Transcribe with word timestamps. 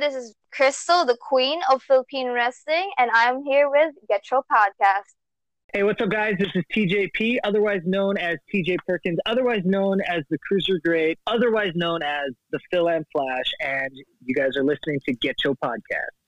This 0.00 0.14
is 0.16 0.34
Crystal, 0.50 1.04
the 1.04 1.16
queen 1.20 1.60
of 1.70 1.80
Philippine 1.82 2.28
wrestling, 2.28 2.90
and 2.98 3.10
I'm 3.14 3.44
here 3.44 3.70
with 3.70 3.94
Get 4.08 4.22
Your 4.28 4.42
Podcast. 4.50 5.14
Hey, 5.72 5.84
what's 5.84 6.02
up, 6.02 6.08
guys? 6.08 6.34
This 6.36 6.48
is 6.56 6.64
TJP, 6.74 7.38
otherwise 7.44 7.82
known 7.84 8.18
as 8.18 8.38
TJ 8.52 8.78
Perkins, 8.88 9.18
otherwise 9.24 9.62
known 9.64 10.00
as 10.00 10.24
the 10.30 10.38
Cruiser 10.38 10.80
Great, 10.84 11.18
otherwise 11.28 11.72
known 11.76 12.02
as 12.02 12.30
the 12.50 12.58
Phil 12.72 12.88
and 12.88 13.06
Flash, 13.12 13.46
and 13.60 13.90
you 14.24 14.34
guys 14.34 14.56
are 14.56 14.64
listening 14.64 14.98
to 15.06 15.14
Get 15.14 15.36
Your 15.44 15.54
Podcast. 15.54 16.23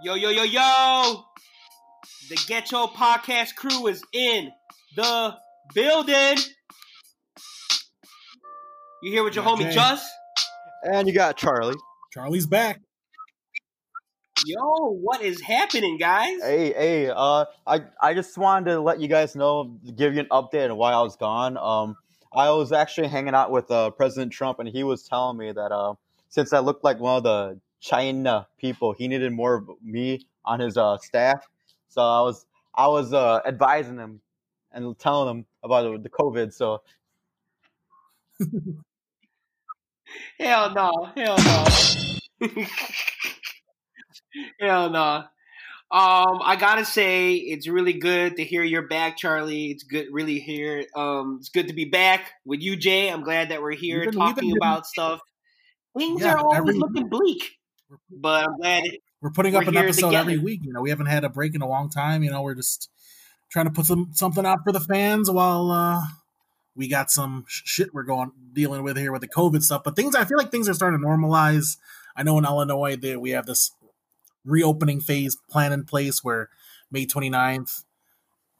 Yo, 0.00 0.14
yo, 0.14 0.30
yo, 0.30 0.44
yo! 0.44 1.24
The 2.28 2.40
Get 2.46 2.70
Your 2.70 2.86
Podcast 2.86 3.56
crew 3.56 3.88
is 3.88 4.00
in 4.12 4.52
the 4.94 5.34
building. 5.74 6.38
You 9.02 9.10
here 9.10 9.24
with 9.24 9.34
your 9.34 9.44
homie 9.44 9.62
Okay. 9.62 9.72
Just? 9.72 10.08
And 10.84 11.08
you 11.08 11.14
got 11.14 11.36
Charlie. 11.36 11.74
Charlie's 12.12 12.46
back. 12.46 12.80
Yo, 14.46 14.92
what 15.02 15.20
is 15.20 15.40
happening, 15.40 15.98
guys? 15.98 16.40
Hey, 16.42 16.72
hey, 16.72 17.08
uh, 17.08 17.46
I, 17.66 17.80
I 18.00 18.14
just 18.14 18.38
wanted 18.38 18.70
to 18.70 18.80
let 18.80 19.00
you 19.00 19.08
guys 19.08 19.34
know, 19.34 19.80
give 19.96 20.14
you 20.14 20.20
an 20.20 20.28
update 20.30 20.70
on 20.70 20.76
why 20.76 20.92
I 20.92 21.02
was 21.02 21.16
gone. 21.16 21.56
Um, 21.56 21.96
I 22.32 22.50
was 22.50 22.70
actually 22.70 23.08
hanging 23.08 23.34
out 23.34 23.50
with 23.50 23.68
uh, 23.72 23.90
President 23.90 24.32
Trump, 24.32 24.60
and 24.60 24.68
he 24.68 24.84
was 24.84 25.02
telling 25.02 25.36
me 25.38 25.50
that 25.50 25.72
uh, 25.72 25.94
since 26.28 26.52
I 26.52 26.60
looked 26.60 26.84
like 26.84 27.00
one 27.00 27.16
of 27.16 27.22
the 27.24 27.60
China 27.80 28.46
people, 28.58 28.92
he 28.92 29.08
needed 29.08 29.32
more 29.32 29.54
of 29.54 29.70
me 29.82 30.26
on 30.44 30.60
his 30.60 30.76
uh, 30.76 30.98
staff. 30.98 31.46
So 31.88 32.00
I 32.02 32.20
was 32.22 32.46
I 32.74 32.86
was 32.88 33.12
uh, 33.12 33.40
advising 33.46 33.96
him 33.98 34.20
and 34.72 34.98
telling 34.98 35.28
him 35.38 35.46
about 35.62 36.02
the 36.02 36.08
COVID. 36.10 36.52
So 36.52 36.82
Hell 40.40 40.72
no, 40.74 41.10
hell 41.16 41.36
no. 41.38 41.64
hell 44.60 44.90
no. 44.90 45.24
Um, 45.90 46.40
I 46.42 46.56
gotta 46.58 46.84
say, 46.84 47.32
it's 47.34 47.66
really 47.66 47.94
good 47.94 48.36
to 48.36 48.44
hear 48.44 48.62
you're 48.62 48.86
back, 48.88 49.16
Charlie. 49.16 49.66
It's 49.70 49.82
good, 49.84 50.06
really 50.12 50.38
here. 50.38 50.84
Um, 50.94 51.36
it's 51.40 51.48
good 51.48 51.68
to 51.68 51.74
be 51.74 51.86
back 51.86 52.32
with 52.44 52.60
you, 52.60 52.76
Jay. 52.76 53.08
I'm 53.10 53.22
glad 53.22 53.50
that 53.50 53.62
we're 53.62 53.72
here 53.72 54.04
been- 54.04 54.12
talking 54.14 54.50
been- 54.50 54.58
about 54.58 54.86
stuff. 54.86 55.20
Things 55.96 56.20
Yeah, 56.20 56.34
are 56.34 56.38
always 56.38 56.58
every- 56.58 56.74
looking 56.74 57.08
bleak, 57.08 57.57
but 58.10 58.44
I'm 58.46 58.56
glad. 58.56 58.84
It, 58.86 59.00
We're 59.20 59.30
putting 59.30 59.54
We're 59.54 59.62
up 59.62 59.68
an 59.68 59.76
episode 59.76 60.08
together. 60.08 60.30
every 60.30 60.38
week. 60.38 60.60
You 60.64 60.72
know, 60.72 60.80
we 60.82 60.90
haven't 60.90 61.06
had 61.06 61.24
a 61.24 61.28
break 61.28 61.54
in 61.54 61.62
a 61.62 61.68
long 61.68 61.90
time. 61.90 62.22
You 62.22 62.30
know, 62.30 62.42
we're 62.42 62.54
just 62.54 62.90
trying 63.50 63.66
to 63.66 63.72
put 63.72 63.86
some 63.86 64.10
something 64.12 64.44
out 64.44 64.60
for 64.64 64.72
the 64.72 64.80
fans 64.80 65.30
while 65.30 65.70
uh 65.70 66.02
we 66.76 66.86
got 66.86 67.10
some 67.10 67.44
sh- 67.48 67.62
shit 67.64 67.92
we're 67.92 68.04
going 68.04 68.30
dealing 68.52 68.82
with 68.84 68.96
here 68.96 69.10
with 69.10 69.22
the 69.22 69.28
COVID 69.28 69.62
stuff. 69.62 69.82
But 69.84 69.96
things, 69.96 70.14
I 70.14 70.24
feel 70.24 70.38
like 70.38 70.50
things 70.50 70.68
are 70.68 70.74
starting 70.74 71.00
to 71.00 71.06
normalize. 71.06 71.76
I 72.14 72.22
know 72.22 72.38
in 72.38 72.44
Illinois 72.44 72.96
that 72.96 73.20
we 73.20 73.30
have 73.30 73.46
this 73.46 73.72
reopening 74.44 75.00
phase 75.00 75.36
plan 75.50 75.72
in 75.72 75.84
place 75.84 76.22
where 76.22 76.48
May 76.90 77.04
29th, 77.04 77.82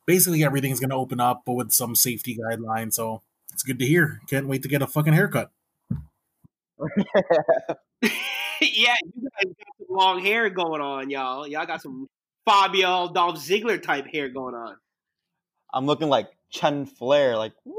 basically 0.04 0.42
everything's 0.42 0.80
going 0.80 0.90
to 0.90 0.96
open 0.96 1.20
up, 1.20 1.42
but 1.46 1.52
with 1.54 1.70
some 1.72 1.94
safety 1.94 2.36
guidelines. 2.36 2.94
So 2.94 3.22
it's 3.52 3.62
good 3.62 3.78
to 3.78 3.86
hear. 3.86 4.20
Can't 4.28 4.48
wait 4.48 4.62
to 4.62 4.68
get 4.68 4.82
a 4.82 4.86
fucking 4.86 5.12
haircut. 5.12 5.50
yeah, 8.60 8.94
you 9.14 9.22
guys 9.22 9.54
got 9.58 9.76
some 9.78 9.96
long 9.96 10.20
hair 10.20 10.50
going 10.50 10.80
on, 10.80 11.10
y'all. 11.10 11.46
Y'all 11.46 11.66
got 11.66 11.82
some 11.82 12.08
Fabio 12.44 13.12
Dolph 13.12 13.36
Ziggler 13.36 13.80
type 13.82 14.06
hair 14.06 14.28
going 14.28 14.54
on. 14.54 14.76
I'm 15.72 15.86
looking 15.86 16.08
like 16.08 16.28
Chen 16.50 16.86
Flair, 16.86 17.36
like 17.36 17.52
woo. 17.64 17.76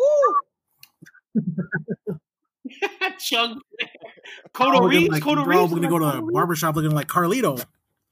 Chung 3.19 3.59
Oh, 3.81 4.49
Coda 4.53 4.71
we're 4.71 4.75
gonna, 4.75 4.89
Reeves, 4.89 5.09
like, 5.09 5.23
Coda 5.23 5.43
bro, 5.43 5.61
Reeves. 5.61 5.73
We're 5.73 5.79
gonna 5.79 5.89
go 5.89 6.11
to 6.11 6.17
the 6.17 6.31
barbershop 6.31 6.75
looking 6.75 6.91
like 6.91 7.07
Carlito. 7.07 7.63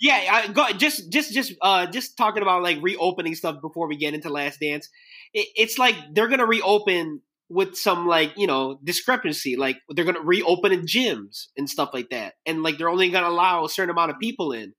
Yeah, 0.00 0.16
I 0.30 0.48
go 0.48 0.68
just 0.72 1.10
just 1.10 1.32
just 1.32 1.54
uh 1.62 1.86
just 1.86 2.18
talking 2.18 2.42
about 2.42 2.62
like 2.62 2.76
reopening 2.82 3.34
stuff 3.34 3.62
before 3.62 3.88
we 3.88 3.96
get 3.96 4.12
into 4.12 4.28
Last 4.28 4.60
Dance. 4.60 4.90
It, 5.32 5.48
it's 5.56 5.78
like 5.78 5.94
they're 6.12 6.28
gonna 6.28 6.44
reopen 6.44 7.22
with 7.48 7.76
some 7.76 8.06
like 8.06 8.32
you 8.36 8.46
know 8.46 8.78
discrepancy. 8.82 9.56
Like 9.56 9.78
they're 9.88 10.04
gonna 10.04 10.20
reopen 10.20 10.72
in 10.72 10.82
gyms 10.82 11.46
and 11.56 11.68
stuff 11.68 11.90
like 11.92 12.10
that, 12.10 12.34
and 12.46 12.62
like 12.62 12.78
they're 12.78 12.88
only 12.88 13.10
gonna 13.10 13.28
allow 13.28 13.64
a 13.64 13.68
certain 13.68 13.90
amount 13.90 14.10
of 14.10 14.18
people 14.18 14.52
in. 14.52 14.74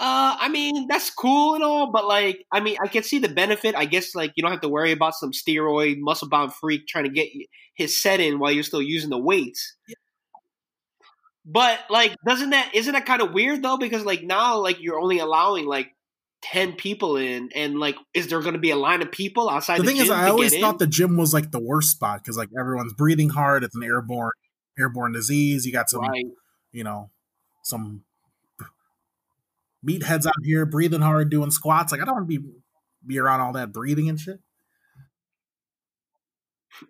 Uh, 0.00 0.36
I 0.38 0.48
mean 0.48 0.86
that's 0.88 1.10
cool 1.10 1.54
and 1.54 1.64
all, 1.64 1.90
but 1.90 2.06
like 2.06 2.44
I 2.52 2.60
mean 2.60 2.76
I 2.82 2.86
can 2.88 3.02
see 3.02 3.18
the 3.18 3.28
benefit. 3.28 3.74
I 3.74 3.84
guess 3.84 4.14
like 4.14 4.32
you 4.36 4.42
don't 4.42 4.52
have 4.52 4.60
to 4.60 4.68
worry 4.68 4.92
about 4.92 5.14
some 5.14 5.32
steroid 5.32 5.96
muscle 5.98 6.28
bound 6.28 6.54
freak 6.54 6.86
trying 6.86 7.04
to 7.04 7.10
get 7.10 7.28
his 7.74 8.00
set 8.00 8.20
in 8.20 8.38
while 8.38 8.52
you're 8.52 8.62
still 8.62 8.82
using 8.82 9.10
the 9.10 9.18
weights. 9.18 9.76
But 11.44 11.80
like, 11.88 12.14
doesn't 12.26 12.50
that 12.50 12.74
isn't 12.74 12.92
that 12.92 13.06
kind 13.06 13.22
of 13.22 13.32
weird 13.32 13.62
though? 13.62 13.78
Because 13.78 14.04
like 14.04 14.22
now, 14.22 14.58
like 14.60 14.82
you're 14.82 15.00
only 15.00 15.18
allowing 15.18 15.66
like 15.66 15.88
ten 16.42 16.72
people 16.72 17.16
in, 17.16 17.50
and 17.54 17.78
like, 17.78 17.96
is 18.14 18.28
there 18.28 18.40
going 18.40 18.54
to 18.54 18.60
be 18.60 18.70
a 18.70 18.76
line 18.76 19.02
of 19.02 19.10
people 19.10 19.48
outside 19.48 19.78
the 19.78 19.82
the, 19.82 19.88
thing 19.88 19.96
is, 19.98 20.10
I 20.10 20.28
always 20.28 20.56
thought 20.56 20.74
in? 20.74 20.78
the 20.78 20.86
gym 20.86 21.16
was 21.16 21.34
like 21.34 21.50
the 21.50 21.60
worst 21.60 21.90
spot 21.90 22.22
because 22.22 22.36
like 22.36 22.50
everyone's 22.58 22.92
breathing 22.92 23.30
hard. 23.30 23.64
It's 23.64 23.74
an 23.76 23.82
airborne 23.82 24.32
airborne 24.78 25.12
disease. 25.12 25.66
You 25.66 25.72
got 25.72 25.90
some, 25.90 26.00
right? 26.00 26.24
you 26.72 26.84
know, 26.84 27.10
some 27.62 28.04
meatheads 29.86 30.26
out 30.26 30.34
here 30.44 30.66
breathing 30.66 31.00
hard, 31.00 31.30
doing 31.30 31.50
squats. 31.50 31.92
Like 31.92 32.00
I 32.00 32.04
don't 32.04 32.14
want 32.14 32.30
to 32.30 32.40
be 32.40 32.48
be 33.06 33.18
around 33.18 33.40
all 33.40 33.52
that 33.52 33.72
breathing 33.72 34.08
and 34.08 34.18
shit. 34.18 34.40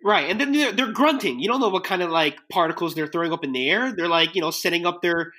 Right, 0.03 0.29
and 0.29 0.39
then 0.39 0.51
they're, 0.51 0.71
they're 0.71 0.91
grunting. 0.91 1.39
You 1.39 1.47
don't 1.47 1.59
know 1.59 1.69
what 1.69 1.83
kind 1.83 2.03
of 2.03 2.11
like 2.11 2.37
particles 2.51 2.93
they're 2.93 3.07
throwing 3.07 3.33
up 3.33 3.43
in 3.43 3.53
the 3.53 3.69
air. 3.69 3.91
They're 3.91 4.07
like, 4.07 4.35
you 4.35 4.41
know, 4.41 4.51
setting 4.51 4.85
up 4.85 5.01
their 5.01 5.31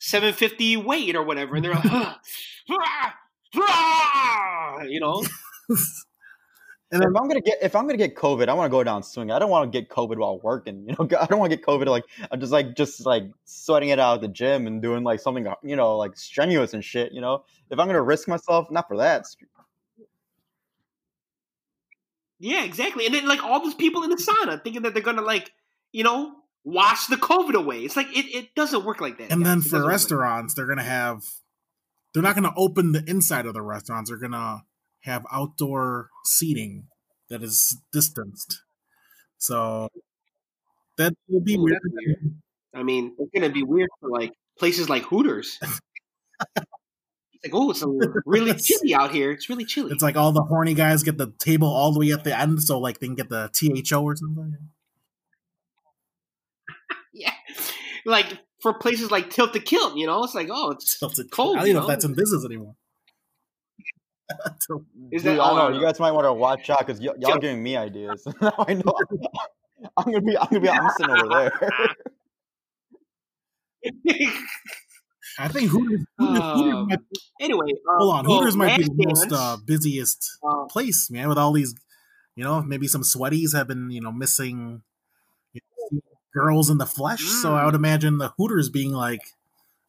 750 0.00 0.76
weight 0.78 1.16
or 1.16 1.22
whatever, 1.22 1.56
and 1.56 1.64
they're 1.64 1.72
like, 1.72 1.84
"Ah, 1.86 2.20
ah," 2.70 3.14
you 3.54 5.00
know, 5.00 5.24
And 6.92 7.04
if 7.04 7.08
I'm 7.08 7.28
gonna 7.28 7.40
get 7.40 7.58
if 7.62 7.76
I'm 7.76 7.86
gonna 7.86 7.96
get 7.96 8.16
COVID, 8.16 8.48
I 8.48 8.54
want 8.54 8.66
to 8.66 8.70
go 8.70 8.82
down 8.82 9.04
swinging. 9.04 9.30
I 9.30 9.38
don't 9.38 9.50
want 9.50 9.70
to 9.72 9.80
get 9.80 9.88
COVID 9.88 10.18
while 10.18 10.40
working. 10.40 10.86
You 10.88 10.96
know, 10.98 11.08
I 11.20 11.26
don't 11.26 11.38
want 11.38 11.52
to 11.52 11.56
get 11.56 11.64
COVID 11.64 11.86
like 11.86 12.04
I'm 12.30 12.40
just 12.40 12.52
like 12.52 12.74
just 12.74 13.06
like 13.06 13.24
sweating 13.44 13.90
it 13.90 14.00
out 14.00 14.16
at 14.16 14.20
the 14.22 14.28
gym 14.28 14.66
and 14.66 14.82
doing 14.82 15.04
like 15.04 15.20
something 15.20 15.46
you 15.62 15.76
know 15.76 15.96
like 15.96 16.16
strenuous 16.16 16.74
and 16.74 16.84
shit. 16.84 17.12
You 17.12 17.20
know, 17.20 17.44
if 17.70 17.78
I'm 17.78 17.86
gonna 17.86 18.02
risk 18.02 18.26
myself, 18.26 18.70
not 18.72 18.88
for 18.88 18.96
that. 18.96 19.24
yeah, 22.40 22.64
exactly. 22.64 23.06
And 23.06 23.14
then 23.14 23.28
like 23.28 23.44
all 23.44 23.62
those 23.62 23.74
people 23.74 24.02
in 24.02 24.10
the 24.10 24.16
sauna 24.16 24.62
thinking 24.62 24.82
that 24.82 24.92
they're 24.92 25.02
gonna 25.02 25.22
like, 25.22 25.52
you 25.92 26.02
know, 26.02 26.32
wash 26.64 27.06
the 27.06 27.16
COVID 27.16 27.54
away. 27.54 27.80
It's 27.80 27.94
like 27.94 28.08
it, 28.16 28.26
it 28.34 28.54
doesn't 28.56 28.84
work 28.84 29.00
like 29.00 29.18
that. 29.18 29.30
and 29.30 29.44
guys. 29.44 29.48
then 29.48 29.60
for 29.60 29.68
doesn't 29.68 29.82
like 29.82 29.90
restaurants, 29.90 30.54
they're 30.54 30.66
gonna 30.66 30.82
have. 30.82 31.22
They're 32.12 32.22
not 32.22 32.34
gonna 32.34 32.52
open 32.56 32.92
the 32.92 33.04
inside 33.06 33.46
of 33.46 33.54
the 33.54 33.62
restaurants. 33.62 34.10
They're 34.10 34.18
gonna 34.18 34.64
have 35.02 35.24
outdoor 35.32 36.10
seating 36.24 36.86
that 37.28 37.42
is 37.42 37.78
distanced. 37.92 38.62
So 39.38 39.88
that 40.98 41.14
will 41.28 41.40
be 41.40 41.56
weird. 41.56 41.80
I 42.74 42.82
mean, 42.82 43.14
it's 43.18 43.30
gonna 43.34 43.52
be 43.52 43.62
weird 43.62 43.88
for 44.00 44.10
like 44.10 44.32
places 44.58 44.88
like 44.90 45.04
Hooters. 45.04 45.58
it's 46.56 47.44
like, 47.44 47.54
oh, 47.54 47.70
it's 47.70 47.84
really 48.26 48.54
chilly 48.54 48.94
out 48.94 49.12
here. 49.12 49.30
It's 49.32 49.48
really 49.48 49.64
chilly. 49.64 49.92
It's 49.92 50.02
like 50.02 50.16
all 50.16 50.32
the 50.32 50.42
horny 50.42 50.74
guys 50.74 51.02
get 51.02 51.16
the 51.16 51.32
table 51.38 51.68
all 51.68 51.92
the 51.92 52.00
way 52.00 52.10
at 52.12 52.24
the 52.24 52.38
end, 52.38 52.62
so 52.62 52.78
like 52.78 53.00
they 53.00 53.06
can 53.06 53.16
get 53.16 53.30
the 53.30 53.48
THO 53.52 54.02
or 54.02 54.16
something. 54.16 54.56
yeah, 57.14 57.32
like 58.06 58.38
for 58.62 58.74
places 58.74 59.10
like 59.10 59.30
Tilt 59.30 59.52
the 59.52 59.60
Kilt, 59.60 59.96
you 59.96 60.06
know, 60.06 60.22
it's 60.24 60.34
like, 60.34 60.48
oh, 60.50 60.70
it's 60.72 60.98
Tilted. 60.98 61.30
Cold, 61.30 61.56
I 61.56 61.60
don't 61.60 61.66
you 61.66 61.70
even 61.72 61.80
know 61.82 61.86
if 61.86 61.88
that's 61.88 62.04
in 62.04 62.14
business 62.14 62.44
anymore. 62.44 62.74
Is 65.12 65.22
Dude, 65.22 65.38
that- 65.38 65.40
I 65.40 65.48
don't 65.50 65.58
oh, 65.58 65.68
know. 65.70 65.74
You 65.78 65.82
guys 65.84 65.98
might 65.98 66.12
want 66.12 66.24
to 66.26 66.32
watch 66.32 66.70
out 66.70 66.86
because 66.86 67.00
y- 67.00 67.06
y'all 67.18 67.32
Joke. 67.32 67.40
giving 67.40 67.62
me 67.62 67.76
ideas. 67.76 68.26
now 68.40 68.52
I 68.58 68.74
know. 68.74 68.94
I'm 69.96 70.04
gonna 70.04 70.20
be. 70.20 70.36
I'm 70.38 70.46
gonna 70.50 70.60
be. 70.60 70.68
I'm 70.68 70.88
sitting 70.90 71.16
over 71.16 71.28
there. 71.28 71.52
I 75.38 75.48
think 75.48 75.70
Hooters, 75.70 76.04
Hooters, 76.18 76.38
Hooters 76.42 76.74
Um, 76.74 76.86
might, 76.88 76.98
anyway, 77.40 77.66
uh, 77.72 77.98
hold 77.98 78.14
on. 78.16 78.26
well, 78.26 78.38
Hooters 78.40 78.56
might 78.56 78.76
be 78.76 78.82
Last 78.84 78.96
the 78.96 79.06
most 79.06 79.32
uh, 79.32 79.56
busiest 79.64 80.38
uh, 80.46 80.64
place, 80.66 81.08
man, 81.10 81.28
with 81.28 81.38
all 81.38 81.52
these, 81.52 81.74
You 82.36 82.44
know, 82.44 82.60
maybe 82.62 82.86
some 82.88 83.02
sweaties 83.02 83.54
have 83.54 83.68
been 83.68 83.90
you 83.90 84.00
know 84.00 84.12
missing 84.12 84.58
you 84.58 84.64
know, 84.66 84.80
girls 86.32 86.70
in 86.70 86.78
the 86.78 86.86
flesh. 86.86 87.22
So 87.22 87.54
I 87.54 87.64
would 87.64 87.74
imagine 87.74 88.18
the 88.18 88.32
Hooters 88.38 88.68
being 88.70 88.92
like 88.92 89.20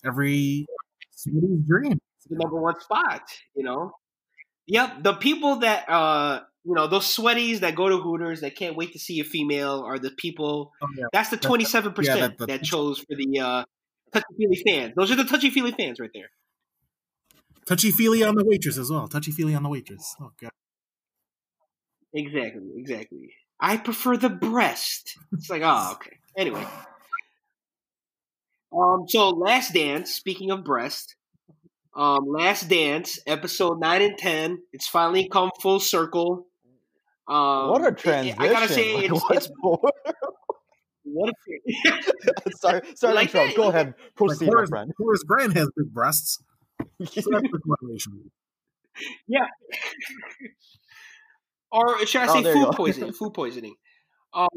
every 0.05 0.65
sweatie's 1.11 1.65
dream. 1.67 1.99
the 2.29 2.37
number 2.37 2.57
one 2.59 2.79
spot. 2.79 3.21
You 3.55 3.63
know. 3.63 3.91
Yep, 4.67 5.03
the 5.03 5.13
people 5.13 5.57
that 5.57 5.89
uh 5.89 6.41
you 6.63 6.75
know 6.75 6.87
those 6.87 7.05
sweaties 7.05 7.59
that 7.61 7.75
go 7.75 7.89
to 7.89 7.97
Hooters 7.97 8.41
that 8.41 8.55
can't 8.55 8.75
wait 8.75 8.93
to 8.93 8.99
see 8.99 9.19
a 9.19 9.23
female 9.23 9.83
are 9.85 9.99
the 9.99 10.11
people. 10.11 10.71
Oh, 10.81 10.87
yeah. 10.97 11.05
That's 11.11 11.29
the 11.29 11.37
twenty 11.37 11.65
seven 11.65 11.93
percent 11.93 12.37
that- 12.37 12.63
chose 12.63 12.99
for 12.99 13.15
the 13.15 13.39
uh, 13.39 13.63
touchy 14.13 14.25
feely 14.37 14.63
fans. 14.65 14.93
Those 14.95 15.11
are 15.11 15.15
the 15.15 15.23
touchy 15.25 15.49
feely 15.49 15.71
fans 15.71 15.99
right 15.99 16.11
there. 16.13 16.29
Touchy 17.65 17.91
feely 17.91 18.23
on 18.23 18.35
the 18.35 18.43
waitress 18.45 18.77
as 18.77 18.89
well. 18.91 19.07
Touchy 19.07 19.31
feely 19.31 19.55
on 19.55 19.63
the 19.63 19.69
waitress. 19.69 20.15
Oh 20.19 20.31
god. 20.39 20.51
Exactly, 22.13 22.61
exactly. 22.77 23.33
I 23.59 23.77
prefer 23.77 24.17
the 24.17 24.29
breast. 24.29 25.17
It's 25.33 25.49
like, 25.49 25.61
oh, 25.63 25.93
okay. 25.93 26.17
Anyway. 26.37 26.65
Um, 28.73 29.05
so 29.07 29.29
Last 29.29 29.73
Dance, 29.73 30.11
speaking 30.13 30.49
of 30.51 30.63
breast, 30.63 31.15
um, 31.95 32.25
Last 32.27 32.69
Dance, 32.69 33.19
episode 33.27 33.79
nine 33.81 34.01
and 34.01 34.17
ten, 34.17 34.59
it's 34.71 34.87
finally 34.87 35.27
come 35.27 35.51
full 35.61 35.79
circle. 35.79 36.47
Um, 37.27 37.69
what 37.69 37.83
a 37.83 37.87
it- 37.87 37.97
transition! 37.97 38.37
I 38.39 38.47
gotta 38.47 38.69
say, 38.69 38.95
Like, 38.95 39.11
it's, 39.11 39.21
what? 39.21 39.35
it's 39.35 39.49
what 41.03 41.29
a 41.29 42.51
sorry, 42.57 42.81
sorry, 42.95 43.13
Like 43.13 43.31
that? 43.33 43.55
Go 43.55 43.69
ahead, 43.69 43.87
Like 43.87 44.15
proceed, 44.15 44.49
my 44.53 44.65
friend. 44.65 44.91
Horace 44.97 45.23
Grant 45.23 45.53
has 45.57 45.69
big 45.75 45.93
breasts. 45.93 46.41
So 47.09 47.21
correlation. 47.31 48.31
or 51.71 52.05
should 52.05 52.21
I 52.21 52.27
Oh, 52.29 52.41
say 52.41 52.53
food 52.53 52.71
poisoning? 52.75 53.13
Food 53.13 53.33
poisoning. 53.33 53.75
Um, 54.33 54.47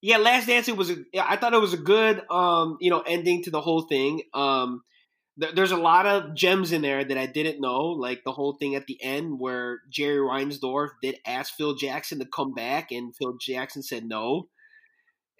yeah, 0.00 0.18
Last 0.18 0.46
Dance. 0.46 0.68
It 0.68 0.76
was. 0.76 0.90
A, 0.90 0.96
I 1.18 1.36
thought 1.36 1.54
it 1.54 1.60
was 1.60 1.74
a 1.74 1.78
good, 1.78 2.22
um, 2.30 2.76
you 2.80 2.90
know, 2.90 3.00
ending 3.00 3.42
to 3.44 3.50
the 3.50 3.60
whole 3.60 3.82
thing. 3.82 4.22
Um, 4.34 4.82
th- 5.40 5.54
there's 5.54 5.72
a 5.72 5.76
lot 5.76 6.06
of 6.06 6.34
gems 6.34 6.72
in 6.72 6.82
there 6.82 7.04
that 7.04 7.18
I 7.18 7.26
didn't 7.26 7.60
know, 7.60 7.80
like 7.80 8.22
the 8.24 8.32
whole 8.32 8.56
thing 8.58 8.74
at 8.74 8.86
the 8.86 8.98
end 9.02 9.38
where 9.38 9.80
Jerry 9.90 10.18
Reinsdorf 10.18 10.90
did 11.02 11.18
ask 11.26 11.54
Phil 11.54 11.74
Jackson 11.74 12.20
to 12.20 12.26
come 12.26 12.54
back, 12.54 12.92
and 12.92 13.14
Phil 13.16 13.36
Jackson 13.40 13.82
said 13.82 14.04
no, 14.04 14.48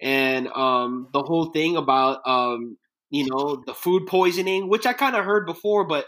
and 0.01 0.47
um, 0.49 1.07
the 1.13 1.23
whole 1.23 1.45
thing 1.45 1.77
about 1.77 2.21
um, 2.25 2.77
you 3.09 3.27
know, 3.29 3.63
the 3.65 3.73
food 3.73 4.07
poisoning, 4.07 4.69
which 4.69 4.85
I 4.85 4.93
kind 4.93 5.15
of 5.15 5.25
heard 5.25 5.45
before, 5.45 5.85
but 5.85 6.05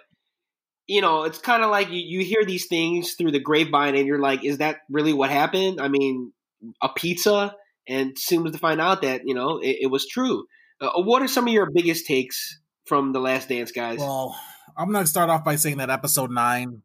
you 0.88 1.02
know, 1.02 1.24
it's 1.24 1.38
kind 1.38 1.64
of 1.64 1.70
like 1.70 1.90
you, 1.90 2.00
you 2.00 2.26
hear 2.26 2.44
these 2.44 2.68
things 2.68 3.14
through 3.14 3.32
the 3.32 3.40
grapevine 3.40 3.96
and 3.96 4.06
you're 4.06 4.20
like, 4.20 4.44
is 4.44 4.58
that 4.58 4.78
really 4.90 5.14
what 5.14 5.30
happened? 5.30 5.80
I 5.80 5.88
mean, 5.88 6.34
a 6.82 6.90
pizza, 6.90 7.56
and 7.88 8.18
soon 8.18 8.52
to 8.52 8.58
find 8.58 8.82
out 8.82 9.02
that, 9.02 9.22
you 9.26 9.34
know, 9.34 9.60
it, 9.60 9.78
it 9.82 9.88
was 9.88 10.08
true. 10.08 10.46
Uh, 10.80 11.02
what 11.02 11.22
are 11.22 11.28
some 11.28 11.48
of 11.48 11.54
your 11.54 11.70
biggest 11.72 12.06
takes 12.06 12.60
from 12.86 13.14
The 13.14 13.20
Last 13.20 13.50
Dance, 13.50 13.72
guys? 13.72 14.00
Well, 14.00 14.40
I'm 14.78 14.92
gonna 14.92 15.06
start 15.08 15.30
off 15.30 15.44
by 15.44 15.56
saying 15.56 15.78
that 15.78 15.90
episode 15.90 16.32
nine 16.32 16.82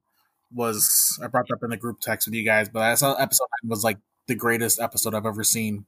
was 0.53 1.19
I 1.23 1.27
brought 1.29 1.47
that 1.49 1.55
up 1.55 1.65
in 1.65 1.71
the 1.71 1.77
group 1.77 2.01
text 2.01 2.27
with 2.27 2.35
you 2.35 2.45
guys, 2.45 2.69
but 2.69 2.83
I 2.83 2.95
saw 2.95 3.15
episode 3.15 3.47
nine 3.63 3.71
was 3.71 3.85
like 3.85 3.99
the 4.27 4.35
greatest 4.35 4.81
episode 4.81 5.15
I've 5.15 5.27
ever 5.27 5.45
seen 5.45 5.87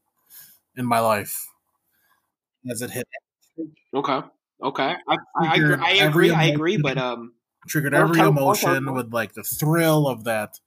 in 0.77 0.87
my 0.87 1.01
life. 1.01 1.49
As 2.71 2.83
it 2.83 2.91
hit 2.91 3.07
okay. 3.95 4.21
Okay. 4.63 4.95
I, 5.09 5.17
I, 5.37 5.47
I, 5.47 5.55
agree, 5.55 5.75
I 5.77 5.91
agree. 6.05 6.31
I 6.33 6.45
agree. 6.47 6.77
But, 6.77 6.99
um, 6.99 7.35
triggered 7.69 7.95
every 7.95 8.19
emotion 8.21 8.93
with 8.95 9.13
like 9.13 9.35
the 9.35 9.43
thrill 9.43 10.09
of 10.09 10.25
that 10.25 10.59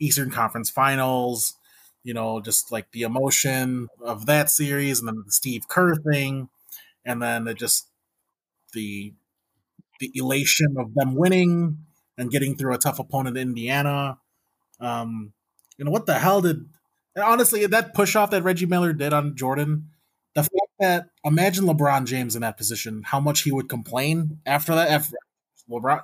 Eastern 0.00 0.30
Conference 0.30 0.70
Finals, 0.70 1.54
you 2.02 2.14
know, 2.14 2.40
just 2.40 2.72
like 2.72 2.92
the 2.92 3.02
emotion 3.02 3.88
of 4.04 4.26
that 4.26 4.50
series, 4.50 5.00
and 5.00 5.08
then 5.08 5.22
the 5.26 5.32
Steve 5.32 5.68
Kerr 5.68 5.94
thing, 5.96 6.48
and 7.04 7.22
then 7.22 7.46
it 7.48 7.58
just 7.58 7.88
the 8.72 9.14
the 10.00 10.10
elation 10.14 10.76
of 10.78 10.94
them 10.94 11.14
winning 11.14 11.78
and 12.16 12.30
getting 12.30 12.56
through 12.56 12.74
a 12.74 12.78
tough 12.78 12.98
opponent, 12.98 13.36
in 13.36 13.48
Indiana. 13.48 14.18
Um, 14.80 15.32
you 15.76 15.84
know 15.84 15.90
what 15.90 16.06
the 16.06 16.18
hell 16.18 16.40
did? 16.40 16.66
and 17.14 17.24
honestly, 17.24 17.66
that 17.66 17.94
push 17.94 18.16
off 18.16 18.30
that 18.30 18.42
Reggie 18.42 18.66
Miller 18.66 18.92
did 18.92 19.12
on 19.12 19.36
Jordan. 19.36 19.88
The 20.34 20.42
fact 20.42 20.72
that 20.78 21.06
imagine 21.24 21.64
LeBron 21.64 22.06
James 22.06 22.36
in 22.36 22.42
that 22.42 22.56
position, 22.56 23.02
how 23.04 23.18
much 23.18 23.42
he 23.42 23.50
would 23.50 23.68
complain 23.68 24.38
after 24.46 24.74
that. 24.74 24.88
After 24.88 25.16
LeBron, 25.68 26.02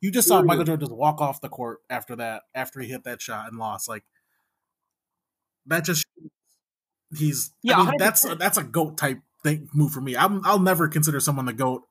you 0.00 0.10
just 0.10 0.26
saw. 0.26 0.42
Michael 0.42 0.64
Jordan 0.64 0.86
just 0.88 0.96
walk 0.96 1.20
off 1.20 1.40
the 1.40 1.48
court 1.48 1.78
after 1.88 2.16
that, 2.16 2.42
after 2.54 2.80
he 2.80 2.88
hit 2.88 3.04
that 3.04 3.22
shot 3.22 3.48
and 3.48 3.58
lost. 3.58 3.88
Like 3.88 4.04
that 5.68 5.84
just 5.84 6.04
he's 7.16 7.52
Yeah, 7.62 7.78
I 7.78 7.84
mean, 7.86 7.94
that's 7.98 8.24
100%. 8.24 8.38
that's 8.38 8.58
a 8.58 8.64
goat 8.64 8.96
type 8.96 9.20
thing 9.42 9.68
move 9.72 9.92
for 9.92 10.00
me. 10.00 10.16
I'm, 10.16 10.44
I'll 10.44 10.58
never 10.58 10.88
consider 10.88 11.20
someone 11.20 11.46
the 11.46 11.52
goat 11.52 11.84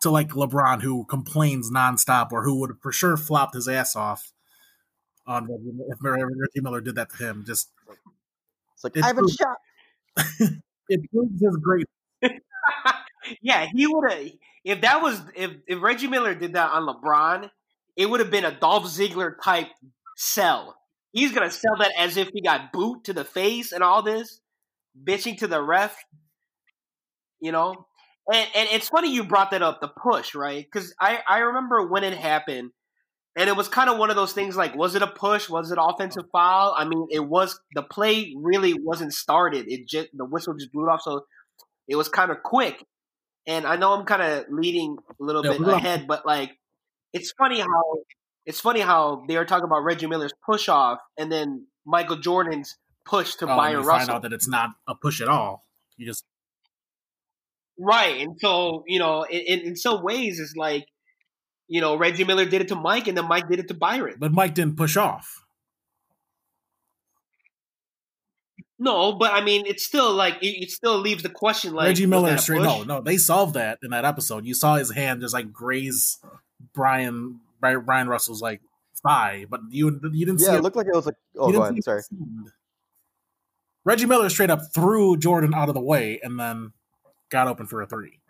to 0.00 0.10
like 0.10 0.30
LeBron 0.30 0.82
who 0.82 1.04
complains 1.04 1.70
nonstop 1.70 2.32
or 2.32 2.42
who 2.42 2.58
would 2.60 2.70
have 2.70 2.80
for 2.80 2.92
sure 2.92 3.16
flopped 3.16 3.54
his 3.54 3.68
ass 3.68 3.94
off 3.96 4.32
on 5.26 5.48
if 5.88 5.98
Reggie 6.00 6.60
Miller 6.60 6.80
did 6.80 6.96
that 6.96 7.10
to 7.10 7.16
him. 7.16 7.44
Just 7.46 7.70
It's 8.74 8.84
like 8.84 8.96
It's 8.96 9.04
I 9.04 9.08
haven't 9.08 9.28
true. 9.28 9.36
shot. 9.38 9.56
it 10.88 11.00
proves 11.12 11.40
his 11.40 11.56
great. 11.62 11.86
yeah, 13.40 13.66
he 13.74 13.86
would 13.86 14.10
have. 14.12 14.28
If 14.64 14.80
that 14.82 15.02
was 15.02 15.20
if 15.34 15.52
if 15.66 15.80
Reggie 15.82 16.08
Miller 16.08 16.34
did 16.34 16.54
that 16.54 16.70
on 16.72 16.82
LeBron, 16.86 17.50
it 17.96 18.06
would 18.10 18.20
have 18.20 18.30
been 18.30 18.44
a 18.44 18.58
Dolph 18.58 18.84
Ziggler 18.84 19.34
type 19.42 19.68
sell. 20.16 20.76
He's 21.12 21.32
gonna 21.32 21.50
sell 21.50 21.76
that 21.78 21.92
as 21.98 22.16
if 22.16 22.28
he 22.32 22.42
got 22.42 22.72
boot 22.72 23.04
to 23.04 23.12
the 23.12 23.24
face 23.24 23.72
and 23.72 23.82
all 23.82 24.02
this, 24.02 24.40
bitching 25.02 25.38
to 25.38 25.46
the 25.46 25.62
ref. 25.62 25.96
You 27.40 27.52
know, 27.52 27.86
and 28.32 28.48
and 28.54 28.68
it's 28.72 28.88
funny 28.88 29.12
you 29.12 29.24
brought 29.24 29.50
that 29.50 29.62
up, 29.62 29.80
the 29.80 29.88
push, 29.88 30.34
right? 30.34 30.64
Because 30.64 30.94
I 31.00 31.20
I 31.26 31.38
remember 31.40 31.86
when 31.88 32.04
it 32.04 32.16
happened, 32.16 32.70
and 33.36 33.48
it 33.48 33.56
was 33.56 33.68
kind 33.68 33.90
of 33.90 33.98
one 33.98 34.10
of 34.10 34.16
those 34.16 34.32
things 34.32 34.56
like, 34.56 34.74
was 34.76 34.94
it 34.94 35.02
a 35.02 35.06
push? 35.08 35.48
Was 35.48 35.70
it 35.72 35.78
offensive 35.80 36.24
foul? 36.32 36.74
I 36.76 36.84
mean, 36.86 37.08
it 37.10 37.20
was. 37.26 37.58
The 37.74 37.82
play 37.82 38.34
really 38.36 38.74
wasn't 38.74 39.12
started. 39.14 39.66
It 39.68 39.88
just 39.88 40.08
the 40.14 40.24
whistle 40.24 40.54
just 40.54 40.72
blew 40.72 40.88
off, 40.88 41.02
so 41.02 41.26
it 41.88 41.96
was 41.96 42.08
kind 42.08 42.30
of 42.30 42.42
quick. 42.42 42.84
And 43.46 43.66
I 43.66 43.76
know 43.76 43.92
I'm 43.92 44.06
kind 44.06 44.22
of 44.22 44.46
leading 44.50 44.98
a 45.20 45.24
little 45.24 45.42
Yeah, 45.42 45.50
bit 45.50 45.60
ahead, 45.62 46.06
but 46.06 46.24
like, 46.26 46.52
it's 47.12 47.32
funny 47.32 47.60
how 47.60 48.02
it's 48.46 48.60
funny 48.60 48.80
how 48.80 49.24
they 49.28 49.36
were 49.36 49.44
talking 49.44 49.64
about 49.64 49.84
Reggie 49.84 50.06
Miller's 50.06 50.34
push 50.44 50.68
off, 50.68 50.98
and 51.18 51.30
then 51.30 51.66
Michael 51.86 52.16
Jordan's 52.16 52.76
push 53.04 53.34
to 53.36 53.46
Oh, 53.46 53.50
and 53.50 53.56
Byron 53.56 53.82
you 53.82 53.88
find 53.88 54.10
out 54.10 54.22
that 54.22 54.32
it's 54.32 54.48
not 54.48 54.70
a 54.86 54.94
push 54.94 55.20
at 55.20 55.28
all. 55.28 55.64
You 55.96 56.06
just 56.06 56.24
Right. 57.78 58.20
And 58.20 58.36
so, 58.38 58.84
you 58.86 58.98
know, 58.98 59.24
in, 59.24 59.60
in, 59.60 59.76
some 59.76 60.02
ways, 60.02 60.38
it's 60.38 60.54
like, 60.56 60.86
you 61.68 61.80
know, 61.80 61.96
Reggie 61.96 62.24
Miller 62.24 62.44
did 62.44 62.60
it 62.60 62.68
to 62.68 62.76
Mike 62.76 63.08
and 63.08 63.16
then 63.16 63.26
Mike 63.26 63.48
did 63.48 63.58
it 63.58 63.68
to 63.68 63.74
Byron. 63.74 64.16
but 64.18 64.32
Mike 64.32 64.54
didn't 64.54 64.76
push 64.76 64.96
off. 64.96 65.44
No, 68.78 69.12
but 69.12 69.32
I 69.32 69.42
mean, 69.44 69.64
it's 69.66 69.84
still 69.84 70.12
like, 70.12 70.38
it, 70.42 70.70
still 70.70 70.98
leaves 70.98 71.22
the 71.22 71.28
question 71.28 71.72
like, 71.72 71.86
Reggie 71.86 72.06
Miller 72.06 72.36
straight. 72.36 72.62
No, 72.62 72.82
no, 72.82 73.00
they 73.00 73.16
solved 73.16 73.54
that 73.54 73.78
in 73.82 73.90
that 73.90 74.04
episode. 74.04 74.44
You 74.44 74.54
saw 74.54 74.76
his 74.76 74.92
hand 74.92 75.20
just 75.20 75.34
like 75.34 75.52
graze 75.52 76.18
Brian 76.74 77.30
Bri- 77.32 77.51
Brian 77.62 78.08
Russell's 78.08 78.42
like 78.42 78.60
thigh, 79.02 79.46
but 79.48 79.60
you 79.70 79.98
you 80.12 80.26
didn't 80.26 80.40
see. 80.40 80.46
Yeah, 80.46 80.54
it- 80.54 80.58
it 80.58 80.62
looked 80.62 80.76
like 80.76 80.86
it 80.86 80.94
was 80.94 81.06
like. 81.06 81.14
Oh, 81.38 81.50
go 81.50 81.62
ahead. 81.62 81.82
Sorry. 81.82 82.02
Reggie 83.84 84.06
Miller 84.06 84.28
straight 84.28 84.50
up 84.50 84.60
threw 84.74 85.16
Jordan 85.16 85.54
out 85.54 85.68
of 85.68 85.74
the 85.74 85.80
way 85.80 86.20
and 86.22 86.38
then 86.38 86.72
got 87.30 87.48
open 87.48 87.66
for 87.66 87.82
a 87.82 87.86
three. 87.86 88.20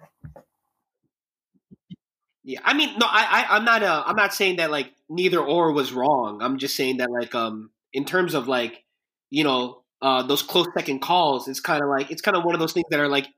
Yeah, 2.44 2.60
I 2.64 2.74
mean, 2.74 2.98
no, 2.98 3.06
I, 3.06 3.46
I, 3.48 3.56
I'm 3.56 3.64
not, 3.64 3.82
uh, 3.84 4.02
I'm 4.04 4.16
not 4.16 4.34
saying 4.34 4.56
that 4.56 4.70
like 4.70 4.92
neither 5.08 5.38
or 5.38 5.72
was 5.72 5.92
wrong. 5.92 6.42
I'm 6.42 6.58
just 6.58 6.74
saying 6.74 6.96
that 6.96 7.10
like, 7.10 7.34
um, 7.34 7.70
in 7.92 8.04
terms 8.04 8.34
of 8.34 8.48
like, 8.48 8.82
you 9.30 9.44
know, 9.44 9.82
uh, 10.00 10.22
those 10.24 10.42
close 10.42 10.66
second 10.76 11.00
calls, 11.00 11.46
it's 11.46 11.60
kind 11.60 11.82
of 11.82 11.88
like 11.88 12.10
it's 12.10 12.20
kind 12.22 12.36
of 12.36 12.44
one 12.44 12.54
of 12.54 12.60
those 12.60 12.72
things 12.72 12.86
that 12.90 12.98
are 12.98 13.08
like 13.08 13.28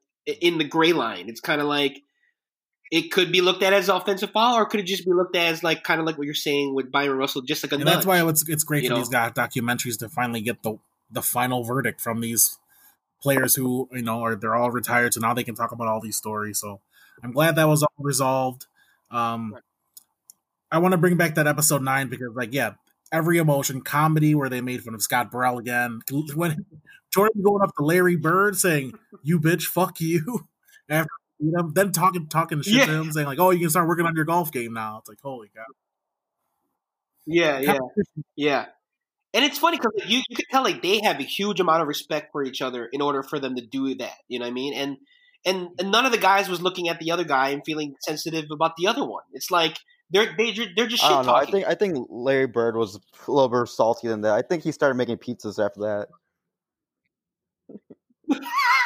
in 0.41 0.57
the 0.57 0.65
gray 0.65 0.93
line. 0.95 1.29
It's 1.29 1.41
kind 1.41 1.61
of 1.61 1.67
like 1.67 2.01
it 2.91 3.11
could 3.11 3.33
be 3.33 3.41
looked 3.41 3.63
at 3.63 3.73
as 3.73 3.89
offensive 3.89 4.31
foul, 4.31 4.55
or 4.57 4.67
could 4.67 4.81
it 4.81 4.87
just 4.87 5.05
be 5.05 5.13
looked 5.13 5.35
at 5.37 5.47
as 5.53 5.63
like 5.63 5.83
kind 5.85 6.01
of 6.01 6.07
like 6.07 6.17
what 6.19 6.25
you're 6.27 6.35
saying 6.35 6.75
with 6.75 6.93
Byron 6.93 7.17
Russell, 7.19 7.43
just 7.43 7.63
like 7.65 7.73
a 7.73 7.77
And 7.77 7.85
nudge. 7.85 7.95
that's 7.95 8.07
why 8.07 8.27
it's 8.29 8.49
it's 8.49 8.65
great 8.65 8.85
for 8.85 8.91
know? 8.91 8.99
these 8.99 9.09
doc- 9.09 9.35
documentaries 9.35 9.99
to 9.99 10.09
finally 10.09 10.41
get 10.41 10.63
the 10.63 10.79
the 11.11 11.23
final 11.23 11.65
verdict 11.65 12.01
from 12.01 12.21
these 12.21 12.59
players 13.23 13.55
who 13.55 13.89
you 13.93 14.03
know 14.03 14.23
are 14.23 14.37
they're 14.37 14.55
all 14.55 14.71
retired, 14.71 15.15
so 15.15 15.21
now 15.21 15.35
they 15.35 15.45
can 15.45 15.55
talk 15.55 15.73
about 15.73 15.89
all 15.89 16.01
these 16.01 16.17
stories. 16.17 16.59
So 16.61 16.81
I'm 17.23 17.33
glad 17.33 17.57
that 17.57 17.69
was 17.69 17.83
all 17.83 17.93
resolved. 17.99 18.67
Um, 19.11 19.53
Right. 19.55 19.63
I 20.73 20.79
want 20.79 20.93
to 20.93 20.99
bring 20.99 21.17
back 21.17 21.37
that 21.37 21.47
episode 21.47 21.83
nine 21.83 22.09
because, 22.09 22.33
like, 22.35 22.53
yeah, 22.53 22.73
every 23.13 23.39
emotion 23.39 23.81
comedy 23.81 24.35
where 24.35 24.49
they 24.49 24.61
made 24.61 24.83
fun 24.83 24.95
of 24.95 25.03
Scott 25.03 25.31
Burrell 25.31 25.59
again 25.59 26.01
when 26.35 26.65
Jordan 27.13 27.43
going 27.43 27.63
up 27.63 27.75
to 27.77 27.85
Larry 27.85 28.17
Bird 28.17 28.57
saying 28.57 28.95
"you 29.23 29.39
bitch, 29.39 29.65
fuck 29.67 30.01
you," 30.01 30.49
after 30.89 31.11
you 31.45 31.53
know, 31.53 31.71
then 31.73 31.93
talking 31.93 32.27
talking 32.29 32.63
shit 32.63 32.75
Yeah. 32.75 32.87
to 32.87 32.93
him 32.93 33.13
saying 33.13 33.27
like, 33.27 33.39
"Oh, 33.39 33.51
you 33.51 33.61
can 33.61 33.71
start 33.71 33.87
working 33.89 34.07
on 34.07 34.15
your 34.17 34.25
golf 34.25 34.51
game 34.51 34.73
now." 34.73 34.99
It's 34.99 35.09
like, 35.09 35.21
holy 35.23 35.51
god. 35.55 35.67
yeah, 37.27 37.59
yeah, 37.61 37.79
yeah. 38.37 38.67
And 39.33 39.45
it's 39.45 39.59
funny 39.59 39.77
because 39.79 39.93
you 40.07 40.23
you 40.29 40.37
can 40.37 40.47
tell 40.51 40.63
like 40.63 40.81
they 40.83 41.01
have 41.03 41.19
a 41.21 41.25
huge 41.25 41.61
amount 41.61 41.83
of 41.83 41.89
respect 41.89 42.31
for 42.33 42.45
each 42.45 42.63
other 42.63 42.87
in 42.87 43.03
order 43.03 43.23
for 43.23 43.39
them 43.39 43.57
to 43.57 43.63
do 43.67 43.95
that. 43.97 44.17
You 44.29 44.39
know 44.39 44.45
what 44.45 44.51
I 44.51 44.55
mean? 44.55 44.75
And 44.75 44.97
and, 45.47 45.69
and 45.79 45.91
none 45.91 46.07
of 46.07 46.13
the 46.13 46.19
guys 46.19 46.49
was 46.49 46.63
looking 46.63 46.89
at 46.89 46.99
the 47.01 47.11
other 47.11 47.25
guy 47.25 47.51
and 47.51 47.63
feeling 47.67 47.95
sensitive 48.01 48.47
about 48.51 48.77
the 48.77 48.87
other 48.87 49.05
one. 49.05 49.25
It's 49.33 49.51
like 49.51 49.77
they're 50.11 50.35
they, 50.39 50.53
they're 50.77 50.87
just 50.87 51.03
I 51.05 51.09
shit 51.09 51.17
don't 51.17 51.27
know. 51.27 51.35
I 51.35 51.45
think 51.47 51.67
I 51.67 51.75
think 51.75 52.07
Larry 52.09 52.47
Bird 52.47 52.77
was 52.77 52.97
a 52.97 53.31
little 53.31 53.49
bit 53.49 53.69
salty 53.69 54.09
than 54.09 54.21
that. 54.23 54.33
I 54.35 54.43
think 54.43 54.63
he 54.63 54.73
started 54.73 54.95
making 54.95 55.19
pizzas 55.19 55.63
after 55.65 55.81
that. 55.81 56.09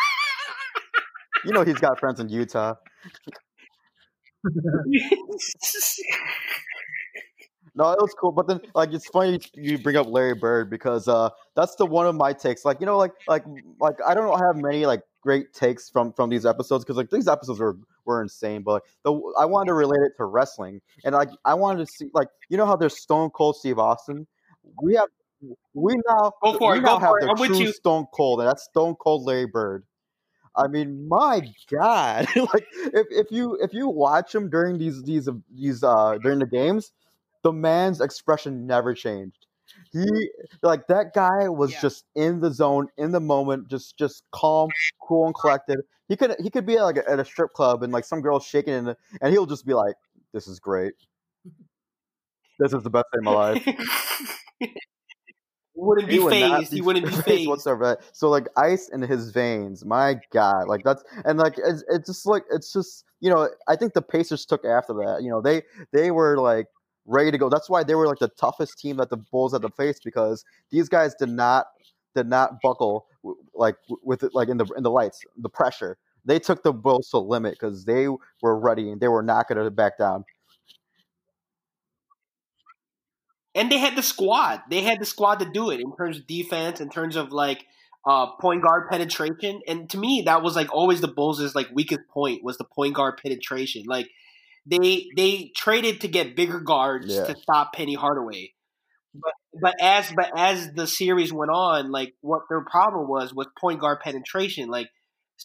You 1.44 1.52
know, 1.52 1.64
he's 1.64 1.78
got 1.78 1.98
friends 1.98 2.20
in 2.20 2.28
Utah. 2.28 2.74
No, 7.74 7.92
it 7.92 7.98
was 8.00 8.12
cool, 8.18 8.32
but 8.32 8.48
then 8.48 8.60
like 8.74 8.92
it's 8.92 9.06
funny 9.08 9.38
you 9.54 9.78
bring 9.78 9.94
up 9.96 10.08
Larry 10.08 10.34
Bird 10.34 10.68
because 10.68 11.06
uh 11.06 11.28
that's 11.54 11.76
the 11.76 11.86
one 11.86 12.06
of 12.06 12.14
my 12.16 12.32
takes. 12.32 12.64
Like 12.64 12.80
you 12.80 12.86
know, 12.86 12.96
like 12.98 13.12
like 13.28 13.44
like 13.80 13.94
I 14.04 14.14
don't 14.14 14.36
have 14.38 14.56
many 14.56 14.84
like 14.86 15.02
great 15.22 15.52
takes 15.52 15.88
from 15.88 16.12
from 16.12 16.28
these 16.30 16.44
episodes 16.44 16.84
because 16.84 16.96
like 16.96 17.10
these 17.10 17.28
episodes 17.28 17.60
were 17.60 17.76
were 18.04 18.20
insane. 18.20 18.62
But 18.62 18.72
like, 18.72 18.82
the 19.04 19.12
I 19.38 19.44
wanted 19.44 19.68
to 19.68 19.74
relate 19.74 20.00
it 20.00 20.12
to 20.16 20.24
wrestling, 20.24 20.80
and 21.04 21.14
like 21.14 21.28
I 21.44 21.54
wanted 21.54 21.86
to 21.86 21.92
see 21.92 22.08
like 22.14 22.28
you 22.48 22.56
know 22.56 22.66
how 22.66 22.74
there's 22.74 22.96
Stone 23.00 23.30
Cold 23.30 23.56
Steve 23.56 23.78
Austin. 23.78 24.26
We 24.82 24.94
have 24.96 25.08
we 25.74 25.94
now 26.08 26.32
Go 26.42 26.54
for 26.58 26.72
we 26.72 26.78
it, 26.78 26.82
now 26.82 26.94
go 26.94 26.98
have 26.98 27.10
for 27.10 27.18
it. 27.20 27.26
the 27.26 27.30
I'm 27.30 27.38
with 27.38 27.60
you. 27.60 27.72
Stone 27.72 28.06
Cold, 28.12 28.40
and 28.40 28.48
that's 28.48 28.64
Stone 28.64 28.96
Cold 28.96 29.24
Larry 29.24 29.46
Bird. 29.46 29.84
I 30.58 30.66
mean, 30.68 31.08
my 31.08 31.42
God! 31.70 32.26
like, 32.36 32.66
if, 32.74 33.06
if 33.10 33.26
you 33.30 33.54
if 33.62 33.72
you 33.72 33.88
watch 33.88 34.34
him 34.34 34.50
during 34.50 34.78
these 34.78 35.02
these 35.04 35.28
these 35.54 35.82
uh 35.84 36.18
during 36.22 36.40
the 36.40 36.46
games, 36.46 36.92
the 37.44 37.52
man's 37.52 38.00
expression 38.00 38.66
never 38.66 38.92
changed. 38.94 39.46
He 39.92 40.04
like 40.62 40.86
that 40.88 41.14
guy 41.14 41.48
was 41.48 41.72
Yeah. 41.72 41.80
just 41.82 42.04
in 42.16 42.40
the 42.40 42.52
zone, 42.52 42.88
in 42.98 43.12
the 43.12 43.20
moment, 43.20 43.68
just 43.68 43.96
just 43.96 44.24
calm, 44.32 44.68
cool, 45.00 45.26
and 45.26 45.34
collected. 45.34 45.78
He 46.08 46.16
could 46.16 46.34
he 46.40 46.50
could 46.50 46.66
be 46.66 46.76
at, 46.76 46.82
like 46.82 46.96
at 46.96 47.20
a 47.20 47.24
strip 47.24 47.52
club 47.52 47.82
and 47.82 47.92
like 47.92 48.04
some 48.04 48.20
girl 48.20 48.40
shaking 48.40 48.74
in 48.74 48.88
it, 48.88 48.98
and 49.20 49.32
he'll 49.32 49.46
just 49.46 49.66
be 49.66 49.74
like, 49.74 49.94
"This 50.32 50.48
is 50.48 50.58
great. 50.58 50.94
This 52.58 52.72
is 52.72 52.82
the 52.82 52.90
best 52.90 53.06
day 53.12 53.18
of 53.18 53.24
my 53.24 53.32
life." 53.32 53.66
wouldn't 55.78 56.08
be 56.08 56.18
phased. 56.18 56.72
He 56.72 56.80
wouldn't 56.80 57.06
be 57.06 57.12
phased 57.22 57.48
whatsoever. 57.48 57.98
So 58.12 58.28
like 58.28 58.46
ice 58.56 58.88
in 58.88 59.02
his 59.02 59.30
veins, 59.30 59.84
my 59.84 60.20
god, 60.32 60.68
like 60.68 60.82
that's 60.84 61.02
and 61.24 61.38
like 61.38 61.54
it's, 61.58 61.84
it's 61.88 62.06
just 62.06 62.26
like 62.26 62.44
it's 62.50 62.72
just 62.72 63.04
you 63.20 63.30
know 63.30 63.48
I 63.68 63.76
think 63.76 63.94
the 63.94 64.02
Pacers 64.02 64.44
took 64.44 64.64
after 64.64 64.92
that. 64.94 65.22
You 65.22 65.30
know 65.30 65.40
they 65.40 65.62
they 65.92 66.10
were 66.10 66.38
like 66.38 66.66
ready 67.06 67.30
to 67.30 67.38
go. 67.38 67.48
That's 67.48 67.70
why 67.70 67.84
they 67.84 67.94
were 67.94 68.06
like 68.06 68.18
the 68.18 68.28
toughest 68.28 68.78
team 68.78 68.96
that 68.98 69.10
the 69.10 69.16
Bulls 69.16 69.52
had 69.52 69.62
to 69.62 69.70
face 69.70 69.98
because 70.04 70.44
these 70.70 70.88
guys 70.88 71.14
did 71.14 71.30
not 71.30 71.66
did 72.14 72.26
not 72.26 72.60
buckle 72.60 73.06
like 73.54 73.76
with 74.02 74.24
like 74.32 74.48
in 74.48 74.56
the 74.56 74.66
in 74.76 74.82
the 74.82 74.90
lights 74.90 75.20
the 75.36 75.48
pressure. 75.48 75.98
They 76.24 76.38
took 76.38 76.62
the 76.62 76.72
Bulls 76.72 77.08
to 77.10 77.18
limit 77.18 77.54
because 77.54 77.84
they 77.84 78.08
were 78.42 78.58
ready 78.58 78.90
and 78.90 79.00
they 79.00 79.08
were 79.08 79.22
not 79.22 79.48
going 79.48 79.64
to 79.64 79.70
back 79.70 79.96
down. 79.96 80.24
And 83.58 83.70
they 83.70 83.78
had 83.78 83.96
the 83.96 84.02
squad. 84.02 84.62
They 84.70 84.82
had 84.82 85.00
the 85.00 85.06
squad 85.06 85.40
to 85.40 85.50
do 85.50 85.70
it 85.70 85.80
in 85.80 85.94
terms 85.96 86.18
of 86.18 86.26
defense, 86.26 86.80
in 86.80 86.90
terms 86.90 87.16
of 87.16 87.32
like 87.32 87.64
uh, 88.06 88.36
point 88.40 88.62
guard 88.62 88.88
penetration. 88.90 89.60
And 89.66 89.90
to 89.90 89.98
me, 89.98 90.22
that 90.26 90.42
was 90.42 90.56
like 90.56 90.72
always 90.72 91.00
the 91.00 91.08
Bulls' 91.08 91.54
like 91.54 91.68
weakest 91.72 92.00
point 92.12 92.42
was 92.44 92.56
the 92.58 92.64
point 92.64 92.94
guard 92.94 93.18
penetration. 93.22 93.84
Like 93.86 94.08
they 94.66 95.06
they 95.16 95.52
traded 95.56 96.00
to 96.02 96.08
get 96.08 96.36
bigger 96.36 96.60
guards 96.60 97.06
Yeah. 97.08 97.24
to 97.24 97.36
stop 97.36 97.72
Penny 97.74 97.94
Hardaway. 97.94 98.52
But 99.14 99.32
but 99.60 99.74
as 99.80 100.12
but 100.14 100.30
as 100.36 100.72
the 100.72 100.86
series 100.86 101.32
went 101.32 101.50
on, 101.50 101.90
like 101.90 102.14
what 102.20 102.42
their 102.48 102.64
problem 102.64 103.08
was 103.08 103.34
was 103.34 103.46
point 103.58 103.80
guard 103.80 104.00
penetration. 104.00 104.68
Like 104.68 104.88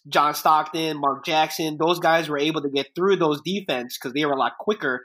John 0.08 0.34
Stockton, 0.34 0.98
Mark 1.00 1.24
Jackson, 1.24 1.76
those 1.78 1.98
guys 1.98 2.28
were 2.28 2.38
able 2.38 2.62
to 2.62 2.68
get 2.68 2.88
through 2.94 3.16
those 3.16 3.40
defense 3.44 3.96
because 3.98 4.12
they 4.12 4.24
were 4.24 4.32
a 4.32 4.38
lot 4.38 4.52
quicker 4.58 5.02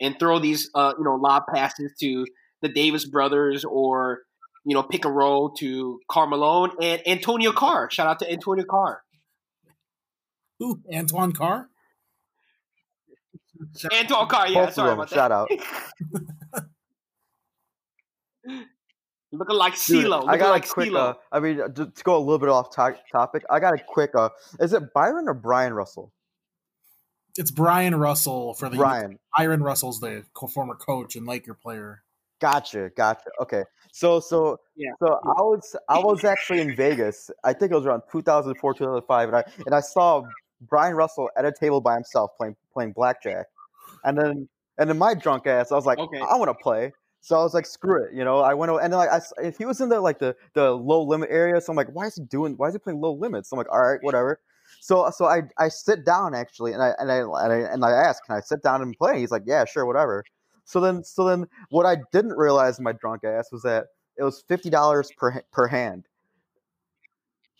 and 0.00 0.18
throw 0.18 0.38
these 0.38 0.70
uh, 0.74 0.92
you 0.98 1.04
know 1.04 1.14
lob 1.14 1.44
passes 1.52 1.92
to 2.00 2.26
the 2.62 2.68
Davis 2.68 3.04
brothers 3.04 3.64
or 3.64 4.20
you 4.64 4.74
know 4.74 4.82
pick 4.82 5.04
and 5.04 5.14
roll 5.14 5.50
to 5.58 6.00
Karl 6.08 6.28
Malone 6.28 6.70
and 6.80 7.06
Antonio 7.06 7.52
Carr. 7.52 7.90
Shout 7.90 8.06
out 8.06 8.18
to 8.20 8.30
Antonio 8.30 8.64
Carr. 8.64 9.02
Who? 10.58 10.80
Antoine 10.94 11.32
Carr? 11.32 11.68
Antonio 13.92 14.26
Carr, 14.26 14.48
yeah, 14.48 14.66
Both 14.66 14.74
sorry 14.74 14.92
of 14.92 14.98
them, 14.98 15.00
about 15.00 15.10
that. 15.10 15.16
shout 15.16 15.32
out. 15.32 15.50
Looking 19.34 19.56
like 19.56 19.72
Dude, 19.82 20.04
CeeLo. 20.06 20.28
I 20.28 20.36
got 20.36 20.50
like 20.50 20.66
a 20.66 20.68
quick. 20.68 20.92
Uh, 20.92 21.14
I 21.30 21.40
mean, 21.40 21.60
uh, 21.60 21.68
to, 21.68 21.86
to 21.86 22.04
go 22.04 22.16
a 22.16 22.18
little 22.18 22.38
bit 22.38 22.50
off 22.50 22.70
to- 22.74 22.98
topic, 23.10 23.44
I 23.48 23.60
got 23.60 23.72
a 23.72 23.78
quick. 23.78 24.10
Uh, 24.14 24.28
is 24.60 24.74
it 24.74 24.92
Byron 24.92 25.26
or 25.26 25.32
Brian 25.34 25.72
Russell? 25.72 26.12
It's 27.38 27.50
Brian 27.50 27.94
Russell 27.94 28.52
for 28.52 28.68
the 28.68 28.76
Brian. 28.76 29.18
Byron 29.36 29.62
Russell's 29.62 30.00
the 30.00 30.24
former 30.52 30.74
coach 30.74 31.16
and 31.16 31.26
Laker 31.26 31.54
player. 31.54 32.02
Gotcha, 32.42 32.90
gotcha. 32.96 33.30
Okay, 33.40 33.62
so 33.92 34.18
so 34.18 34.58
Yeah. 34.74 34.90
so 34.98 35.06
I 35.06 35.42
was 35.42 35.76
I 35.88 35.98
was 35.98 36.24
actually 36.24 36.60
in 36.60 36.74
Vegas. 36.74 37.30
I 37.44 37.52
think 37.52 37.70
it 37.70 37.76
was 37.76 37.86
around 37.86 38.02
2004, 38.10 38.74
2005, 38.74 39.28
and 39.28 39.36
I 39.36 39.44
and 39.66 39.74
I 39.76 39.80
saw 39.80 40.32
Brian 40.62 40.96
Russell 40.96 41.30
at 41.36 41.44
a 41.44 41.52
table 41.52 41.80
by 41.80 41.94
himself 41.94 42.32
playing 42.36 42.56
playing 42.72 42.92
blackjack, 42.94 43.46
and 44.04 44.18
then 44.18 44.48
and 44.78 44.90
then 44.90 44.98
my 44.98 45.14
drunk 45.14 45.46
ass, 45.46 45.72
I 45.72 45.76
was 45.76 45.86
like, 45.86 46.00
Okay. 46.00 46.20
I 46.20 46.36
want 46.36 46.48
to 46.50 46.54
play. 46.54 46.92
So 47.20 47.38
I 47.38 47.44
was 47.44 47.54
like, 47.54 47.66
screw 47.66 48.02
it, 48.04 48.14
you 48.14 48.24
know. 48.24 48.40
I 48.40 48.54
went 48.54 48.72
o- 48.72 48.78
and 48.78 48.92
then 48.92 48.98
like 48.98 49.10
I, 49.10 49.20
if 49.42 49.58
he 49.58 49.64
was 49.66 49.80
in 49.80 49.88
the 49.90 50.00
like 50.00 50.18
the 50.18 50.36
the 50.54 50.72
low 50.72 51.02
limit 51.04 51.30
area, 51.32 51.60
so 51.60 51.72
I'm 51.72 51.76
like, 51.76 51.90
why 51.94 52.06
is 52.06 52.16
he 52.16 52.22
doing? 52.24 52.54
Why 52.56 52.68
is 52.68 52.74
he 52.74 52.80
playing 52.80 53.00
low 53.00 53.14
limits? 53.14 53.52
I'm 53.52 53.58
like, 53.58 53.70
all 53.72 53.80
right, 53.80 54.02
whatever. 54.02 54.40
So 54.80 55.10
so 55.16 55.26
I 55.26 55.42
I 55.58 55.68
sit 55.68 56.04
down 56.04 56.34
actually, 56.34 56.72
and 56.72 56.82
I 56.82 56.94
and 56.98 57.12
I 57.12 57.18
and 57.18 57.52
I, 57.52 57.56
and 57.72 57.84
I 57.84 57.90
ask, 57.92 58.24
can 58.26 58.36
I 58.36 58.40
sit 58.40 58.62
down 58.62 58.82
and 58.82 58.96
play? 58.98 59.20
He's 59.20 59.30
like, 59.30 59.44
yeah, 59.46 59.64
sure, 59.64 59.86
whatever. 59.86 60.24
So 60.64 60.80
then 60.80 61.04
so 61.04 61.24
then 61.24 61.46
what 61.70 61.86
I 61.86 61.96
didn't 62.12 62.36
realize 62.36 62.78
in 62.78 62.84
my 62.84 62.92
drunk 62.92 63.24
ass 63.24 63.50
was 63.52 63.62
that 63.62 63.86
it 64.16 64.22
was 64.22 64.42
fifty 64.48 64.70
dollars 64.70 65.10
per 65.16 65.42
per 65.52 65.66
hand. 65.66 66.06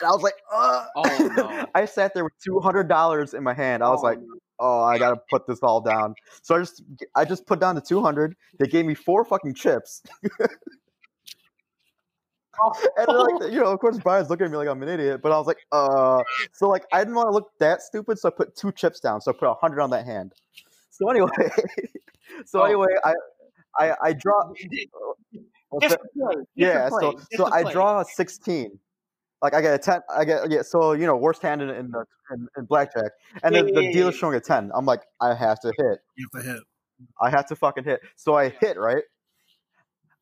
And 0.00 0.08
I 0.08 0.12
was 0.12 0.22
like, 0.22 0.34
Ugh. 0.52 0.86
Oh, 0.96 1.32
no. 1.36 1.66
I 1.74 1.84
sat 1.84 2.14
there 2.14 2.24
with 2.24 2.32
two 2.42 2.60
hundred 2.60 2.88
dollars 2.88 3.34
in 3.34 3.42
my 3.42 3.54
hand. 3.54 3.82
I 3.82 3.90
was 3.90 4.00
Oh, 4.02 4.06
like, 4.06 4.18
oh, 4.58 4.82
I 4.82 4.98
gotta 4.98 5.20
put 5.30 5.46
this 5.46 5.60
all 5.60 5.80
down. 5.80 6.14
So 6.42 6.56
I 6.56 6.60
just 6.60 6.82
I 7.14 7.24
just 7.24 7.46
put 7.46 7.60
down 7.60 7.74
the 7.74 7.80
two 7.80 8.00
hundred. 8.02 8.36
They 8.58 8.66
gave 8.66 8.84
me 8.86 8.94
four 8.94 9.24
fucking 9.24 9.54
chips. 9.54 10.02
And 12.96 13.08
like, 13.08 13.52
you 13.52 13.60
know, 13.60 13.66
of 13.72 13.80
course, 13.80 13.98
Brian's 13.98 14.28
looking 14.30 14.44
at 14.44 14.50
me 14.50 14.58
like 14.58 14.68
I'm 14.68 14.82
an 14.82 14.88
idiot, 14.88 15.20
but 15.22 15.32
I 15.32 15.38
was 15.38 15.46
like, 15.46 15.58
uh, 15.72 16.22
so 16.52 16.68
like, 16.68 16.84
I 16.92 16.98
didn't 17.00 17.14
want 17.14 17.28
to 17.28 17.32
look 17.32 17.50
that 17.58 17.82
stupid, 17.82 18.18
so 18.18 18.28
I 18.28 18.30
put 18.30 18.54
two 18.54 18.70
chips 18.72 19.00
down, 19.00 19.20
so 19.20 19.32
I 19.32 19.34
put 19.36 19.48
a 19.48 19.54
hundred 19.54 19.80
on 19.80 19.90
that 19.90 20.04
hand. 20.04 20.34
So 20.92 21.08
anyway, 21.08 21.28
so 22.46 22.60
Oh. 22.60 22.64
anyway, 22.64 22.86
I, 23.04 23.14
I, 23.78 23.94
I 24.02 24.12
draw. 24.12 24.52
what's 25.70 25.82
Just 25.86 25.96
that? 25.96 26.02
to 26.02 26.08
play. 26.14 26.34
Just 26.36 26.48
yeah, 26.54 26.88
play. 26.90 27.00
so 27.00 27.12
Just 27.12 27.28
so 27.36 27.52
I 27.52 27.72
draw 27.72 28.00
a 28.00 28.04
sixteen. 28.04 28.78
Like 29.40 29.54
I 29.54 29.60
get 29.62 29.74
a 29.74 29.78
ten, 29.78 30.02
I 30.14 30.24
get 30.24 30.50
yeah. 30.50 30.62
So 30.62 30.92
you 30.92 31.06
know, 31.06 31.16
worst 31.16 31.40
hand 31.42 31.62
in 31.62 31.70
in, 31.70 31.90
the, 31.90 32.04
in, 32.32 32.46
in 32.58 32.64
blackjack, 32.66 33.10
and 33.42 33.54
Yeah, 33.54 33.62
the 33.62 33.82
yeah, 33.84 33.92
dealer's 33.92 34.14
yeah. 34.14 34.20
showing 34.20 34.36
a 34.36 34.40
ten. 34.40 34.70
I'm 34.74 34.84
like, 34.86 35.00
I 35.20 35.34
have 35.34 35.58
to 35.60 35.68
hit. 35.76 35.98
You 36.16 36.28
have 36.34 36.42
to 36.44 36.48
hit. 36.52 36.62
I 37.20 37.30
have 37.30 37.46
to 37.46 37.56
fucking 37.56 37.84
hit. 37.84 38.00
So 38.16 38.34
I 38.36 38.50
hit 38.50 38.78
right. 38.78 39.02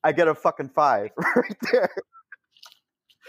I 0.05 0.13
get 0.13 0.29
a 0.29 0.35
fucking 0.35 0.71
five 0.71 1.11
right 1.37 1.57
there. 1.73 1.91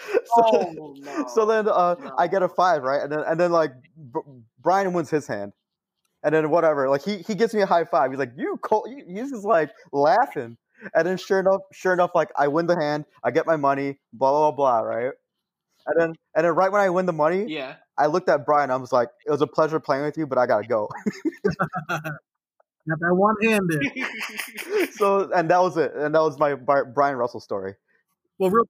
So, 0.07 0.21
Oh, 0.37 0.95
no. 0.99 1.27
so 1.27 1.45
then 1.45 1.67
uh, 1.67 1.95
No. 1.99 2.15
I 2.17 2.27
get 2.27 2.41
a 2.43 2.47
five, 2.47 2.83
right? 2.83 3.01
And 3.01 3.11
then 3.11 3.23
and 3.27 3.39
then 3.39 3.51
like 3.51 3.73
Brian 4.61 4.93
wins 4.93 5.09
his 5.09 5.27
hand, 5.27 5.51
and 6.23 6.33
then 6.33 6.49
whatever. 6.49 6.89
Like 6.89 7.03
he 7.03 7.17
he 7.19 7.35
gives 7.35 7.53
me 7.53 7.61
a 7.61 7.65
high 7.65 7.85
five. 7.85 8.11
He's 8.11 8.19
like, 8.19 8.33
"You 8.37 8.57
cold." 8.63 8.87
He's 9.07 9.31
just 9.31 9.45
like 9.45 9.71
laughing. 9.91 10.57
And 10.95 11.07
then 11.07 11.17
sure 11.17 11.39
enough, 11.39 11.61
sure 11.73 11.93
enough, 11.93 12.11
like 12.15 12.29
I 12.37 12.47
win 12.47 12.65
the 12.67 12.75
hand, 12.75 13.05
I 13.23 13.31
get 13.31 13.45
my 13.45 13.55
money, 13.57 13.99
blah 14.13 14.31
blah 14.31 14.51
blah, 14.51 14.81
blah 14.81 14.89
right? 14.89 15.11
And 15.87 15.99
then 15.99 16.15
and 16.35 16.45
then 16.45 16.53
right 16.55 16.71
when 16.71 16.81
I 16.81 16.89
win 16.89 17.05
the 17.07 17.13
money, 17.13 17.45
Yeah. 17.47 17.75
I 17.97 18.07
looked 18.07 18.29
at 18.29 18.45
Brian. 18.45 18.71
I 18.71 18.77
was 18.77 18.91
like, 18.91 19.09
"It 19.27 19.31
was 19.31 19.41
a 19.41 19.47
pleasure 19.47 19.79
playing 19.79 20.03
with 20.05 20.17
you, 20.17 20.27
but 20.27 20.37
I 20.37 20.47
gotta 20.47 20.67
go." 20.67 20.89
Got 22.89 22.99
that 22.99 23.15
one 23.15 23.35
handed. 23.43 23.83
so 24.93 25.31
and 25.33 25.49
that 25.49 25.59
was 25.61 25.77
it. 25.77 25.93
And 25.95 26.15
that 26.15 26.21
was 26.21 26.39
my 26.39 26.55
Brian 26.55 27.15
Russell 27.15 27.39
story. 27.39 27.75
Well, 28.39 28.51
real 28.51 28.65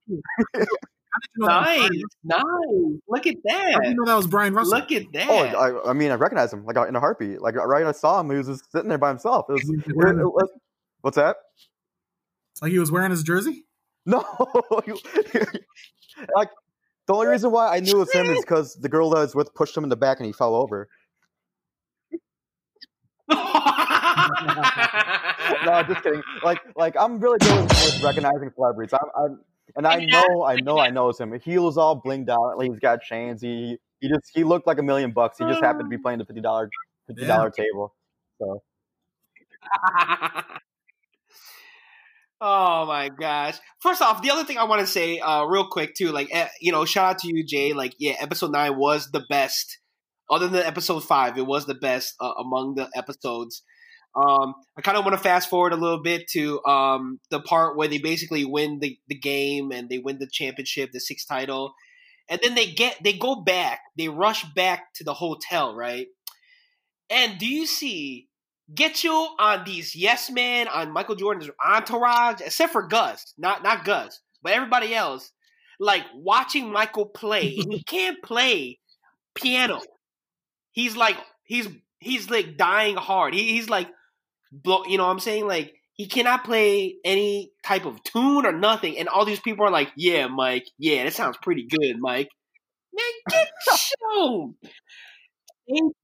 quick. 0.53 0.67
How 1.11 1.19
did 1.19 1.29
you 1.35 1.41
know 1.41 1.47
that 1.47 1.63
nice. 1.63 2.01
Nice. 2.23 3.01
Look 3.09 3.27
at 3.27 3.35
that. 3.43 3.73
How 3.73 3.79
did 3.79 3.89
you 3.89 3.89
that. 3.89 3.95
know 3.95 4.05
that 4.05 4.15
was 4.15 4.27
Brian 4.27 4.53
Russell? 4.53 4.77
Look 4.77 4.91
at 4.91 5.03
oh, 5.03 5.09
that. 5.13 5.55
Oh, 5.55 5.81
I, 5.85 5.89
I 5.89 5.93
mean, 5.93 6.11
I 6.11 6.15
recognized 6.15 6.53
him 6.53 6.65
like 6.65 6.77
uh, 6.77 6.87
in 6.87 6.95
a 6.95 6.99
heartbeat. 6.99 7.41
Like 7.41 7.57
uh, 7.57 7.65
right, 7.65 7.85
I 7.85 7.91
saw 7.91 8.19
him. 8.21 8.29
He 8.29 8.37
was 8.37 8.47
just 8.47 8.71
sitting 8.71 8.87
there 8.87 8.97
by 8.97 9.09
himself. 9.09 9.45
It 9.49 9.53
was, 9.53 9.63
was 9.87 10.11
it- 10.11 10.23
was- 10.23 10.51
what's 11.01 11.17
that? 11.17 11.35
like 12.61 12.71
he 12.71 12.79
was 12.79 12.91
wearing 12.91 13.11
his 13.11 13.23
jersey. 13.23 13.65
No, 14.05 14.23
like 16.35 16.49
the 17.07 17.13
only 17.13 17.27
reason 17.27 17.51
why 17.51 17.75
I 17.75 17.79
knew 17.79 17.97
it 17.97 17.99
was 17.99 18.13
him 18.13 18.29
is 18.29 18.39
because 18.41 18.75
the 18.75 18.89
girl 18.89 19.09
that 19.09 19.17
I 19.17 19.21
was 19.21 19.35
with 19.35 19.53
pushed 19.53 19.75
him 19.75 19.83
in 19.83 19.89
the 19.89 19.95
back 19.95 20.19
and 20.19 20.27
he 20.27 20.31
fell 20.31 20.55
over. 20.55 20.87
No, 25.65 25.83
just 25.83 26.03
kidding. 26.03 26.21
Like, 26.43 26.59
like 26.75 26.95
I'm 26.99 27.19
really 27.19 27.37
good 27.39 27.61
with, 27.61 27.69
with 27.69 28.03
recognizing 28.03 28.51
celebrities. 28.55 28.93
I'm, 28.93 29.09
I'm, 29.15 29.39
And 29.75 29.87
I 29.87 30.05
know, 30.05 30.43
I 30.43 30.55
know, 30.57 30.79
I 30.79 30.89
know 30.89 31.09
it's 31.09 31.19
him. 31.19 31.37
He 31.43 31.57
was 31.57 31.77
all 31.77 32.01
blinged 32.01 32.29
out. 32.29 32.57
Like 32.57 32.69
he's 32.69 32.79
got 32.79 33.01
chains. 33.01 33.41
He 33.41 33.77
he 33.99 34.09
just 34.09 34.31
he 34.33 34.43
looked 34.43 34.67
like 34.67 34.79
a 34.79 34.83
million 34.83 35.11
bucks. 35.11 35.37
He 35.37 35.45
just 35.45 35.63
happened 35.63 35.85
to 35.85 35.89
be 35.89 36.01
playing 36.01 36.19
the 36.19 36.25
fifty 36.25 36.41
dollar 36.41 36.69
fifty 37.07 37.25
dollar 37.25 37.49
table. 37.49 37.95
So 38.39 38.61
oh 42.41 42.85
my 42.85 43.09
gosh! 43.09 43.57
First 43.79 44.01
off, 44.01 44.21
the 44.21 44.31
other 44.31 44.43
thing 44.43 44.57
I 44.57 44.63
want 44.63 44.81
to 44.81 44.87
say, 44.87 45.19
uh, 45.19 45.45
real 45.45 45.67
quick 45.67 45.95
too, 45.95 46.11
like 46.11 46.29
eh, 46.31 46.47
you 46.59 46.71
know, 46.71 46.85
shout 46.85 47.11
out 47.11 47.19
to 47.19 47.27
you, 47.27 47.43
Jay. 47.45 47.73
Like, 47.73 47.95
yeah, 47.99 48.15
episode 48.19 48.51
nine 48.51 48.77
was 48.77 49.11
the 49.11 49.23
best. 49.29 49.77
Other 50.29 50.47
than 50.47 50.63
episode 50.63 51.03
five, 51.03 51.37
it 51.37 51.45
was 51.45 51.65
the 51.65 51.75
best 51.75 52.15
uh, 52.19 52.33
among 52.39 52.75
the 52.75 52.89
episodes. 52.95 53.63
Um, 54.15 54.55
I 54.77 54.81
kind 54.81 54.97
of 54.97 55.05
want 55.05 55.15
to 55.15 55.23
fast 55.23 55.49
forward 55.49 55.73
a 55.73 55.77
little 55.77 56.01
bit 56.01 56.27
to 56.31 56.63
um, 56.65 57.19
the 57.29 57.39
part 57.39 57.77
where 57.77 57.87
they 57.87 57.97
basically 57.97 58.43
win 58.43 58.79
the, 58.79 58.97
the 59.07 59.17
game 59.17 59.71
and 59.71 59.89
they 59.89 59.99
win 59.99 60.19
the 60.19 60.27
championship, 60.29 60.91
the 60.91 60.99
sixth 60.99 61.27
title, 61.27 61.73
and 62.29 62.39
then 62.43 62.55
they 62.55 62.67
get 62.67 62.97
they 63.03 63.13
go 63.13 63.35
back, 63.35 63.79
they 63.97 64.09
rush 64.09 64.45
back 64.53 64.93
to 64.95 65.03
the 65.03 65.13
hotel, 65.13 65.75
right? 65.75 66.07
And 67.09 67.37
do 67.37 67.45
you 67.45 67.65
see 67.65 68.27
get 68.73 69.03
you 69.03 69.27
on 69.39 69.63
these 69.65 69.95
yes 69.95 70.29
men 70.29 70.67
on 70.67 70.91
Michael 70.91 71.15
Jordan's 71.15 71.49
entourage, 71.63 72.41
except 72.41 72.71
for 72.71 72.87
Gus, 72.87 73.33
not 73.37 73.63
not 73.63 73.85
Gus, 73.85 74.19
but 74.41 74.53
everybody 74.53 74.93
else, 74.95 75.31
like 75.79 76.03
watching 76.15 76.71
Michael 76.71 77.05
play, 77.05 77.49
he 77.49 77.83
can't 77.87 78.21
play 78.23 78.79
piano. 79.35 79.81
He's 80.71 80.95
like 80.95 81.17
he's 81.43 81.67
he's 81.99 82.29
like 82.29 82.57
dying 82.57 82.95
hard. 82.95 83.33
He, 83.33 83.51
he's 83.51 83.69
like 83.69 83.89
blow, 84.51 84.83
you 84.85 84.97
know 84.97 85.05
what 85.05 85.11
I'm 85.11 85.19
saying? 85.19 85.47
Like 85.47 85.75
he 85.93 86.07
cannot 86.07 86.43
play 86.43 86.95
any 87.03 87.51
type 87.63 87.85
of 87.85 88.03
tune 88.03 88.45
or 88.45 88.51
nothing. 88.51 88.97
And 88.97 89.07
all 89.07 89.25
these 89.25 89.39
people 89.39 89.65
are 89.65 89.71
like, 89.71 89.91
yeah, 89.95 90.27
Mike, 90.27 90.65
yeah, 90.77 91.03
that 91.03 91.13
sounds 91.13 91.37
pretty 91.41 91.67
good, 91.67 91.97
Mike. 91.99 92.29
Man, 92.93 93.05
get 93.29 93.49
shown. 94.13 94.55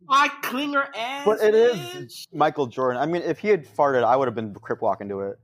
My 0.06 0.30
clinger 0.44 0.88
ass. 0.96 1.26
But 1.26 1.42
it 1.42 1.54
is 1.54 2.28
Michael 2.32 2.68
Jordan. 2.68 3.02
I 3.02 3.06
mean, 3.06 3.24
if 3.24 3.40
he 3.40 3.50
had 3.50 3.68
farted, 3.68 4.04
I 4.04 4.16
would 4.16 4.28
have 4.28 4.36
been 4.36 4.54
crip 4.54 4.82
walking 4.82 5.10
to 5.10 5.22
it. 5.22 5.38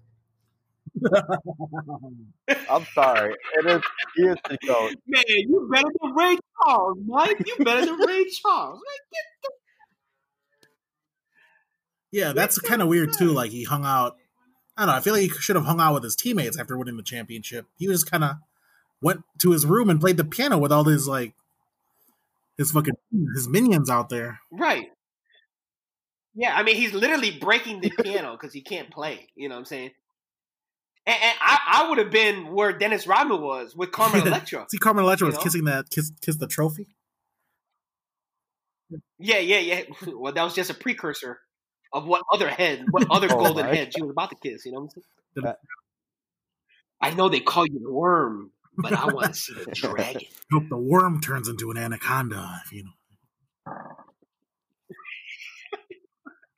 I'm 2.70 2.86
sorry. 2.94 3.36
It 3.56 3.66
is 3.66 3.82
he 4.16 4.24
is 4.24 4.38
the 4.48 4.58
goat. 4.66 4.96
Man, 5.08 5.24
you 5.28 5.68
better 5.74 5.90
than 6.02 6.14
Ray 6.14 6.38
Charles, 6.64 6.98
Mike. 7.06 7.42
You 7.46 7.66
better 7.66 7.86
than 7.86 7.96
Ray 8.00 8.26
Charles. 8.30 8.80
Get 9.12 9.26
the 9.42 9.50
yeah, 12.14 12.32
that's 12.32 12.60
kind 12.60 12.82
of 12.84 12.88
weird 12.88 13.12
too. 13.12 13.32
Like 13.32 13.50
he 13.50 13.64
hung 13.64 13.84
out. 13.84 14.18
I 14.78 14.86
don't 14.86 14.94
know. 14.94 14.98
I 14.98 15.02
feel 15.02 15.14
like 15.14 15.24
he 15.24 15.30
should 15.30 15.56
have 15.56 15.66
hung 15.66 15.82
out 15.82 15.96
with 15.96 16.04
his 16.04 16.16
teammates 16.16 16.60
after 16.60 16.78
winning 16.78 16.96
the 16.96 17.04
championship. 17.04 17.66
He 17.76 17.88
just 17.88 18.10
kind 18.10 18.24
of 18.24 18.36
went 19.02 19.24
to 19.40 19.52
his 19.52 19.66
room 19.66 19.90
and 19.90 20.00
played 20.00 20.18
the 20.18 20.24
piano 20.24 20.60
with 20.60 20.72
all 20.72 20.84
his 20.84 21.08
like 21.08 21.34
his 22.56 22.72
fucking 22.72 22.94
his 23.34 23.50
minions 23.50 23.90
out 23.90 24.10
there. 24.10 24.40
Right. 24.52 24.90
Yeah, 26.36 26.56
I 26.56 26.62
mean 26.62 26.76
he's 26.76 26.94
literally 26.94 27.32
breaking 27.32 27.82
the 27.82 27.90
piano 28.04 28.34
because 28.34 28.54
he 28.54 28.62
can't 28.62 28.92
play. 28.92 29.28
You 29.36 29.50
know 29.50 29.56
what 29.56 29.60
I'm 29.60 29.66
saying? 29.66 29.92
And, 31.08 31.18
and 31.20 31.38
I, 31.42 31.60
I 31.68 31.90
would 31.90 31.98
have 31.98 32.12
been 32.12 32.54
where 32.54 32.78
Dennis 32.78 33.08
Rodman 33.08 33.42
was 33.42 33.76
with 33.76 33.92
Carmen 33.92 34.22
Electra. 34.28 34.68
See, 34.70 34.78
Carmen 34.78 35.04
Electra 35.04 35.26
was 35.26 35.36
know? 35.36 35.42
kissing 35.42 35.64
that 35.66 35.90
kiss 35.90 36.12
kiss 36.22 36.36
the 36.36 36.48
trophy. 36.48 36.96
Yeah, 39.18 39.40
yeah, 39.40 39.58
yeah. 39.58 39.82
Well, 40.16 40.32
that 40.32 40.44
was 40.44 40.54
just 40.54 40.70
a 40.70 40.76
precursor 40.76 41.40
of 41.94 42.06
what 42.08 42.24
other 42.32 42.50
head, 42.50 42.86
what 42.90 43.10
other 43.10 43.28
oh, 43.32 43.38
golden 43.38 43.66
right. 43.66 43.76
head 43.76 43.94
she 43.94 44.02
was 44.02 44.12
about 44.12 44.32
to 44.32 44.36
kiss. 44.36 44.66
You 44.66 44.74
know 44.74 44.80
what 44.82 44.92
I'm 45.38 45.44
saying? 45.44 45.56
I 47.02 47.14
know 47.14 47.30
they 47.30 47.40
call 47.40 47.66
you 47.66 47.80
the 47.80 47.92
worm, 47.92 48.52
but 48.78 48.94
I 48.94 49.08
want 49.08 49.34
to 49.34 49.40
see 49.40 49.54
the 49.54 49.72
dragon. 49.72 50.22
Hope 50.52 50.70
the 50.70 50.78
worm 50.78 51.22
turns 51.22 51.48
into 51.48 51.70
an 51.72 51.78
anaconda. 51.78 52.62
You 52.72 52.86
know. 52.86 53.74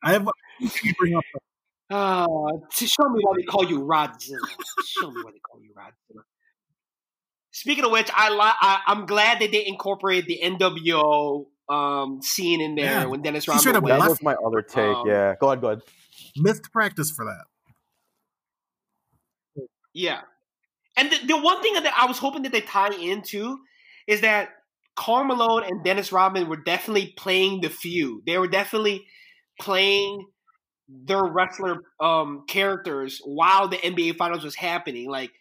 I 0.03 0.13
have. 0.13 0.27
Bring 0.99 1.15
up. 1.15 1.23
Uh, 1.89 2.25
show 2.71 3.09
me 3.09 3.19
why 3.21 3.33
they 3.37 3.43
call 3.43 3.65
you 3.69 3.81
Rodzilla. 3.81 4.39
show 4.85 5.11
me 5.11 5.21
why 5.23 5.31
they 5.31 5.39
call 5.39 5.61
you 5.61 5.71
Rodzilla. 5.77 6.21
Speaking 7.51 7.85
of 7.85 7.91
which, 7.91 8.09
I, 8.13 8.29
li- 8.31 8.37
I 8.39 8.81
I'm 8.87 9.05
glad 9.05 9.39
that 9.39 9.51
they 9.51 9.65
incorporated 9.65 10.25
the 10.27 10.39
NWO 10.43 11.45
um, 11.69 12.21
scene 12.21 12.61
in 12.61 12.75
there 12.75 12.85
yeah. 12.85 13.05
when 13.05 13.21
Dennis 13.21 13.47
Rodman. 13.47 13.73
That 13.83 14.09
was 14.09 14.21
my 14.21 14.35
other 14.45 14.61
take. 14.61 14.95
Um, 14.95 15.07
yeah, 15.07 15.35
go 15.39 15.47
ahead, 15.47 15.61
go 15.61 15.67
ahead. 15.67 15.81
Missed 16.37 16.71
practice 16.71 17.11
for 17.11 17.25
that. 17.25 17.45
Yeah, 19.93 20.21
and 20.97 21.11
the, 21.11 21.17
the 21.27 21.37
one 21.37 21.61
thing 21.61 21.73
that 21.73 21.93
I 21.97 22.05
was 22.05 22.17
hoping 22.17 22.43
that 22.43 22.51
they 22.51 22.61
tie 22.61 22.93
into 22.93 23.59
is 24.07 24.21
that 24.21 24.49
Karl 24.95 25.25
Malone 25.25 25.63
and 25.63 25.83
Dennis 25.83 26.11
Rodman 26.11 26.47
were 26.47 26.57
definitely 26.57 27.13
playing 27.17 27.61
the 27.61 27.69
feud. 27.69 28.23
They 28.25 28.37
were 28.37 28.47
definitely 28.47 29.05
playing 29.59 30.25
their 30.87 31.23
wrestler 31.23 31.77
um, 31.99 32.43
characters 32.47 33.21
while 33.25 33.67
the 33.67 33.77
NBA 33.77 34.17
Finals 34.17 34.43
was 34.43 34.55
happening. 34.55 35.09
Like 35.09 35.31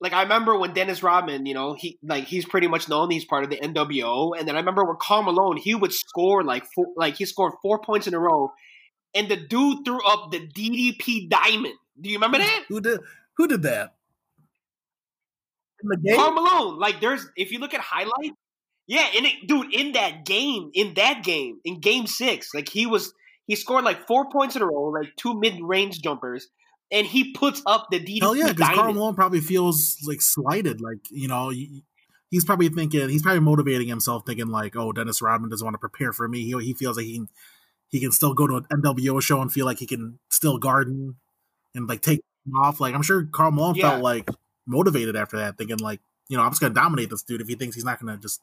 like 0.00 0.12
I 0.12 0.22
remember 0.22 0.56
when 0.56 0.72
Dennis 0.74 1.02
Rodman, 1.02 1.46
you 1.46 1.54
know, 1.54 1.74
he 1.74 1.98
like 2.02 2.24
he's 2.24 2.44
pretty 2.44 2.68
much 2.68 2.88
known 2.88 3.10
he's 3.10 3.24
part 3.24 3.44
of 3.44 3.50
the 3.50 3.56
NWO, 3.56 4.38
and 4.38 4.46
then 4.46 4.54
I 4.54 4.60
remember 4.60 4.84
when 4.84 4.96
Karl 5.00 5.22
Malone, 5.22 5.56
he 5.56 5.74
would 5.74 5.92
score 5.92 6.44
like 6.44 6.64
four, 6.74 6.86
like 6.96 7.16
he 7.16 7.24
scored 7.24 7.54
four 7.62 7.80
points 7.80 8.06
in 8.06 8.14
a 8.14 8.18
row, 8.18 8.52
and 9.14 9.28
the 9.28 9.36
dude 9.36 9.84
threw 9.84 10.00
up 10.06 10.30
the 10.30 10.40
DDP 10.40 11.28
diamond. 11.28 11.74
Do 12.00 12.10
you 12.10 12.16
remember 12.16 12.38
that? 12.38 12.64
Who 12.68 12.80
did 12.80 13.00
who 13.36 13.48
did 13.48 13.62
that? 13.62 13.94
In 15.82 15.88
the 15.88 15.96
game? 15.96 16.16
Karl 16.16 16.32
Malone. 16.32 16.78
Like 16.78 17.00
there's 17.00 17.26
if 17.36 17.50
you 17.50 17.58
look 17.58 17.74
at 17.74 17.80
highlights, 17.80 18.36
yeah, 18.86 19.06
and 19.16 19.26
it, 19.26 19.48
dude, 19.48 19.74
in 19.74 19.92
that 19.92 20.24
game, 20.24 20.70
in 20.74 20.94
that 20.94 21.24
game, 21.24 21.58
in 21.64 21.80
Game 21.80 22.06
Six, 22.06 22.54
like 22.54 22.68
he 22.68 22.86
was 22.86 23.12
he 23.46 23.56
scored 23.56 23.84
like 23.84 24.06
four 24.06 24.30
points 24.30 24.54
in 24.54 24.62
a 24.62 24.66
row, 24.66 24.92
like 24.94 25.16
two 25.16 25.38
mid 25.40 25.60
range 25.60 26.00
jumpers 26.02 26.48
and 26.90 27.06
he 27.06 27.32
puts 27.32 27.62
up 27.66 27.88
the 27.90 28.00
DDP. 28.00 28.20
Hell 28.20 28.36
yeah, 28.36 28.52
because 28.52 28.74
Karl 28.74 28.92
Malone 28.92 29.14
probably 29.14 29.40
feels 29.40 29.98
like 30.06 30.20
slighted. 30.20 30.80
Like 30.80 30.98
you 31.10 31.28
know, 31.28 31.50
he's 32.30 32.44
probably 32.44 32.68
thinking 32.68 33.08
he's 33.08 33.22
probably 33.22 33.40
motivating 33.40 33.88
himself, 33.88 34.24
thinking 34.26 34.48
like, 34.48 34.76
oh, 34.76 34.92
Dennis 34.92 35.22
Rodman 35.22 35.50
doesn't 35.50 35.64
want 35.64 35.74
to 35.74 35.78
prepare 35.78 36.12
for 36.12 36.28
me. 36.28 36.44
He 36.44 36.52
he 36.64 36.74
feels 36.74 36.96
like 36.96 37.06
he 37.06 37.16
can 37.16 37.28
he 37.88 38.00
can 38.00 38.12
still 38.12 38.34
go 38.34 38.46
to 38.46 38.56
an 38.56 38.66
NWO 38.82 39.20
show 39.22 39.40
and 39.40 39.52
feel 39.52 39.66
like 39.66 39.78
he 39.78 39.86
can 39.86 40.18
still 40.30 40.58
garden 40.58 41.16
and 41.74 41.88
like 41.88 42.02
take 42.02 42.20
off. 42.56 42.80
Like 42.80 42.94
I'm 42.94 43.02
sure 43.02 43.26
Karl 43.32 43.50
Malone 43.50 43.74
yeah. 43.74 43.90
felt 43.90 44.02
like 44.02 44.28
motivated 44.66 45.16
after 45.16 45.38
that, 45.38 45.58
thinking 45.58 45.78
like, 45.78 46.00
you 46.28 46.36
know, 46.36 46.42
I'm 46.42 46.50
just 46.50 46.60
gonna 46.60 46.74
dominate 46.74 47.10
this 47.10 47.22
dude 47.22 47.40
if 47.40 47.48
he 47.48 47.54
thinks 47.54 47.74
he's 47.74 47.84
not 47.84 48.00
gonna 48.00 48.18
just 48.18 48.42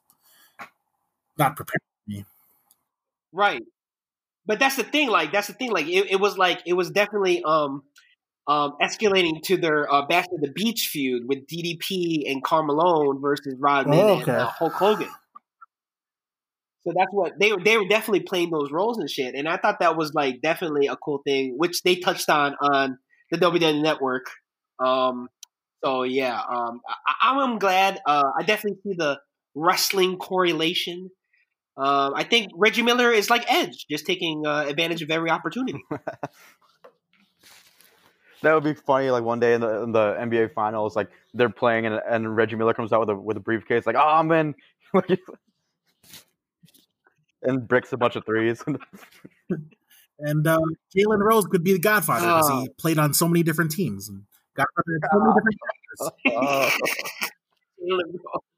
not 1.37 1.55
prepare 1.55 1.79
for 1.79 2.11
me. 2.11 2.25
Right. 3.31 3.63
But 4.47 4.59
that's 4.59 4.75
the 4.75 4.83
thing, 4.83 5.09
like 5.09 5.31
that's 5.31 5.47
the 5.47 5.53
thing. 5.53 5.71
Like 5.71 5.87
it, 5.87 6.11
it 6.11 6.19
was 6.19 6.37
like 6.37 6.61
it 6.65 6.73
was 6.73 6.91
definitely 6.91 7.43
um 7.43 7.83
um, 8.47 8.73
escalating 8.81 9.41
to 9.43 9.57
their 9.57 9.91
uh, 9.91 10.05
Bash 10.05 10.25
at 10.25 10.41
the 10.41 10.51
Beach 10.51 10.89
feud 10.91 11.23
with 11.27 11.47
DDP 11.47 12.29
and 12.29 12.43
Karl 12.43 12.63
Malone 12.63 13.21
versus 13.21 13.55
Rodman 13.59 13.99
oh, 13.99 14.19
okay. 14.19 14.31
and 14.31 14.41
uh, 14.41 14.45
Hulk 14.47 14.73
Hogan. 14.73 15.09
So 16.85 16.93
that's 16.95 17.11
what 17.11 17.33
they 17.39 17.51
were. 17.51 17.59
They 17.63 17.77
were 17.77 17.87
definitely 17.87 18.21
playing 18.21 18.51
those 18.51 18.71
roles 18.71 18.99
and 18.99 19.09
shit, 19.09 19.33
and 19.33 19.49
I 19.49 19.57
thought 19.57 19.79
that 19.79 19.97
was 19.97 20.13
like 20.13 20.41
definitely 20.41 20.85
a 20.85 20.95
cool 20.95 21.21
thing, 21.25 21.55
which 21.57 21.81
they 21.81 21.95
touched 21.95 22.29
on 22.29 22.55
on 22.61 22.99
the 23.31 23.37
WWE 23.39 23.81
Network. 23.81 24.27
Um, 24.79 25.27
so 25.83 26.03
yeah, 26.03 26.39
um, 26.39 26.81
I, 27.23 27.43
am 27.43 27.57
glad. 27.57 27.99
Uh, 28.05 28.29
I 28.37 28.43
definitely 28.43 28.79
see 28.83 28.95
the 28.97 29.19
wrestling 29.55 30.17
correlation. 30.17 31.09
Um, 31.77 32.13
I 32.15 32.23
think 32.23 32.51
Reggie 32.55 32.83
Miller 32.83 33.11
is 33.11 33.29
like 33.29 33.51
Edge, 33.51 33.85
just 33.89 34.05
taking 34.05 34.45
uh, 34.45 34.65
advantage 34.67 35.01
of 35.01 35.09
every 35.09 35.31
opportunity. 35.31 35.83
that 38.45 38.53
would 38.53 38.63
be 38.63 38.73
funny. 38.73 39.09
Like 39.09 39.23
one 39.23 39.39
day 39.39 39.53
in 39.53 39.61
the, 39.61 39.83
in 39.83 39.91
the 39.91 40.13
NBA 40.13 40.53
finals, 40.53 40.95
like 40.95 41.09
they're 41.33 41.49
playing 41.49 41.85
and, 41.85 41.99
and 42.07 42.35
Reggie 42.35 42.55
Miller 42.55 42.73
comes 42.73 42.93
out 42.93 43.01
with 43.01 43.09
a 43.09 43.15
with 43.15 43.37
a 43.37 43.39
briefcase, 43.39 43.85
like, 43.85 43.95
"Oh, 43.95 43.99
I'm 43.99 44.31
in," 44.31 44.55
and 47.41 47.67
bricks 47.67 47.91
a 47.91 47.97
bunch 47.97 48.15
of 48.15 48.25
threes. 48.25 48.63
and 50.19 50.47
uh, 50.47 50.59
Jalen 50.95 51.19
Rose 51.19 51.45
could 51.47 51.63
be 51.63 51.73
the 51.73 51.79
Godfather 51.79 52.25
because 52.25 52.49
he 52.49 52.69
played 52.77 52.99
on 52.99 53.13
so 53.13 53.27
many 53.27 53.43
different 53.43 53.71
teams 53.71 54.09
and 54.09 54.23
Godfather 54.55 54.99
so 55.11 55.19
many 55.19 55.33
different 56.27 56.79
characters. 57.81 58.39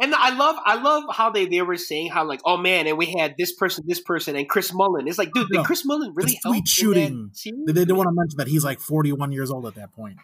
And 0.00 0.14
I 0.14 0.30
love, 0.30 0.56
I 0.64 0.80
love 0.80 1.04
how 1.12 1.30
they, 1.30 1.46
they 1.46 1.60
were 1.62 1.76
saying 1.76 2.10
how 2.10 2.24
like, 2.24 2.40
oh 2.44 2.56
man, 2.56 2.86
and 2.86 2.96
we 2.96 3.06
had 3.06 3.34
this 3.36 3.52
person, 3.52 3.84
this 3.86 4.00
person, 4.00 4.36
and 4.36 4.48
Chris 4.48 4.72
Mullin. 4.72 5.08
It's 5.08 5.18
like, 5.18 5.32
dude, 5.32 5.48
no, 5.50 5.58
did 5.60 5.66
Chris 5.66 5.84
Mullin 5.84 6.12
really 6.14 6.38
help? 6.44 6.66
shooting. 6.68 7.32
They 7.44 7.72
didn't 7.72 7.96
want 7.96 8.08
to 8.08 8.14
mention 8.14 8.36
that 8.36 8.46
he's 8.46 8.64
like 8.64 8.78
41 8.78 9.32
years 9.32 9.50
old 9.50 9.66
at 9.66 9.74
that 9.74 9.92
point. 9.92 10.18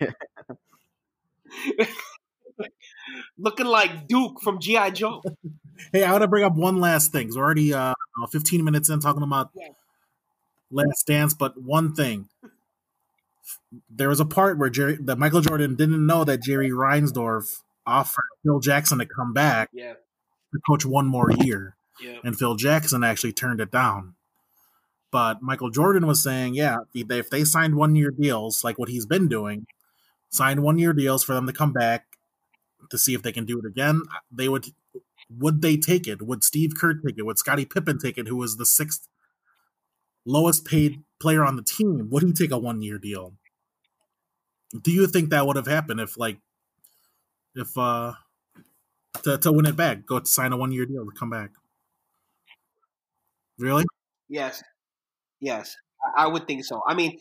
Looking 3.38 3.66
like 3.66 4.08
Duke 4.08 4.40
from 4.42 4.58
GI 4.60 4.90
Joe. 4.92 5.22
hey, 5.92 6.02
I 6.02 6.10
want 6.10 6.22
to 6.22 6.28
bring 6.28 6.44
up 6.44 6.56
one 6.56 6.80
last 6.80 7.12
thing. 7.12 7.30
We're 7.32 7.44
already 7.44 7.72
uh, 7.72 7.94
15 8.30 8.64
minutes 8.64 8.88
in 8.88 8.98
talking 8.98 9.22
about 9.22 9.50
yeah. 9.54 9.68
Last 10.70 11.06
Dance, 11.06 11.32
but 11.32 11.60
one 11.60 11.94
thing: 11.94 12.28
there 13.88 14.08
was 14.08 14.18
a 14.18 14.24
part 14.24 14.58
where 14.58 14.70
Jerry, 14.70 14.96
that 15.02 15.16
Michael 15.18 15.42
Jordan 15.42 15.76
didn't 15.76 16.04
know 16.04 16.24
that 16.24 16.42
Jerry 16.42 16.70
Reinsdorf 16.70 17.62
offered 17.86 18.24
Phil 18.42 18.60
Jackson 18.60 18.98
to 18.98 19.06
come 19.06 19.32
back 19.32 19.70
Yeah, 19.72 19.94
to 20.52 20.60
coach 20.68 20.84
one 20.84 21.06
more 21.06 21.30
year, 21.30 21.76
yeah. 22.00 22.18
and 22.24 22.38
Phil 22.38 22.56
Jackson 22.56 23.04
actually 23.04 23.32
turned 23.32 23.60
it 23.60 23.70
down. 23.70 24.14
But 25.12 25.40
Michael 25.40 25.70
Jordan 25.70 26.06
was 26.06 26.22
saying, 26.22 26.54
yeah, 26.54 26.78
if 26.94 27.08
they, 27.08 27.18
if 27.18 27.30
they 27.30 27.44
signed 27.44 27.76
one 27.76 27.94
year 27.94 28.10
deals 28.10 28.64
like 28.64 28.78
what 28.78 28.88
he's 28.88 29.06
been 29.06 29.28
doing, 29.28 29.66
signed 30.30 30.62
one 30.62 30.78
year 30.78 30.92
deals 30.92 31.24
for 31.24 31.34
them 31.34 31.46
to 31.46 31.52
come 31.52 31.72
back 31.72 32.06
to 32.90 32.98
see 32.98 33.14
if 33.14 33.22
they 33.22 33.32
can 33.32 33.46
do 33.46 33.58
it 33.58 33.64
again, 33.64 34.02
uh, 34.12 34.18
they 34.30 34.48
would. 34.48 34.66
Would 35.28 35.60
they 35.60 35.76
take 35.76 36.06
it? 36.06 36.22
Would 36.22 36.44
Steve 36.44 36.74
Kerr 36.78 36.94
take 36.94 37.18
it? 37.18 37.26
Would 37.26 37.38
Scottie 37.38 37.64
Pippen 37.64 37.98
take 37.98 38.16
it, 38.16 38.28
who 38.28 38.36
was 38.36 38.58
the 38.58 38.66
sixth 38.66 39.08
lowest 40.24 40.64
paid 40.64 41.02
player 41.18 41.44
on 41.44 41.56
the 41.56 41.64
team? 41.64 42.08
Would 42.12 42.22
he 42.22 42.32
take 42.32 42.52
a 42.52 42.58
one 42.58 42.80
year 42.80 42.96
deal? 42.96 43.34
Do 44.80 44.92
you 44.92 45.08
think 45.08 45.30
that 45.30 45.44
would 45.44 45.56
have 45.56 45.66
happened 45.66 45.98
if, 45.98 46.16
like, 46.16 46.38
if 47.56 47.76
uh, 47.76 48.12
to 49.22 49.38
to 49.38 49.52
win 49.52 49.66
it 49.66 49.76
back, 49.76 50.06
go 50.06 50.22
sign 50.24 50.52
a 50.52 50.56
one 50.56 50.72
year 50.72 50.86
deal 50.86 51.04
to 51.04 51.10
come 51.18 51.30
back? 51.30 51.50
Really? 53.58 53.84
Yes, 54.28 54.62
yes, 55.40 55.76
I, 56.16 56.26
would 56.26 56.46
think 56.46 56.64
so. 56.64 56.82
I 56.86 56.94
mean, 56.94 57.18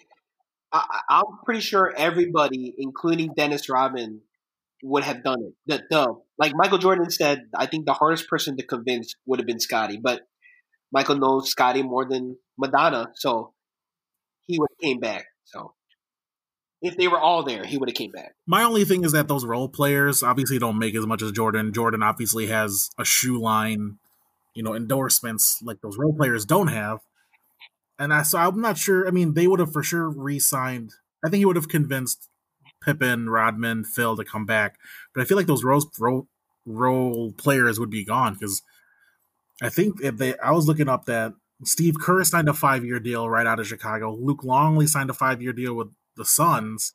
I, 0.74 1.02
I'm 1.10 1.24
pretty 1.46 1.62
sure 1.62 1.94
everybody, 1.96 2.74
including 2.78 3.34
Dennis 3.36 3.70
Rodman, 3.70 4.22
would 4.84 5.04
have 5.04 5.24
done 5.24 5.42
it. 5.42 5.54
The, 5.66 5.84
the 5.90 6.16
like 6.38 6.54
Michael 6.56 6.80
Jordan 6.80 7.10
said, 7.10 7.44
I 7.56 7.68
think 7.68 7.86
the 7.86 7.94
hardest 7.94 8.28
person 8.28 8.58
to 8.58 8.66
convince 8.66 9.16
would 9.26 9.40
have 9.40 9.48
been 9.48 9.60
Scotty, 9.60 9.98
but 10.02 10.22
Michael 10.92 11.18
knows 11.18 11.50
Scotty 11.50 11.84
more 11.84 12.06
than 12.10 12.38
Madonna, 12.58 13.12
so 13.16 13.54
he 14.46 14.60
would 14.60 14.70
came 14.82 15.00
back. 15.00 15.26
So 15.46 15.75
if 16.82 16.98
they 16.98 17.08
were 17.08 17.20
all 17.20 17.44
there, 17.44 17.64
he 17.66 17.78
would 17.78 17.90
have 17.90 17.96
came 17.96 18.12
back. 18.12 18.36
My 18.46 18.64
only 18.64 18.86
thing 18.86 19.04
is 19.04 19.12
that 19.14 19.28
those 19.28 19.46
role 19.46 19.70
players 19.70 20.24
obviously 20.24 20.60
don't 20.60 20.78
make 20.78 20.96
as 20.96 21.06
much 21.06 21.22
as 21.22 21.32
Jordan. 21.32 21.74
Jordan 21.74 22.04
obviously 22.04 22.48
has 22.48 22.90
a 22.98 23.06
shoe 23.06 23.40
line, 23.40 23.98
you 24.54 24.64
know, 24.64 24.76
endorsements 24.76 25.62
like 25.64 25.82
those 25.82 25.98
role 25.98 26.14
players 26.14 26.46
don't 26.46 26.68
have. 26.68 27.00
And 27.98 28.14
I 28.14 28.24
so 28.24 28.38
I'm 28.38 28.62
not 28.62 28.78
sure. 28.78 29.08
I 29.08 29.12
mean, 29.12 29.34
they 29.34 29.48
would 29.48 29.60
have 29.60 29.72
for 29.72 29.84
sure 29.84 30.10
re-signed. 30.10 30.92
I 31.24 31.30
think 31.30 31.40
he 31.40 31.46
would 31.46 31.56
have 31.56 31.70
convinced 31.70 32.30
Pippen, 32.84 33.30
Rodman, 33.30 33.84
Phil 33.84 34.18
to 34.18 34.24
come 34.26 34.46
back. 34.46 34.76
But 35.14 35.22
I 35.22 35.26
feel 35.26 35.38
like 35.38 35.48
those 35.48 35.64
role 35.64 36.28
role, 36.66 37.32
players 37.34 37.80
would 37.80 37.90
be 37.90 38.04
gone 38.04 38.34
because 38.34 38.62
I 39.62 39.70
think 39.70 40.02
if 40.02 40.18
they, 40.18 40.38
I 40.40 40.52
was 40.52 40.68
looking 40.68 40.90
up 40.90 41.06
that 41.06 41.34
Steve 41.64 41.96
Kerr 42.00 42.24
signed 42.24 42.50
a 42.50 42.54
five 42.54 42.84
year 42.84 43.00
deal 43.00 43.30
right 43.30 43.48
out 43.48 43.60
of 43.60 43.68
Chicago. 43.68 44.14
Luke 44.14 44.44
Longley 44.44 44.88
signed 44.88 45.10
a 45.10 45.14
five 45.14 45.42
year 45.42 45.54
deal 45.54 45.74
with 45.74 45.90
the 46.16 46.26
Suns. 46.26 46.94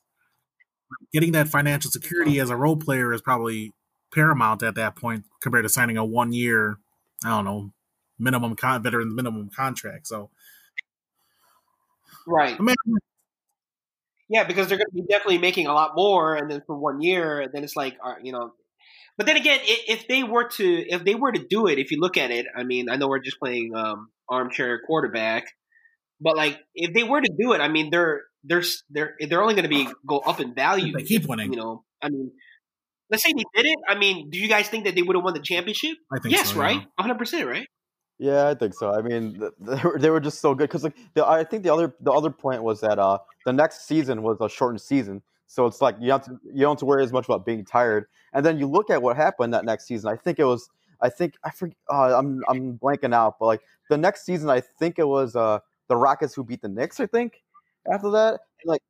Getting 1.13 1.33
that 1.33 1.49
financial 1.49 1.91
security 1.91 2.41
as 2.41 2.51
a 2.51 2.57
role 2.57 2.77
player 2.77 3.13
is 3.13 3.21
probably 3.21 3.73
paramount 4.13 4.63
at 4.63 4.75
that 4.75 4.97
point 4.97 5.25
compared 5.41 5.65
to 5.65 5.69
signing 5.69 5.97
a 5.97 6.05
one 6.05 6.33
year, 6.33 6.79
I 7.25 7.29
don't 7.29 7.45
know, 7.45 7.73
minimum 8.19 8.57
con- 8.57 8.83
veteran 8.83 9.15
minimum 9.15 9.51
contract. 9.55 10.09
So 10.09 10.31
Right. 12.27 12.57
I 12.59 12.63
mean, 12.63 12.77
Yeah, 14.29 14.45
because 14.45 14.69
they're 14.69 14.79
going 14.79 14.91
to 14.91 14.95
be 14.95 15.03
definitely 15.03 15.39
making 15.39 15.67
a 15.67 15.73
lot 15.73 15.97
more, 15.97 16.37
and 16.37 16.51
then 16.51 16.63
for 16.67 16.77
one 16.77 17.01
year, 17.01 17.41
and 17.41 17.53
then 17.53 17.65
it's 17.65 17.77
like, 17.77 17.97
uh, 18.05 18.15
you 18.23 18.33
know. 18.33 18.53
But 19.17 19.27
then 19.27 19.37
again, 19.37 19.59
if 19.63 20.07
they 20.09 20.23
were 20.23 20.49
to 20.49 20.89
if 20.89 21.05
they 21.05 21.15
were 21.15 21.33
to 21.33 21.45
do 21.47 21.67
it, 21.67 21.79
if 21.79 21.91
you 21.91 22.01
look 22.01 22.17
at 22.17 22.31
it, 22.31 22.47
I 22.57 22.63
mean, 22.63 22.89
I 22.89 22.97
know 22.97 23.09
we're 23.09 23.19
just 23.19 23.39
playing 23.39 23.75
um, 23.75 24.11
armchair 24.29 24.81
quarterback, 24.87 25.49
but 26.21 26.37
like 26.37 26.59
if 26.75 26.93
they 26.95 27.03
were 27.03 27.21
to 27.21 27.33
do 27.39 27.53
it, 27.53 27.61
I 27.61 27.69
mean, 27.69 27.91
they're 27.91 28.23
they're 28.45 28.63
they're 28.91 29.17
they're 29.29 29.43
only 29.43 29.55
going 29.55 29.65
to 29.65 29.69
be 29.69 29.89
go 30.07 30.19
up 30.19 30.41
in 30.41 30.55
value. 30.55 30.93
they 30.93 31.03
keep 31.03 31.27
winning. 31.27 31.53
You 31.53 31.59
know, 31.59 31.85
I 32.03 32.09
mean, 32.09 32.33
let's 33.11 33.23
say 33.23 33.33
they 33.33 33.45
did 33.55 33.67
it. 33.67 33.79
I 33.89 33.95
mean, 33.97 34.31
do 34.31 34.39
you 34.39 34.49
guys 34.49 34.69
think 34.69 34.85
that 34.85 34.95
they 34.95 35.03
would 35.03 35.17
have 35.17 35.25
won 35.25 35.35
the 35.35 35.41
championship? 35.41 35.97
I 36.13 36.19
think 36.19 36.35
Yes, 36.35 36.51
so, 36.51 36.57
yeah. 36.57 36.63
right, 36.63 36.77
one 36.77 36.87
hundred 36.99 37.19
percent, 37.19 37.47
right? 37.47 37.67
Yeah, 38.19 38.49
I 38.49 38.55
think 38.55 38.75
so. 38.75 38.93
I 38.93 39.01
mean, 39.01 39.41
they 39.61 39.81
were, 39.83 39.99
they 40.01 40.11
were 40.11 40.21
just 40.21 40.41
so 40.41 40.55
good 40.55 40.69
because 40.69 40.85
like 40.85 40.97
the, 41.15 41.27
I 41.27 41.45
think 41.45 41.63
the 41.63 41.73
other 41.73 41.95
the 42.01 42.13
other 42.13 42.31
point 42.31 42.63
was 42.63 42.81
that 42.81 42.99
uh 42.99 43.19
the 43.47 43.53
next 43.53 43.87
season 43.87 44.23
was 44.23 44.37
a 44.41 44.49
shortened 44.49 44.83
season, 44.83 45.23
so 45.47 45.67
it's 45.67 45.81
like 45.81 45.97
you 46.01 46.13
have 46.13 46.25
to 46.27 46.39
you 46.45 46.61
don't 46.61 46.73
have 46.73 46.79
to 46.81 46.85
worry 46.85 47.03
as 47.03 47.13
much 47.13 47.25
about 47.25 47.47
being 47.47 47.65
tired. 47.65 48.07
And 48.33 48.45
then 48.45 48.59
you 48.59 48.67
look 48.67 48.91
at 48.91 49.03
what 49.03 49.17
happened 49.17 49.55
that 49.55 49.65
next 49.65 49.87
season. 49.87 50.11
I 50.11 50.17
think 50.17 50.39
it 50.39 50.45
was 50.45 50.69
I 51.01 51.09
think 51.09 51.35
I 51.45 51.51
forget. 51.51 51.77
Uh, 51.91 52.17
I'm 52.19 52.43
I'm 52.49 52.79
blanking 52.79 53.15
out, 53.15 53.39
but 53.41 53.47
like 53.47 53.63
the 53.89 53.97
next 53.97 54.25
season, 54.25 54.51
I 54.51 54.61
think 54.61 54.99
it 54.99 55.09
was 55.09 55.35
uh 55.35 55.61
the 55.91 55.97
Rockets 55.97 56.35
who 56.35 56.43
beat 56.45 56.63
the 56.63 56.69
Knicks. 56.71 56.99
I 57.01 57.07
think 57.07 57.43
after 57.93 58.11
that, 58.13 58.41
and, 58.63 58.67
like 58.67 58.81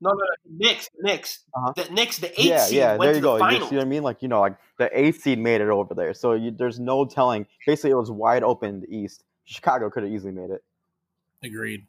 No, 0.00 0.10
no, 0.10 0.16
no, 0.16 0.24
Knicks, 0.58 0.88
Knicks, 0.98 1.40
Uh-huh. 1.54 1.72
the 1.76 1.92
Knicks, 1.92 2.18
the 2.18 2.30
eight 2.40 2.46
yeah, 2.46 2.64
seed 2.64 2.78
yeah, 2.78 2.96
went 2.96 3.00
there 3.00 3.12
to 3.12 3.16
you 3.18 3.20
the 3.20 3.26
go. 3.26 3.34
You 3.36 3.40
finals. 3.40 3.68
see 3.70 3.76
what 3.76 3.82
I 3.84 3.88
mean? 3.88 4.02
Like 4.02 4.22
you 4.22 4.28
know, 4.28 4.40
like 4.40 4.56
the 4.78 4.88
eighth 4.98 5.20
seed 5.22 5.38
made 5.38 5.60
it 5.60 5.68
over 5.68 5.92
there, 5.94 6.14
so 6.14 6.32
you, 6.32 6.50
there's 6.50 6.80
no 6.80 7.04
telling. 7.04 7.46
Basically, 7.66 7.90
it 7.90 7.96
was 7.96 8.10
wide 8.10 8.42
open 8.42 8.70
in 8.70 8.80
the 8.80 8.96
East. 8.96 9.22
Chicago 9.44 9.90
could 9.90 10.04
have 10.04 10.12
easily 10.12 10.32
made 10.32 10.50
it. 10.50 10.62
agreed. 11.44 11.86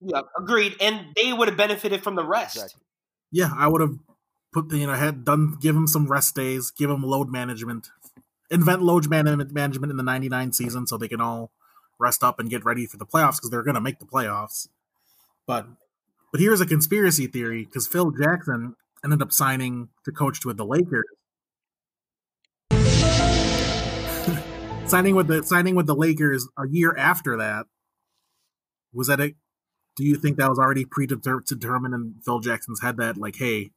Yeah, 0.00 0.22
agreed. 0.38 0.76
And 0.80 1.14
they 1.16 1.32
would 1.32 1.48
have 1.48 1.56
benefited 1.56 2.02
from 2.02 2.14
the 2.14 2.24
rest. 2.24 2.56
Exactly. 2.56 2.82
Yeah, 3.30 3.50
I 3.56 3.68
would 3.68 3.80
have 3.80 3.98
put 4.52 4.68
the, 4.68 4.78
you 4.78 4.86
know 4.86 4.94
had 4.94 5.24
done 5.24 5.56
give 5.60 5.74
him 5.76 5.86
some 5.86 6.06
rest 6.10 6.34
days, 6.34 6.70
give 6.70 6.90
him 6.90 7.02
load 7.02 7.30
management, 7.30 7.90
invent 8.50 8.82
load 8.82 9.08
management 9.08 9.52
management 9.52 9.90
in 9.90 9.96
the 9.96 10.02
'99 10.02 10.52
season 10.52 10.86
so 10.86 10.96
they 10.96 11.08
can 11.08 11.20
all 11.20 11.50
rest 11.98 12.22
up 12.22 12.38
and 12.38 12.50
get 12.50 12.64
ready 12.64 12.86
for 12.86 12.96
the 12.96 13.06
playoffs 13.06 13.36
because 13.36 13.50
they're 13.50 13.62
going 13.62 13.74
to 13.74 13.80
make 13.80 13.98
the 13.98 14.06
playoffs. 14.06 14.68
But 15.46 15.66
but 16.32 16.40
here's 16.40 16.60
a 16.60 16.66
conspiracy 16.66 17.26
theory 17.26 17.64
because 17.64 17.86
Phil 17.86 18.10
Jackson 18.10 18.76
ended 19.04 19.22
up 19.22 19.32
signing 19.32 19.88
to 20.04 20.12
coach 20.12 20.44
with 20.44 20.56
the 20.56 20.64
Lakers. 20.64 21.04
signing 24.88 25.14
with 25.14 25.28
the 25.28 25.42
signing 25.44 25.74
with 25.74 25.86
the 25.86 25.94
Lakers 25.94 26.48
a 26.58 26.68
year 26.68 26.96
after 26.96 27.36
that 27.36 27.66
was 28.92 29.08
that 29.08 29.20
it 29.20 29.34
do 29.96 30.04
you 30.04 30.16
think 30.16 30.36
that 30.36 30.48
was 30.48 30.58
already 30.58 30.84
predetermined 30.84 31.94
in 31.94 32.14
Phil 32.24 32.40
Jackson's 32.40 32.80
head 32.80 32.96
that 32.96 33.16
like, 33.16 33.36
hey, 33.36 33.70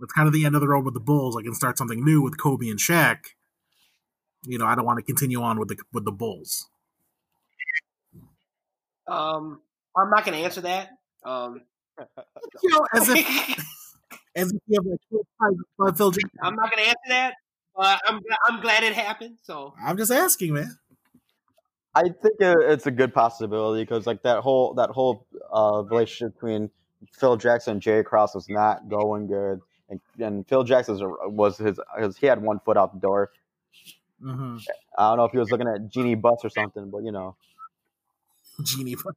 it's 0.00 0.12
kind 0.12 0.26
of 0.26 0.34
the 0.34 0.44
end 0.44 0.54
of 0.54 0.60
the 0.60 0.68
road 0.68 0.84
with 0.84 0.94
the 0.94 1.00
Bulls. 1.00 1.36
I 1.36 1.42
can 1.42 1.54
start 1.54 1.78
something 1.78 2.04
new 2.04 2.22
with 2.22 2.40
Kobe 2.40 2.68
and 2.68 2.78
Shaq. 2.78 3.18
You 4.44 4.58
know, 4.58 4.66
I 4.66 4.74
don't 4.74 4.84
want 4.84 4.98
to 4.98 5.04
continue 5.04 5.42
on 5.42 5.58
with 5.58 5.68
the 5.68 5.76
with 5.92 6.04
the 6.04 6.12
Bulls. 6.12 6.68
Um, 9.12 9.60
I'm 9.96 10.10
not 10.10 10.24
going 10.24 10.38
to 10.38 10.44
answer 10.44 10.62
that. 10.62 10.90
Um, 11.24 11.62
You 12.62 12.70
know, 12.70 12.86
as 12.94 13.08
if 13.08 13.18
as 14.36 14.52
if 14.52 14.60
you 14.66 14.76
have 14.76 14.86
like 14.86 15.56
by 15.78 15.96
Phil 15.96 16.10
Jackson. 16.10 16.30
I'm 16.42 16.54
not 16.54 16.70
going 16.70 16.82
to 16.82 16.88
answer 16.88 17.08
that. 17.08 17.34
Uh, 17.76 17.96
I'm 18.06 18.20
I'm 18.48 18.60
glad 18.60 18.82
it 18.82 18.94
happened. 18.94 19.36
So 19.42 19.74
I'm 19.82 19.96
just 19.96 20.10
asking, 20.10 20.54
man. 20.54 20.78
I 21.94 22.02
think 22.04 22.36
it's 22.40 22.86
a 22.86 22.90
good 22.90 23.12
possibility 23.12 23.82
because 23.82 24.06
like 24.06 24.22
that 24.22 24.40
whole 24.40 24.74
that 24.74 24.90
whole 24.90 25.26
uh, 25.52 25.82
relationship 25.84 26.34
between 26.34 26.70
Phil 27.12 27.36
Jackson 27.36 27.72
and 27.72 27.82
Jerry 27.82 28.04
Krause 28.04 28.34
was 28.34 28.48
not 28.48 28.88
going 28.88 29.26
good, 29.26 29.60
and, 29.90 30.00
and 30.18 30.48
Phil 30.48 30.64
Jackson 30.64 30.98
was 31.24 31.58
his, 31.58 31.78
his 31.98 32.16
he 32.16 32.26
had 32.26 32.40
one 32.40 32.60
foot 32.64 32.76
out 32.76 32.94
the 32.94 33.00
door. 33.00 33.30
Mm-hmm. 34.22 34.58
I 34.96 35.10
don't 35.10 35.18
know 35.18 35.24
if 35.24 35.32
he 35.32 35.38
was 35.38 35.50
looking 35.50 35.68
at 35.68 35.88
Jeanie 35.88 36.14
Buss 36.14 36.40
or 36.44 36.50
something, 36.50 36.90
but 36.90 37.02
you 37.02 37.12
know, 37.12 37.36
Genie. 38.64 38.94
bus. 38.94 39.14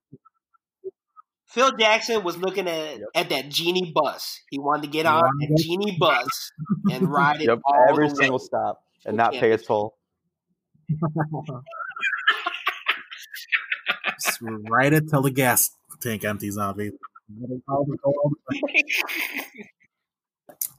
Phil 1.47 1.71
Jackson 1.77 2.23
was 2.23 2.37
looking 2.37 2.67
at 2.67 2.97
Yep. 2.99 3.07
at 3.15 3.29
that 3.29 3.49
genie 3.49 3.91
bus. 3.95 4.41
He 4.49 4.59
wanted 4.59 4.81
to 4.83 4.87
get 4.89 5.05
on 5.05 5.21
wanted 5.23 5.49
that 5.51 5.57
to- 5.57 5.63
genie 5.63 5.97
bus 5.99 6.51
and 6.91 7.09
ride 7.09 7.41
it 7.41 7.47
yep, 7.47 7.59
all 7.65 7.85
every 7.89 8.09
the 8.09 8.15
single 8.15 8.37
way. 8.39 8.43
stop 8.45 8.83
and 9.05 9.15
not 9.15 9.31
pay 9.33 9.51
his 9.51 9.63
toll. 9.65 9.95
Just 14.21 14.39
ride 14.69 14.93
it 14.93 15.09
till 15.09 15.21
the 15.21 15.31
gas 15.31 15.71
tank 16.01 16.23
empties 16.25 16.57
out. 16.57 16.75
baby. 16.77 16.95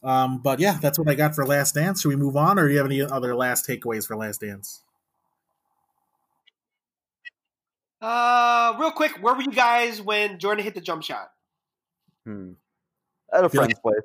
Um, 0.02 0.38
but 0.42 0.60
yeah, 0.60 0.78
that's 0.80 0.98
what 0.98 1.08
I 1.08 1.14
got 1.14 1.34
for 1.34 1.46
Last 1.46 1.74
Dance. 1.74 2.02
Should 2.02 2.08
we 2.10 2.16
move 2.16 2.36
on, 2.36 2.58
or 2.58 2.66
do 2.68 2.72
you 2.72 2.78
have 2.78 2.86
any 2.86 3.02
other 3.02 3.34
last 3.34 3.66
takeaways 3.66 4.06
for 4.06 4.16
Last 4.16 4.40
Dance? 4.40 4.82
Uh, 8.00 8.76
real 8.78 8.90
quick, 8.92 9.12
where 9.22 9.34
were 9.34 9.42
you 9.42 9.50
guys 9.52 10.00
when 10.02 10.38
Jordan 10.38 10.62
hit 10.64 10.74
the 10.74 10.80
jump 10.80 11.02
shot? 11.02 11.30
Hmm. 12.24 12.52
At 13.32 13.44
a 13.44 13.48
Feel 13.48 13.62
like- 13.62 13.76
friend's 13.82 14.04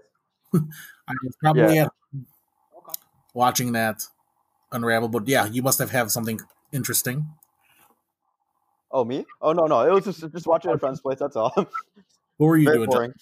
place. 0.54 0.63
I 1.08 1.13
was 1.23 1.36
probably 1.41 1.75
Yeah. 1.75 1.84
at 1.86 1.91
watching 3.34 3.71
that 3.73 4.04
unravel, 4.71 5.10
but 5.10 5.27
yeah, 5.27 5.45
you 5.45 5.62
must 5.62 5.80
have 5.80 5.91
had 5.91 6.10
something 6.12 6.39
interesting. 6.71 7.27
Oh 8.91 9.06
me? 9.06 9.25
Oh 9.41 9.54
no 9.54 9.67
no, 9.67 9.82
it 9.88 9.91
was 9.93 10.04
just 10.04 10.19
just 10.34 10.47
watching 10.47 10.69
at 10.71 10.75
a 10.75 10.80
friend's 10.80 10.99
place. 11.01 11.19
That's 11.19 11.36
all. 11.36 11.54
What 12.38 12.47
were 12.47 12.58
you 12.58 12.65
Very 12.65 12.77
doing? 12.80 12.89
boring. 12.89 13.13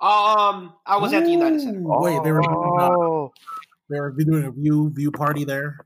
Um, 0.00 0.72
I 0.86 0.96
was 0.98 1.12
at 1.12 1.24
the 1.24 1.30
United 1.30 1.60
Center. 1.60 1.80
Wait, 1.82 2.22
they 2.24 2.32
were 2.32 2.42
Oh. 2.42 3.32
they 3.90 4.00
were 4.00 4.10
doing 4.12 4.44
a 4.44 4.50
view 4.50 4.90
view 4.94 5.10
party 5.10 5.44
there. 5.44 5.84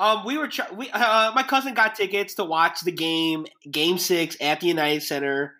Um, 0.00 0.24
we 0.24 0.38
were 0.38 0.48
try- 0.48 0.70
we 0.72 0.90
uh, 0.90 1.32
my 1.34 1.42
cousin 1.42 1.74
got 1.74 1.94
tickets 1.94 2.34
to 2.36 2.44
watch 2.44 2.80
the 2.80 2.90
game, 2.92 3.44
Game 3.70 3.98
Six 3.98 4.36
at 4.40 4.60
the 4.60 4.66
United 4.68 5.02
Center. 5.02 5.54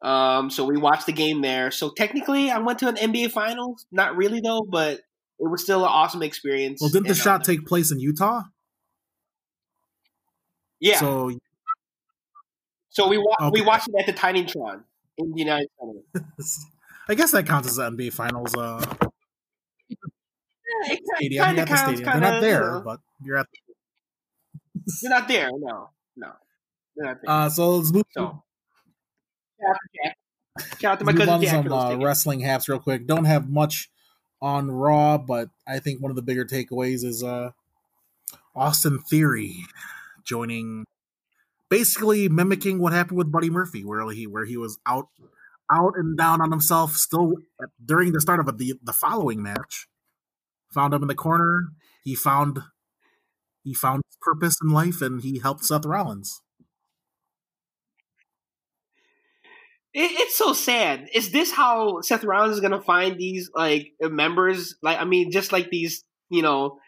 Um, 0.00 0.48
so 0.48 0.64
we 0.64 0.76
watched 0.78 1.06
the 1.06 1.12
game 1.12 1.42
there. 1.42 1.70
So 1.72 1.90
technically, 1.90 2.50
I 2.50 2.58
went 2.58 2.78
to 2.78 2.88
an 2.88 2.94
NBA 2.96 3.32
Finals. 3.32 3.86
Not 3.90 4.16
really 4.16 4.40
though, 4.40 4.62
but 4.62 5.00
it 5.40 5.50
was 5.50 5.62
still 5.64 5.80
an 5.80 5.90
awesome 5.90 6.22
experience. 6.22 6.80
Well, 6.80 6.90
didn't 6.90 7.04
the 7.06 7.10
And, 7.10 7.18
shot 7.18 7.40
uh, 7.40 7.44
take 7.44 7.66
place 7.66 7.90
in 7.90 7.98
Utah? 7.98 8.42
Yeah. 10.78 10.98
So, 10.98 11.32
So 12.90 13.08
we 13.08 13.18
wa- 13.18 13.50
we 13.52 13.60
watched 13.60 13.88
it 13.88 13.94
at 13.98 14.06
the 14.06 14.12
Tiny 14.12 14.44
Tron 14.44 14.84
in 15.18 15.32
the 15.32 15.38
United 15.38 15.68
Center. 15.80 16.24
I 17.08 17.14
guess 17.16 17.32
that 17.32 17.44
counts 17.46 17.68
as 17.68 17.76
the 17.76 17.90
NBA 17.90 18.12
Finals. 18.12 18.54
Uh, 18.54 18.84
Yeah, 19.90 20.92
it 20.94 21.00
stadium. 21.16 21.44
kind 21.44 21.56
You're 21.56 21.64
of 21.64 21.70
at 21.70 21.72
the 21.72 21.74
counts. 21.76 21.82
stadium. 21.82 22.04
Kind 22.04 22.22
They're 22.22 22.30
not 22.30 22.36
of 22.36 22.42
there, 22.42 22.80
but 22.80 23.00
you're 23.24 23.36
at. 23.36 23.46
You're 25.02 25.10
not 25.10 25.28
there. 25.28 25.50
No, 25.52 25.90
no, 26.16 26.32
they're 26.96 27.06
not 27.06 27.22
there. 27.22 27.30
Uh, 27.30 27.48
so 27.48 27.76
let's 27.76 27.92
move. 27.92 28.04
so. 28.10 28.42
Shout 29.60 29.70
out 29.70 29.76
to 29.76 29.88
Jack. 30.04 30.16
Shout 30.80 30.92
out 30.92 30.98
to 31.00 31.04
my 31.04 31.12
cousin 31.12 31.42
Jack 31.42 31.64
some 31.64 31.72
uh, 31.72 31.96
wrestling 31.96 32.40
haps 32.40 32.68
real 32.68 32.78
quick. 32.78 33.06
Don't 33.06 33.24
have 33.24 33.48
much 33.48 33.90
on 34.42 34.70
Raw, 34.70 35.18
but 35.18 35.50
I 35.66 35.78
think 35.78 36.00
one 36.00 36.10
of 36.10 36.16
the 36.16 36.22
bigger 36.22 36.44
takeaways 36.44 37.04
is 37.04 37.22
uh, 37.22 37.50
Austin 38.54 38.98
Theory 38.98 39.64
joining, 40.24 40.84
basically 41.68 42.28
mimicking 42.28 42.78
what 42.78 42.92
happened 42.92 43.18
with 43.18 43.32
Buddy 43.32 43.50
Murphy, 43.50 43.84
where 43.84 44.08
he 44.10 44.26
where 44.26 44.44
he 44.44 44.56
was 44.56 44.78
out 44.86 45.08
out 45.70 45.94
and 45.96 46.16
down 46.16 46.40
on 46.40 46.50
himself 46.50 46.94
still 46.96 47.34
during 47.84 48.12
the 48.12 48.20
start 48.20 48.40
of 48.40 48.58
the 48.58 48.74
the 48.82 48.92
following 48.92 49.42
match. 49.42 49.86
Found 50.72 50.94
him 50.94 51.02
in 51.02 51.08
the 51.08 51.14
corner. 51.14 51.68
He 52.02 52.14
found 52.14 52.60
he 53.62 53.74
found 53.74 54.02
his 54.06 54.16
purpose 54.20 54.56
in 54.62 54.70
life, 54.70 55.00
and 55.02 55.22
he 55.22 55.38
helped 55.38 55.64
Seth 55.64 55.84
Rollins. 55.86 56.40
It, 59.92 60.12
it's 60.12 60.36
so 60.36 60.52
sad. 60.52 61.08
Is 61.14 61.32
this 61.32 61.52
how 61.52 62.00
Seth 62.00 62.24
Rollins 62.24 62.54
is 62.54 62.60
gonna 62.60 62.80
find 62.80 63.18
these 63.18 63.50
like 63.54 63.92
members? 64.00 64.76
Like, 64.82 64.98
I 64.98 65.04
mean, 65.04 65.32
just 65.32 65.52
like 65.52 65.70
these, 65.70 66.04
you 66.28 66.42
know, 66.42 66.78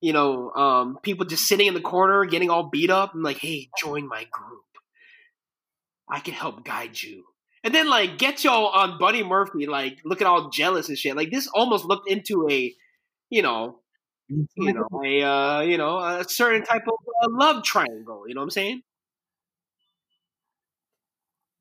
you 0.00 0.12
know, 0.12 0.50
um, 0.50 0.98
people 1.02 1.26
just 1.26 1.46
sitting 1.46 1.66
in 1.66 1.74
the 1.74 1.80
corner, 1.80 2.24
getting 2.26 2.50
all 2.50 2.68
beat 2.70 2.90
up, 2.90 3.14
and 3.14 3.22
like, 3.22 3.38
hey, 3.38 3.70
join 3.78 4.06
my 4.06 4.26
group. 4.30 4.62
I 6.08 6.20
can 6.20 6.34
help 6.34 6.64
guide 6.64 7.00
you. 7.00 7.24
And 7.64 7.74
then 7.74 7.88
like 7.88 8.18
get 8.18 8.44
y'all 8.44 8.66
on 8.66 8.98
Buddy 8.98 9.24
Murphy, 9.24 9.66
like 9.66 9.98
looking 10.04 10.26
all 10.26 10.50
jealous 10.50 10.90
and 10.90 10.98
shit. 10.98 11.16
Like 11.16 11.30
this 11.30 11.48
almost 11.54 11.86
looked 11.86 12.10
into 12.10 12.46
a, 12.50 12.74
you 13.30 13.40
know, 13.40 13.80
you 14.28 14.72
know, 14.72 14.88
a 15.04 15.22
uh, 15.22 15.60
you 15.60 15.78
know, 15.78 15.98
a 15.98 16.24
certain 16.28 16.64
type 16.64 16.82
of 16.86 16.94
uh, 17.22 17.28
love 17.30 17.62
triangle. 17.62 18.24
You 18.26 18.34
know 18.34 18.40
what 18.40 18.44
I'm 18.44 18.50
saying? 18.50 18.82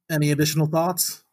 Any 0.10 0.32
additional 0.32 0.68
thoughts? 0.68 1.24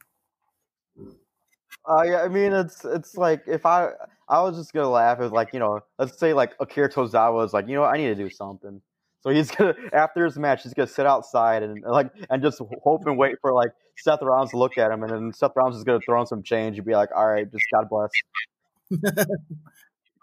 Uh, 1.88 2.02
yeah, 2.02 2.22
I 2.22 2.28
mean, 2.28 2.52
it's 2.52 2.84
it's 2.84 3.16
like 3.16 3.42
if 3.46 3.66
I 3.66 3.90
I 4.28 4.42
was 4.42 4.56
just 4.56 4.72
gonna 4.72 4.88
laugh 4.88 5.20
if 5.20 5.32
like 5.32 5.52
you 5.52 5.58
know, 5.58 5.80
let's 5.98 6.18
say 6.18 6.32
like 6.34 6.52
Akira 6.60 6.90
Tozawa 6.90 7.44
is 7.44 7.52
like, 7.52 7.68
you 7.68 7.74
know, 7.74 7.82
what, 7.82 7.94
I 7.94 7.98
need 7.98 8.08
to 8.08 8.14
do 8.14 8.30
something. 8.30 8.80
So 9.22 9.30
he's 9.30 9.50
gonna 9.56 9.74
after 9.92 10.24
his 10.24 10.38
match, 10.38 10.62
he's 10.62 10.74
gonna 10.74 10.86
sit 10.86 11.06
outside 11.06 11.62
and 11.62 11.82
like 11.82 12.10
and 12.28 12.42
just 12.42 12.60
hope 12.82 13.06
and 13.06 13.18
wait 13.18 13.36
for 13.40 13.52
like 13.52 13.70
Seth 13.98 14.22
Rollins 14.22 14.50
to 14.50 14.58
look 14.58 14.78
at 14.78 14.90
him, 14.90 15.02
and 15.02 15.12
then 15.12 15.32
Seth 15.32 15.52
Rollins 15.56 15.76
is 15.76 15.84
gonna 15.84 16.00
throw 16.00 16.20
in 16.20 16.26
some 16.26 16.42
change 16.42 16.78
and 16.78 16.86
be 16.86 16.94
like, 16.94 17.10
all 17.14 17.26
right, 17.26 17.50
just 17.50 17.64
God 17.72 17.88
bless. 17.88 18.10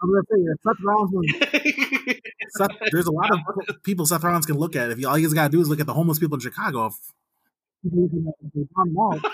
I'm 0.02 0.10
gonna 0.10 0.22
say 0.30 0.44
Seth 0.62 0.76
Rollins. 0.84 1.10
Was, 1.12 2.16
Seth, 2.50 2.70
there's 2.92 3.06
a 3.06 3.12
lot 3.12 3.30
of 3.32 3.82
people 3.82 4.06
Seth 4.06 4.22
Rollins 4.22 4.46
can 4.46 4.56
look 4.56 4.76
at. 4.76 4.90
If 4.90 4.98
you, 4.98 5.08
all 5.08 5.16
he's 5.16 5.34
got 5.34 5.44
to 5.44 5.48
do 5.50 5.60
is 5.60 5.68
look 5.68 5.80
at 5.80 5.86
the 5.86 5.94
homeless 5.94 6.18
people 6.18 6.36
in 6.36 6.40
Chicago. 6.40 6.90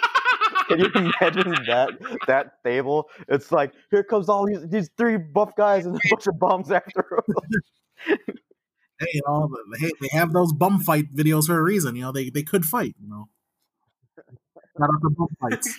Can 0.69 0.81
you 0.81 0.91
imagine 0.95 1.51
that 1.67 1.91
that 2.27 2.53
stable? 2.61 3.09
It's 3.29 3.53
like 3.53 3.73
here 3.91 4.03
comes 4.03 4.29
all 4.29 4.47
these 4.47 4.67
these 4.69 4.91
three 4.97 5.19
buff 5.19 5.55
guys 5.57 5.87
and 5.87 5.97
a 5.97 6.01
bunch 6.11 6.27
of 6.27 6.39
bums 6.39 6.71
after. 6.71 7.05
'em. 7.19 7.35
hey, 9.01 9.07
you 9.13 9.21
know, 9.27 9.49
hey, 9.79 9.91
they 10.01 10.09
have 10.13 10.33
those 10.33 10.53
bum 10.53 10.81
fight 10.81 11.15
videos 11.15 11.47
for 11.47 11.59
a 11.59 11.63
reason. 11.63 11.97
You 11.97 12.03
know, 12.03 12.13
they 12.13 12.31
they 12.31 12.43
could 12.43 12.65
fight. 12.65 12.95
You 13.01 13.09
know, 13.09 13.29
not 14.79 14.89
up 14.91 15.01
the 15.03 15.11
bum 15.11 15.29
fights. 15.41 15.77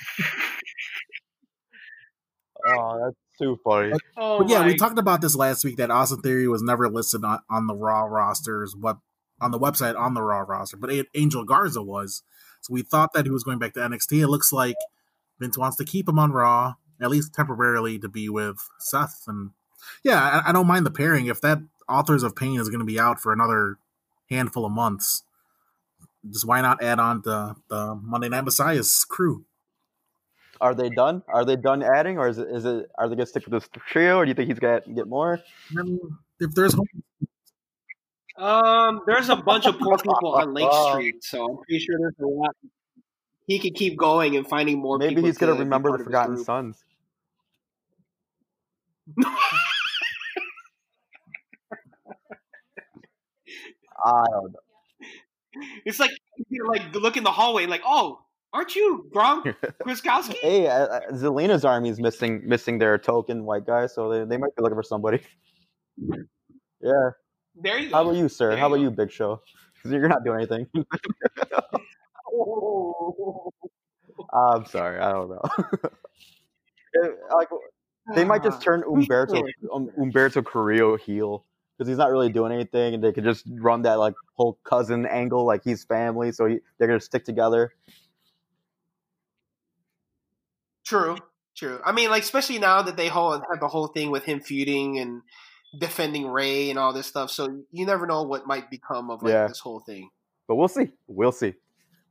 oh, 2.67 2.99
that's 3.05 3.15
too 3.37 3.59
funny. 3.63 3.93
oh 4.17 4.39
But 4.39 4.49
yeah, 4.49 4.61
my 4.61 4.67
we 4.67 4.75
talked 4.75 4.99
about 4.99 5.21
this 5.21 5.35
last 5.35 5.63
week 5.63 5.77
that 5.77 5.91
Austin 5.91 6.21
Theory 6.21 6.47
was 6.47 6.61
never 6.61 6.89
listed 6.89 7.23
on, 7.23 7.39
on 7.49 7.67
the 7.67 7.75
Raw 7.75 8.03
rosters, 8.03 8.75
what 8.75 8.97
on 9.41 9.51
the 9.51 9.59
website 9.59 9.97
on 9.99 10.13
the 10.13 10.21
Raw 10.21 10.39
roster, 10.39 10.77
but 10.77 10.91
Angel 11.13 11.43
Garza 11.43 11.81
was. 11.81 12.23
So 12.61 12.73
we 12.73 12.81
thought 12.81 13.13
that 13.13 13.25
he 13.25 13.31
was 13.31 13.43
going 13.43 13.59
back 13.59 13.73
to 13.73 13.79
NXT. 13.81 14.21
It 14.21 14.27
looks 14.27 14.51
like 14.51 14.77
Vince 15.39 15.57
wants 15.57 15.77
to 15.77 15.85
keep 15.85 16.07
him 16.07 16.17
on 16.17 16.31
Raw, 16.31 16.75
at 17.01 17.09
least 17.09 17.33
temporarily, 17.33 17.99
to 17.99 18.09
be 18.09 18.29
with 18.29 18.57
Seth. 18.79 19.23
And 19.27 19.51
yeah, 20.03 20.41
I, 20.45 20.49
I 20.49 20.51
don't 20.51 20.67
mind 20.67 20.85
the 20.85 20.91
pairing. 20.91 21.27
If 21.27 21.41
that 21.41 21.59
Authors 21.87 22.23
of 22.23 22.35
Pain 22.35 22.59
is 22.59 22.69
going 22.69 22.79
to 22.79 22.85
be 22.85 22.99
out 22.99 23.19
for 23.19 23.33
another 23.33 23.77
handful 24.29 24.65
of 24.65 24.71
months, 24.71 25.23
just 26.29 26.47
why 26.47 26.61
not 26.61 26.81
add 26.81 26.99
on 26.99 27.21
the, 27.23 27.55
the 27.69 27.95
Monday 27.95 28.29
Night 28.29 28.45
Messiah's 28.45 29.05
crew? 29.07 29.45
Are 30.61 30.73
they 30.73 30.89
done? 30.89 31.23
Are 31.27 31.45
they 31.45 31.55
done 31.55 31.83
adding, 31.83 32.17
or 32.17 32.27
is 32.27 32.37
it 32.37 32.47
is 32.49 32.65
it 32.65 32.89
are 32.97 33.09
they 33.09 33.15
gonna 33.15 33.25
stick 33.25 33.45
with 33.45 33.53
this 33.53 33.69
trio, 33.87 34.17
or 34.17 34.25
do 34.25 34.29
you 34.29 34.35
think 34.35 34.49
he's 34.49 34.59
gonna 34.59 34.81
get 34.93 35.07
more? 35.07 35.39
I 35.77 35.81
if 36.39 36.51
there's 36.51 36.75
Um, 38.37 39.01
there's 39.05 39.29
a 39.29 39.35
bunch 39.35 39.65
of 39.65 39.79
poor 39.79 39.97
people 39.97 40.35
on 40.35 40.53
Lake. 40.53 40.71
Street, 40.91 41.23
so 41.23 41.45
I'm 41.45 41.57
pretty 41.57 41.79
sure 41.79 41.97
there's 41.99 42.19
a 42.21 42.25
lot. 42.25 42.55
He 43.47 43.59
could 43.59 43.75
keep 43.75 43.97
going 43.97 44.35
and 44.35 44.47
finding 44.47 44.79
more. 44.79 44.97
Maybe 44.97 45.15
people 45.15 45.27
he's 45.27 45.37
gonna 45.37 45.53
to 45.53 45.59
remember 45.59 45.97
the 45.97 46.03
Forgotten. 46.03 46.43
Sons. 46.43 46.83
I 54.05 54.23
don't 54.31 54.51
know. 54.51 54.59
It's 55.85 55.99
like 55.99 56.11
you 56.49 56.67
like 56.67 56.93
look 56.93 57.17
in 57.17 57.23
the 57.23 57.31
hallway, 57.31 57.65
like, 57.65 57.81
oh, 57.85 58.24
aren't 58.55 58.75
you 58.75 59.09
Gronk 59.13 59.55
Kriskowski? 59.83 60.35
Hey, 60.41 60.67
uh, 60.67 60.85
uh, 60.85 60.99
Zelina's 61.11 61.65
army 61.65 61.89
is 61.89 61.99
missing 61.99 62.41
missing 62.45 62.79
their 62.79 62.97
token 62.97 63.43
white 63.45 63.65
guy, 63.65 63.85
so 63.87 64.09
they, 64.09 64.19
they 64.25 64.37
might 64.37 64.55
be 64.55 64.61
looking 64.63 64.77
for 64.77 64.83
somebody. 64.83 65.21
Yeah. 66.81 67.09
There 67.55 67.79
you 67.79 67.89
go. 67.89 67.95
How 67.95 68.01
about 68.03 68.15
you, 68.17 68.29
sir? 68.29 68.49
There 68.49 68.57
How 68.59 68.67
you 68.67 68.73
about 68.73 68.77
go. 68.77 68.83
you, 68.83 68.91
Big 68.91 69.11
Show? 69.11 69.41
'Cause 69.81 69.91
you're 69.91 70.07
not 70.07 70.23
doing 70.23 70.37
anything. 70.39 70.67
I'm 74.33 74.65
sorry. 74.65 74.99
I 74.99 75.11
don't 75.11 75.29
know. 75.29 75.41
Like 77.33 77.47
they 78.15 78.23
might 78.23 78.43
just 78.43 78.61
turn 78.61 78.83
Humberto 78.87 79.41
um, 79.73 79.89
Humberto 79.97 80.45
Carrillo 80.45 80.95
heel 80.97 81.45
because 81.77 81.87
he's 81.89 81.97
not 81.97 82.11
really 82.11 82.29
doing 82.31 82.51
anything, 82.51 82.93
and 82.95 83.03
they 83.03 83.11
could 83.11 83.23
just 83.23 83.45
run 83.59 83.81
that 83.83 83.95
like 83.99 84.13
whole 84.35 84.59
cousin 84.63 85.05
angle, 85.05 85.45
like 85.45 85.63
he's 85.63 85.83
family, 85.85 86.31
so 86.31 86.45
he, 86.45 86.59
they're 86.77 86.87
gonna 86.87 86.99
stick 86.99 87.25
together. 87.25 87.73
True, 90.85 91.17
true. 91.55 91.79
I 91.85 91.91
mean, 91.91 92.09
like 92.09 92.23
especially 92.23 92.59
now 92.59 92.81
that 92.81 92.95
they 92.97 93.07
whole 93.07 93.31
have 93.33 93.59
the 93.59 93.67
whole 93.67 93.87
thing 93.87 94.11
with 94.11 94.23
him 94.23 94.39
feuding 94.39 94.99
and 94.99 95.21
defending 95.79 96.27
Rey 96.27 96.69
and 96.69 96.79
all 96.79 96.93
this 96.93 97.07
stuff. 97.07 97.31
So 97.31 97.63
you 97.71 97.85
never 97.85 98.05
know 98.07 98.23
what 98.23 98.47
might 98.47 98.69
become 98.69 99.09
of 99.09 99.21
like 99.23 99.31
Yeah. 99.31 99.47
this 99.47 99.59
whole 99.59 99.79
thing. 99.81 100.09
But 100.47 100.55
we'll 100.55 100.67
see. 100.67 100.91
We'll 101.07 101.31
see. 101.31 101.55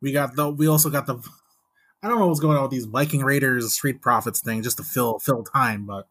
We 0.00 0.12
got 0.12 0.34
the. 0.36 0.50
We 0.50 0.66
also 0.66 0.90
got 0.90 1.06
the. 1.06 1.16
I 2.02 2.08
don't 2.08 2.18
know 2.18 2.26
what's 2.26 2.40
going 2.40 2.56
on 2.56 2.62
with 2.64 2.72
these 2.72 2.84
Viking 2.84 3.22
Raiders 3.22 3.72
Street 3.72 4.02
Profits 4.02 4.40
thing, 4.40 4.62
just 4.62 4.76
to 4.76 4.82
fill 4.82 5.18
fill 5.20 5.42
time. 5.44 5.86
But 5.86 6.06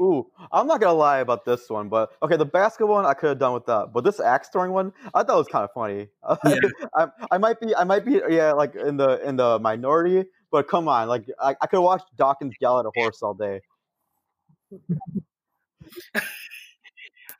Ooh, 0.00 0.26
I'm 0.50 0.66
not 0.66 0.80
gonna 0.80 0.94
lie 0.96 1.18
about 1.18 1.44
this 1.44 1.68
one, 1.68 1.88
but 1.88 2.12
okay, 2.22 2.36
the 2.36 2.46
basketball 2.46 2.94
one 2.96 3.06
I 3.06 3.14
could 3.14 3.28
have 3.30 3.38
done 3.38 3.52
with 3.52 3.66
that, 3.66 3.92
but 3.92 4.04
this 4.04 4.20
axe 4.20 4.48
throwing 4.50 4.72
one 4.72 4.92
I 5.14 5.22
thought 5.22 5.36
was 5.36 5.48
kind 5.48 5.64
of 5.64 5.70
funny. 5.72 6.08
Yeah. 6.46 6.88
I, 6.96 7.08
I 7.32 7.38
might 7.38 7.60
be, 7.60 7.74
I 7.76 7.84
might 7.84 8.04
be, 8.04 8.20
yeah, 8.30 8.52
like 8.52 8.74
in 8.74 8.96
the 8.96 9.20
in 9.26 9.36
the 9.36 9.58
minority, 9.58 10.24
but 10.52 10.68
come 10.68 10.86
on, 10.86 11.08
like 11.08 11.24
I, 11.40 11.56
I 11.60 11.66
could 11.66 11.80
watch 11.80 12.02
Dawkins 12.16 12.54
yell 12.60 12.78
at 12.78 12.84
a 12.86 12.92
horse 12.94 13.22
all 13.22 13.34
day. 13.34 13.62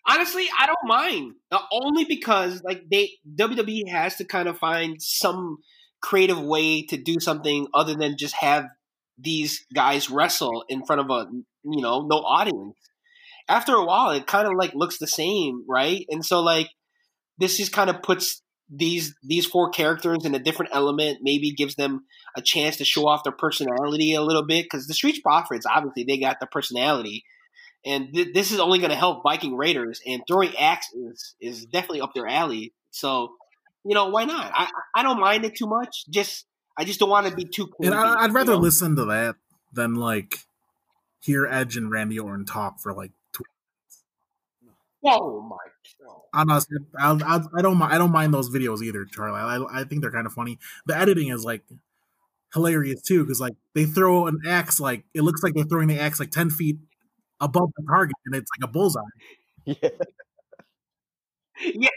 Honestly, 0.05 0.48
I 0.59 0.66
don't 0.66 0.79
mind. 0.85 1.35
Uh, 1.53 1.61
only 1.70 2.05
because 2.05 2.61
like 2.64 2.83
they 2.90 3.11
WWE 3.37 3.88
has 3.88 4.16
to 4.16 4.25
kind 4.25 4.48
of 4.48 4.59
find 4.59 5.01
some 5.01 5.59
creative 6.01 6.40
way 6.40 6.83
to 6.87 6.96
do 6.96 7.20
something 7.20 7.68
other 7.72 7.94
than 7.94 8.16
just 8.18 8.35
have 8.35 8.64
these 9.18 9.64
guys 9.72 10.11
wrestle 10.11 10.64
in 10.68 10.85
front 10.85 11.03
of 11.03 11.11
a 11.11 11.31
you 11.64 11.83
know 11.83 12.07
no 12.07 12.16
audience. 12.16 12.77
After 13.48 13.75
a 13.75 13.85
while, 13.85 14.11
it 14.11 14.27
kind 14.27 14.48
of 14.48 14.55
like 14.57 14.75
looks 14.75 14.98
the 14.98 15.07
same, 15.07 15.64
right? 15.68 16.05
And 16.09 16.25
so 16.25 16.40
like 16.40 16.70
this 17.38 17.59
just 17.59 17.72
kind 17.72 17.90
of 17.90 18.03
puts 18.03 18.42
these 18.74 19.14
these 19.22 19.44
four 19.44 19.70
characters 19.70 20.24
in 20.24 20.35
a 20.35 20.38
different 20.38 20.72
element. 20.74 21.18
Maybe 21.22 21.52
gives 21.52 21.74
them 21.74 22.04
a 22.37 22.42
chance 22.42 22.78
to 22.78 22.85
show 22.85 23.06
off 23.06 23.24
their 23.24 23.32
personality 23.32 24.14
a 24.14 24.22
little 24.22 24.44
bit 24.44 24.64
because 24.64 24.87
the 24.87 24.94
Street 24.94 25.22
Profits 25.22 25.66
obviously 25.66 26.04
they 26.04 26.18
got 26.18 26.40
the 26.40 26.46
personality 26.46 27.24
and 27.85 28.12
th- 28.14 28.32
this 28.32 28.52
is 28.52 28.61
only 28.61 28.78
going 28.78 28.90
to 28.90 28.96
help 28.96 29.22
Viking 29.22 29.56
Raiders. 29.56 30.00
And 30.06 30.22
throwing 30.26 30.56
axes 30.56 31.35
is 31.40 31.66
definitely 31.66 32.00
up 32.00 32.14
their 32.14 32.28
alley. 32.28 32.72
So, 32.90 33.35
you 33.85 33.94
know, 33.94 34.08
why 34.08 34.24
not? 34.24 34.52
I 34.54 34.70
I 34.94 35.02
don't 35.02 35.20
mind 35.20 35.44
it 35.44 35.56
too 35.56 35.66
much. 35.66 36.06
Just 36.08 36.46
I 36.76 36.85
just 36.85 37.00
don't 37.00 37.11
want 37.11 37.26
to 37.26 37.35
be 37.35 37.44
too. 37.44 37.70
and 37.80 37.94
I, 37.94 38.26
would 38.26 38.35
rather 38.35 38.52
you 38.52 38.58
know? 38.58 38.62
listen 38.62 38.96
to 38.96 39.04
that 39.06 39.37
than 39.72 39.96
like 39.96 40.38
hear 41.20 41.46
Edge 41.46 41.76
and 41.76 41.90
Randy 41.90 42.18
Orton 42.18 42.44
talk 42.44 42.80
for 42.80 42.92
like. 42.92 43.12
Oh 45.05 45.41
my! 45.41 45.57
God. 46.05 46.21
I'm 46.33 46.47
not. 46.47 46.67
I, 46.99 47.37
I, 47.37 47.59
I 47.59 47.62
don't. 47.62 47.81
I 47.83 47.99
don't 47.99 48.12
mind 48.12 48.33
those 48.33 48.51
videos 48.51 48.83
either, 48.83 49.05
Charlie. 49.05 49.41
I, 49.41 49.81
I 49.81 49.85
think 49.85 50.03
they're 50.03 50.12
kind 50.12 50.27
of 50.27 50.33
funny. 50.33 50.59
The 50.87 50.97
editing 50.97 51.29
is 51.29 51.45
like 51.45 51.62
hilarious 52.55 53.03
too, 53.03 53.25
because 53.25 53.41
like 53.41 53.55
they 53.75 53.85
throw 53.85 54.27
an 54.27 54.38
axe 54.47 54.79
like 54.81 55.05
it 55.15 55.23
looks 55.23 55.43
like 55.43 55.55
they're 55.55 55.65
throwing 55.65 55.88
the 55.88 55.99
axe 55.99 56.21
like 56.21 56.31
ten 56.31 56.51
feet 56.51 56.77
above 57.41 57.71
the 57.77 57.85
target, 57.88 58.17
and 58.27 58.35
it's 58.35 58.51
like 58.59 58.69
a 58.69 58.73
bullseye. 58.73 59.01
Yeah. 59.65 59.75
yeah. 61.61 61.88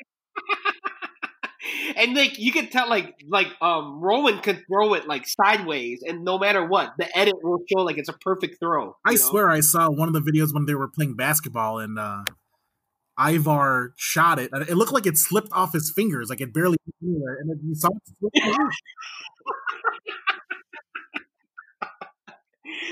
and 1.98 2.16
like 2.16 2.38
you 2.40 2.52
can 2.52 2.68
tell, 2.70 2.90
like 2.90 3.16
like 3.28 3.48
um 3.62 4.02
Roman 4.02 4.40
could 4.40 4.64
throw 4.68 4.94
it 4.94 5.08
like 5.08 5.26
sideways, 5.28 6.04
and 6.06 6.24
no 6.24 6.38
matter 6.38 6.66
what, 6.66 6.94
the 6.98 7.18
edit 7.18 7.36
will 7.44 7.64
show 7.72 7.84
like 7.84 7.98
it's 7.98 8.10
a 8.10 8.14
perfect 8.14 8.60
throw. 8.60 8.96
I 9.06 9.12
know? 9.12 9.18
swear, 9.18 9.50
I 9.50 9.62
saw 9.62 9.90
one 9.90 10.08
of 10.08 10.14
the 10.14 10.22
videos 10.22 10.54
when 10.54 10.66
they 10.66 10.76
were 10.76 10.88
playing 10.88 11.16
basketball, 11.16 11.80
and 11.80 12.00
uh 12.00 12.24
Ivar 13.20 13.94
shot 13.96 14.40
it, 14.40 14.50
it 14.54 14.76
looked 14.76 14.94
like 14.94 15.06
it 15.06 15.18
slipped 15.18 15.50
off 15.52 15.74
his 15.74 15.92
fingers, 15.92 16.30
like 16.30 16.42
it 16.42 16.54
barely 16.54 16.78
anywhere, 17.02 17.38
and 17.40 17.50
then 17.50 17.60
you 17.66 17.76
saw 17.76 17.90
it. 17.90 18.34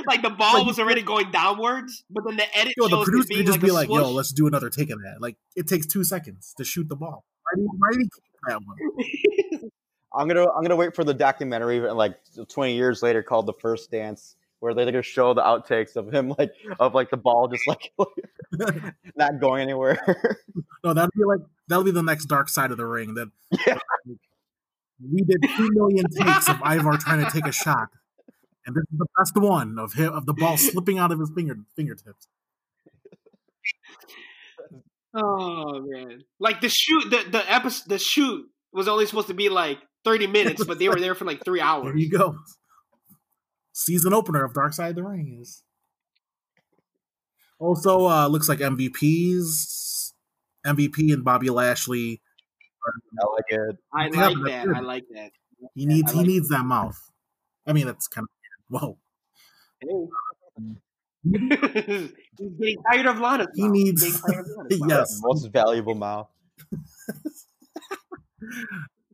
like 0.08 0.22
the 0.22 0.30
ball 0.30 0.60
like, 0.60 0.68
was 0.68 0.80
already 0.80 1.02
going 1.02 1.32
downwards, 1.32 2.04
but 2.10 2.24
then 2.26 2.38
the 2.38 2.58
edit. 2.58 2.74
Yo, 2.78 2.88
the 2.88 3.04
producer 3.04 3.36
could 3.36 3.46
just 3.46 3.60
like 3.60 3.62
be 3.62 3.72
like, 3.72 3.88
swoosh. 3.88 4.02
"Yo, 4.02 4.12
let's 4.12 4.32
do 4.32 4.48
another 4.48 4.70
take 4.70 4.90
of 4.90 5.02
that." 5.02 5.18
Like 5.20 5.36
it 5.56 5.68
takes 5.68 5.86
two 5.86 6.04
seconds 6.04 6.54
to 6.58 6.64
shoot 6.64 6.88
the 6.88 6.96
ball. 6.96 7.26
Why 7.44 7.52
do 7.56 7.62
you, 7.62 7.70
why 7.78 7.90
do 7.92 8.00
you 8.00 8.10
keep 8.14 8.24
that 8.48 8.62
one? 8.64 9.72
I'm 10.16 10.28
gonna 10.28 10.50
I'm 10.52 10.62
gonna 10.62 10.76
wait 10.76 10.96
for 10.96 11.04
the 11.04 11.14
documentary 11.14 11.80
like 11.80 12.20
20 12.48 12.76
years 12.76 13.02
later 13.02 13.24
called 13.24 13.48
The 13.48 13.54
First 13.54 13.92
Dance, 13.92 14.36
where 14.64 14.74
they're 14.74 14.86
gonna 14.86 15.02
show 15.02 15.34
the 15.34 15.42
outtakes 15.42 15.98
of 15.98 16.14
him 16.14 16.34
like 16.40 16.54
of 16.80 16.96
like 16.96 17.10
the 17.10 17.18
ball 17.18 17.50
just 17.50 17.68
like 17.68 17.92
not 19.18 19.42
going 19.42 19.62
anywhere. 19.62 20.00
no, 20.86 20.94
that'll 20.94 21.12
be 21.14 21.26
like 21.26 21.42
that'll 21.68 21.84
be 21.84 21.92
the 21.92 22.02
next 22.02 22.28
dark 22.28 22.48
side 22.48 22.72
of 22.72 22.78
the 22.78 22.86
ring. 22.86 23.14
That 23.16 23.30
yeah. 23.68 23.78
we 24.08 25.22
did 25.24 25.44
two 25.58 25.70
million 25.74 26.06
takes 26.18 26.48
of 26.48 26.62
Ivar 26.66 26.98
trying 26.98 27.26
to 27.26 27.30
take 27.30 27.46
a 27.46 27.52
shot 27.52 27.90
and 28.66 28.74
this 28.74 28.84
is 28.84 28.98
the 28.98 29.08
best 29.18 29.36
one 29.36 29.78
of 29.78 29.94
him 29.94 30.14
of 30.14 30.26
the 30.26 30.34
ball 30.34 30.56
slipping 30.56 30.98
out 30.98 31.12
of 31.12 31.20
his 31.20 31.30
finger 31.36 31.58
fingertips. 31.76 32.30
Oh 35.14 35.82
man! 35.82 36.24
Like 36.40 36.62
the 36.62 36.70
shoot, 36.70 37.10
the 37.10 37.30
the 37.30 37.54
episode, 37.54 37.90
the 37.90 38.00
shoot 38.00 38.48
was 38.72 38.88
only 38.88 39.06
supposed 39.08 39.28
to 39.28 39.34
be 39.34 39.50
like 39.50 39.80
thirty 40.06 40.26
minutes, 40.26 40.64
but 40.64 40.80
they 40.80 40.88
were 40.88 41.00
there 41.00 41.16
for 41.16 41.26
like 41.26 41.44
three 41.44 41.60
hours. 41.60 41.86
There 41.86 41.98
you 41.98 42.10
go. 42.10 42.38
Season 43.74 44.14
opener 44.14 44.44
of 44.44 44.54
Dark 44.54 44.74
Side 44.74 44.92
of 44.92 44.96
the 44.96 45.04
Ring 45.04 45.40
is 45.42 45.64
also 47.60 48.08
uh 48.08 48.28
looks 48.28 48.48
like 48.48 48.60
MVPs, 48.60 50.14
MVP 50.66 51.14
and 51.14 51.24
Bobby 51.24 51.50
Lashley. 51.50 52.22
I 53.20 53.26
like 53.26 53.46
it. 53.50 53.78
I 53.94 54.08
like 54.08 54.38
that. 54.46 54.68
I 54.76 54.80
like 54.80 55.06
that. 55.14 55.32
He 55.74 55.86
needs 55.86 56.14
like 56.14 56.26
he 56.26 56.34
needs 56.34 56.50
that 56.50 56.66
mouth. 56.66 57.00
I 57.66 57.74
mean, 57.74 57.86
that's 57.86 58.08
kind 58.08 58.26
of 58.26 58.30
Whoa. 58.70 58.98
He's 61.24 62.52
getting 62.60 62.78
tired 62.92 63.06
of 63.06 63.20
Lana. 63.20 63.48
He 63.56 63.68
needs 63.70 64.22
yes, 64.70 65.20
most 65.24 65.48
valuable 65.52 65.96
mouth. 65.96 66.28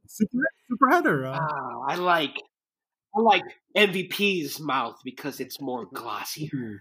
super, 0.08 0.38
super 0.68 0.90
header. 0.90 1.26
Uh. 1.28 1.38
Ah, 1.40 1.82
I 1.88 1.96
like 1.96 2.42
I 3.16 3.22
like 3.22 3.44
MVP's 3.76 4.60
mouth 4.60 5.00
because 5.04 5.40
it's 5.40 5.60
more 5.60 5.86
glossier. 5.86 6.50
Mm-hmm. 6.54 6.76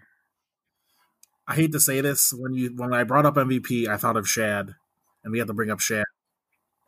I 1.47 1.55
hate 1.55 1.73
to 1.73 1.81
say 1.81 2.03
this 2.03 2.33
when 2.37 2.53
you 2.53 2.75
when 2.77 2.93
I 2.93 3.05
brought 3.05 3.25
up 3.25 3.37
MVP, 3.37 3.89
I 3.89 3.97
thought 3.97 4.19
of 4.19 4.29
Shad, 4.29 4.75
and 5.25 5.33
we 5.33 5.39
had 5.39 5.49
to 5.49 5.55
bring 5.55 5.71
up 5.71 5.81
Shad. 5.81 6.05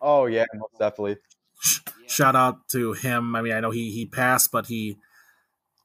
Oh 0.00 0.26
yeah, 0.26 0.44
most 0.55 0.79
definitely. 0.79 1.16
Shout 2.07 2.37
out 2.37 2.68
to 2.68 2.92
him. 2.92 3.35
I 3.35 3.40
mean, 3.40 3.55
I 3.55 3.61
know 3.61 3.70
he 3.70 3.90
he 3.90 4.05
passed, 4.05 4.53
but 4.53 4.66
he 4.66 4.98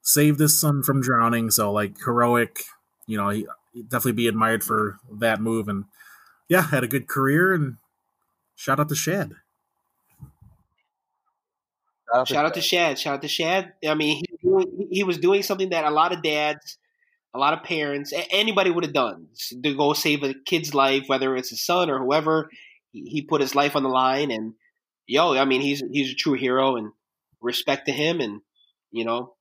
saved 0.02 0.40
his 0.40 0.60
son 0.60 0.84
from 0.84 1.02
drowning. 1.02 1.52
So 1.52 1.72
like 1.72 1.98
heroic, 2.04 2.64
you 3.08 3.18
know, 3.18 3.30
he 3.30 3.46
definitely 3.84 4.14
be 4.14 4.28
admired 4.28 4.64
for 4.64 4.98
that 5.20 5.40
move. 5.42 5.70
And 5.70 5.86
yeah, 6.50 6.64
had 6.64 6.84
a 6.84 6.88
good 6.88 7.08
career. 7.08 7.54
And 7.54 7.78
shout 8.56 8.80
out 8.80 8.90
to 8.90 8.96
Shad. 8.96 9.36
Shout 12.14 12.46
out 12.46 12.54
to 12.54 12.62
Shad. 12.62 13.00
Shout 13.00 13.16
out 13.16 13.22
to 13.24 13.28
Shad. 13.28 13.74
I 13.88 13.94
mean, 13.96 14.24
he, 14.40 14.88
he 14.90 15.04
was 15.04 15.18
doing 15.18 15.44
something 15.44 15.70
that 15.70 15.86
a 15.86 15.90
lot 15.90 16.14
of 16.14 16.22
dads, 16.22 16.78
a 17.34 17.40
lot 17.40 17.54
of 17.54 17.64
parents, 17.64 18.14
anybody 18.32 18.70
would 18.70 18.84
have 18.84 18.94
done 18.94 19.28
to 19.64 19.76
go 19.76 19.94
save 19.94 20.24
a 20.24 20.34
kid's 20.34 20.74
life, 20.74 21.04
whether 21.08 21.36
it's 21.36 21.50
his 21.50 21.66
son 21.66 21.90
or 21.90 22.00
whoever. 22.00 22.50
He 22.92 23.24
put 23.24 23.42
his 23.42 23.56
life 23.56 23.76
on 23.76 23.84
the 23.84 23.90
line, 23.90 24.32
and 24.32 24.54
yo, 25.06 25.34
I 25.36 25.44
mean, 25.44 25.60
he's 25.60 25.84
he's 25.92 26.12
a 26.12 26.16
true 26.16 26.34
hero, 26.34 26.78
and 26.78 26.92
respect 27.42 27.88
to 27.88 27.92
him, 27.92 28.22
and 28.22 28.42
you 28.92 29.04
know, 29.04 29.34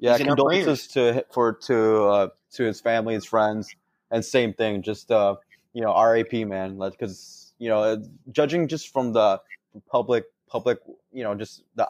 yeah, 0.00 0.18
condolences 0.18 0.88
to 0.88 1.24
for 1.32 1.52
to 1.52 2.04
uh, 2.04 2.28
to 2.54 2.64
his 2.64 2.80
family, 2.80 3.14
his 3.14 3.24
friends, 3.24 3.68
and 4.10 4.24
same 4.24 4.54
thing. 4.54 4.82
Just 4.82 5.12
uh, 5.12 5.36
you 5.72 5.82
know, 5.82 5.92
R.A.P. 5.92 6.44
Man, 6.46 6.78
because 6.78 7.52
you 7.58 7.68
know, 7.68 8.02
judging 8.32 8.66
just 8.66 8.92
from 8.92 9.12
the 9.12 9.40
public, 9.88 10.24
public, 10.48 10.78
you 11.12 11.22
know, 11.22 11.34
just 11.34 11.62
the 11.74 11.88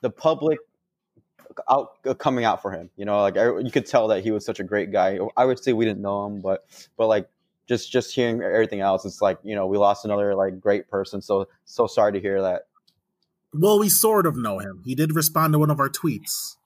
the 0.00 0.10
public 0.10 0.58
out 1.68 1.92
uh, 2.06 2.14
coming 2.14 2.44
out 2.44 2.62
for 2.62 2.70
him. 2.70 2.90
You 2.96 3.04
know, 3.04 3.20
like 3.20 3.34
you 3.36 3.70
could 3.70 3.86
tell 3.86 4.08
that 4.08 4.22
he 4.22 4.30
was 4.30 4.44
such 4.44 4.60
a 4.60 4.64
great 4.64 4.92
guy. 4.92 5.18
I 5.36 5.44
would 5.44 5.62
say 5.62 5.72
we 5.72 5.84
didn't 5.84 6.02
know 6.02 6.26
him, 6.26 6.40
but 6.40 6.64
but 6.96 7.06
like 7.06 7.28
just 7.68 7.90
just 7.90 8.14
hearing 8.14 8.42
everything 8.42 8.80
else, 8.80 9.04
it's 9.04 9.20
like 9.20 9.38
you 9.42 9.54
know 9.54 9.66
we 9.66 9.78
lost 9.78 10.04
another 10.04 10.34
like 10.34 10.60
great 10.60 10.88
person. 10.88 11.20
So 11.20 11.48
so 11.64 11.86
sorry 11.86 12.12
to 12.12 12.20
hear 12.20 12.42
that. 12.42 12.62
Well, 13.52 13.78
we 13.78 13.88
sort 13.88 14.26
of 14.26 14.36
know 14.36 14.58
him. 14.58 14.82
He 14.84 14.94
did 14.94 15.14
respond 15.14 15.54
to 15.54 15.58
one 15.58 15.70
of 15.70 15.80
our 15.80 15.88
tweets. 15.88 16.56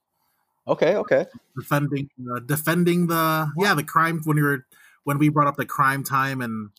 Okay, 0.66 0.96
okay. 0.96 1.26
Defending, 1.56 2.08
uh, 2.30 2.40
defending 2.40 3.06
the 3.08 3.50
yeah 3.56 3.74
the 3.74 3.84
crime 3.84 4.20
when 4.24 4.36
we 4.36 4.42
were 4.42 4.66
when 5.04 5.18
we 5.18 5.28
brought 5.28 5.48
up 5.48 5.56
the 5.56 5.66
Cryme 5.66 6.04
Tyme 6.04 6.40
and 6.40 6.70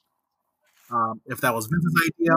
um, 0.91 1.21
if 1.25 1.41
that 1.41 1.53
was 1.53 1.67
Vince's 1.67 2.11
idea, 2.19 2.33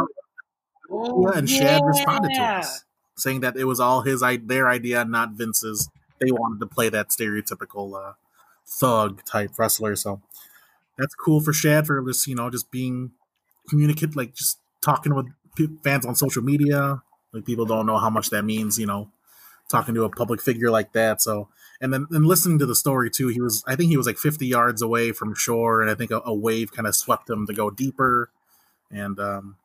oh, 0.90 1.28
and 1.28 1.48
yeah. 1.48 1.58
Shad 1.58 1.82
responded 1.84 2.30
to 2.34 2.42
us 2.42 2.84
saying 3.16 3.40
that 3.40 3.56
it 3.56 3.64
was 3.64 3.80
all 3.80 4.02
his 4.02 4.22
their 4.44 4.68
idea, 4.68 5.04
not 5.04 5.32
Vince's. 5.32 5.88
They 6.20 6.30
wanted 6.30 6.60
to 6.60 6.66
play 6.66 6.88
that 6.88 7.08
stereotypical 7.08 7.94
uh, 7.94 8.12
thug 8.66 9.24
type 9.24 9.58
wrestler, 9.58 9.96
so 9.96 10.22
that's 10.96 11.14
cool 11.14 11.40
for 11.40 11.52
Shad 11.52 11.86
for 11.86 12.02
just 12.02 12.26
you 12.26 12.34
know 12.34 12.50
just 12.50 12.70
being 12.70 13.12
communicate 13.68 14.16
like 14.16 14.34
just 14.34 14.58
talking 14.82 15.14
with 15.14 15.26
fans 15.82 16.06
on 16.06 16.14
social 16.14 16.42
media. 16.42 17.02
Like 17.32 17.44
people 17.44 17.66
don't 17.66 17.86
know 17.86 17.98
how 17.98 18.10
much 18.10 18.30
that 18.30 18.44
means, 18.44 18.78
you 18.78 18.86
know, 18.86 19.10
talking 19.68 19.94
to 19.94 20.04
a 20.04 20.10
public 20.10 20.40
figure 20.40 20.70
like 20.70 20.92
that. 20.92 21.20
So, 21.20 21.48
and 21.80 21.92
then 21.92 22.06
and 22.10 22.26
listening 22.26 22.58
to 22.60 22.66
the 22.66 22.74
story 22.74 23.10
too, 23.10 23.28
he 23.28 23.40
was 23.40 23.62
I 23.66 23.76
think 23.76 23.90
he 23.90 23.96
was 23.96 24.06
like 24.06 24.18
50 24.18 24.46
yards 24.46 24.80
away 24.80 25.12
from 25.12 25.34
shore, 25.34 25.82
and 25.82 25.90
I 25.90 25.94
think 25.94 26.10
a, 26.10 26.22
a 26.24 26.34
wave 26.34 26.72
kind 26.72 26.86
of 26.86 26.94
swept 26.94 27.28
him 27.28 27.46
to 27.46 27.52
go 27.52 27.70
deeper, 27.70 28.30
and 28.90 29.18
um, 29.18 29.56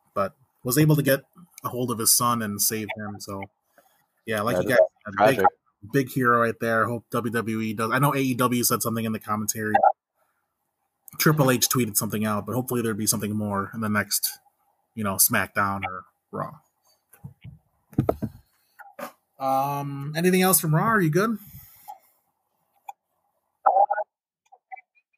was 0.63 0.78
able 0.78 0.95
to 0.95 1.04
get 1.04 1.21
a 1.63 1.69
hold 1.69 1.91
of 1.91 2.00
his 2.00 2.13
son 2.13 2.41
and 2.41 2.62
save 2.62 2.88
him. 2.95 3.19
So, 3.19 3.41
yeah, 4.26 4.41
like 4.41 4.63
you 4.63 4.69
guys, 4.69 5.36
big, 5.36 5.45
big 5.91 6.12
hero 6.12 6.41
right 6.41 6.60
there. 6.60 6.88
Hope 6.88 7.06
WWE 7.12 7.76
does. 7.76 7.91
I 7.91 8.00
know 8.00 8.12
AEW 8.12 8.65
said 8.65 8.82
something 8.82 9.06
in 9.06 9.12
the 9.12 9.19
commentary. 9.19 9.74
Triple 11.17 11.52
H 11.52 11.67
tweeted 11.67 11.97
something 11.97 12.26
out, 12.26 12.46
but 12.46 12.56
hopefully 12.56 12.81
there'd 12.81 12.98
be 12.98 13.08
something 13.08 13.36
more 13.36 13.71
in 13.73 13.81
the 13.81 13.90
next, 13.90 14.40
you 14.96 15.04
know, 15.04 15.15
SmackDown 15.15 15.81
or 15.86 16.06
Raw. 16.31 16.54
Um, 19.40 20.13
anything 20.15 20.42
else 20.42 20.60
from 20.60 20.73
Raw? 20.73 20.83
Are 20.83 21.02
you 21.02 21.10
good? 21.10 21.38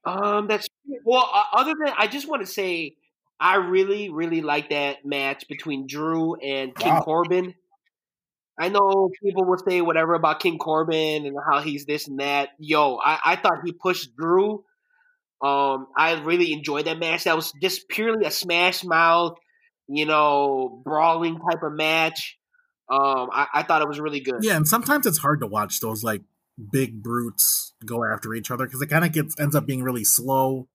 Um, 0.05 0.47
that's 0.47 0.67
well. 1.03 1.29
Uh, 1.33 1.43
other 1.53 1.73
than 1.77 1.93
I 1.97 2.07
just 2.07 2.27
want 2.27 2.41
to 2.41 2.51
say, 2.51 2.95
I 3.43 3.55
really, 3.55 4.09
really 4.09 4.41
like 4.41 4.69
that 4.69 5.05
match 5.05 5.49
between 5.49 5.85
Drew 5.85 6.35
and 6.35 6.73
King 6.73 6.93
wow. 6.93 7.01
Corbin. 7.01 7.53
I 8.57 8.69
know 8.69 9.09
people 9.21 9.43
will 9.43 9.57
say 9.57 9.81
whatever 9.81 10.13
about 10.13 10.39
King 10.39 10.57
Corbin 10.57 11.25
and 11.25 11.35
how 11.45 11.59
he's 11.59 11.85
this 11.85 12.07
and 12.07 12.21
that. 12.21 12.49
Yo, 12.57 12.95
I, 13.03 13.19
I 13.25 13.35
thought 13.35 13.59
he 13.65 13.73
pushed 13.73 14.15
Drew. 14.15 14.63
Um, 15.43 15.87
I 15.97 16.21
really 16.23 16.53
enjoyed 16.53 16.85
that 16.85 16.99
match. 16.99 17.25
That 17.25 17.35
was 17.35 17.51
just 17.61 17.89
purely 17.89 18.25
a 18.25 18.31
smash 18.31 18.85
mouth, 18.85 19.37
you 19.89 20.05
know, 20.05 20.81
brawling 20.85 21.37
type 21.37 21.63
of 21.63 21.73
match. 21.73 22.37
Um, 22.89 23.27
I, 23.29 23.47
I 23.55 23.63
thought 23.63 23.81
it 23.81 23.89
was 23.89 23.99
really 23.99 24.21
good. 24.21 24.37
Yeah, 24.41 24.55
and 24.55 24.65
sometimes 24.65 25.05
it's 25.05 25.17
hard 25.17 25.41
to 25.41 25.47
watch 25.47 25.81
those 25.81 26.01
like 26.01 26.21
big 26.71 27.03
brutes 27.03 27.73
go 27.85 28.05
after 28.05 28.33
each 28.33 28.51
other 28.51 28.65
because 28.65 28.81
it 28.81 28.87
kind 28.87 29.03
of 29.03 29.11
gets 29.11 29.37
ends 29.37 29.53
up 29.53 29.65
being 29.65 29.83
really 29.83 30.05
slow 30.05 30.69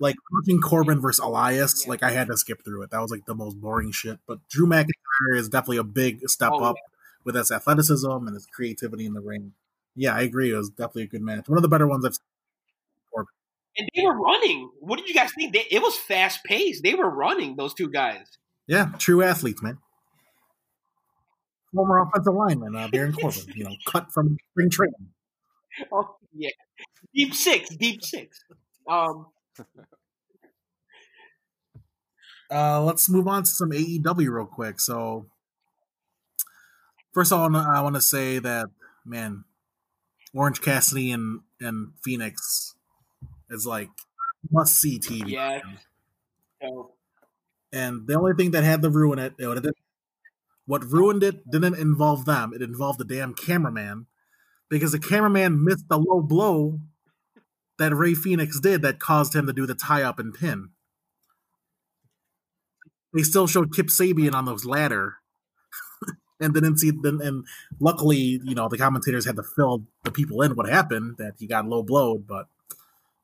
like 0.00 0.16
watching 0.32 0.60
Corbin 0.60 1.00
versus 1.00 1.24
Elias, 1.24 1.84
Yeah. 1.84 1.90
like 1.90 2.02
I 2.02 2.10
had 2.10 2.26
to 2.28 2.36
skip 2.36 2.64
through 2.64 2.82
it. 2.82 2.90
That 2.90 3.00
was 3.00 3.10
like 3.10 3.26
the 3.26 3.34
most 3.34 3.60
boring 3.60 3.92
shit. 3.92 4.18
But 4.26 4.40
Drew 4.48 4.66
McIntyre 4.66 5.36
is 5.36 5.48
definitely 5.48 5.76
a 5.76 5.84
big 5.84 6.28
step 6.28 6.50
Oh, 6.52 6.64
up 6.64 6.76
with 7.24 7.34
his 7.36 7.50
athleticism 7.50 8.10
and 8.10 8.34
his 8.34 8.46
creativity 8.46 9.06
in 9.06 9.12
the 9.14 9.20
ring. 9.20 9.52
Yeah, 9.94 10.14
I 10.14 10.22
agree. 10.22 10.52
It 10.52 10.56
was 10.56 10.70
definitely 10.70 11.02
a 11.04 11.06
good 11.08 11.22
match. 11.22 11.48
One 11.48 11.58
of 11.58 11.62
the 11.62 11.68
better 11.68 11.86
ones 11.86 12.04
I've 12.04 12.14
seen. 12.14 13.26
And 13.76 13.88
they 13.94 14.02
were 14.02 14.18
running. 14.20 14.68
What 14.80 14.98
did 14.98 15.08
you 15.08 15.14
guys 15.14 15.30
think? 15.32 15.52
They, 15.52 15.64
it 15.70 15.80
was 15.80 15.96
fast 15.96 16.42
paced. 16.44 16.82
They 16.82 16.94
were 16.94 17.08
running. 17.08 17.54
Those 17.54 17.72
two 17.72 17.88
guys. 17.88 18.26
Yeah, 18.66 18.90
true 18.98 19.22
athletes, 19.22 19.62
man. 19.62 19.78
Former 21.72 22.00
offensive 22.02 22.34
lineman, 22.34 22.74
uh, 22.74 22.88
Baron 22.88 23.12
Corbin, 23.12 23.44
you 23.54 23.62
know, 23.64 23.74
cut 23.86 24.12
from 24.12 24.36
spring 24.52 24.70
training. 24.70 24.94
Oh 25.92 26.16
yeah, 26.34 26.50
deep 27.14 27.32
six, 27.32 27.74
deep 27.76 28.02
six. 28.02 28.42
Um, 28.88 29.26
Uh, 32.50 32.82
let's 32.82 33.08
move 33.08 33.28
on 33.28 33.44
to 33.44 33.50
some 33.50 33.70
AEW 33.70 34.28
real 34.30 34.46
quick. 34.46 34.80
So, 34.80 35.26
first 37.12 37.32
of 37.32 37.38
all, 37.38 37.54
I 37.56 37.80
want 37.80 37.94
to 37.94 38.00
say 38.00 38.38
that 38.38 38.68
man, 39.04 39.44
Orange 40.34 40.60
Cassidy 40.60 41.12
and 41.12 41.40
and 41.60 41.92
Fenix 42.02 42.74
is 43.50 43.66
like 43.66 43.90
must 44.50 44.74
see 44.80 44.98
TV. 44.98 45.30
yeah. 45.30 45.60
So, 46.62 46.92
And 47.72 48.06
the 48.06 48.18
only 48.18 48.34
thing 48.34 48.50
that 48.52 48.64
had 48.64 48.82
to 48.82 48.90
ruin 48.90 49.18
it, 49.18 49.34
it 49.38 49.74
what 50.66 50.84
ruined 50.84 51.22
it 51.22 51.50
didn't 51.50 51.74
involve 51.74 52.24
them. 52.24 52.52
It 52.54 52.62
involved 52.62 52.98
the 52.98 53.04
damn 53.04 53.34
cameraman 53.34 54.06
because 54.68 54.92
the 54.92 54.98
cameraman 55.00 55.64
missed 55.64 55.88
the 55.88 55.98
low 55.98 56.20
blow 56.20 56.80
that 57.80 57.94
Rey 57.94 58.14
Fenix 58.14 58.60
did 58.60 58.82
that 58.82 59.00
caused 59.00 59.34
him 59.34 59.46
to 59.46 59.52
do 59.52 59.66
the 59.66 59.74
tie 59.74 60.02
up 60.02 60.18
and 60.18 60.34
pin. 60.34 60.68
They 63.12 63.22
still 63.22 63.46
showed 63.46 63.74
Kip 63.74 63.86
Sabian 63.86 64.34
on 64.34 64.44
those 64.44 64.64
ladder. 64.64 65.16
and 66.40 66.54
didn't 66.54 66.78
see 66.78 66.90
then 66.90 67.20
and 67.22 67.44
luckily, 67.80 68.40
you 68.44 68.54
know, 68.54 68.68
the 68.68 68.78
commentators 68.78 69.24
had 69.24 69.36
to 69.36 69.42
fill 69.42 69.84
the 70.04 70.12
people 70.12 70.42
in 70.42 70.54
what 70.54 70.68
happened 70.68 71.16
that 71.18 71.34
he 71.38 71.46
got 71.46 71.66
low 71.66 71.82
blowed, 71.82 72.26
but 72.26 72.46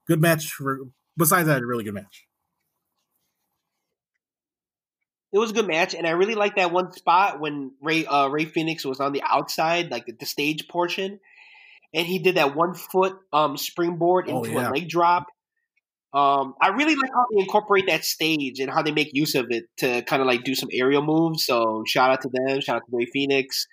good 0.09 0.20
match 0.20 0.50
for 0.50 0.80
besides 1.16 1.46
that, 1.46 1.62
a 1.62 1.66
really 1.66 1.84
good 1.84 1.94
match. 1.94 2.26
it 5.32 5.38
was 5.38 5.50
a 5.50 5.54
good 5.54 5.66
match, 5.66 5.94
and 5.94 6.07
I 6.07 6.12
really 6.12 6.34
like 6.34 6.57
that 6.57 6.72
one 6.72 6.92
spot 6.92 7.40
when 7.40 7.72
Rey 7.82 8.07
uh, 8.07 8.28
Rey 8.28 8.46
Fenix 8.46 8.86
was 8.86 9.00
on 9.00 9.12
the 9.12 9.22
outside, 9.22 9.90
like 9.90 10.07
the 10.18 10.24
stage 10.24 10.66
portion, 10.66 11.20
and 11.95 12.07
he 12.07 12.18
did 12.18 12.37
that 12.37 12.55
one 12.57 12.74
foot 12.74 13.16
um, 13.32 13.57
springboard 13.57 14.26
Oh, 14.28 14.43
into 14.45 14.53
yeah. 14.59 14.68
a 14.68 14.72
leg 14.72 14.89
drop. 14.89 15.26
Um, 16.14 16.55
I 16.62 16.68
really 16.68 16.95
like 16.97 17.11
how 17.12 17.26
they 17.30 17.41
incorporate 17.43 17.87
that 17.89 18.03
stage 18.05 18.59
and 18.59 18.70
how 18.70 18.80
they 18.82 18.93
make 18.93 19.11
use 19.12 19.34
of 19.34 19.47
it 19.51 19.64
to 19.78 20.01
kind 20.03 20.22
of 20.22 20.26
like 20.26 20.45
do 20.45 20.55
some 20.55 20.70
aerial 20.72 21.03
moves. 21.03 21.45
So 21.45 21.84
shout 21.87 22.11
out 22.11 22.22
to 22.22 22.30
them, 22.32 22.61
shout 22.62 22.76
out 22.76 22.82
to 22.91 22.97
Rey 22.97 23.05
Fenix, 23.07 23.66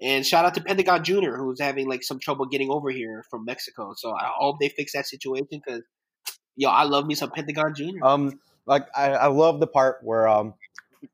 and 0.00 0.24
shout 0.24 0.44
out 0.44 0.54
to 0.54 0.60
Pentagon 0.60 1.02
Junior, 1.02 1.36
who's 1.36 1.60
having 1.60 1.88
like 1.88 2.04
some 2.04 2.20
trouble 2.20 2.46
getting 2.46 2.70
over 2.70 2.90
here 2.90 3.24
from 3.30 3.44
Mexico. 3.44 3.94
So 3.96 4.12
I 4.12 4.30
hope 4.36 4.58
they 4.60 4.68
fix 4.68 4.92
that 4.92 5.06
situation 5.06 5.48
because 5.50 5.82
yo, 6.54 6.68
I 6.70 6.84
love 6.84 7.04
me 7.06 7.16
some 7.16 7.30
Pentagon 7.30 7.74
Junior. 7.74 8.04
Um, 8.04 8.38
like 8.66 8.86
I, 8.94 9.10
I 9.12 9.26
love 9.28 9.58
the 9.58 9.66
part 9.66 9.98
where 10.02 10.28
um, 10.28 10.54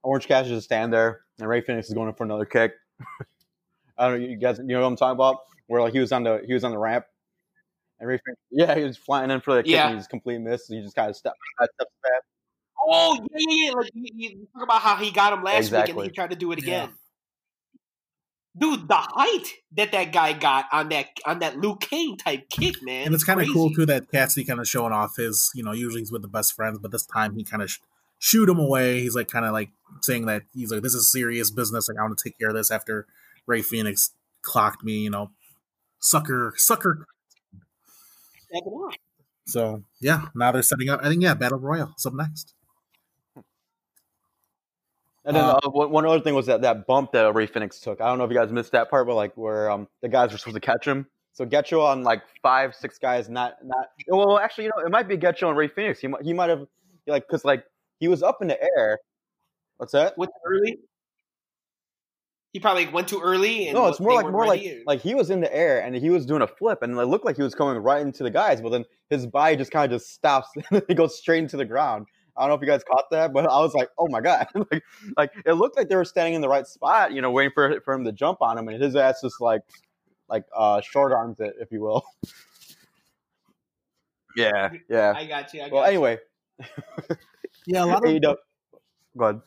Orange 0.02 0.26
Cassidy 0.26 0.56
just 0.56 0.66
stand 0.66 0.92
there 0.92 1.20
and 1.38 1.48
Rey 1.48 1.62
Fenix 1.62 1.88
is 1.88 1.94
going 1.94 2.08
in 2.08 2.14
for 2.14 2.24
another 2.24 2.44
kick. 2.44 2.72
I 3.96 4.08
don't 4.08 4.20
know, 4.20 4.26
you 4.28 4.36
guys, 4.36 4.58
you 4.58 4.64
know 4.64 4.82
what 4.82 4.88
I'm 4.88 4.96
talking 4.96 5.12
about? 5.14 5.38
Where 5.66 5.80
like 5.80 5.92
he 5.92 5.98
was 6.00 6.12
on 6.12 6.24
the 6.24 6.42
he 6.46 6.52
was 6.52 6.64
on 6.64 6.70
the 6.72 6.78
ramp, 6.78 7.06
and 7.98 8.08
Rey 8.08 8.18
yeah, 8.50 8.74
he 8.76 8.84
was 8.84 8.96
flying 8.96 9.30
in 9.30 9.40
for 9.40 9.54
the 9.56 9.62
kick 9.62 9.72
Yeah. 9.72 9.86
and 9.86 9.94
he 9.94 9.98
just 9.98 10.10
completely 10.10 10.42
missed. 10.42 10.66
So 10.68 10.74
he 10.74 10.82
just 10.82 10.94
kind 10.94 11.08
of 11.10 11.16
stepped, 11.16 11.36
step 11.58 11.88
back. 12.02 12.22
Oh 12.86 13.14
yeah, 13.14 13.38
yeah, 13.48 13.66
yeah. 13.66 13.72
Like 13.72 13.90
you, 13.94 14.08
you 14.14 14.48
talk 14.54 14.62
about 14.64 14.80
how 14.82 14.96
he 14.96 15.10
got 15.10 15.32
him 15.32 15.42
last 15.42 15.72
week 15.72 15.88
and 15.88 16.02
he 16.02 16.08
tried 16.10 16.30
to 16.30 16.36
do 16.36 16.52
it 16.52 16.62
Yeah. 16.62 16.84
again. 16.84 16.94
Dude, 18.56 18.86
the 18.86 18.94
height 18.94 19.48
that 19.76 19.90
that 19.90 20.12
guy 20.12 20.32
got 20.32 20.66
on 20.70 20.88
that 20.90 21.06
on 21.26 21.40
that 21.40 21.58
Luke 21.58 21.80
Kane 21.80 22.16
type 22.16 22.48
kick, 22.50 22.76
man, 22.82 23.06
and 23.06 23.14
it's 23.14 23.24
kind 23.24 23.40
of 23.40 23.46
crazy. 23.46 23.52
cool 23.58 23.70
too 23.70 23.84
that 23.86 24.08
Cassidy 24.12 24.44
kind 24.46 24.60
of 24.60 24.68
showing 24.68 24.92
off 24.92 25.16
his, 25.16 25.50
you 25.56 25.64
know, 25.64 25.72
usually 25.72 26.02
he's 26.02 26.12
with 26.12 26.22
the 26.22 26.28
best 26.28 26.52
friends, 26.54 26.78
but 26.78 26.92
this 26.92 27.04
time 27.04 27.34
he 27.34 27.42
kind 27.42 27.64
of 27.64 27.70
sh- 27.70 27.80
shoot 28.20 28.48
him 28.48 28.60
away. 28.60 29.00
He's 29.00 29.16
like 29.16 29.26
kind 29.26 29.44
of 29.44 29.52
like 29.52 29.70
saying 30.02 30.26
that 30.26 30.42
he's 30.54 30.70
like, 30.70 30.82
"This 30.82 30.94
is 30.94 31.10
serious 31.10 31.50
business. 31.50 31.88
Like 31.88 31.98
I 31.98 32.02
want 32.02 32.16
to 32.16 32.22
take 32.22 32.38
care 32.38 32.50
of 32.50 32.54
this." 32.54 32.70
After 32.70 33.06
Rey 33.44 33.60
Fenix 33.60 34.12
clocked 34.42 34.84
me, 34.84 34.98
you 34.98 35.10
know, 35.10 35.32
sucker, 36.04 36.52
sucker. 36.56 37.06
Step 38.48 38.62
it 38.66 38.72
up. 38.86 38.94
So 39.46 39.82
yeah, 40.00 40.28
now 40.34 40.52
they're 40.52 40.62
setting 40.62 40.88
up. 40.88 41.00
I 41.02 41.08
think 41.08 41.22
yeah, 41.22 41.34
Battle 41.34 41.58
Royal. 41.58 41.92
is 41.96 42.06
up 42.06 42.14
next. 42.14 42.54
And 45.26 45.34
then 45.36 45.44
Uh, 45.44 45.58
uh, 45.64 45.70
one 45.70 45.90
one 45.90 46.06
other 46.06 46.20
thing 46.20 46.34
was 46.34 46.46
that 46.46 46.60
that 46.62 46.86
bump 46.86 47.12
that 47.12 47.34
Rey 47.34 47.46
Fenix 47.46 47.80
took. 47.80 48.00
I 48.00 48.06
don't 48.06 48.18
know 48.18 48.24
if 48.24 48.30
you 48.30 48.36
guys 48.36 48.52
missed 48.52 48.72
that 48.72 48.90
part, 48.90 49.06
but 49.06 49.14
like 49.14 49.34
where 49.36 49.70
um 49.70 49.88
the 50.02 50.08
guys 50.08 50.32
were 50.32 50.38
supposed 50.38 50.56
to 50.56 50.60
catch 50.60 50.86
him. 50.86 51.06
So 51.32 51.44
Getcho 51.44 51.82
on 51.84 52.04
like 52.04 52.22
five, 52.42 52.74
six 52.74 52.98
guys, 52.98 53.28
not 53.28 53.56
not. 53.64 53.86
Well, 54.08 54.38
actually, 54.38 54.64
you 54.64 54.70
know, 54.76 54.84
it 54.84 54.90
might 54.90 55.08
be 55.08 55.16
Getcho 55.16 55.48
and 55.48 55.56
Rey 55.56 55.68
Fenix. 55.68 55.98
He 55.98 56.06
might 56.08 56.22
he 56.22 56.32
might 56.32 56.50
have 56.50 56.66
like 57.06 57.26
because 57.26 57.44
like 57.44 57.64
he 58.00 58.08
was 58.08 58.22
up 58.22 58.38
in 58.42 58.48
the 58.48 58.58
air. 58.76 58.98
What's 59.78 59.92
that? 59.92 60.16
Went 60.18 60.30
too 60.30 60.50
early. 60.50 60.78
He 62.54 62.60
probably 62.60 62.86
went 62.86 63.08
too 63.08 63.20
early. 63.20 63.66
And 63.66 63.76
No, 63.76 63.88
it's 63.88 63.98
more 63.98 64.14
like 64.14 64.30
more 64.30 64.46
like 64.46 64.62
or- 64.64 64.82
like 64.86 65.00
he 65.00 65.14
was 65.14 65.28
in 65.28 65.40
the 65.40 65.52
air 65.54 65.82
and 65.82 65.94
he 65.94 66.08
was 66.08 66.24
doing 66.24 66.40
a 66.40 66.46
flip 66.46 66.82
and 66.82 66.96
it 66.96 67.04
looked 67.06 67.24
like 67.24 67.34
he 67.36 67.42
was 67.42 67.54
coming 67.54 67.76
right 67.82 68.00
into 68.00 68.22
the 68.22 68.30
guys, 68.30 68.60
but 68.60 68.70
then 68.70 68.84
his 69.10 69.26
body 69.26 69.56
just 69.56 69.72
kind 69.72 69.92
of 69.92 69.98
just 70.00 70.14
stops 70.14 70.48
and 70.70 70.82
he 70.86 70.94
goes 70.94 71.18
straight 71.18 71.40
into 71.40 71.56
the 71.56 71.64
ground. 71.64 72.06
I 72.36 72.42
don't 72.42 72.50
know 72.50 72.54
if 72.54 72.60
you 72.60 72.68
guys 72.68 72.84
caught 72.84 73.06
that, 73.10 73.32
but 73.32 73.44
I 73.46 73.58
was 73.58 73.74
like, 73.74 73.88
oh 73.98 74.06
my 74.08 74.20
god, 74.20 74.46
like 74.70 74.84
like 75.16 75.32
it 75.44 75.54
looked 75.54 75.76
like 75.76 75.88
they 75.88 75.96
were 75.96 76.04
standing 76.04 76.34
in 76.34 76.40
the 76.42 76.48
right 76.48 76.66
spot, 76.66 77.12
you 77.12 77.20
know, 77.22 77.32
waiting 77.32 77.50
for 77.52 77.80
for 77.84 77.92
him 77.92 78.04
to 78.04 78.12
jump 78.12 78.40
on 78.40 78.56
him, 78.56 78.68
and 78.68 78.80
his 78.80 78.94
ass 78.96 79.20
just 79.20 79.40
like 79.40 79.62
like 80.28 80.44
uh 80.56 80.80
short 80.80 81.12
arms 81.12 81.38
it, 81.40 81.54
if 81.60 81.70
you 81.72 81.80
will. 81.80 82.04
yeah, 84.36 84.70
yeah. 84.88 85.12
I 85.16 85.26
got 85.26 85.52
you. 85.54 85.62
I 85.62 85.68
got 85.68 85.72
Well, 85.72 85.82
you. 85.82 85.88
anyway, 85.88 86.18
Yeah, 87.66 87.84
a 87.84 87.86
lot 87.86 88.04
of 88.04 88.10
AEW. 88.10 88.36
Go 89.16 89.24
ahead. 89.24 89.40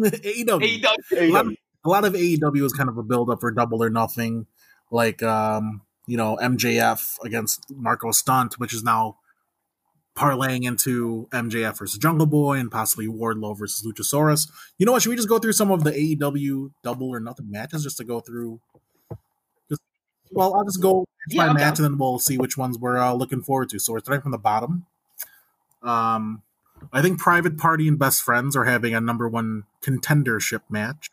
AEW. 0.00 0.60
Hey, 0.62 0.78
Doug, 0.78 0.96
a 1.16 1.30
lot, 1.30 1.46
AEW. 1.46 1.56
A 1.88 1.90
lot 1.90 2.04
of 2.04 2.12
AEW 2.12 2.64
is 2.64 2.72
kind 2.72 2.88
of 2.88 2.98
a 2.98 3.02
build 3.02 3.30
up 3.30 3.40
for 3.40 3.50
Double 3.50 3.82
or 3.82 3.88
Nothing, 3.88 4.46
like 4.90 5.22
um, 5.22 5.80
you 6.06 6.16
know 6.16 6.38
MJF 6.42 7.16
against 7.24 7.64
Marco 7.74 8.10
Stunt, 8.12 8.58
which 8.58 8.74
is 8.74 8.84
now 8.84 9.16
parlaying 10.14 10.64
into 10.64 11.28
MJF 11.32 11.78
versus 11.78 11.98
Jungle 11.98 12.26
Boy 12.26 12.58
and 12.58 12.70
possibly 12.70 13.06
Wardlow 13.06 13.56
versus 13.56 13.86
Luchasaurus. 13.86 14.50
You 14.76 14.84
know 14.84 14.92
what? 14.92 15.02
Should 15.02 15.10
we 15.10 15.16
just 15.16 15.28
go 15.28 15.38
through 15.38 15.52
some 15.52 15.70
of 15.70 15.84
the 15.84 15.92
AEW 15.92 16.72
Double 16.82 17.08
or 17.08 17.20
Nothing 17.20 17.50
matches 17.50 17.84
just 17.84 17.96
to 17.98 18.04
go 18.04 18.20
through? 18.20 18.60
Just, 19.70 19.80
well, 20.32 20.54
I'll 20.54 20.64
just 20.64 20.82
go 20.82 21.00
match 21.00 21.36
Yeah, 21.36 21.44
by 21.44 21.48
I'm 21.48 21.54
match 21.54 21.78
and 21.78 21.84
then 21.84 21.98
we'll 21.98 22.18
see 22.18 22.36
which 22.36 22.58
ones 22.58 22.78
we're 22.78 22.98
uh, 22.98 23.14
looking 23.14 23.42
forward 23.42 23.70
to. 23.70 23.78
So 23.78 23.92
we're 23.94 24.00
starting 24.00 24.22
from 24.22 24.32
the 24.32 24.38
bottom. 24.38 24.86
Um, 25.82 26.42
I 26.92 27.00
think 27.00 27.18
Private 27.18 27.56
Party 27.56 27.86
and 27.88 27.98
Best 27.98 28.22
Friends 28.22 28.56
are 28.56 28.64
having 28.64 28.94
a 28.94 29.00
number 29.00 29.28
one 29.28 29.64
contendership 29.82 30.62
match. 30.68 31.10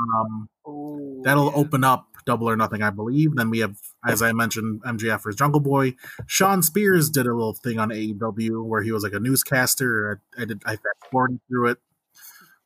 Um, 0.00 0.48
Ooh, 0.68 1.20
that'll 1.24 1.46
yeah. 1.46 1.56
open 1.56 1.84
up 1.84 2.06
Double 2.24 2.48
or 2.48 2.56
Nothing, 2.56 2.82
I 2.82 2.90
believe. 2.90 3.36
Then 3.36 3.50
we 3.50 3.58
have, 3.60 3.76
as 4.06 4.22
I 4.22 4.32
mentioned, 4.32 4.82
MJF 4.82 5.22
versus 5.22 5.38
Jungle 5.38 5.60
Boy. 5.60 5.94
Shawn 6.26 6.62
Spears 6.62 7.10
did 7.10 7.26
a 7.26 7.34
little 7.34 7.54
thing 7.54 7.78
on 7.78 7.90
AEW 7.90 8.64
where 8.64 8.82
he 8.82 8.92
was 8.92 9.02
like 9.02 9.12
a 9.12 9.20
newscaster. 9.20 10.20
I, 10.38 10.42
I 10.42 10.44
did 10.44 10.62
I 10.64 10.72
fast 10.72 11.10
forwarded 11.10 11.40
through 11.48 11.70
it, 11.70 11.78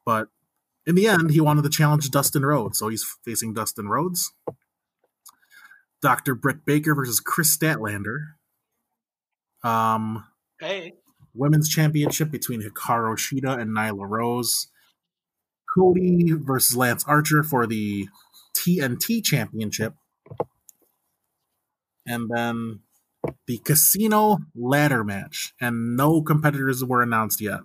but 0.05 0.29
in 0.87 0.95
the 0.95 1.09
end, 1.09 1.31
he 1.31 1.41
wanted 1.41 1.63
to 1.63 1.71
challenge 1.71 2.11
Dustin 2.11 2.45
Rhodes, 2.45 2.79
so 2.79 2.89
he's 2.89 3.05
facing 3.25 3.55
Dustin 3.55 3.89
Rhodes. 3.89 4.33
Dr. 6.01 6.35
Britt 6.35 6.65
Baker 6.65 6.95
versus 6.95 7.19
Kris 7.21 7.57
Statlander. 7.57 8.19
Um, 9.65 10.25
Hey, 10.61 10.93
women's 11.35 11.69
championship 11.69 12.31
between 12.31 12.63
Hikaru 12.63 13.17
Shida 13.17 13.59
and 13.59 13.77
Nyla 13.77 14.09
Rose. 14.09 14.69
Cody 15.77 16.33
versus 16.33 16.77
Lance 16.77 17.05
Archer 17.07 17.43
for 17.43 17.67
the 17.67 18.09
TNT 18.55 19.23
championship. 19.23 19.95
And 22.07 22.31
then 22.35 22.81
the 23.47 23.59
casino 23.59 24.39
ladder 24.55 25.05
match. 25.05 25.53
And 25.61 25.97
no 25.97 26.23
competitors 26.23 26.85
were 26.85 27.03
announced 27.03 27.41
yet. 27.41 27.61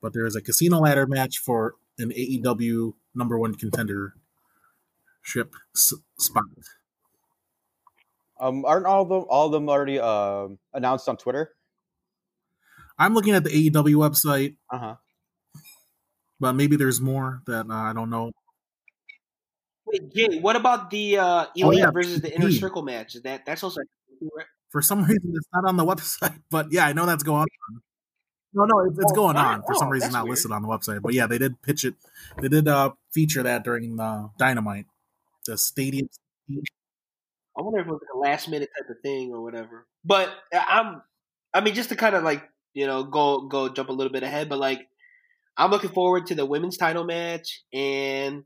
But 0.00 0.12
there 0.12 0.26
is 0.26 0.36
a 0.36 0.42
casino 0.42 0.78
ladder 0.80 1.06
match 1.06 1.38
for 1.38 1.74
an 1.98 2.10
AEW 2.10 2.92
number 3.14 3.38
one 3.38 3.54
contendership 3.54 4.12
s- 5.74 5.94
spot. 6.18 6.44
Um, 8.38 8.64
aren't 8.66 8.86
all 8.86 9.02
of 9.02 9.08
them 9.08 9.24
all 9.30 9.46
of 9.46 9.52
them 9.52 9.68
already 9.70 9.98
um 9.98 10.58
announced 10.74 11.08
on 11.08 11.16
Twitter? 11.16 11.52
I'm 12.98 13.14
looking 13.14 13.34
at 13.34 13.44
the 13.44 13.50
AEW 13.50 13.94
website, 13.96 14.56
Uh 14.70 14.78
huh. 14.78 14.94
But 16.40 16.52
maybe 16.54 16.76
there's 16.76 17.00
more 17.00 17.42
that 17.46 17.66
uh, 17.70 17.74
I 17.74 17.92
don't 17.92 18.10
know. 18.10 18.32
wait, 19.86 20.12
Jay, 20.14 20.38
what 20.40 20.56
about 20.56 20.90
the 20.90 21.18
uh, 21.18 21.46
Oh, 21.62 21.70
Elite 21.70 21.78
yeah, 21.80 21.90
versus 21.90 22.20
the 22.20 22.34
Inner 22.34 22.50
Circle 22.50 22.82
match? 22.82 23.14
Is 23.14 23.22
that 23.22 23.46
that's 23.46 23.62
also 23.62 23.80
For 24.70 24.82
some 24.82 25.04
reason, 25.04 25.32
it's 25.34 25.46
not 25.54 25.64
on 25.64 25.76
the 25.76 25.84
website. 25.84 26.42
But 26.50 26.72
yeah, 26.72 26.86
I 26.86 26.92
know 26.92 27.06
that's 27.06 27.22
going 27.22 27.46
on. 27.68 27.80
No, 28.52 28.64
no, 28.64 28.80
it's, 28.88 28.98
it's 28.98 29.12
Oh, 29.12 29.14
going 29.14 29.36
on. 29.36 29.62
For 29.62 29.74
some 29.74 29.88
Oh, 29.88 29.90
reason, 29.92 30.12
not 30.12 30.24
weird. 30.24 30.32
listed 30.32 30.50
on 30.52 30.62
the 30.62 30.68
website. 30.68 31.02
But 31.02 31.14
yeah, 31.14 31.26
they 31.26 31.38
did 31.38 31.60
pitch 31.62 31.84
it. 31.84 31.94
They 32.40 32.48
did 32.48 32.68
uh, 32.68 32.92
feature 33.12 33.42
that 33.42 33.64
during 33.64 33.96
the 33.96 34.30
Dynamite, 34.38 34.86
the 35.46 35.56
stadium. 35.58 36.08
I 36.50 37.62
wonder 37.62 37.80
if 37.80 37.86
it 37.86 37.90
was 37.90 38.00
like 38.02 38.14
a 38.14 38.18
last 38.18 38.48
minute 38.48 38.70
type 38.76 38.90
of 38.90 39.00
thing 39.02 39.32
or 39.32 39.42
whatever. 39.42 39.86
But 40.04 40.28
uh, 40.54 40.62
I'm, 40.66 41.02
I 41.54 41.60
mean, 41.60 41.74
just 41.74 41.88
to 41.90 41.96
kind 41.96 42.14
of 42.14 42.22
like 42.22 42.42
you 42.74 42.86
know 42.86 43.04
go 43.04 43.42
go 43.42 43.68
jump 43.68 43.88
a 43.88 43.92
little 43.92 44.12
bit 44.12 44.22
ahead, 44.22 44.48
but 44.48 44.58
like 44.58 44.88
I'm 45.56 45.70
looking 45.70 45.90
forward 45.90 46.26
to 46.26 46.34
the 46.34 46.46
women's 46.46 46.76
title 46.76 47.04
match, 47.04 47.62
and 47.72 48.44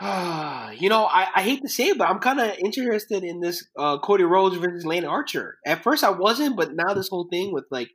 you 0.00 0.88
know 0.88 1.04
I, 1.06 1.26
I 1.34 1.42
hate 1.42 1.62
to 1.62 1.68
say 1.68 1.88
it, 1.88 1.98
but 1.98 2.08
I'm 2.08 2.20
kind 2.20 2.40
of 2.40 2.56
interested 2.58 3.24
in 3.24 3.40
this 3.40 3.66
uh, 3.78 3.98
Cody 3.98 4.24
Rhodes 4.24 4.56
versus 4.56 4.86
Lance 4.86 5.06
Archer. 5.06 5.58
At 5.66 5.82
first 5.82 6.04
I 6.04 6.10
wasn't, 6.10 6.56
but 6.56 6.74
now 6.74 6.94
this 6.94 7.08
whole 7.08 7.28
thing 7.30 7.52
with 7.52 7.64
like 7.70 7.90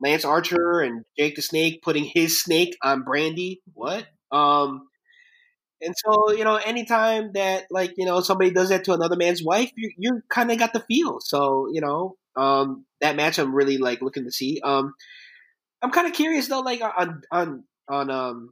Lance 0.00 0.24
Archer 0.24 0.80
and 0.80 1.04
Jake 1.18 1.36
the 1.36 1.42
Snake 1.42 1.82
putting 1.82 2.04
his 2.04 2.42
snake 2.42 2.76
on 2.82 3.04
Brandi, 3.04 3.58
what? 3.74 4.06
Um, 4.32 4.88
and 5.80 5.94
so, 5.96 6.32
you 6.32 6.44
know, 6.44 6.56
anytime 6.56 7.32
that 7.34 7.64
like 7.70 7.92
you 7.96 8.06
know 8.06 8.20
somebody 8.20 8.50
does 8.50 8.70
that 8.70 8.84
to 8.84 8.94
another 8.94 9.16
man's 9.16 9.42
wife, 9.42 9.70
you 9.76 9.92
you 9.98 10.22
kind 10.30 10.50
of 10.50 10.58
got 10.58 10.72
the 10.72 10.80
feel. 10.80 11.18
So 11.20 11.68
you 11.70 11.80
know, 11.80 12.16
um, 12.36 12.86
that 13.00 13.16
match 13.16 13.38
I'm 13.38 13.54
really 13.54 13.78
like 13.78 14.00
looking 14.00 14.24
to 14.24 14.32
see. 14.32 14.60
Um, 14.64 14.94
I'm 15.82 15.90
kind 15.90 16.06
of 16.06 16.12
curious 16.12 16.48
though, 16.48 16.60
like 16.60 16.82
on 16.82 17.22
on 17.30 17.64
on 17.88 18.10
um, 18.10 18.48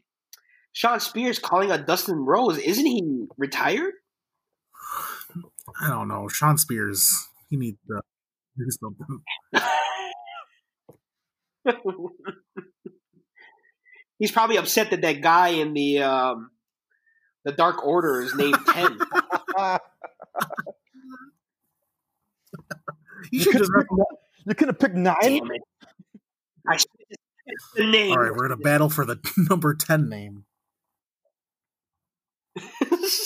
Shawn 0.72 1.00
Spears 1.00 1.38
calling 1.38 1.70
on 1.72 1.84
Dustin 1.84 2.24
Rhodes. 2.24 2.58
Isn't 2.58 2.86
he 2.86 3.26
retired? 3.38 3.94
I 5.82 5.88
don't 5.88 6.08
know. 6.08 6.28
Shawn 6.28 6.58
Spears. 6.58 7.10
He 7.48 7.56
needs 7.56 7.78
to 7.88 8.02
do 8.58 8.66
something. 8.70 9.22
He's 14.18 14.30
probably 14.30 14.56
upset 14.56 14.90
that 14.90 15.02
that 15.02 15.20
guy 15.20 15.48
in 15.48 15.74
the 15.74 16.02
um, 16.02 16.50
the 17.44 17.52
Dark 17.52 17.84
Order 17.84 18.22
is 18.22 18.34
named 18.34 18.58
Ten. 18.66 18.98
He 23.30 23.38
You 23.44 23.44
could 23.44 23.60
have 23.60 23.68
picked, 23.76 23.90
you 24.46 24.54
could 24.54 24.68
have 24.68 24.78
picked 24.78 24.94
nine. 24.94 25.16
Damn 25.20 25.50
it! 25.52 25.62
I 26.68 26.76
should 26.76 26.88
have 26.90 26.98
just 26.98 27.01
the 27.76 27.86
name. 27.86 28.12
All 28.12 28.18
right, 28.18 28.32
we're 28.32 28.48
gonna 28.48 28.60
battle 28.60 28.90
for 28.90 29.04
the 29.04 29.18
number 29.50 29.74
ten 29.74 30.08
name. 30.08 30.44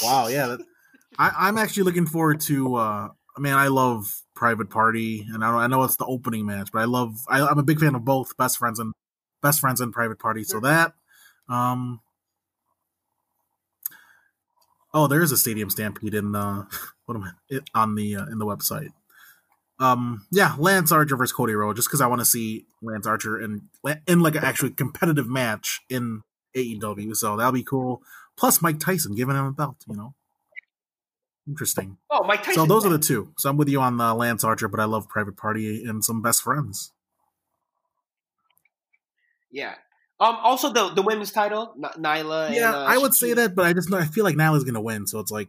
Wow, 0.03 0.29
yeah. 0.29 0.47
That, 0.47 0.61
I, 1.19 1.33
I'm 1.37 1.59
actually 1.59 1.85
looking 1.85 2.07
forward 2.07 2.41
to. 2.43 2.77
uh 2.77 3.09
Man, 3.39 3.59
I 3.59 3.69
love 3.69 4.23
Private 4.35 4.71
Party, 4.71 5.27
and 5.31 5.45
I, 5.45 5.51
I 5.51 5.67
know 5.67 5.83
it's 5.83 5.97
the 5.97 6.07
opening 6.07 6.47
match, 6.47 6.71
but 6.73 6.79
I 6.81 6.85
love. 6.87 7.19
I, 7.29 7.47
I'm 7.47 7.59
a 7.59 7.63
big 7.63 7.79
fan 7.79 7.95
of 7.95 8.03
both 8.03 8.35
Best 8.39 8.57
Friends 8.57 8.79
and 8.79 8.95
Best 9.43 9.61
Friends 9.61 9.81
and 9.81 9.93
Private 9.93 10.19
Party. 10.19 10.43
So 10.43 10.61
that. 10.61 10.93
um 11.49 12.01
Oh, 14.95 15.07
there 15.07 15.23
is 15.23 15.31
a 15.31 15.37
Stadium 15.37 15.69
Stampede 15.69 16.15
in 16.15 16.33
the 16.33 16.67
what 17.05 17.17
am 17.17 17.25
I 17.25 17.31
it, 17.51 17.69
on 17.75 17.95
the 17.97 18.17
uh, 18.17 18.27
in 18.27 18.39
the 18.39 18.47
website. 18.47 18.93
Um, 19.79 20.27
yeah, 20.31 20.55
Lance 20.59 20.91
Archer 20.91 21.17
versus 21.17 21.33
Cody 21.33 21.53
Rhodes, 21.55 21.77
just 21.77 21.89
because 21.89 22.01
I 22.01 22.07
want 22.07 22.21
to 22.21 22.25
see 22.25 22.65
Lance 22.81 23.07
Archer 23.07 23.39
in 23.41 23.69
in 24.07 24.21
like 24.21 24.35
an 24.35 24.45
actually 24.45 24.71
competitive 24.71 25.29
match 25.29 25.83
in 25.91 26.23
AEW. 26.57 27.15
So 27.15 27.37
that'll 27.37 27.53
be 27.53 27.63
cool. 27.63 28.03
Plus 28.37 28.63
Mike 28.63 28.81
Tyson 28.81 29.15
giving 29.15 29.37
him 29.37 29.45
a 29.45 29.53
belt, 29.53 29.77
you 29.89 29.97
know. 29.97 30.15
Interesting. 31.47 31.99
Oh, 32.11 32.25
Mike 32.25 32.41
Tyson. 32.41 32.55
So 32.55 32.67
those 32.67 32.85
are 32.87 32.89
the 32.89 32.99
two. 32.99 33.33
So 33.37 33.51
I'm 33.51 33.57
with 33.57 33.69
you 33.69 33.81
on 33.81 33.99
the 33.99 34.15
Lance 34.15 34.45
Archer, 34.45 34.67
but 34.69 34.81
I 34.81 34.85
love 34.85 35.09
Private 35.09 35.37
Party 35.37 35.85
and 35.85 36.05
some 36.05 36.23
best 36.23 36.43
friends. 36.43 36.93
yeah. 39.51 39.75
Um. 40.19 40.37
Also, 40.43 40.73
the 40.73 40.89
the 40.89 41.03
women's 41.03 41.31
title, 41.31 41.75
N- 41.77 42.03
Nyla. 42.03 42.51
Yeah, 42.51 42.69
and, 42.69 42.75
uh, 42.77 42.85
I 42.85 42.97
would 42.97 43.15
say 43.15 43.35
that, 43.35 43.55
but 43.55 43.67
I 43.67 43.75
just 43.75 43.91
know 43.91 43.99
I 43.99 44.07
feel 44.07 44.25
like 44.25 44.35
Nyla's 44.35 44.65
gonna 44.65 44.81
win, 44.81 45.07
so 45.07 45.21
it's 45.21 45.31
like 45.31 45.49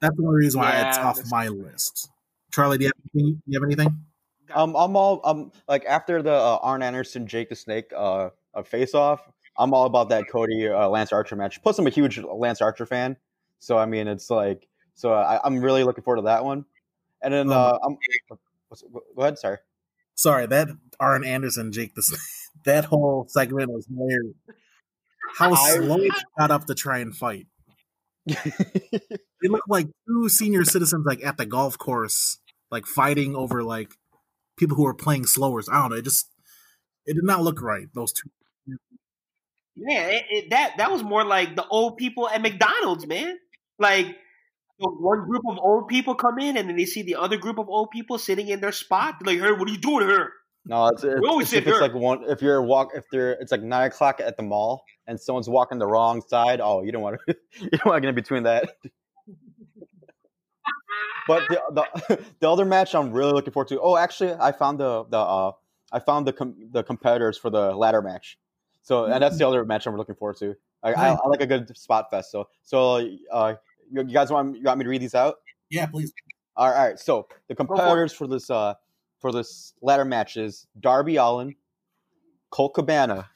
that's 0.00 0.16
the 0.16 0.22
only 0.24 0.38
reason 0.38 0.60
why 0.60 0.88
it's 0.88 0.98
off 0.98 1.20
my 1.30 1.46
list. 1.46 2.10
Charlie, 2.54 2.78
do 2.78 2.84
you 2.84 2.88
have 2.88 3.10
anything? 3.14 3.42
You 3.46 3.60
have 3.60 3.66
anything? 3.66 4.04
Um, 4.54 4.76
I'm 4.76 4.96
all 4.96 5.20
um 5.24 5.50
like 5.66 5.84
after 5.86 6.22
the 6.22 6.32
uh, 6.32 6.58
Arn 6.62 6.82
Anderson 6.82 7.26
Jake 7.26 7.48
the 7.48 7.56
Snake 7.56 7.92
uh, 7.96 8.30
uh 8.54 8.62
face 8.62 8.94
off. 8.94 9.28
I'm 9.58 9.74
all 9.74 9.86
about 9.86 10.08
that 10.10 10.28
Cody 10.30 10.68
uh, 10.68 10.88
Lance 10.88 11.12
Archer 11.12 11.34
match. 11.34 11.60
Plus, 11.62 11.78
I'm 11.78 11.86
a 11.86 11.90
huge 11.90 12.18
Lance 12.18 12.62
Archer 12.62 12.86
fan, 12.86 13.16
so 13.58 13.76
I 13.76 13.86
mean 13.86 14.06
it's 14.06 14.30
like 14.30 14.68
so 14.94 15.12
I, 15.12 15.40
I'm 15.42 15.60
really 15.60 15.82
looking 15.82 16.04
forward 16.04 16.22
to 16.22 16.26
that 16.26 16.44
one. 16.44 16.64
And 17.22 17.34
then 17.34 17.50
uh, 17.50 17.78
I'm 17.82 17.96
what's, 18.68 18.82
go 18.82 19.22
ahead, 19.22 19.38
sorry. 19.38 19.58
Sorry, 20.14 20.46
that 20.46 20.68
Arn 21.00 21.24
Anderson, 21.24 21.72
Jake 21.72 21.96
the 21.96 22.02
Snake, 22.02 22.20
that 22.66 22.84
whole 22.84 23.26
segment 23.28 23.72
was 23.72 23.86
weird. 23.90 24.34
How 25.36 25.52
I- 25.52 25.76
slow 25.76 25.98
they 25.98 26.10
got 26.38 26.52
up 26.52 26.66
to 26.66 26.74
try 26.74 26.98
and 26.98 27.16
fight. 27.16 27.48
They 29.44 29.48
look 29.48 29.68
like 29.68 29.88
two 30.08 30.30
senior 30.30 30.64
citizens, 30.64 31.04
like 31.04 31.22
at 31.22 31.36
the 31.36 31.44
golf 31.44 31.76
course, 31.76 32.38
like 32.74 32.86
fighting 32.86 33.36
over 33.36 33.62
like 33.62 33.94
people 34.56 34.76
who 34.76 34.86
are 34.86 34.94
playing 34.94 35.26
slowers. 35.26 35.68
I 35.70 35.80
don't 35.80 35.92
know. 35.92 35.96
It 35.96 36.04
just 36.04 36.28
it 37.06 37.14
did 37.14 37.24
not 37.24 37.42
look 37.42 37.62
right. 37.62 37.86
Those 37.94 38.12
two. 38.12 38.28
Yeah, 39.76 40.06
it, 40.06 40.24
it, 40.30 40.50
that 40.50 40.74
that 40.78 40.92
was 40.92 41.02
more 41.02 41.24
like 41.24 41.56
the 41.56 41.66
old 41.66 41.96
people 41.96 42.28
at 42.28 42.42
McDonald's, 42.42 43.06
man. 43.06 43.38
Like 43.78 44.06
the 44.78 44.88
one 44.88 45.24
group 45.24 45.42
of 45.48 45.58
old 45.58 45.88
people 45.88 46.14
come 46.14 46.38
in, 46.38 46.56
and 46.56 46.68
then 46.68 46.76
they 46.76 46.84
see 46.84 47.02
the 47.02 47.16
other 47.16 47.36
group 47.36 47.58
of 47.58 47.68
old 47.68 47.90
people 47.90 48.18
sitting 48.18 48.48
in 48.48 48.60
their 48.60 48.72
spot. 48.72 49.16
They're 49.20 49.34
like, 49.34 49.44
"Hey, 49.44 49.52
what 49.52 49.68
are 49.68 49.72
you 49.72 49.78
doing 49.78 50.08
here?" 50.08 50.32
No, 50.66 50.86
it's, 50.88 51.04
it's, 51.04 51.20
We 51.20 51.28
always 51.28 51.44
it's 51.44 51.50
sit 51.50 51.62
if 51.62 51.68
it's 51.68 51.80
like 51.80 51.94
one 51.94 52.24
if 52.24 52.42
you're 52.42 52.62
walk 52.62 52.90
if 52.94 53.04
they're 53.10 53.32
it's 53.32 53.52
like 53.52 53.62
nine 53.62 53.88
o'clock 53.88 54.20
at 54.20 54.36
the 54.36 54.42
mall 54.42 54.84
and 55.06 55.20
someone's 55.20 55.48
walking 55.48 55.78
the 55.78 55.86
wrong 55.86 56.22
side. 56.26 56.60
Oh, 56.60 56.82
you 56.82 56.90
don't 56.90 57.02
want 57.02 57.20
to 57.26 57.36
you 57.60 57.70
don't 57.70 57.86
want 57.86 57.96
to 57.98 58.00
get 58.00 58.08
in 58.08 58.14
between 58.14 58.42
that. 58.44 58.70
But 61.26 61.48
the, 61.48 61.62
the 62.08 62.24
the 62.40 62.50
other 62.50 62.64
match 62.64 62.94
I'm 62.94 63.12
really 63.12 63.32
looking 63.32 63.52
forward 63.52 63.68
to. 63.68 63.80
Oh, 63.80 63.96
actually, 63.96 64.32
I 64.34 64.52
found 64.52 64.78
the 64.78 65.04
the 65.04 65.18
uh, 65.18 65.52
I 65.92 65.98
found 66.00 66.26
the 66.26 66.32
com- 66.32 66.56
the 66.70 66.82
competitors 66.82 67.38
for 67.38 67.50
the 67.50 67.74
ladder 67.74 68.02
match. 68.02 68.38
So 68.82 69.06
and 69.06 69.22
that's 69.22 69.38
the 69.38 69.48
other 69.48 69.64
match 69.64 69.86
I'm 69.86 69.96
looking 69.96 70.14
forward 70.14 70.36
to. 70.38 70.54
I, 70.82 70.92
I, 70.92 71.08
I 71.14 71.28
like 71.28 71.40
a 71.40 71.46
good 71.46 71.74
spot 71.76 72.10
fest. 72.10 72.30
So 72.30 72.48
so 72.62 73.08
uh, 73.32 73.54
you 73.90 74.02
you 74.02 74.12
guys 74.12 74.30
want 74.30 74.56
you 74.56 74.62
want 74.62 74.78
me 74.78 74.84
to 74.84 74.90
read 74.90 75.00
these 75.00 75.14
out? 75.14 75.36
Yeah, 75.70 75.86
please. 75.86 76.12
All 76.56 76.68
right, 76.68 76.76
all 76.76 76.86
right. 76.88 76.98
So 76.98 77.28
the 77.48 77.54
competitors 77.54 78.12
for 78.12 78.26
this 78.26 78.50
uh 78.50 78.74
for 79.20 79.32
this 79.32 79.72
ladder 79.80 80.04
match 80.04 80.36
is 80.36 80.66
Darby 80.78 81.16
Allin, 81.16 81.54
Colt 82.50 82.74
Cabana, 82.74 83.30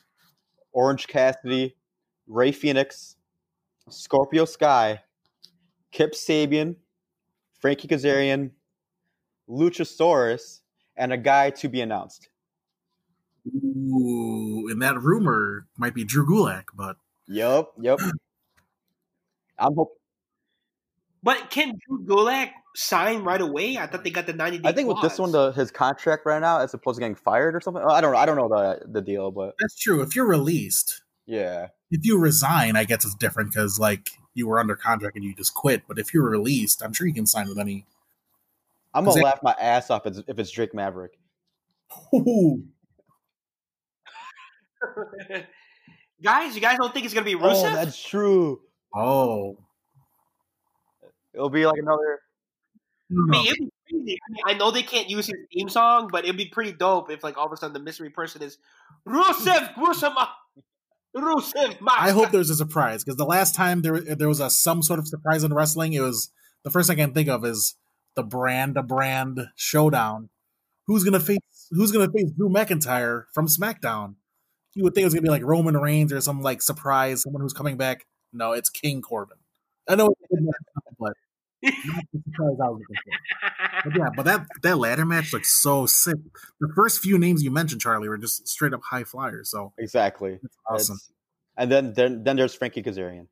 Orange 0.73 1.07
Cassidy, 1.07 1.75
Rey 2.27 2.53
Fenix, 2.53 3.17
Scorpio 3.89 4.45
Sky, 4.45 5.01
Kip 5.91 6.13
Sabian, 6.13 6.77
Frankie 7.59 7.89
Kazarian, 7.89 8.51
Luchasaurus, 9.49 10.61
and 10.97 11.13
a 11.13 11.17
guy 11.17 11.51
to 11.51 11.69
be 11.69 11.81
announced. 11.81 12.29
Ooh, 13.47 14.69
and 14.71 14.83
that 14.83 15.01
rumor 15.01 15.67
might 15.77 15.95
be 15.95 16.05
Drew 16.05 16.27
Gulak, 16.27 16.65
but 16.75 16.97
Yep, 17.29 17.73
yep. 17.81 17.99
I'm 19.59 19.75
hope. 19.75 19.99
But 21.23 21.51
can 21.51 21.75
Drew 21.87 22.05
Gulak 22.05 22.51
sign 22.75 23.23
right 23.23 23.41
away? 23.41 23.77
I 23.77 23.87
thought 23.87 24.05
they 24.05 24.11
got 24.11 24.27
the 24.27 24.33
ninety 24.33 24.59
day. 24.59 24.69
I 24.69 24.73
think 24.73 24.89
with 24.89 25.03
this 25.03 25.19
one, 25.19 25.33
the 25.33 25.53
his 25.53 25.71
contract 25.71 26.25
right 26.25 26.41
now, 26.41 26.61
as 26.61 26.73
opposed 26.75 26.97
to 26.97 27.01
getting 27.01 27.17
fired 27.17 27.55
or 27.55 27.61
something. 27.61 27.83
I 27.83 28.01
don't 28.01 28.13
know. 28.13 28.19
I 28.19 28.27
don't 28.27 28.37
know 28.37 28.49
the 28.49 28.81
the 28.87 29.03
deal, 29.03 29.31
but 29.31 29.55
that's 29.61 29.75
true. 29.79 30.01
If 30.01 30.17
you're 30.17 30.27
released, 30.27 31.03
yeah. 31.27 31.69
if 31.91 32.07
you 32.07 32.19
resign, 32.19 32.77
I 32.77 32.85
guess 32.85 33.05
it's 33.05 33.15
different 33.17 33.51
because 33.51 33.79
like 33.79 34.11
you 34.39 34.47
were 34.49 34.59
under 34.59 34.77
contract 34.77 35.17
and 35.17 35.25
you 35.25 35.35
just 35.35 35.53
quit. 35.55 35.83
But 35.87 35.99
if 35.99 36.15
you're 36.15 36.29
released, 36.29 36.83
I'm 36.83 36.93
sure 36.93 37.07
you 37.07 37.13
can 37.15 37.27
sign 37.27 37.49
with 37.49 37.59
any. 37.59 37.85
I'm 38.95 39.05
gonna 39.05 39.21
it- 39.21 39.25
laugh 39.25 39.41
my 39.43 39.55
ass 39.61 39.91
off 39.91 40.07
if 40.07 40.17
it's, 40.17 40.29
if 40.29 40.39
it's 40.39 40.51
Drake 40.51 40.73
Maverick. 40.75 41.19
Ooh. 42.15 42.63
guys, 46.23 46.55
you 46.55 46.61
guys 46.61 46.79
don't 46.79 46.93
think 46.93 47.05
it's 47.05 47.15
gonna 47.15 47.25
be 47.25 47.35
Oh, 47.35 47.39
Rusev? 47.41 47.75
that's 47.75 48.03
true. 48.03 48.61
Oh, 48.95 49.59
It'll 51.35 51.51
be 51.51 51.67
like 51.67 51.79
another. 51.79 52.21
I 53.11 53.15
mean, 53.15 53.47
it'd 53.47 53.59
be 53.59 53.71
crazy. 53.91 54.19
I, 54.29 54.33
mean, 54.33 54.43
I 54.47 54.55
know 54.55 54.71
they 54.71 54.83
can't 54.83 55.09
use 55.09 55.27
his 55.27 55.37
theme 55.53 55.69
song, 55.69 56.09
but 56.11 56.25
it'd 56.25 56.37
be 56.37 56.47
pretty 56.47 56.73
dope 56.73 57.11
if, 57.11 57.23
like, 57.23 57.39
all 57.39 57.47
of 57.47 57.53
a 57.53 57.57
sudden 57.57 57.73
the 57.75 57.81
mystery 57.81 58.11
person 58.11 58.43
is 58.43 58.59
Rusev, 59.07 59.75
Rusev, 59.75 60.15
Ma- 60.15 60.29
Rusev. 61.17 61.77
I 61.89 62.11
hope 62.11 62.31
there's 62.31 62.51
a 62.51 62.55
surprise 62.55 63.03
because 63.03 63.17
the 63.17 63.25
last 63.25 63.55
time 63.55 63.83
there 63.83 64.01
there 64.01 64.29
was 64.29 64.41
a 64.41 64.51
some 64.51 64.83
sort 64.83 64.99
of 64.99 65.09
surprise 65.09 65.43
in 65.43 65.53
wrestling, 65.55 65.93
it 65.93 66.01
was 66.01 66.31
the 66.65 66.71
first 66.71 66.89
thing 66.89 67.01
I 67.01 67.05
can 67.05 67.15
think 67.15 67.29
of 67.29 67.45
is 67.45 67.75
the 68.15 68.23
brand 68.23 68.75
to 68.77 68.83
brand 68.83 69.49
showdown. 69.57 70.29
Who's 70.87 71.05
gonna 71.05 71.21
face 71.21 71.39
Who's 71.71 71.93
gonna 71.93 72.11
face 72.11 72.31
Drew 72.31 72.49
McIntyre 72.49 73.25
from 73.35 73.47
SmackDown? 73.47 74.15
You 74.75 74.85
would 74.85 74.95
think 74.95 75.03
it 75.03 75.07
was 75.07 75.15
gonna 75.15 75.23
be 75.23 75.31
like 75.31 75.43
Roman 75.43 75.77
Reigns 75.77 76.13
or 76.13 76.21
some 76.21 76.41
like 76.43 76.63
surprise, 76.63 77.23
someone 77.23 77.43
who's 77.43 77.53
coming 77.53 77.77
back. 77.77 78.07
No, 78.33 78.53
it's 78.53 78.71
King 78.71 79.03
Corbin. 79.03 79.39
I 79.89 79.97
know, 79.97 80.15
Not 81.63 81.75
the 82.13 82.21
surprise 82.25 82.57
I 82.63 82.69
was 82.69 82.81
looking 82.89 82.97
for. 83.83 83.91
But 83.91 83.99
yeah, 83.99 84.09
but 84.17 84.25
that 84.27 84.47
that 84.63 84.79
ladder 84.79 85.05
match 85.05 85.33
looks 85.33 85.61
so 85.61 85.87
sick. 85.87 86.17
The 86.61 86.69
first 86.77 87.01
few 87.01 87.19
names 87.19 87.43
you 87.43 87.51
mentioned, 87.51 87.81
Charlie, 87.81 88.09
were 88.09 88.19
just 88.19 88.47
straight 88.49 88.73
up 88.73 88.81
high 88.91 89.05
flyers. 89.05 89.51
So 89.51 89.73
Exactly. 89.79 90.39
it's 90.43 90.57
awesome. 90.69 90.95
It's- 90.95 91.11
and 91.57 91.73
then 91.73 91.93
then 91.95 92.23
then 92.23 92.37
there's 92.37 92.55
Frankie 92.55 92.83
Kazarian. 92.83 93.27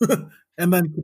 and 0.58 0.72
then 0.72 0.94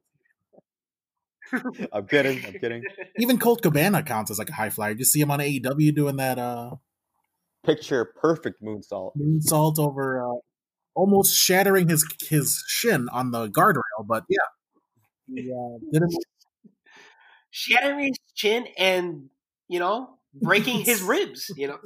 I'm 1.92 2.06
kidding. 2.06 2.44
I'm 2.46 2.52
kidding. 2.52 2.82
even 3.18 3.38
Colt 3.38 3.62
Cabana 3.62 4.02
counts 4.02 4.30
as 4.30 4.38
like 4.38 4.50
a 4.50 4.52
high 4.52 4.70
flyer. 4.70 4.92
You 4.92 5.04
see 5.04 5.20
him 5.20 5.30
on 5.30 5.40
AEW 5.40 5.94
doing 5.94 6.16
that 6.16 6.38
uh 6.38 6.76
Picture 7.64 8.04
perfect 8.04 8.62
moonsault. 8.62 9.12
moonsault 9.18 9.78
over 9.80 10.22
uh, 10.24 10.36
almost 10.94 11.34
shattering 11.34 11.88
his 11.88 12.06
his 12.28 12.62
shin 12.68 13.08
on 13.12 13.30
the 13.32 13.48
guardrail, 13.48 14.06
but 14.06 14.24
yeah. 14.28 14.38
He, 15.34 15.52
uh, 15.52 15.98
Shattering 17.50 18.08
his 18.08 18.18
chin 18.34 18.66
and 18.76 19.30
you 19.68 19.78
know 19.78 20.18
breaking 20.34 20.80
his 20.80 21.02
ribs. 21.02 21.50
You 21.56 21.68
know. 21.68 21.78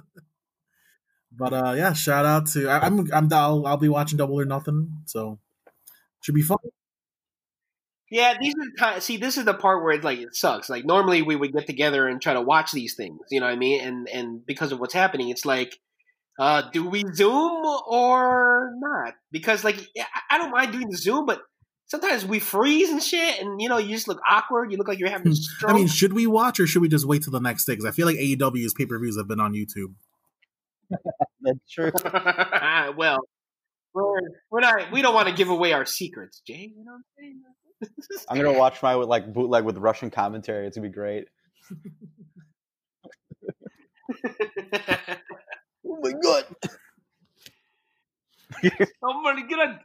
But 1.34 1.52
uh, 1.52 1.74
yeah, 1.76 1.92
shout 1.92 2.26
out 2.26 2.46
to 2.48 2.68
I, 2.68 2.80
I'm 2.86 3.10
I'm 3.12 3.32
I'll, 3.32 3.66
I'll 3.66 3.76
be 3.76 3.88
watching 3.88 4.18
Double 4.18 4.38
or 4.38 4.44
Nothing, 4.44 5.02
so 5.06 5.38
should 6.20 6.34
be 6.34 6.42
fun. 6.42 6.58
Yeah, 8.10 8.34
these 8.38 8.52
are 8.52 8.64
the 8.64 8.76
kind. 8.78 9.02
See, 9.02 9.16
this 9.16 9.38
is 9.38 9.46
the 9.46 9.54
part 9.54 9.82
where 9.82 9.94
it's 9.94 10.04
like 10.04 10.18
it 10.18 10.34
sucks. 10.34 10.68
Like 10.68 10.84
normally 10.84 11.22
we 11.22 11.34
would 11.34 11.54
get 11.54 11.66
together 11.66 12.06
and 12.06 12.20
try 12.20 12.34
to 12.34 12.42
watch 12.42 12.70
these 12.70 12.94
things. 12.94 13.18
You 13.30 13.40
know 13.40 13.46
what 13.46 13.54
I 13.54 13.56
mean? 13.56 13.80
And 13.80 14.08
and 14.10 14.44
because 14.44 14.70
of 14.70 14.78
what's 14.78 14.92
happening, 14.92 15.30
it's 15.30 15.46
like, 15.46 15.78
uh, 16.38 16.68
do 16.72 16.86
we 16.86 17.04
Zoom 17.14 17.64
or 17.88 18.72
not? 18.76 19.14
Because 19.30 19.64
like 19.64 19.78
I 19.98 20.04
I 20.32 20.38
don't 20.38 20.50
mind 20.50 20.72
doing 20.72 20.90
the 20.90 20.98
Zoom, 20.98 21.24
but 21.24 21.40
sometimes 21.92 22.24
we 22.24 22.38
freeze 22.38 22.88
and 22.88 23.02
shit, 23.02 23.40
and 23.40 23.60
you 23.60 23.68
know 23.68 23.76
you 23.76 23.94
just 23.94 24.08
look 24.08 24.18
awkward. 24.28 24.72
You 24.72 24.78
look 24.78 24.88
like 24.88 24.98
you're 24.98 25.10
having 25.10 25.26
hmm. 25.26 25.32
a 25.32 25.36
stroke. 25.36 25.70
I 25.70 25.74
mean, 25.74 25.86
should 25.86 26.14
we 26.14 26.26
watch 26.26 26.58
or 26.58 26.66
should 26.66 26.80
we 26.80 26.88
just 26.88 27.04
wait 27.04 27.22
till 27.22 27.32
the 27.32 27.40
next 27.40 27.66
day? 27.66 27.74
Because 27.74 27.84
I 27.84 27.90
feel 27.90 28.06
like 28.06 28.16
AEW's 28.16 28.72
pay 28.72 28.86
per 28.86 28.98
views 28.98 29.16
have 29.18 29.28
been 29.28 29.40
on 29.40 29.52
YouTube. 29.52 29.92
That's 31.42 31.58
true. 31.70 31.92
well, 32.96 33.18
we're 33.94 34.20
we're 34.50 34.60
not. 34.60 34.90
We 34.90 35.02
don't 35.02 35.14
want 35.14 35.28
to 35.28 35.34
give 35.34 35.50
away 35.50 35.74
our 35.74 35.84
secrets, 35.84 36.40
Jay. 36.46 36.72
You 36.74 36.84
know 36.84 36.92
what 36.92 36.96
I'm 36.96 37.04
saying? 37.18 37.42
I'm 38.30 38.36
gonna 38.38 38.58
watch 38.58 38.82
my 38.82 38.94
like 38.94 39.30
bootleg 39.30 39.64
with 39.64 39.76
Russian 39.76 40.10
commentary. 40.10 40.66
It's 40.66 40.76
gonna 40.76 40.88
be 40.88 40.94
great. 40.94 41.28
Oh 45.84 45.98
my 46.00 46.12
god! 46.22 46.44
I'm 49.04 49.22
gonna 49.24 49.46
get 49.46 49.58
a. 49.58 49.80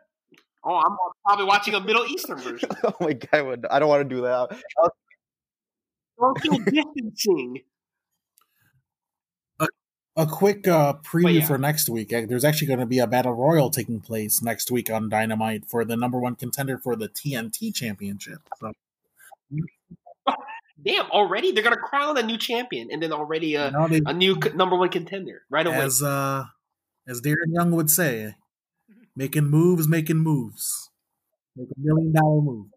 Oh, 0.69 0.75
I'm 0.75 0.97
probably 1.25 1.45
watching 1.45 1.75
a 1.75 1.79
Middle 1.79 2.05
Eastern 2.05 2.37
version. 2.39 2.69
oh 2.83 2.93
my 2.99 3.13
god! 3.13 3.65
I 3.71 3.79
don't 3.79 3.87
want 3.87 4.07
to 4.07 4.15
do 4.15 4.21
that. 4.23 4.49
Social 6.19 6.59
distancing. 6.65 7.61
A 10.17 10.25
quick 10.25 10.67
uh, 10.67 10.93
preview 11.03 11.41
yeah. 11.41 11.45
for 11.45 11.59
next 11.59 11.89
week. 11.89 12.11
Uh, 12.11 12.23
There's 12.27 12.43
actually 12.43 12.67
going 12.67 12.79
to 12.79 12.87
be 12.87 12.97
a 12.97 13.05
battle 13.05 13.33
royal 13.33 13.69
taking 13.69 13.99
place 13.99 14.41
next 14.41 14.71
week 14.71 14.89
on 14.89 15.09
Dynamite 15.09 15.65
for 15.67 15.85
the 15.85 15.95
number 15.95 16.19
one 16.19 16.35
contender 16.35 16.79
for 16.79 16.95
the 16.95 17.07
TNT 17.07 17.73
Championship. 17.73 18.39
So, 18.59 18.73
Damn! 20.83 21.09
Already 21.11 21.51
they're 21.51 21.63
gonna 21.63 21.77
crown 21.77 22.17
a 22.17 22.23
new 22.23 22.37
champion, 22.37 22.89
and 22.91 23.01
then 23.01 23.13
already 23.13 23.55
a, 23.55 23.67
you 23.67 23.71
know, 23.71 23.87
they, 23.87 24.01
a 24.05 24.13
new 24.13 24.37
number 24.53 24.75
one 24.75 24.89
contender 24.89 25.43
right 25.49 25.65
away. 25.65 25.77
as 25.77 26.03
uh, 26.03 26.45
as 27.07 27.21
Darren 27.21 27.53
Young 27.53 27.71
would 27.71 27.89
say, 27.89 28.35
making 29.17 29.45
moves, 29.45 29.87
making 29.87 30.17
moves, 30.17 30.91
make 31.55 31.67
a 31.75 31.79
million 31.79 32.13
dollar 32.13 32.41
move. 32.41 32.67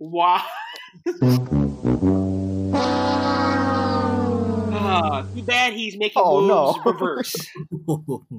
wow. 0.00 0.42
Ah, 4.76 5.26
too 5.34 5.42
bad 5.42 5.74
he's 5.74 5.96
making 5.98 6.22
Oh, 6.24 6.40
moves 6.40 6.78
no. 6.78 6.82
reverse. 6.84 7.34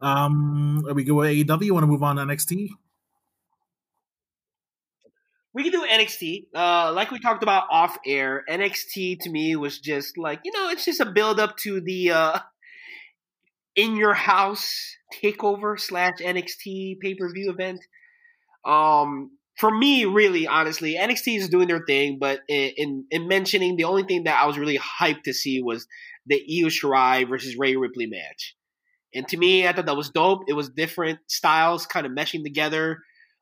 um, 0.00 0.84
are 0.88 0.94
we 0.94 1.02
go 1.02 1.14
with 1.14 1.30
AEW? 1.30 1.64
You 1.64 1.74
want 1.74 1.82
to 1.82 1.88
move 1.88 2.04
on 2.04 2.16
to 2.16 2.22
NXT? 2.22 2.68
We 5.56 5.62
can 5.62 5.72
do 5.72 5.86
NXT. 5.86 6.48
Uh, 6.54 6.92
like 6.92 7.10
we 7.10 7.18
talked 7.18 7.42
about 7.42 7.64
off 7.70 7.96
air, 8.04 8.44
NXT 8.46 9.20
to 9.20 9.30
me 9.30 9.56
was 9.56 9.78
just 9.78 10.18
like 10.18 10.40
you 10.44 10.52
know, 10.52 10.68
it's 10.68 10.84
just 10.84 11.00
a 11.00 11.10
build 11.10 11.40
up 11.40 11.56
to 11.60 11.80
the 11.80 12.10
uh, 12.10 12.38
in 13.74 13.96
your 13.96 14.12
house 14.12 14.70
takeover 15.24 15.80
slash 15.80 16.18
NXT 16.20 17.00
pay 17.00 17.14
per 17.14 17.32
view 17.32 17.50
event. 17.50 17.80
Um, 18.66 19.30
for 19.58 19.70
me, 19.70 20.04
really, 20.04 20.46
honestly, 20.46 20.94
NXT 20.94 21.38
is 21.38 21.48
doing 21.48 21.68
their 21.68 21.86
thing, 21.86 22.18
but 22.20 22.40
in, 22.48 22.72
in 22.76 23.04
in 23.10 23.26
mentioning 23.26 23.76
the 23.76 23.84
only 23.84 24.02
thing 24.02 24.24
that 24.24 24.38
I 24.38 24.44
was 24.44 24.58
really 24.58 24.78
hyped 24.78 25.22
to 25.22 25.32
see 25.32 25.62
was 25.62 25.86
the 26.26 26.34
Io 26.34 26.68
Shirai 26.68 27.26
versus 27.26 27.56
Rhea 27.58 27.78
Ripley 27.78 28.04
match. 28.04 28.54
And 29.14 29.26
to 29.28 29.38
me, 29.38 29.66
I 29.66 29.72
thought 29.72 29.86
that 29.86 29.96
was 29.96 30.10
dope. 30.10 30.42
It 30.48 30.52
was 30.52 30.68
different 30.68 31.20
styles 31.28 31.86
kind 31.86 32.04
of 32.04 32.12
meshing 32.12 32.42
together. 32.42 32.98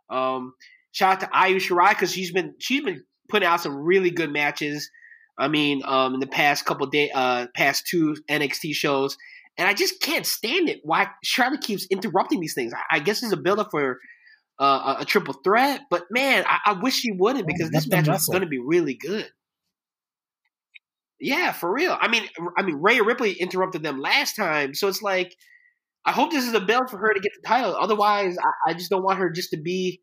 Um, 0.09 0.53
shout 0.95 1.13
out 1.13 1.21
to 1.21 1.37
Io 1.37 1.57
Shirai 1.57 1.91
because 1.91 2.13
she's 2.13 2.33
been 2.33 2.55
she's 2.59 2.83
been 2.83 3.05
putting 3.29 3.47
out 3.47 3.61
some 3.61 3.77
really 3.77 4.11
good 4.11 4.33
matches. 4.33 4.91
I 5.37 5.49
mean, 5.49 5.83
um, 5.85 6.15
in 6.15 6.21
the 6.21 6.29
past 6.29 6.65
couple 6.65 6.87
day, 6.87 7.11
uh, 7.13 7.49
past 7.55 7.87
two 7.91 8.17
NXT 8.31 8.75
shows, 8.75 9.17
and 9.59 9.69
I 9.69 9.75
just 9.75 10.01
can't 10.01 10.25
stand 10.25 10.69
it. 10.69 10.81
Why 10.85 11.09
Charlotte 11.23 11.61
keeps 11.61 11.87
interrupting 11.91 12.41
these 12.41 12.55
things? 12.55 12.73
I, 12.73 12.97
I 12.97 12.99
guess 13.01 13.23
it's 13.23 13.33
a 13.33 13.37
build 13.37 13.59
up 13.59 13.69
for 13.73 13.99
uh, 14.61 14.95
a, 14.99 15.03
a 15.03 15.05
triple 15.05 15.35
threat, 15.45 15.83
but 15.91 16.05
man, 16.11 16.45
I, 16.47 16.59
I 16.67 16.73
wish 16.81 16.95
she 16.95 17.11
wouldn't 17.11 17.49
because 17.49 17.71
this 17.71 17.89
match 17.89 18.09
was 18.09 18.27
going 18.27 18.43
to 18.43 18.49
be 18.49 18.61
really 18.61 18.95
good. 18.95 19.29
Yeah, 21.21 21.53
for 21.53 21.73
real. 21.73 21.97
I 22.01 22.07
mean, 22.07 22.29
I 22.57 22.63
mean, 22.63 22.77
Rhea 22.81 23.03
Ripley 23.03 23.33
interrupted 23.33 23.83
them 23.83 23.99
last 23.99 24.37
time, 24.37 24.75
so 24.75 24.87
it's 24.87 25.03
like 25.03 25.35
I 26.05 26.13
hope 26.13 26.31
this 26.31 26.47
is 26.47 26.55
a 26.55 26.61
build 26.61 26.91
for 26.91 26.99
her 26.99 27.13
to 27.13 27.21
get 27.21 27.33
the 27.41 27.49
title. 27.49 27.75
Otherwise, 27.75 28.37
I, 28.39 28.71
I 28.71 28.75
just 28.75 28.91
don't 28.91 29.03
want 29.03 29.19
her 29.19 29.31
just 29.31 29.51
to 29.51 29.57
be 29.57 30.01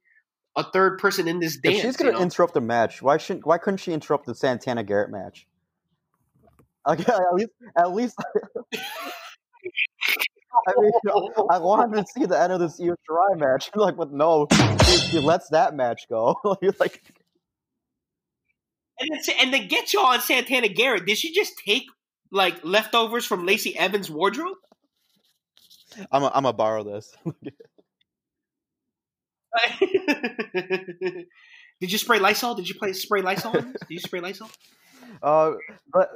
a 0.56 0.64
third 0.64 1.00
person 1.00 1.28
in 1.28 1.40
this 1.40 1.58
dance. 1.58 1.78
If 1.78 1.82
she's 1.82 1.98
gonna 1.98 2.12
you 2.12 2.18
know? 2.18 2.24
interrupt 2.24 2.54
the 2.54 2.62
match, 2.62 3.02
why 3.02 3.18
shouldn't? 3.18 3.46
Why 3.46 3.58
couldn't 3.58 3.78
she 3.78 3.94
interrupt 3.94 4.26
the 4.26 4.36
Santana 4.36 4.84
Garrett 4.84 5.12
match? 5.12 5.48
Okay, 6.88 7.14
at 7.14 7.34
least, 7.36 7.52
at 7.78 7.94
least. 7.94 8.16
I 10.68 10.74
mean, 10.80 10.92
I 11.52 11.60
wanted 11.60 11.96
to 11.98 12.06
see 12.08 12.26
the 12.26 12.40
end 12.40 12.54
of 12.54 12.60
this 12.60 12.80
Io 12.82 12.96
Shirai 13.08 13.40
match. 13.40 13.70
like, 13.76 13.96
but 13.96 14.12
no, 14.12 14.48
she, 14.86 14.98
she 14.98 15.20
lets 15.20 15.50
that 15.50 15.76
match 15.76 16.08
go. 16.10 16.36
You're 16.62 16.74
like, 16.80 17.02
and, 19.00 19.10
then, 19.12 19.36
and 19.40 19.54
then 19.54 19.68
get 19.68 19.94
you 19.94 20.00
on 20.00 20.22
Santana 20.22 20.70
Garrett. 20.70 21.06
Did 21.06 21.18
she 21.18 21.34
just 21.34 21.54
take 21.66 21.84
like 22.32 22.64
leftovers 22.64 23.26
from 23.26 23.46
Lacey 23.46 23.78
Evans' 23.78 24.10
wardrobe? 24.10 24.58
I'm, 26.12 26.24
a, 26.24 26.28
I'm 26.28 26.44
gonna 26.44 26.54
borrow 26.54 26.84
this. 26.84 27.16
Did 31.82 31.92
you 31.92 31.98
spray 31.98 32.20
Lysol? 32.20 32.56
Did 32.56 32.70
you 32.70 32.76
play 32.76 32.94
spray 32.94 33.22
Lysol? 33.22 33.58
on? 33.58 33.72
Did 33.72 33.78
you 33.90 34.00
spray 34.00 34.20
Lysol? 34.22 34.50
Uh, 35.22 35.52
but 35.92 36.10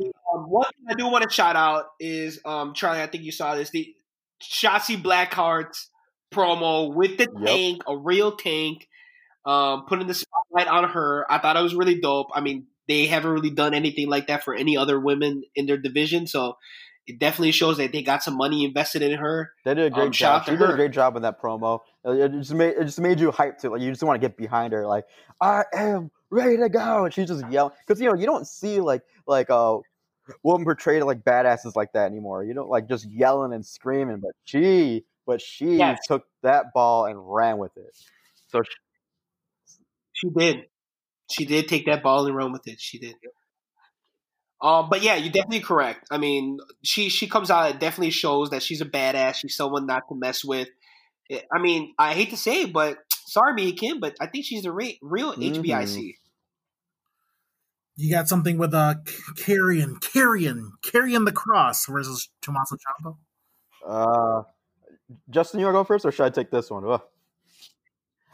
Um, 0.00 0.50
one 0.50 0.64
thing 0.64 0.86
I 0.90 0.94
do 0.94 1.06
want 1.06 1.22
to 1.22 1.30
shout 1.30 1.54
out 1.54 1.84
is 2.00 2.40
um, 2.44 2.74
Charlie. 2.74 3.00
I 3.00 3.06
think 3.06 3.22
you 3.22 3.30
saw 3.30 3.54
this 3.54 3.70
the 3.70 3.94
Shotzi 4.42 5.00
Blackheart's 5.00 5.88
promo 6.34 6.92
with 6.92 7.16
the 7.16 7.28
Yep. 7.32 7.46
tank, 7.46 7.82
a 7.86 7.96
real 7.96 8.34
tank, 8.36 8.88
um, 9.46 9.84
putting 9.86 10.08
the 10.08 10.14
spotlight 10.14 10.66
on 10.66 10.88
her. 10.90 11.24
I 11.30 11.38
thought 11.38 11.56
it 11.56 11.62
was 11.62 11.74
really 11.76 12.00
dope. 12.00 12.28
I 12.34 12.40
mean, 12.40 12.66
they 12.88 13.06
haven't 13.06 13.30
really 13.30 13.50
done 13.50 13.72
anything 13.72 14.08
like 14.08 14.26
that 14.26 14.42
for 14.42 14.52
any 14.54 14.76
other 14.76 14.98
women 14.98 15.44
in 15.54 15.66
their 15.66 15.78
division, 15.78 16.26
so 16.26 16.54
it 17.10 17.18
definitely 17.18 17.52
shows 17.52 17.76
that 17.78 17.92
they 17.92 18.02
got 18.02 18.22
some 18.22 18.36
money 18.36 18.64
invested 18.64 19.02
in 19.02 19.18
her. 19.18 19.52
they 19.64 19.74
did 19.74 19.86
a 19.86 19.90
great 19.90 20.06
Um, 20.06 20.12
job. 20.12 20.44
She 20.44 20.52
did 20.52 20.60
her. 20.60 20.72
a 20.72 20.76
great 20.76 20.92
job 20.92 21.16
in 21.16 21.22
that 21.22 21.40
promo. 21.40 21.80
It 22.04 22.32
just 22.32 22.54
made 22.54 22.76
it 22.76 22.84
just 22.84 23.00
made 23.00 23.18
you 23.20 23.30
hyped 23.32 23.58
to 23.58 23.70
like 23.70 23.80
you 23.82 23.90
just 23.90 24.02
want 24.02 24.20
to 24.20 24.26
get 24.26 24.36
behind 24.36 24.72
her. 24.72 24.86
Like 24.86 25.04
I 25.40 25.64
am 25.74 26.10
ready 26.30 26.56
to 26.58 26.68
go. 26.68 27.04
And 27.04 27.12
she's 27.14 27.28
just 27.28 27.46
yelling 27.50 27.74
because 27.86 28.00
you 28.00 28.08
know 28.08 28.14
you 28.14 28.26
don't 28.26 28.46
see 28.46 28.80
like 28.80 29.02
like 29.26 29.50
uh 29.50 29.78
woman 30.42 30.64
portrayed 30.64 31.02
like 31.02 31.22
badasses 31.22 31.74
like 31.76 31.92
that 31.94 32.06
anymore. 32.10 32.44
You 32.44 32.54
don't 32.54 32.70
like 32.70 32.88
just 32.88 33.06
yelling 33.10 33.52
and 33.52 33.64
screaming, 33.66 34.18
but 34.20 34.32
she 34.44 35.04
but 35.26 35.40
she 35.40 35.76
Yes. 35.76 35.98
took 36.06 36.26
that 36.42 36.72
ball 36.74 37.06
and 37.06 37.18
ran 37.20 37.58
with 37.58 37.76
it. 37.76 37.96
So 38.48 38.62
she, 38.62 38.70
She 40.12 40.28
did. 40.30 40.56
She 41.30 41.44
did 41.44 41.68
take 41.68 41.86
that 41.86 42.02
ball 42.02 42.26
and 42.26 42.34
run 42.34 42.52
with 42.52 42.66
it. 42.66 42.80
She 42.80 42.98
did. 42.98 43.14
Um, 44.62 44.88
but 44.90 45.02
yeah, 45.02 45.14
you're 45.16 45.32
definitely 45.32 45.60
correct. 45.60 46.06
I 46.10 46.18
mean, 46.18 46.58
she 46.82 47.08
she 47.08 47.26
comes 47.26 47.50
out. 47.50 47.70
It 47.70 47.80
definitely 47.80 48.10
shows 48.10 48.50
that 48.50 48.62
she's 48.62 48.80
a 48.80 48.84
badass. 48.86 49.36
She's 49.36 49.56
someone 49.56 49.86
not 49.86 50.02
to 50.08 50.14
mess 50.14 50.44
with. 50.44 50.68
I- 51.30 51.44
I 51.54 51.58
mean, 51.60 51.94
I 51.98 52.12
hate 52.14 52.30
to 52.30 52.36
say 52.36 52.62
it, 52.62 52.72
but 52.72 52.98
sorry, 53.26 53.54
me 53.54 53.72
Kim, 53.72 54.00
but 54.00 54.16
I 54.20 54.26
think 54.26 54.44
she's 54.44 54.62
the 54.64 54.72
re- 54.72 54.98
real 55.02 55.32
HBIC. 55.34 56.14
You 57.96 58.10
got 58.10 58.28
something 58.28 58.56
with 58.56 58.72
uh, 58.72 58.94
Karrion, 59.36 60.00
Karrion, 60.00 60.70
Karrion 60.82 61.24
the 61.26 61.32
Kross 61.32 61.86
versus 61.90 62.30
Tommaso 62.40 62.76
Ciampa. 62.76 63.16
uh 63.86 64.42
Justin, 65.28 65.58
you 65.60 65.66
want 65.66 65.74
to 65.74 65.78
go 65.80 65.84
first, 65.84 66.04
or 66.06 66.12
should 66.12 66.24
I 66.24 66.30
take 66.30 66.50
this 66.50 66.70
one? 66.70 66.84
Ugh. 66.84 67.02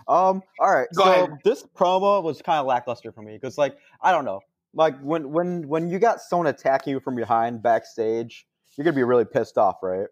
Um. 0.09 0.43
All 0.61 0.71
right. 0.73 0.87
Go 0.95 1.05
so 1.05 1.11
ahead. 1.11 1.31
this 1.43 1.65
promo 1.75 2.23
was 2.23 2.43
kind 2.43 2.61
of 2.61 2.67
lackluster 2.67 3.11
for 3.13 3.23
me 3.23 3.33
because, 3.33 3.57
like, 3.59 3.77
I 4.01 4.13
don't 4.13 4.25
know, 4.25 4.41
like 4.77 4.99
when 5.01 5.33
when 5.33 5.67
when 5.67 5.91
you 5.91 5.99
got 5.99 6.21
someone 6.21 6.47
attacking 6.47 6.93
you 6.93 7.01
from 7.01 7.17
behind 7.17 7.63
backstage, 7.63 8.47
you're 8.77 8.85
gonna 8.85 8.95
be 8.95 9.03
really 9.03 9.25
pissed 9.25 9.59
off, 9.59 9.83
right? 9.83 10.07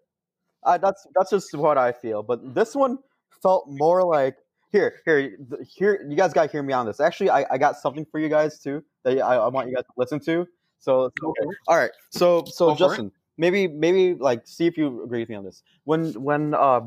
Uh, 0.64 0.78
that's 0.78 1.06
that's 1.14 1.30
just 1.30 1.54
what 1.54 1.78
I 1.78 1.92
feel. 1.92 2.22
But 2.22 2.54
this 2.54 2.74
one 2.74 2.98
felt 3.42 3.68
more 3.68 4.02
like 4.02 4.36
here, 4.72 5.00
here, 5.04 5.38
here. 5.68 6.04
You 6.08 6.16
guys 6.16 6.32
got 6.32 6.46
to 6.46 6.50
hear 6.50 6.62
me 6.62 6.72
on 6.72 6.86
this. 6.86 6.98
Actually, 6.98 7.30
I, 7.30 7.44
I 7.50 7.58
got 7.58 7.76
something 7.76 8.04
for 8.04 8.18
you 8.18 8.28
guys 8.28 8.58
too 8.58 8.82
that 9.04 9.20
I, 9.20 9.36
I 9.36 9.48
want 9.48 9.68
you 9.68 9.74
guys 9.74 9.84
to 9.84 9.92
listen 9.96 10.18
to. 10.20 10.48
So, 10.80 11.12
for 11.20 11.34
all 11.68 11.76
right. 11.76 11.92
So, 12.10 12.44
so 12.46 12.70
Go. 12.70 12.74
Justin, 12.74 13.12
maybe 13.36 13.68
maybe 13.68 14.14
like 14.14 14.46
see 14.46 14.66
if 14.66 14.76
you 14.76 15.04
agree 15.04 15.20
with 15.20 15.28
me 15.28 15.36
on 15.36 15.44
this. 15.44 15.62
When 15.84 16.12
when 16.14 16.54
uh, 16.54 16.80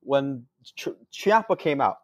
when 0.00 0.46
Ch- 0.74 0.88
Ciampa 1.12 1.58
came 1.58 1.80
out 1.80 1.98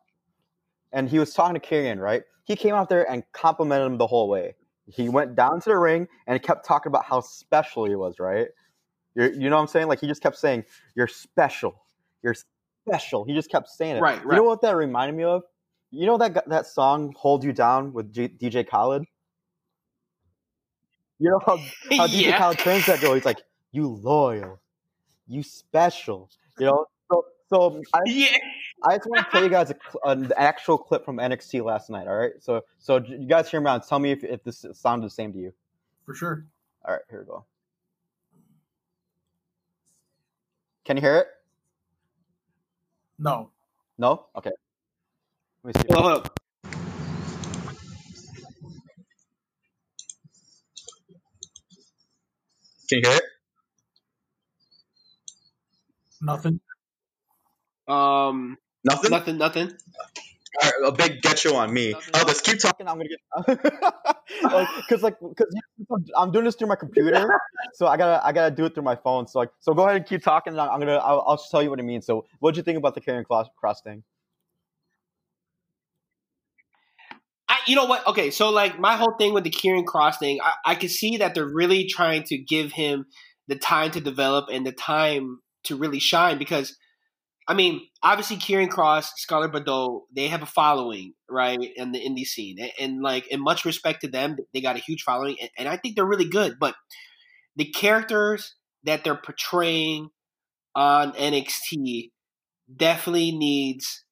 and 0.93 1.09
he 1.09 1.19
was 1.19 1.33
talking 1.33 1.59
to 1.59 1.67
Karrion, 1.67 1.99
right? 1.99 2.23
He 2.45 2.55
came 2.55 2.75
out 2.75 2.89
there 2.89 3.11
and 3.11 3.25
complimented 3.33 3.87
him 3.87 3.99
the 3.99 4.07
whole 4.07 4.29
way. 4.29 4.55
He 4.89 5.09
went 5.09 5.35
down 5.35 5.61
to 5.61 5.71
the 5.71 5.77
ring 5.77 6.09
and 6.27 6.41
kept 6.43 6.67
talking 6.67 6.91
about 6.91 7.05
how 7.05 7.21
special 7.21 7.85
he 7.87 7.97
was, 7.97 8.19
right? 8.19 8.49
You're, 9.15 9.33
you 9.33 9.51
know 9.51 9.57
what 9.57 9.63
I'm 9.63 9.69
saying? 9.69 9.89
Like 9.89 10.01
he 10.01 10.07
just 10.07 10.23
kept 10.23 10.37
saying, 10.37 10.65
"You're 10.95 11.09
special. 11.09 11.83
You're 12.23 12.37
special." 12.89 13.25
He 13.25 13.35
just 13.35 13.51
kept 13.51 13.69
saying 13.69 13.97
it. 13.97 14.01
Right, 14.01 14.25
right. 14.25 14.37
You 14.37 14.43
know 14.43 14.49
what 14.49 14.61
that 14.63 14.77
reminded 14.77 15.17
me 15.17 15.25
of? 15.25 15.43
You 15.91 16.07
know 16.07 16.19
that 16.19 16.49
that 16.49 16.67
song 16.67 17.15
"Hold 17.19 17.43
You 17.43 17.53
Down" 17.53 17.93
with 17.93 18.13
G- 18.13 18.29
DJ 18.29 18.69
Khaled. 18.69 19.05
You 21.19 21.31
know 21.31 21.41
how 21.45 21.57
how 21.97 22.07
DJ 22.07 22.27
yeah. 22.27 22.39
Khaled 22.39 22.59
turns 22.59 22.87
that 22.87 23.01
girl. 23.01 23.15
He's 23.15 23.25
like, 23.25 23.43
"You 23.73 23.89
loyal, 23.89 24.61
you 25.27 25.43
special." 25.43 26.31
You 26.59 26.67
know. 26.67 26.87
So 27.11 27.25
so 27.49 27.83
I, 27.95 28.01
Yeah. 28.07 28.37
I 28.85 28.97
just 28.97 29.09
want 29.09 29.27
to 29.27 29.31
tell 29.31 29.43
you 29.43 29.51
guys 29.51 29.71
a, 29.71 29.77
an 30.09 30.33
actual 30.37 30.79
clip 30.79 31.05
from 31.05 31.19
NXT 31.19 31.65
last 31.65 31.91
night. 31.91 32.07
All 32.09 32.17
right. 32.17 32.33
So 32.41 32.63
so 32.79 32.99
you 32.99 33.27
guys 33.27 33.51
hear 33.51 33.61
me 33.61 33.71
out. 33.71 33.87
Tell 33.89 33.99
me 33.99 34.13
if 34.13 34.25
if 34.25 34.45
this 34.45 34.65
sounded 34.75 35.07
the 35.07 35.11
same 35.11 35.33
to 35.33 35.39
you. 35.39 35.53
for 36.05 36.15
sure. 36.15 36.47
All 36.85 36.93
right. 36.95 37.03
Here 37.11 37.21
we 37.21 37.27
go. 37.27 37.45
Can 40.85 40.97
you 40.97 41.03
hear 41.03 41.19
it? 41.19 41.27
No, 43.19 43.51
No. 43.99 44.27
Okay. 44.37 44.51
Let 45.65 45.77
me 45.77 45.83
see. 45.83 45.89
Hold 45.95 46.07
up. 46.13 46.41
Can 52.89 53.01
you 53.03 53.09
hear 53.09 53.17
it? 53.19 53.25
nothing. 56.21 56.61
Um, 57.89 58.59
Nothing. 58.87 59.11
nothing, 59.11 59.39
nothing. 59.39 59.73
All 60.63 60.71
right, 60.71 60.89
a 60.89 60.93
big 60.93 61.21
get 61.21 61.45
you 61.45 61.55
on 61.57 61.73
me. 61.73 61.93
Nothing. 61.93 62.15
Oh, 62.15 62.25
let's 62.27 62.41
keep 62.41 62.61
talking. 62.61 62.89
I'm 62.89 62.97
gonna 62.97 63.09
get 63.09 63.21
because 64.77 65.03
like 65.03 65.17
because 65.21 65.53
I'm 66.17 66.31
doing 66.31 66.45
this 66.45 66.55
through 66.55 66.69
my 66.69 66.77
computer, 66.77 67.29
so 67.75 67.87
I 67.87 67.97
gotta 67.97 68.25
I 68.25 68.33
gotta 68.33 68.55
do 68.55 68.65
it 68.65 68.75
through 68.75 68.85
my 68.85 68.97
phone. 68.97 69.27
So 69.27 69.41
like 69.41 69.51
so 69.59 69.75
go 69.75 69.85
ahead 69.85 69.97
and 69.97 70.07
keep 70.07 70.23
talking. 70.23 70.53
And 70.53 70.61
I'm 70.61 70.79
gonna 70.79 70.97
I'll, 70.97 71.23
I'll 71.27 71.37
just 71.37 71.51
tell 71.51 71.63
you 71.63 71.69
what 71.69 71.81
it 71.81 71.83
means. 71.83 72.07
So 72.07 72.27
what 72.39 72.51
would 72.51 72.57
you 72.57 72.63
think 72.63 72.79
about 72.79 72.95
the 72.95 73.01
Karrion 73.01 73.25
Kross, 73.27 73.49
Kross 73.63 73.83
thing? 73.83 74.03
I, 77.49 77.59
you 77.67 77.77
know 77.77 77.85
what? 77.87 78.07
Okay, 78.07 78.31
so 78.31 78.51
like 78.51 78.79
my 78.79 78.97
whole 78.97 79.15
thing 79.19 79.35
with 79.35 79.45
the 79.45 79.51
Karrion 79.51 79.85
Kross 79.85 80.19
thing, 80.19 80.41
I, 80.43 80.53
I 80.65 80.75
can 80.75 80.89
see 80.89 81.19
that 81.19 81.35
they're 81.35 81.47
really 81.47 81.87
trying 81.87 82.25
to 82.25 82.39
give 82.39 82.73
him 82.73 83.07
the 83.49 83.57
time 83.57 83.91
to 83.93 84.01
develop 84.01 84.47
and 84.51 84.67
the 84.67 84.73
time 84.73 85.41
to 85.65 85.77
really 85.77 86.01
shine 86.01 86.39
because, 86.39 86.77
I 87.49 87.55
mean, 87.55 87.87
obviously 88.03 88.37
Karrion 88.37 88.69
Kross, 88.69 89.11
Scarlett 89.17 89.53
Bordeaux, 89.53 90.07
they 90.15 90.29
have 90.29 90.43
a 90.43 90.47
following, 90.47 91.15
right, 91.31 91.59
in 91.77 91.93
the 91.93 92.01
indie 92.01 92.27
scene, 92.27 92.59
and, 92.59 92.73
and 92.81 93.03
like 93.03 93.29
in 93.29 93.41
much 93.41 93.65
respect 93.65 94.01
to 94.01 94.09
them, 94.09 94.37
they 94.53 94.61
got 94.61 94.77
a 94.77 94.81
huge 94.81 95.03
following, 95.03 95.37
and, 95.41 95.51
and 95.57 95.69
I 95.69 95.77
think 95.77 95.95
they're 95.95 96.05
really 96.05 96.29
good. 96.29 96.59
But 96.59 96.75
the 97.55 97.67
characters 97.67 98.55
that 98.85 99.05
they're 99.05 99.17
portraying 99.17 100.11
on 100.75 101.13
NXT 101.13 102.11
definitely 102.75 103.33
needs 103.33 104.05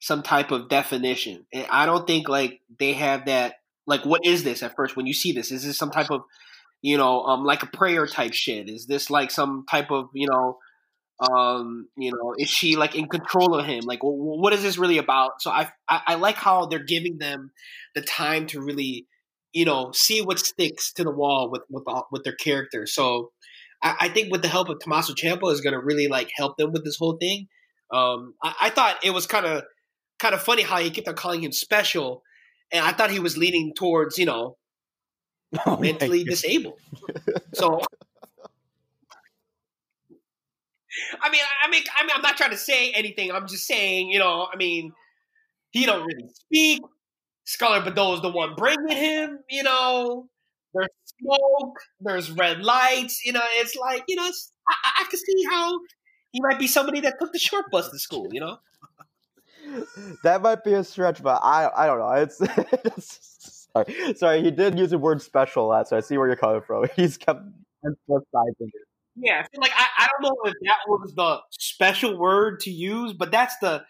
some 0.00 0.22
type 0.22 0.50
of 0.50 0.68
definition. 0.68 1.46
And 1.52 1.66
I 1.70 1.86
don't 1.86 2.06
think 2.06 2.28
like 2.28 2.60
they 2.78 2.92
have 2.92 3.26
that 3.26 3.54
like 3.86 4.04
what 4.04 4.22
is 4.24 4.44
this 4.44 4.62
at 4.62 4.76
first 4.76 4.96
when 4.96 5.06
you 5.06 5.14
see 5.14 5.32
this? 5.32 5.50
Is 5.50 5.64
this 5.64 5.78
some 5.78 5.90
type 5.90 6.10
of 6.10 6.22
you 6.82 6.96
know, 6.96 7.22
um 7.22 7.44
like 7.44 7.62
a 7.62 7.66
prayer 7.66 8.06
type 8.06 8.32
shit? 8.32 8.68
Is 8.68 8.86
this 8.86 9.10
like 9.10 9.30
some 9.30 9.64
type 9.68 9.90
of, 9.90 10.08
you 10.14 10.28
know, 10.28 10.58
um, 11.20 11.88
you 11.96 12.12
know, 12.12 12.34
is 12.38 12.48
she 12.50 12.76
like 12.76 12.94
in 12.94 13.08
control 13.08 13.54
of 13.54 13.66
him? 13.66 13.84
Like 13.84 14.00
wh- 14.00 14.38
what 14.40 14.52
is 14.52 14.62
this 14.62 14.78
really 14.78 14.98
about? 14.98 15.40
So 15.40 15.50
I, 15.50 15.70
I 15.88 16.00
I 16.08 16.14
like 16.16 16.36
how 16.36 16.66
they're 16.66 16.84
giving 16.84 17.18
them 17.18 17.50
the 17.94 18.02
time 18.02 18.46
to 18.48 18.60
really, 18.60 19.06
you 19.52 19.64
know, 19.64 19.92
see 19.94 20.20
what 20.20 20.38
sticks 20.38 20.92
to 20.94 21.04
the 21.04 21.10
wall 21.10 21.50
with 21.50 21.62
with 21.70 21.84
with 22.12 22.24
their 22.24 22.34
character 22.34 22.86
So 22.86 23.30
I, 23.82 23.96
I 24.00 24.08
think 24.08 24.30
with 24.30 24.42
the 24.42 24.48
help 24.48 24.68
of 24.68 24.78
Tommaso 24.80 25.14
Ciampa 25.14 25.50
is 25.52 25.60
going 25.60 25.72
to 25.74 25.80
really 25.80 26.08
like 26.08 26.30
help 26.36 26.56
them 26.56 26.72
with 26.72 26.84
this 26.84 26.96
whole 26.98 27.16
thing. 27.18 27.48
Um, 27.92 28.34
I, 28.42 28.54
I 28.62 28.70
thought 28.70 28.96
it 29.04 29.10
was 29.12 29.26
kind 29.26 29.46
of 29.46 29.62
kind 30.18 30.34
of 30.34 30.42
funny 30.42 30.62
how 30.62 30.78
he 30.78 30.90
kept 30.90 31.08
on 31.08 31.14
calling 31.14 31.42
him 31.42 31.52
special, 31.52 32.22
and 32.72 32.84
I 32.84 32.92
thought 32.92 33.10
he 33.10 33.20
was 33.20 33.36
leaning 33.38 33.72
towards 33.76 34.18
you 34.18 34.26
know 34.26 34.56
Oh 35.66 35.78
mentally 35.78 36.24
disabled. 36.24 36.78
So, 37.54 37.80
I 41.20 41.30
mean, 41.30 41.40
I 41.62 41.70
mean, 41.70 41.82
I 41.96 42.02
mean, 42.02 42.12
I'm 42.14 42.22
not 42.22 42.36
trying 42.36 42.50
to 42.50 42.56
say 42.56 42.92
anything. 42.92 43.30
I'm 43.32 43.46
just 43.46 43.66
saying, 43.66 44.10
you 44.10 44.18
know, 44.18 44.48
I 44.52 44.56
mean, 44.56 44.92
he 45.70 45.86
don't 45.86 46.04
really 46.06 46.28
speak. 46.32 46.82
Scarlett 47.44 47.84
Bordeaux 47.84 48.14
is 48.14 48.22
the 48.22 48.30
one 48.30 48.54
bringing 48.56 48.96
him. 48.96 49.38
You 49.48 49.62
know, 49.62 50.28
there's 50.74 50.88
smoke, 51.20 51.78
there's 52.00 52.30
red 52.30 52.62
lights. 52.62 53.24
You 53.24 53.32
know, 53.32 53.42
it's 53.54 53.76
like, 53.76 54.04
you 54.08 54.16
know, 54.16 54.24
I, 54.68 54.74
I 55.00 55.04
can 55.08 55.18
see 55.18 55.44
how 55.50 55.78
he 56.32 56.40
might 56.40 56.58
be 56.58 56.66
somebody 56.66 57.00
that 57.00 57.18
took 57.20 57.32
the 57.32 57.38
short 57.38 57.66
bus 57.70 57.90
to 57.90 57.98
school. 57.98 58.28
You 58.32 58.40
know. 58.40 58.58
that 60.22 60.42
might 60.42 60.64
be 60.64 60.74
a 60.74 60.84
stretch, 60.84 61.22
but 61.22 61.40
I 61.42 61.70
I 61.76 61.86
don't 61.86 61.98
know. 61.98 62.12
It's, 62.12 62.40
it's 62.84 63.68
sorry, 63.72 64.14
sorry. 64.14 64.42
He 64.42 64.50
did 64.50 64.78
use 64.78 64.90
the 64.90 64.98
word 64.98 65.22
special 65.22 65.66
last, 65.66 65.90
so 65.90 65.96
I 65.96 66.00
see 66.00 66.18
where 66.18 66.26
you're 66.26 66.36
coming 66.36 66.62
from. 66.62 66.86
He's 66.96 67.16
kept 67.16 67.40
emphasizing 67.84 68.70
it. 68.72 68.95
Yeah, 69.16 69.40
I 69.40 69.48
feel 69.48 69.60
like 69.60 69.72
I, 69.74 69.86
I 69.98 70.08
don't 70.12 70.22
know 70.22 70.36
if 70.44 70.54
that 70.64 70.78
was 70.86 71.12
the 71.14 71.40
special 71.50 72.18
word 72.18 72.60
to 72.60 72.70
use, 72.70 73.12
but 73.14 73.30
that's 73.30 73.56
the 73.58 73.84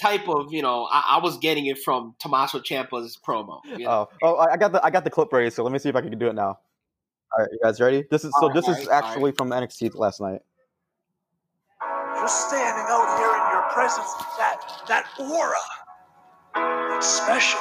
type 0.00 0.28
of 0.28 0.52
you 0.52 0.62
know 0.62 0.88
I, 0.90 1.16
I 1.16 1.18
was 1.18 1.38
getting 1.38 1.66
it 1.66 1.78
from 1.78 2.14
Tommaso 2.20 2.60
Ciampa's 2.60 3.18
promo. 3.26 3.60
You 3.64 3.84
know? 3.84 4.08
Oh, 4.22 4.34
oh, 4.34 4.36
I 4.36 4.52
I 4.52 4.56
got 4.56 4.72
the 4.72 4.84
I 4.84 4.90
got 4.90 5.04
the 5.04 5.10
clip 5.10 5.32
ready. 5.32 5.50
So 5.50 5.64
let 5.64 5.72
me 5.72 5.78
see 5.78 5.88
if 5.88 5.96
I 5.96 6.00
can 6.00 6.16
do 6.18 6.28
it 6.28 6.34
now. 6.34 6.58
All 7.36 7.40
right, 7.40 7.48
you 7.50 7.58
guys 7.62 7.80
ready? 7.80 8.04
This 8.10 8.24
is 8.24 8.32
so. 8.38 8.46
Alright, 8.46 8.54
This 8.54 8.68
is 8.68 8.86
alright, 8.86 8.88
alright. 8.88 9.04
actually 9.04 9.32
from 9.32 9.50
NXT 9.50 9.94
last 9.96 10.20
night. 10.20 10.40
Just 12.20 12.48
standing 12.48 12.86
out 12.88 13.18
here 13.18 13.26
in 13.26 13.52
your 13.52 13.68
presence, 13.70 14.12
that 14.38 14.82
that 14.86 15.06
aura, 15.18 16.96
it's 16.96 17.06
special. 17.06 17.60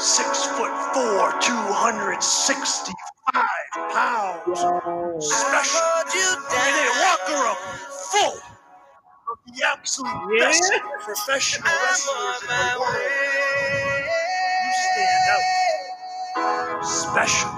Six 0.00 0.46
foot 0.56 0.72
four, 0.94 1.30
two 1.42 1.52
hundred 1.52 2.22
sixty-five 2.22 3.44
pounds. 3.92 4.60
Special. 5.22 5.80
And 6.52 6.74
a 6.74 6.88
locker 7.04 7.36
room 7.36 7.60
full 8.10 8.40
of 9.30 9.36
the 9.46 9.62
absolute 9.66 10.38
best 10.40 10.72
professional 11.00 11.70
wrestlers 11.84 12.40
in 12.40 12.48
the 12.48 12.80
world. 12.80 12.96
You 14.64 14.72
stand 14.88 15.24
out. 15.34 16.80
Special. 16.82 17.52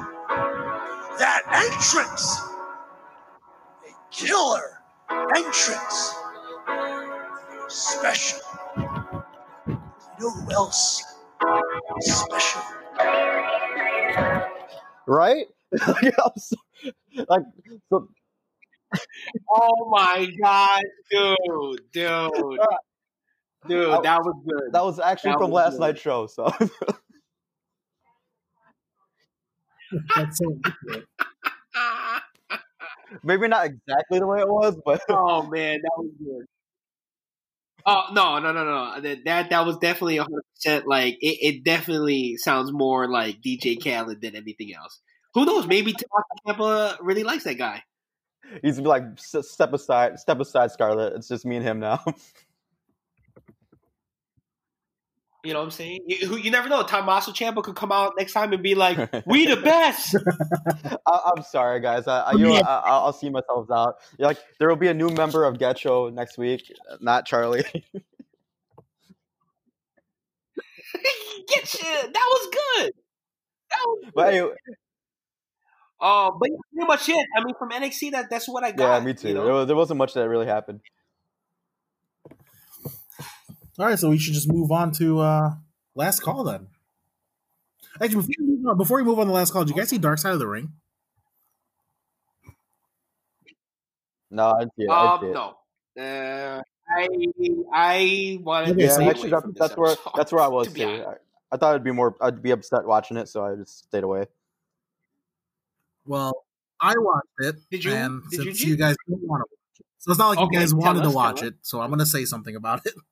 That 1.18 1.42
entrance. 1.54 2.24
A 3.86 3.88
killer 4.10 4.82
entrance. 5.36 6.14
Special. 7.68 8.40
You 8.76 9.76
know 10.18 10.30
who 10.30 10.50
else 10.52 11.00
is 11.00 11.11
special? 12.00 12.62
Right? 15.06 15.46
like, 15.88 16.14
so, 16.36 16.56
like, 17.28 17.42
so 17.88 18.08
Oh 19.50 19.88
my 19.90 20.30
god, 20.42 20.82
dude, 21.10 21.80
dude, 21.92 22.60
uh, 22.60 22.66
dude, 23.68 24.02
that 24.02 24.20
was 24.22 24.34
good. 24.46 24.72
that 24.72 24.84
was 24.84 24.98
actually 25.00 25.32
That 25.32 25.38
from 25.38 25.50
was 25.50 25.52
last 25.52 25.72
good. 25.72 25.80
night's 25.80 26.00
show. 26.00 26.26
So 26.26 26.52
That's 30.14 30.38
so 30.38 30.46
ridiculous. 30.48 31.06
maybe 33.22 33.48
not 33.48 33.66
exactly 33.66 34.18
the 34.18 34.26
way 34.26 34.40
it 34.40 34.48
was, 34.48 34.76
but 34.84 35.00
oh 35.08 35.42
man, 35.44 35.80
that 35.82 35.92
was 35.98 36.10
good. 36.18 36.46
Oh 37.86 38.04
no, 38.12 38.38
no, 38.38 38.52
no, 38.52 38.64
no! 38.64 39.00
That 39.00 39.24
that, 39.24 39.50
that 39.50 39.66
was 39.66 39.78
definitely 39.78 40.18
a 40.18 40.22
hundred 40.24 40.42
percent. 40.54 40.86
Like 40.86 41.14
it, 41.20 41.38
it 41.40 41.64
definitely 41.64 42.36
sounds 42.36 42.72
more 42.72 43.08
like 43.10 43.40
DJ 43.40 43.82
Khaled 43.82 44.20
than 44.20 44.36
anything 44.36 44.74
else. 44.74 45.00
Who 45.34 45.44
knows? 45.44 45.66
Maybe 45.66 45.94
Ciampa 46.46 46.96
really 47.00 47.24
likes 47.24 47.44
that 47.44 47.58
guy. 47.58 47.82
He's 48.62 48.78
like 48.78 49.04
step 49.16 49.72
aside, 49.72 50.18
step 50.18 50.40
aside, 50.40 50.70
Scarlett. 50.72 51.14
It's 51.14 51.28
just 51.28 51.46
me 51.46 51.56
and 51.56 51.64
him 51.64 51.80
now. 51.80 52.04
You 55.44 55.52
know 55.52 55.58
what 55.58 55.64
I'm 55.64 55.70
saying? 55.72 56.00
You, 56.06 56.36
you 56.36 56.50
never 56.52 56.68
know. 56.68 56.84
Tommaso 56.84 57.32
Ciampa 57.32 57.64
could 57.64 57.74
come 57.74 57.90
out 57.90 58.12
next 58.16 58.32
time 58.32 58.52
and 58.52 58.62
be 58.62 58.76
like, 58.76 58.96
"We 59.26 59.46
the 59.46 59.56
best." 59.56 60.14
I, 61.06 61.32
I'm 61.34 61.42
sorry, 61.42 61.80
guys. 61.80 62.06
I, 62.06 62.20
I, 62.20 62.32
you 62.32 62.44
know, 62.44 62.54
I, 62.54 62.82
I'll 62.86 63.06
I'll 63.06 63.12
see 63.12 63.28
myself 63.28 63.68
out. 63.70 63.96
You're 64.18 64.28
like 64.28 64.38
there 64.60 64.68
will 64.68 64.76
be 64.76 64.86
a 64.86 64.94
new 64.94 65.08
member 65.08 65.44
of 65.44 65.58
Getcho 65.58 66.12
next 66.12 66.38
week, 66.38 66.72
not 67.00 67.26
Charlie. 67.26 67.64
Get 71.48 71.66
shit. 71.66 72.12
That 72.12 72.28
was 72.30 72.48
good. 72.52 72.92
That 73.70 73.80
was 73.84 74.10
but 74.14 74.22
good. 74.26 74.34
anyway, 74.34 74.54
Uh, 76.00 76.30
but 76.38 76.50
yeah, 76.50 76.56
pretty 76.72 76.86
much 76.86 77.08
it. 77.08 77.26
I 77.36 77.44
mean, 77.44 77.54
from 77.58 77.70
NXT, 77.70 78.12
that 78.12 78.30
that's 78.30 78.46
what 78.48 78.62
I 78.62 78.70
got. 78.70 79.00
yeah, 79.00 79.04
me 79.04 79.14
too. 79.14 79.28
You 79.28 79.34
know? 79.34 79.64
there 79.64 79.74
wasn't 79.74 79.98
much 79.98 80.14
that 80.14 80.28
really 80.28 80.46
happened. 80.46 80.80
All 83.78 83.86
right, 83.86 83.98
so 83.98 84.10
we 84.10 84.18
should 84.18 84.34
just 84.34 84.48
move 84.52 84.70
on 84.70 84.92
to 84.92 85.20
uh 85.20 85.54
last 85.94 86.20
call 86.20 86.44
then. 86.44 86.68
Actually, 88.00 88.16
before 88.16 88.34
we 88.38 88.46
move 88.46 88.66
on, 88.66 88.76
before 88.78 88.96
we 88.98 89.04
move 89.04 89.18
on 89.18 89.26
to 89.26 89.32
last 89.32 89.52
call, 89.52 89.64
did 89.64 89.74
you 89.74 89.80
guys 89.80 89.88
see 89.88 89.98
Dark 89.98 90.18
Side 90.18 90.32
of 90.32 90.38
the 90.38 90.46
Ring? 90.46 90.72
No, 94.30 94.50
I 94.50 94.58
didn't 94.60 94.72
see 94.76 94.84
it. 94.84 94.90
I 94.90 95.14
Um, 95.14 95.20
didn't 95.20 95.34
see 95.34 95.34
no. 95.34 95.56
Uh, 96.02 96.62
I 96.88 97.08
I 97.74 98.38
wanted 98.42 98.78
Yeah, 98.78 98.86
to 98.86 98.92
stay 98.92 99.04
Yeah, 99.04 99.10
away 99.10 99.10
actually, 99.10 99.30
that's, 99.30 99.46
that's 99.56 99.76
where 99.76 99.90
episode, 99.92 100.12
that's 100.16 100.32
where 100.32 100.42
I 100.42 100.48
was 100.48 100.68
to 100.68 100.74
too. 100.74 101.04
I, 101.06 101.14
I 101.52 101.56
thought 101.58 101.70
it'd 101.70 101.84
be 101.84 101.92
more. 101.92 102.16
I'd 102.20 102.42
be 102.42 102.50
upset 102.50 102.84
watching 102.86 103.16
it, 103.18 103.28
so 103.28 103.44
I 103.44 103.54
just 103.56 103.84
stayed 103.84 104.04
away. 104.04 104.26
Well, 106.06 106.44
I 106.80 106.94
watched 106.96 107.26
it. 107.40 107.56
Did 107.70 107.84
you- 107.84 107.92
And 107.92 108.22
did 108.30 108.38
you, 108.38 108.44
since 108.44 108.60
Jim? 108.60 108.70
you 108.70 108.76
guys 108.76 108.96
didn't 109.06 109.26
want 109.28 109.42
to 109.42 109.46
watch 109.50 109.80
it, 109.80 109.86
so 109.98 110.10
it's 110.12 110.18
not 110.18 110.28
like 110.30 110.38
Okay, 110.40 110.54
you 110.54 110.60
guys 110.60 110.74
wanted 110.74 111.00
us, 111.04 111.10
to 111.10 111.14
watch 111.14 111.42
it. 111.42 111.54
So 111.62 111.80
I'm 111.80 111.88
going 111.90 111.98
to 112.00 112.06
say 112.06 112.24
something 112.24 112.56
about 112.56 112.86
it. 112.86 112.94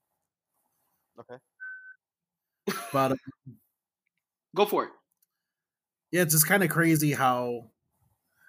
Okay. 1.20 1.36
But 2.92 3.12
uh, 3.12 3.16
Go 4.54 4.66
for 4.66 4.84
it. 4.84 4.90
yeah, 6.12 6.22
it's 6.22 6.34
just 6.34 6.46
kind 6.46 6.62
of 6.62 6.70
crazy 6.70 7.12
how. 7.12 7.70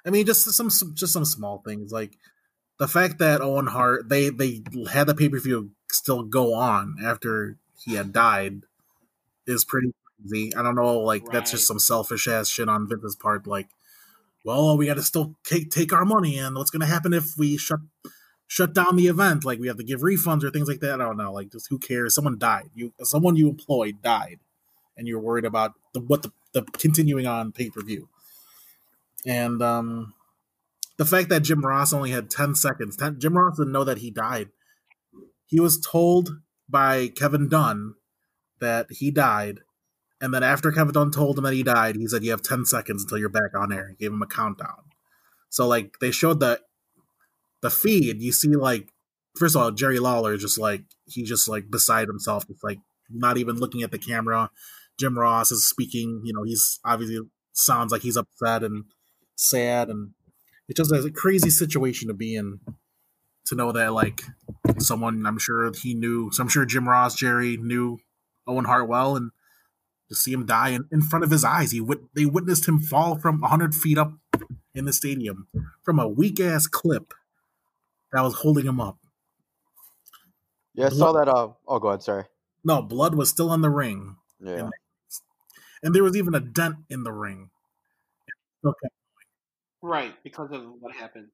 I 0.05 0.09
mean, 0.09 0.25
just 0.25 0.49
some 0.51 0.69
some- 0.69 0.95
just 0.95 1.13
some 1.13 1.25
small 1.25 1.61
things 1.65 1.91
like 1.91 2.17
the 2.79 2.87
fact 2.87 3.19
that 3.19 3.41
Owen 3.41 3.67
Hart 3.67 4.09
they 4.09 4.29
they 4.29 4.63
had 4.91 5.05
the 5.07 5.13
pay 5.15 5.29
per 5.29 5.39
view 5.39 5.71
still 5.91 6.23
go 6.23 6.53
on 6.55 6.95
after 7.03 7.57
he 7.77 7.95
had 7.95 8.11
died 8.13 8.61
is 9.45 9.63
pretty 9.63 9.91
crazy. 10.21 10.55
I 10.55 10.63
don't 10.63 10.75
know, 10.75 10.99
like 10.99 11.23
that's 11.31 11.51
just 11.51 11.67
some 11.67 11.79
selfish 11.79 12.27
ass 12.27 12.47
shit 12.47 12.69
on 12.69 12.87
Vince's 12.89 13.15
part. 13.15 13.45
Like, 13.45 13.69
well, 14.43 14.75
we 14.77 14.87
got 14.87 14.95
to 14.95 15.03
still 15.03 15.35
take 15.43 15.69
take 15.69 15.93
our 15.93 16.05
money, 16.05 16.37
and 16.39 16.55
what's 16.55 16.71
going 16.71 16.81
to 16.81 16.87
happen 16.87 17.13
if 17.13 17.37
we 17.37 17.57
shut 17.57 17.79
shut 18.51 18.73
down 18.73 18.97
the 18.97 19.07
event? 19.07 19.45
Like, 19.45 19.59
we 19.59 19.67
have 19.67 19.77
to 19.77 19.83
give 19.83 20.01
refunds 20.01 20.43
or 20.43 20.51
things 20.51 20.67
like 20.67 20.81
that. 20.81 20.99
I 20.99 21.05
don't 21.05 21.15
know. 21.15 21.31
Like, 21.31 21.53
just 21.53 21.69
who 21.69 21.79
cares? 21.79 22.13
Someone 22.13 22.37
died. 22.37 22.69
You 22.75 22.91
someone 23.01 23.37
you 23.37 23.47
employed 23.47 24.01
died, 24.01 24.39
and 24.97 25.07
you're 25.07 25.21
worried 25.21 25.45
about 25.45 25.73
the 25.93 26.01
what 26.01 26.23
the, 26.23 26.33
the 26.51 26.63
continuing 26.63 27.27
on 27.27 27.53
pay 27.53 27.69
per 27.69 27.81
view. 27.81 28.09
And 29.25 29.61
um, 29.61 30.13
the 30.97 31.05
fact 31.05 31.29
that 31.29 31.43
Jim 31.43 31.61
Ross 31.61 31.93
only 31.93 32.11
had 32.11 32.29
10 32.29 32.55
seconds, 32.55 32.97
10, 32.97 33.19
Jim 33.19 33.37
Ross 33.37 33.57
didn't 33.57 33.71
know 33.71 33.83
that 33.83 33.99
he 33.99 34.11
died. 34.11 34.49
He 35.45 35.59
was 35.59 35.79
told 35.79 36.41
by 36.67 37.07
Kevin 37.07 37.47
Dunn 37.47 37.93
that 38.59 38.87
he 38.89 39.11
died. 39.11 39.59
And 40.19 40.33
then 40.33 40.43
after 40.43 40.71
Kevin 40.71 40.93
Dunn 40.93 41.11
told 41.11 41.37
him 41.37 41.43
that 41.43 41.53
he 41.53 41.63
died, 41.63 41.95
he 41.95 42.07
said, 42.07 42.23
You 42.23 42.31
have 42.31 42.41
10 42.41 42.65
seconds 42.65 43.03
until 43.03 43.19
you're 43.19 43.29
back 43.29 43.55
on 43.55 43.71
air. 43.71 43.89
He 43.89 43.95
gave 43.95 44.11
him 44.11 44.21
a 44.21 44.27
countdown. 44.27 44.83
So, 45.49 45.67
like, 45.67 45.99
they 45.99 46.11
showed 46.11 46.39
the, 46.39 46.59
the 47.61 47.69
feed. 47.69 48.21
You 48.21 48.31
see, 48.31 48.49
like, 48.49 48.91
first 49.35 49.55
of 49.55 49.61
all, 49.61 49.71
Jerry 49.71 49.99
Lawler 49.99 50.33
is 50.33 50.41
just 50.41 50.59
like, 50.59 50.83
he's 51.05 51.29
just 51.29 51.47
like 51.47 51.69
beside 51.69 52.07
himself, 52.07 52.47
just 52.47 52.63
like 52.63 52.79
not 53.09 53.37
even 53.37 53.57
looking 53.57 53.83
at 53.83 53.91
the 53.91 53.99
camera. 53.99 54.49
Jim 54.99 55.17
Ross 55.17 55.51
is 55.51 55.67
speaking, 55.67 56.21
you 56.23 56.33
know, 56.33 56.43
he's 56.43 56.79
obviously 56.85 57.19
sounds 57.53 57.91
like 57.91 58.01
he's 58.01 58.17
upset 58.17 58.63
and 58.63 58.85
sad 59.35 59.89
and 59.89 60.11
it's 60.69 60.77
just 60.77 60.93
a 60.93 61.11
crazy 61.11 61.49
situation 61.49 62.07
to 62.07 62.13
be 62.13 62.35
in 62.35 62.59
to 63.45 63.55
know 63.55 63.71
that 63.71 63.91
like 63.93 64.21
someone 64.77 65.25
I'm 65.25 65.39
sure 65.39 65.71
he 65.73 65.93
knew 65.93 66.31
so 66.31 66.43
I'm 66.43 66.49
sure 66.49 66.65
Jim 66.65 66.87
Ross, 66.87 67.15
Jerry 67.15 67.57
knew 67.57 67.97
Owen 68.47 68.65
Hart 68.65 68.87
well 68.87 69.15
and 69.15 69.31
to 70.09 70.15
see 70.15 70.31
him 70.31 70.45
die 70.45 70.69
in, 70.69 70.85
in 70.91 71.01
front 71.01 71.23
of 71.25 71.31
his 71.31 71.43
eyes. 71.43 71.71
He 71.71 71.81
they 72.13 72.25
witnessed 72.25 72.67
him 72.67 72.79
fall 72.79 73.17
from 73.17 73.41
hundred 73.41 73.73
feet 73.73 73.97
up 73.97 74.13
in 74.73 74.85
the 74.85 74.93
stadium 74.93 75.47
from 75.83 75.99
a 75.99 76.07
weak 76.07 76.39
ass 76.39 76.67
clip 76.67 77.13
that 78.13 78.21
was 78.21 78.35
holding 78.35 78.65
him 78.65 78.79
up. 78.79 78.97
Yeah, 80.73 80.87
I 80.87 80.89
saw 80.89 81.11
that. 81.13 81.27
Uh, 81.27 81.49
oh, 81.67 81.79
go 81.79 81.89
ahead. 81.89 82.03
Sorry. 82.03 82.23
No, 82.63 82.81
blood 82.81 83.15
was 83.15 83.29
still 83.29 83.49
on 83.49 83.61
the 83.61 83.69
ring. 83.69 84.15
Yeah. 84.39 84.69
And 85.83 85.95
there 85.95 86.03
was 86.03 86.15
even 86.15 86.35
a 86.35 86.39
dent 86.39 86.75
in 86.89 87.03
the 87.03 87.11
ring. 87.11 87.49
Okay. 88.63 88.87
Right, 89.81 90.13
because 90.23 90.51
of 90.51 90.63
what 90.79 90.93
happened. 90.93 91.27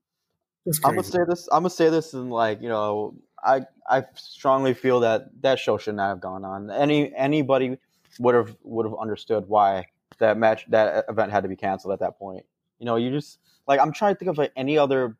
I'm 0.83 0.95
gonna 0.95 1.03
say 1.03 1.19
this. 1.27 1.47
I'm 1.51 1.63
gonna 1.63 1.69
say 1.69 1.89
this, 1.89 2.13
and 2.13 2.29
like 2.31 2.61
you 2.61 2.69
know, 2.69 3.15
I 3.43 3.61
I 3.89 4.03
strongly 4.15 4.73
feel 4.73 5.01
that 5.01 5.29
that 5.41 5.59
show 5.59 5.77
should 5.77 5.95
not 5.95 6.09
have 6.09 6.19
gone 6.19 6.43
on. 6.43 6.69
Any 6.71 7.13
anybody 7.15 7.77
would 8.19 8.35
have 8.35 8.55
would 8.63 8.85
have 8.85 8.95
understood 8.99 9.45
why 9.47 9.85
that 10.19 10.37
match 10.37 10.65
that 10.69 11.05
event 11.07 11.31
had 11.31 11.43
to 11.43 11.49
be 11.49 11.55
canceled 11.55 11.93
at 11.93 11.99
that 11.99 12.17
point. 12.19 12.45
You 12.79 12.85
know, 12.85 12.95
you 12.95 13.11
just 13.11 13.39
like 13.67 13.79
I'm 13.79 13.93
trying 13.93 14.15
to 14.15 14.19
think 14.19 14.29
of 14.29 14.37
like 14.37 14.51
any 14.55 14.77
other 14.77 15.17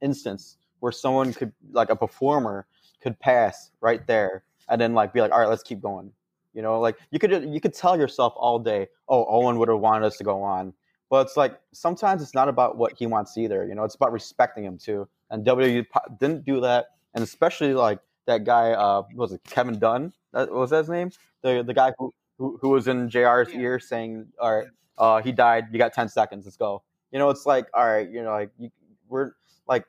instance 0.00 0.58
where 0.84 0.92
someone 0.92 1.32
could 1.32 1.50
like 1.72 1.88
a 1.88 1.96
performer 1.96 2.66
could 3.00 3.18
pass 3.18 3.70
right 3.80 4.06
there 4.06 4.44
and 4.68 4.78
then 4.78 4.92
like 4.92 5.14
be 5.14 5.22
like, 5.22 5.32
all 5.32 5.40
right, 5.40 5.48
let's 5.48 5.62
keep 5.62 5.80
going. 5.80 6.12
You 6.52 6.60
know, 6.60 6.78
like 6.78 6.98
you 7.10 7.18
could 7.18 7.30
you 7.54 7.58
could 7.58 7.72
tell 7.72 7.98
yourself 7.98 8.34
all 8.36 8.58
day, 8.58 8.88
oh, 9.08 9.24
Owen 9.24 9.58
would 9.58 9.68
have 9.68 9.78
wanted 9.78 10.04
us 10.04 10.18
to 10.18 10.24
go 10.24 10.42
on. 10.42 10.74
But 11.08 11.26
it's 11.26 11.38
like 11.38 11.58
sometimes 11.72 12.20
it's 12.20 12.34
not 12.34 12.50
about 12.50 12.76
what 12.76 12.92
he 12.98 13.06
wants 13.06 13.38
either. 13.38 13.64
You 13.66 13.74
know, 13.74 13.84
it's 13.84 13.94
about 13.94 14.12
respecting 14.12 14.62
him 14.62 14.76
too. 14.76 15.08
And 15.30 15.42
po- 15.46 16.16
didn't 16.20 16.44
do 16.44 16.60
that, 16.60 16.88
and 17.14 17.24
especially 17.24 17.72
like 17.72 18.00
that 18.26 18.44
guy, 18.44 18.72
uh, 18.72 19.04
what 19.14 19.30
was 19.30 19.32
it 19.32 19.40
Kevin 19.44 19.78
Dunn? 19.78 20.12
That 20.34 20.50
what 20.50 20.60
was 20.60 20.70
that 20.70 20.80
his 20.80 20.90
name? 20.90 21.12
The 21.40 21.64
the 21.66 21.72
guy 21.72 21.92
who 21.98 22.12
who, 22.36 22.58
who 22.60 22.68
was 22.68 22.88
in 22.88 23.08
Jr's 23.08 23.54
Yeah. 23.54 23.60
ear 23.60 23.80
saying, 23.80 24.26
"All 24.38 24.54
right, 24.54 24.68
uh, 24.98 25.22
he 25.22 25.32
died. 25.32 25.68
You 25.72 25.78
got 25.78 25.94
ten 25.94 26.10
seconds. 26.10 26.44
Let's 26.44 26.58
go." 26.58 26.82
You 27.10 27.18
know, 27.18 27.30
it's 27.30 27.46
like, 27.46 27.68
all 27.72 27.86
right, 27.86 28.06
you 28.10 28.22
know, 28.22 28.32
like 28.32 28.50
you, 28.58 28.70
we're 29.08 29.32
like, 29.66 29.86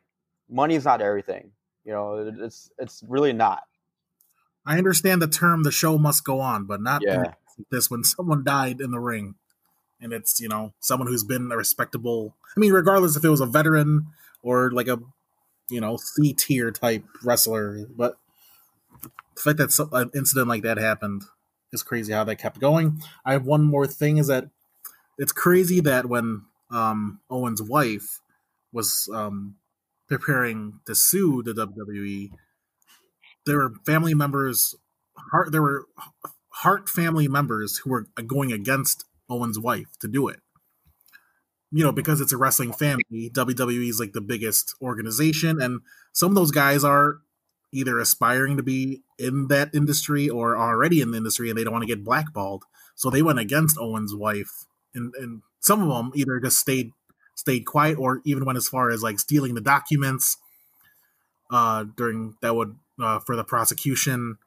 money's 0.49 0.85
not 0.85 1.01
everything. 1.01 1.51
You 1.83 1.93
know, 1.93 2.33
it's 2.39 2.69
it's 2.77 3.03
really 3.07 3.33
not. 3.33 3.63
I 4.65 4.77
understand 4.77 5.21
the 5.21 5.27
term 5.27 5.63
"the 5.63 5.71
show 5.71 5.97
must 5.97 6.23
go 6.23 6.39
on," 6.39 6.65
but 6.65 6.81
not 6.81 7.01
Yeah. 7.03 7.33
this 7.71 7.89
when 7.89 8.03
someone 8.03 8.43
died 8.43 8.81
in 8.81 8.91
the 8.91 8.99
ring, 8.99 9.35
and 10.01 10.11
it's 10.11 10.39
you 10.39 10.49
know 10.49 10.73
someone 10.79 11.07
who's 11.07 11.23
been 11.23 11.51
a 11.51 11.57
respectable. 11.57 12.35
I 12.55 12.59
mean, 12.59 12.71
regardless 12.73 13.15
if 13.15 13.23
it 13.23 13.29
was 13.29 13.41
a 13.41 13.45
veteran 13.45 14.07
or 14.41 14.71
like 14.71 14.87
a 14.87 14.99
you 15.69 15.79
know 15.79 15.97
C 15.97 16.33
tier 16.33 16.71
type 16.71 17.03
wrestler, 17.23 17.85
but 17.95 18.17
the 19.35 19.41
fact 19.41 19.57
that 19.57 19.89
an 19.91 20.09
incident 20.15 20.47
like 20.47 20.63
that 20.63 20.77
happened 20.77 21.23
is 21.71 21.83
crazy. 21.83 22.13
How 22.13 22.23
that 22.23 22.37
kept 22.37 22.59
going. 22.59 23.01
I 23.23 23.33
have 23.33 23.45
one 23.45 23.63
more 23.63 23.85
thing: 23.85 24.17
is 24.17 24.27
that 24.27 24.49
it's 25.17 25.31
crazy 25.31 25.79
that 25.81 26.07
when 26.07 26.43
um, 26.71 27.19
Owen's 27.29 27.61
wife 27.61 28.21
was 28.71 29.07
um, 29.13 29.55
preparing 30.07 30.79
to 30.85 30.95
sue 30.95 31.41
the 31.43 31.53
WWE, 31.53 32.29
there 33.45 33.57
were 33.57 33.73
family 33.85 34.13
members 34.13 34.75
Hart 35.31 35.51
there 35.51 35.61
were 35.61 35.85
Hart 36.49 36.89
family 36.89 37.27
members 37.27 37.77
who 37.77 37.89
were 37.89 38.07
going 38.25 38.51
against 38.51 39.05
Owen's 39.29 39.59
wife 39.59 39.97
to 39.99 40.07
do 40.07 40.27
it. 40.27 40.39
You 41.71 41.83
know, 41.83 41.91
because 41.91 42.21
it's 42.21 42.31
a 42.31 42.37
wrestling 42.37 42.71
family, 42.71 43.29
WWE 43.33 43.89
is 43.89 43.99
like 43.99 44.13
the 44.13 44.21
biggest 44.21 44.75
organization, 44.81 45.61
and 45.61 45.81
some 46.13 46.31
of 46.31 46.35
those 46.35 46.51
guys 46.51 46.83
are 46.83 47.17
either 47.75 47.99
aspiring 47.99 48.55
to 48.55 48.63
be 48.63 49.01
in 49.19 49.47
that 49.49 49.69
industry 49.73 50.29
or 50.29 50.57
already 50.57 51.01
in 51.01 51.11
the 51.11 51.17
industry 51.17 51.49
and 51.49 51.59
they 51.59 51.63
don't 51.63 51.73
want 51.73 51.83
to 51.83 51.87
get 51.87 52.05
blackballed. 52.05 52.63
So 52.95 53.09
they 53.09 53.21
went 53.21 53.39
against 53.39 53.77
Owen's 53.77 54.15
wife. 54.15 54.65
And 54.93 55.13
and 55.15 55.41
some 55.59 55.81
of 55.81 55.89
them 55.89 56.11
either 56.15 56.39
just 56.39 56.57
stayed 56.57 56.91
stayed 57.35 57.65
quiet 57.65 57.97
or 57.97 58.21
even 58.25 58.45
went 58.45 58.57
as 58.57 58.67
far 58.67 58.89
as 58.89 59.03
like 59.03 59.19
stealing 59.19 59.53
the 59.53 59.61
documents 59.61 60.37
uh 61.51 61.85
during 61.95 62.35
that 62.41 62.55
would 62.55 62.75
uh 63.01 63.19
for 63.19 63.35
the 63.35 63.43
prosecution. 63.43 64.37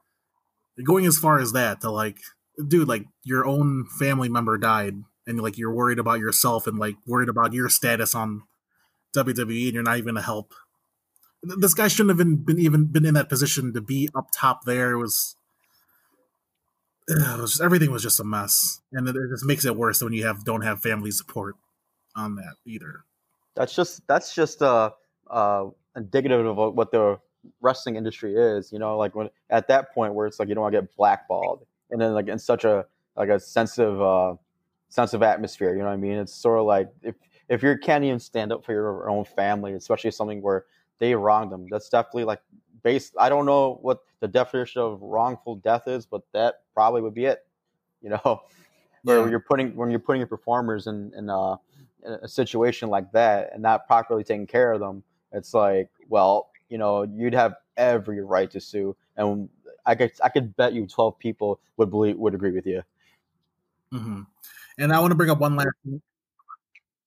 Going 0.82 1.06
as 1.06 1.18
far 1.18 1.38
as 1.38 1.52
that 1.52 1.80
to 1.82 1.90
like 1.90 2.18
dude 2.66 2.88
like 2.88 3.06
your 3.24 3.46
own 3.46 3.86
family 3.98 4.28
member 4.28 4.58
died 4.58 5.04
and 5.26 5.40
like 5.40 5.58
you're 5.58 5.72
worried 5.72 5.98
about 5.98 6.18
yourself 6.18 6.66
and 6.66 6.78
like 6.78 6.96
worried 7.06 7.28
about 7.28 7.52
your 7.52 7.68
status 7.68 8.14
on 8.14 8.42
WWE 9.14 9.66
and 9.66 9.74
you're 9.74 9.82
not 9.82 9.98
even 9.98 10.14
to 10.14 10.22
help. 10.22 10.54
This 11.42 11.74
guy 11.74 11.86
shouldn't 11.86 12.10
have 12.10 12.18
been, 12.18 12.36
been 12.36 12.58
even 12.58 12.86
been 12.86 13.06
in 13.06 13.14
that 13.14 13.28
position 13.28 13.72
to 13.74 13.80
be 13.80 14.08
up 14.14 14.28
top 14.34 14.64
there. 14.64 14.92
It 14.92 14.98
was 14.98 15.36
it 17.06 17.40
was 17.40 17.52
just, 17.52 17.62
everything 17.62 17.90
was 17.90 18.02
just 18.02 18.20
a 18.20 18.24
mess. 18.24 18.80
And 18.92 19.08
it 19.08 19.14
just 19.30 19.44
makes 19.44 19.64
it 19.64 19.76
worse 19.76 20.02
when 20.02 20.12
you 20.12 20.26
have 20.26 20.44
don't 20.44 20.62
have 20.62 20.80
family 20.80 21.10
support 21.10 21.56
on 22.18 22.34
that 22.36 22.56
either 22.66 23.04
That's 23.54 23.74
just 23.74 24.06
that's 24.06 24.34
just 24.34 24.62
uh 24.62 24.90
uh, 25.30 25.66
indicative 25.96 26.46
of 26.46 26.74
what 26.74 26.90
the 26.90 27.18
wrestling 27.60 27.96
industry 27.96 28.34
is. 28.34 28.72
You 28.72 28.78
know, 28.78 28.96
like 28.96 29.14
when 29.14 29.30
at 29.50 29.68
that 29.68 29.92
point 29.94 30.14
where 30.14 30.26
it's 30.26 30.38
like 30.38 30.48
you 30.48 30.54
don't 30.54 30.62
want 30.62 30.74
to 30.74 30.80
get 30.82 30.96
blackballed, 30.96 31.66
and 31.90 32.00
then 32.00 32.14
like 32.14 32.28
in 32.28 32.38
such 32.38 32.64
a 32.64 32.86
like 33.16 33.28
a 33.28 33.38
sensitive 33.40 34.00
uh, 34.00 34.34
sensitive 34.88 35.22
atmosphere. 35.22 35.72
You 35.72 35.80
know 35.80 35.86
what 35.86 35.92
I 35.92 35.96
mean? 35.96 36.12
It's 36.18 36.34
sort 36.34 36.58
of 36.60 36.66
like 36.66 36.88
if 37.02 37.16
if 37.48 37.62
you 37.62 37.76
can't 37.82 38.04
even 38.04 38.20
stand 38.20 38.52
up 38.52 38.64
for 38.64 38.72
your 38.72 39.08
own 39.10 39.24
family, 39.24 39.72
especially 39.74 40.10
something 40.12 40.40
where 40.42 40.66
they 40.98 41.14
wronged 41.14 41.52
them, 41.52 41.68
that's 41.68 41.88
definitely 41.88 42.24
like 42.24 42.40
based. 42.82 43.14
I 43.18 43.28
don't 43.28 43.46
know 43.46 43.78
what 43.82 44.00
the 44.20 44.28
definition 44.28 44.82
of 44.82 45.02
wrongful 45.02 45.56
death 45.56 45.88
is, 45.88 46.06
but 46.06 46.22
that 46.32 46.62
probably 46.74 47.02
would 47.02 47.14
be 47.14 47.24
it. 47.26 47.46
You 48.02 48.10
know, 48.10 48.42
where 49.02 49.26
Yeah. 49.26 49.28
you're 49.28 49.40
putting 49.40 49.74
when 49.76 49.90
you're 49.90 50.00
putting 50.00 50.20
your 50.20 50.28
performers 50.28 50.86
in 50.86 51.12
in 51.16 51.28
in 51.28 51.67
a 52.04 52.28
situation 52.28 52.88
like 52.90 53.12
that 53.12 53.50
and 53.52 53.62
not 53.62 53.86
properly 53.86 54.24
taking 54.24 54.46
care 54.46 54.72
of 54.72 54.80
them. 54.80 55.02
It's 55.32 55.54
like, 55.54 55.90
well, 56.08 56.50
you 56.68 56.78
know, 56.78 57.02
you'd 57.02 57.34
have 57.34 57.56
every 57.76 58.20
right 58.22 58.50
to 58.50 58.60
sue, 58.60 58.96
and 59.16 59.48
I 59.86 59.94
could 59.94 60.12
I 60.22 60.28
could 60.28 60.56
bet 60.56 60.72
you 60.74 60.86
twelve 60.86 61.18
people 61.18 61.60
would 61.76 61.90
believe 61.90 62.16
would 62.18 62.34
agree 62.34 62.52
with 62.52 62.66
you. 62.66 62.82
hmm 63.92 64.22
And 64.78 64.92
I 64.92 65.00
want 65.00 65.10
to 65.12 65.16
bring 65.16 65.30
up 65.30 65.40
one 65.40 65.56
last. 65.56 65.68
thing. 65.84 66.02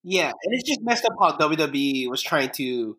Yeah, 0.04 0.28
and 0.30 0.54
it's 0.54 0.68
just 0.68 0.82
messed 0.82 1.06
up 1.06 1.14
how 1.20 1.38
WWE 1.38 2.10
was 2.10 2.22
trying 2.24 2.50
to, 2.56 2.98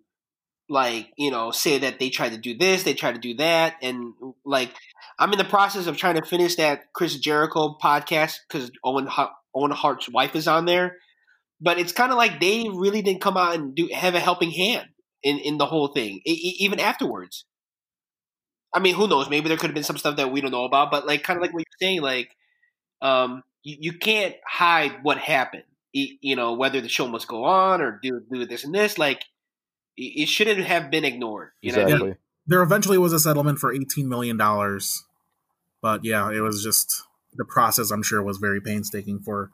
like, 0.68 1.08
you 1.16 1.30
know, 1.30 1.50
say 1.50 1.78
that 1.78 1.98
they 1.98 2.10
tried 2.10 2.30
to 2.32 2.38
do 2.38 2.56
this, 2.56 2.84
they 2.84 2.94
tried 2.94 3.14
to 3.14 3.20
do 3.20 3.34
that, 3.36 3.76
and 3.82 4.14
like, 4.44 4.72
I'm 5.18 5.32
in 5.32 5.38
the 5.38 5.44
process 5.44 5.86
of 5.86 5.96
trying 5.96 6.16
to 6.16 6.24
finish 6.26 6.56
that 6.56 6.92
Chris 6.92 7.16
Jericho 7.18 7.76
podcast 7.82 8.36
because 8.48 8.70
Owen 8.84 9.08
Owen 9.54 9.70
Hart's 9.72 10.08
wife 10.08 10.36
is 10.36 10.48
on 10.48 10.66
there, 10.66 10.98
but 11.62 11.78
it's 11.78 11.92
kind 11.92 12.10
of 12.10 12.18
like 12.18 12.40
they 12.40 12.66
really 12.68 13.00
didn't 13.02 13.22
come 13.22 13.36
out 13.36 13.54
and 13.54 13.74
do 13.74 13.88
have 13.94 14.14
a 14.14 14.20
helping 14.20 14.50
hand 14.50 14.88
in 15.22 15.38
in 15.38 15.56
the 15.58 15.66
whole 15.66 15.88
thing, 15.88 16.20
e- 16.26 16.32
e- 16.32 16.56
even 16.64 16.80
afterwards. 16.80 17.46
I 18.74 18.80
mean, 18.80 18.94
who 18.94 19.06
knows? 19.06 19.30
Maybe 19.30 19.48
there 19.48 19.56
could 19.58 19.68
have 19.68 19.74
been 19.74 19.84
some 19.84 19.98
stuff 19.98 20.16
that 20.16 20.32
we 20.32 20.40
don't 20.40 20.50
know 20.50 20.64
about, 20.64 20.90
but 20.90 21.06
like, 21.06 21.22
kind 21.22 21.36
of 21.36 21.42
like 21.42 21.52
what 21.52 21.60
you're 21.60 21.86
saying, 21.88 22.00
like, 22.00 22.34
um, 23.02 23.42
you, 23.62 23.76
you 23.80 23.92
can't 23.98 24.34
hide 24.46 25.00
what 25.02 25.18
happened. 25.18 25.64
Y- 25.94 26.18
You 26.20 26.36
know, 26.36 26.54
whether 26.54 26.80
the 26.80 26.88
show 26.88 27.06
must 27.06 27.28
go 27.28 27.44
on 27.44 27.80
or 27.80 28.00
do 28.02 28.20
do 28.32 28.46
this 28.46 28.64
and 28.64 28.74
this, 28.74 28.98
like, 28.98 29.24
it 29.96 30.22
it 30.22 30.28
shouldn't 30.28 30.66
have 30.66 30.90
been 30.90 31.04
ignored. 31.04 31.50
You 31.62 31.72
know 31.72 31.78
what 31.78 31.84
I 31.84 31.86
mean? 31.86 31.94
Exactly. 31.96 32.18
There 32.46 32.62
eventually 32.62 32.98
was 32.98 33.12
a 33.12 33.20
settlement 33.20 33.58
for 33.60 33.72
eighteen 33.72 34.08
million 34.08 34.36
dollars, 34.36 35.04
but 35.80 36.04
yeah, 36.04 36.30
it 36.32 36.40
was 36.40 36.64
just 36.64 37.02
the 37.34 37.44
process. 37.44 37.90
I'm 37.90 38.02
sure 38.02 38.22
was 38.22 38.38
very 38.38 38.60
painstaking 38.60 39.20
for 39.20 39.50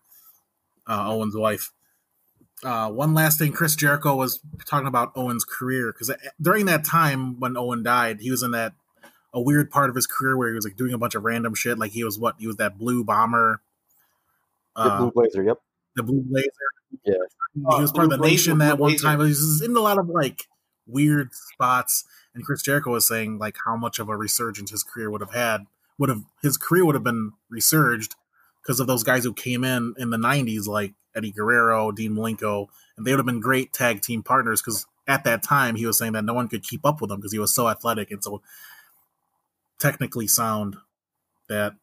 uh, 0.86 1.12
Owen's 1.12 1.36
wife. 1.36 1.70
Uh, 2.64 2.90
one 2.90 3.14
last 3.14 3.38
thing, 3.38 3.52
Chris 3.52 3.76
Jericho 3.76 4.16
was 4.16 4.40
talking 4.66 4.88
about 4.88 5.12
Owen's 5.14 5.44
career 5.44 5.92
because 5.92 6.10
during 6.40 6.66
that 6.66 6.84
time 6.84 7.38
when 7.38 7.56
Owen 7.56 7.82
died, 7.82 8.20
he 8.20 8.30
was 8.30 8.42
in 8.42 8.50
that 8.50 8.74
a 9.32 9.40
weird 9.40 9.70
part 9.70 9.90
of 9.90 9.96
his 9.96 10.06
career 10.06 10.36
where 10.36 10.48
he 10.48 10.54
was 10.54 10.64
like 10.64 10.76
doing 10.76 10.92
a 10.92 10.98
bunch 10.98 11.14
of 11.14 11.22
random 11.22 11.54
shit. 11.54 11.78
Like 11.78 11.92
he 11.92 12.02
was 12.02 12.18
what 12.18 12.34
he 12.38 12.46
was 12.46 12.56
that 12.56 12.76
blue 12.78 13.04
bomber, 13.04 13.60
The 14.74 14.82
uh, 14.82 14.98
Blue 14.98 15.10
Blazer. 15.12 15.42
Yep. 15.44 15.60
the 15.96 16.02
blue 16.02 16.22
blazer. 16.22 16.48
Yeah. 17.04 17.14
he 17.54 17.60
was 17.80 17.90
Oh, 17.90 17.94
part 17.94 18.04
of 18.04 18.10
the 18.10 18.16
Blue 18.16 18.22
Blazer, 18.28 18.32
nation 18.32 18.52
Blue 18.58 18.66
that 18.66 18.78
one 18.78 18.90
Blazer. 18.90 19.04
time. 19.06 19.20
He 19.20 19.26
was 19.26 19.62
in 19.62 19.76
a 19.76 19.80
lot 19.80 19.98
of 19.98 20.08
like 20.08 20.46
weird 20.86 21.32
spots. 21.34 22.04
And 22.34 22.44
Chris 22.44 22.62
Jericho 22.62 22.90
was 22.92 23.06
saying 23.06 23.38
like 23.38 23.56
how 23.64 23.76
much 23.76 23.98
of 23.98 24.08
a 24.08 24.16
resurgence 24.16 24.70
his 24.70 24.82
career 24.82 25.10
would 25.10 25.20
have 25.20 25.32
had. 25.34 25.66
Would 25.98 26.08
have 26.08 26.22
his 26.42 26.56
career 26.56 26.84
would 26.84 26.94
have 26.94 27.04
been 27.04 27.32
resurged 27.50 28.14
because 28.62 28.80
of 28.80 28.86
those 28.86 29.04
guys 29.04 29.24
who 29.24 29.32
came 29.32 29.62
in 29.64 29.94
in 29.98 30.10
the 30.10 30.16
'90s, 30.16 30.66
like 30.66 30.94
Eddie 31.18 31.32
Guerrero, 31.32 31.92
Dean 31.92 32.12
Malenko, 32.14 32.68
and 32.96 33.06
they 33.06 33.12
would 33.12 33.18
have 33.18 33.26
been 33.26 33.40
great 33.40 33.72
tag 33.74 34.00
team 34.00 34.22
partners. 34.22 34.62
Because 34.62 34.86
at 35.06 35.24
that 35.24 35.42
time, 35.42 35.76
he 35.76 35.84
was 35.84 35.98
saying 35.98 36.12
that 36.14 36.24
no 36.24 36.32
one 36.34 36.48
could 36.48 36.62
keep 36.62 36.86
up 36.86 37.00
with 37.00 37.10
him 37.10 37.18
because 37.18 37.32
he 37.32 37.38
was 37.38 37.54
so 37.54 37.68
athletic 37.68 38.10
and 38.10 38.24
so 38.24 38.40
technically 39.78 40.26
sound 40.26 40.76
that 41.48 41.74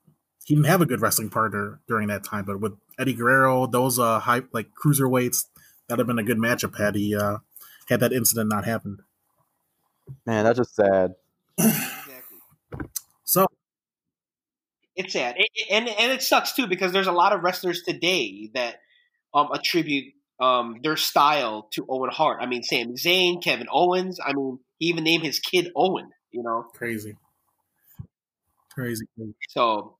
he 0.45 0.55
didn't 0.55 0.67
have 0.67 0.81
a 0.81 0.85
good 0.85 1.01
wrestling 1.01 1.29
partner 1.29 1.79
during 1.87 2.07
that 2.07 2.23
time. 2.23 2.45
But 2.45 2.59
with 2.59 2.73
Eddie 2.99 3.13
Guerrero, 3.13 3.67
those 3.67 3.99
uh 3.99 4.19
high 4.19 4.41
like 4.53 4.69
cruiserweights, 4.83 5.45
that'd 5.87 5.99
have 5.99 6.07
been 6.07 6.19
a 6.19 6.23
good 6.23 6.37
matchup 6.37 6.77
had 6.77 6.95
he 6.95 7.15
uh 7.15 7.37
had 7.89 7.99
that 7.99 8.13
incident 8.13 8.49
not 8.49 8.65
happened. 8.65 9.01
Man, 10.25 10.43
that's 10.45 10.57
just 10.59 10.75
sad. 10.75 11.15
Exactly. 11.57 12.37
So 13.23 13.47
It's 14.95 15.13
sad, 15.13 15.35
It- 15.37 15.49
it- 15.55 15.67
and 15.71 15.89
and 15.89 16.11
it 16.11 16.21
sucks 16.21 16.53
too 16.53 16.67
because 16.67 16.91
there's 16.91 17.07
a 17.07 17.11
lot 17.11 17.33
of 17.33 17.41
wrestlers 17.41 17.81
today 17.81 18.49
that 18.53 18.81
um 19.35 19.49
attribute 19.53 20.13
um 20.39 20.77
their 20.81 20.97
style 20.97 21.67
to 21.73 21.85
Owen 21.87 22.09
Hart. 22.11 22.39
I 22.41 22.47
mean, 22.47 22.63
Sami 22.63 22.93
Zayn, 22.93 23.43
Kevin 23.43 23.67
Owens. 23.71 24.19
I 24.25 24.33
mean, 24.33 24.59
he 24.79 24.87
even 24.87 25.03
named 25.03 25.23
his 25.23 25.39
kid 25.39 25.71
Owen. 25.75 26.09
You 26.31 26.41
know, 26.41 26.65
crazy. 26.73 27.15
Crazy. 28.73 29.05
so 29.49 29.97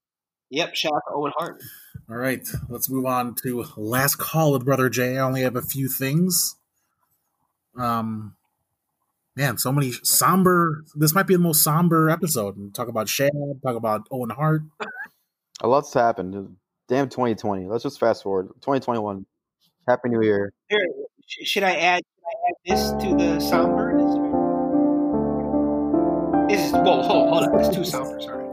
yep. 0.50 0.76
Shout 0.76 0.94
out 0.94 1.02
to 1.08 1.14
Owen 1.14 1.34
Hart. 1.38 1.62
All 2.10 2.18
right, 2.18 2.48
let's 2.70 2.90
move 2.90 3.06
on 3.06 3.36
to 3.44 3.66
last 3.78 4.18
call 4.18 4.52
with 4.52 4.66
Brother 4.66 4.90
Jay. 4.90 5.18
I 5.18 5.22
only 5.22 5.42
have 5.42 5.56
a 5.56 5.62
few 5.62 5.90
things. 5.90 6.56
Um, 7.78 8.36
man, 9.36 9.58
so 9.58 9.72
many 9.72 9.92
somber. 10.04 10.84
This 10.96 11.16
might 11.16 11.28
be 11.28 11.36
the 11.36 11.42
most 11.42 11.64
somber 11.64 12.10
episode. 12.10 12.74
Talk 12.74 12.88
about 12.88 13.10
Shad. 13.10 13.32
Talk 13.64 13.76
about 13.76 14.08
Owen 14.12 14.30
Hart. 14.30 14.62
A 15.62 15.68
lot's 15.68 15.94
happened. 15.94 16.58
Damn 16.88 17.10
2020. 17.10 17.68
Let's 17.68 17.84
just 17.84 18.00
fast 18.00 18.24
forward. 18.24 18.48
2021. 18.62 19.26
Happy 19.88 20.10
New 20.10 20.22
Year. 20.22 20.54
Here, 20.70 20.88
should 21.26 21.64
I 21.64 21.76
add? 21.76 22.02
Should 22.04 22.26
I 22.28 22.34
add 22.50 22.56
this 22.66 22.92
to 23.04 23.16
the 23.16 23.40
somberness? 23.40 24.36
This 26.50 26.68
is 26.68 26.74
whoa, 26.74 27.02
hold, 27.02 27.30
hold 27.30 27.44
on. 27.44 27.60
It's 27.60 27.76
too 27.76 27.84
somber. 27.84 28.22
Sorry. 28.22 28.46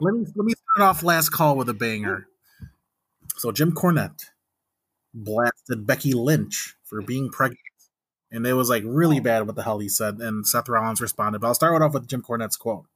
Let 0.00 0.14
me 0.14 0.24
let 0.34 0.44
me 0.44 0.52
start 0.52 0.88
off 0.88 1.02
last 1.02 1.30
call 1.30 1.56
with 1.56 1.68
a 1.68 1.74
banger. 1.74 2.28
So 3.36 3.50
Jim 3.50 3.72
Cornette 3.72 4.26
blasted 5.12 5.86
Becky 5.86 6.12
Lynch 6.12 6.76
for 6.84 7.02
being 7.02 7.30
pregnant, 7.30 7.60
and 8.30 8.46
it 8.46 8.54
was 8.54 8.70
like 8.70 8.84
really 8.86 9.18
bad 9.18 9.46
what 9.46 9.56
the 9.56 9.64
hell 9.64 9.80
he 9.80 9.88
said. 9.88 10.20
And 10.20 10.46
Seth 10.46 10.68
Rollins 10.68 11.00
responded. 11.00 11.40
But 11.40 11.48
I'll 11.48 11.54
start 11.54 11.82
off 11.82 11.94
with 11.94 12.06
Jim 12.06 12.22
Cornette's 12.22 12.56
quote. 12.56 12.86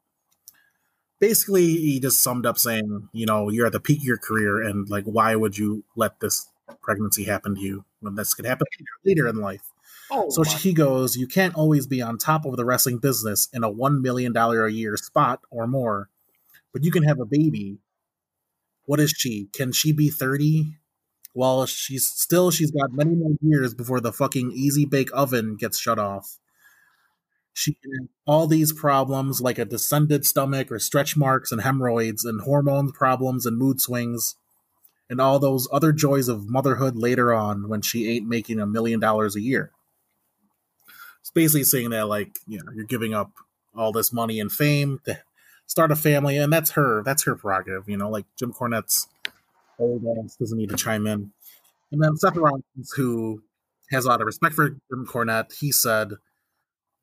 Basically, 1.29 1.65
he 1.67 2.01
just 2.01 2.23
summed 2.23 2.45
up 2.45 2.59
saying, 2.59 3.09
you 3.13 3.25
know, 3.25 3.49
you're 3.49 3.65
at 3.65 3.73
the 3.73 3.81
peak 3.81 4.01
of 4.01 4.05
your 4.05 4.19
career, 4.19 4.61
and 4.63 4.87
like, 4.91 5.05
why 5.05 5.35
would 5.35 5.57
you 5.57 5.83
let 5.97 6.21
this 6.21 6.51
pregnancy 6.83 7.25
happen 7.25 7.55
to 7.55 7.61
you 7.63 7.85
when 8.01 8.15
this 8.15 8.35
could 8.35 8.45
happen 8.45 8.67
later 9.07 9.27
in 9.27 9.37
life? 9.37 9.63
Oh, 10.11 10.29
So 10.29 10.43
my- 10.43 10.51
he 10.51 10.75
goes, 10.75 11.17
You 11.17 11.27
can't 11.27 11.55
always 11.55 11.87
be 11.87 12.03
on 12.03 12.19
top 12.19 12.45
of 12.45 12.57
the 12.59 12.65
wrestling 12.67 12.99
business 12.99 13.49
in 13.55 13.65
a 13.65 13.71
$1 13.71 14.03
million 14.03 14.37
a 14.37 14.69
year 14.69 14.99
spot 14.99 15.41
or 15.51 15.67
more, 15.67 16.11
but 16.75 16.85
you 16.85 16.91
can 16.91 17.05
have 17.05 17.19
a 17.19 17.25
baby. 17.25 17.79
What 18.85 19.01
is 19.01 19.15
she? 19.17 19.49
Can 19.55 19.73
she 19.73 19.93
be 19.93 20.11
30? 20.11 20.77
Well, 21.33 21.65
she's 21.65 22.07
still, 22.07 22.51
she's 22.51 22.71
got 22.71 22.93
many 22.93 23.15
more 23.15 23.33
years 23.41 23.73
before 23.73 24.01
the 24.01 24.13
fucking 24.13 24.53
easy 24.53 24.85
bake 24.85 25.09
oven 25.15 25.57
gets 25.57 25.79
shut 25.79 25.99
off. 25.99 26.37
She 27.55 27.79
have 27.85 28.09
all 28.27 28.47
these 28.47 28.73
problems 28.73 29.41
like 29.41 29.59
a 29.59 29.65
descended 29.65 30.27
stomach 30.27 30.73
or 30.73 30.79
stretch 30.81 31.17
marks 31.17 31.53
and 31.53 31.63
hemorrhoids 31.63 32.25
and 32.25 32.43
hormone 32.43 32.91
problems 32.91 33.47
and 33.47 33.57
mood 33.57 33.81
swings 33.81 34.35
and 35.09 35.21
all 35.21 35.39
those 35.39 35.69
other 35.73 35.93
joys 35.93 36.29
of 36.29 36.49
motherhood 36.49 36.97
later 36.97 37.33
on 37.33 37.69
when 37.69 37.81
she 37.81 38.11
ain't 38.11 38.29
making 38.29 38.59
a 38.59 38.67
million 38.67 38.99
dollars 38.99 39.37
a 39.37 39.41
year. 39.41 39.71
It's 41.21 41.31
basically 41.31 41.63
saying 41.65 41.91
that 41.91 42.09
like 42.09 42.37
you 42.47 42.59
know 42.59 42.73
you're 42.75 42.85
giving 42.85 43.15
up 43.15 43.31
all 43.75 43.93
this 43.93 44.13
money 44.13 44.41
and 44.41 44.51
fame 44.51 45.01
to 45.05 45.21
start 45.67 45.93
a 45.93 45.97
family, 45.97 46.37
and 46.37 46.53
that's 46.53 46.73
her 46.73 47.03
that's 47.05 47.25
her 47.25 47.37
prerogative. 47.37 47.89
You 47.89 47.97
know, 47.97 48.11
like 48.11 48.27
Jim 48.37 48.53
Cornette's 48.53 49.07
old 49.79 50.05
ass 50.05 50.37
doesn't 50.37 50.59
need 50.59 50.71
to 50.71 50.77
chime 50.77 51.07
in. 51.07 51.33
And 51.93 52.03
then 52.03 52.17
Seth 52.17 52.37
Rollins, 52.37 52.93
who 52.97 53.43
has 53.91 54.05
a 54.05 54.09
lot 54.09 54.21
of 54.21 54.27
respect 54.27 54.55
for 54.55 54.71
Jim 54.71 55.07
Cornette, 55.07 55.53
he 55.59 55.71
said, 55.71 56.15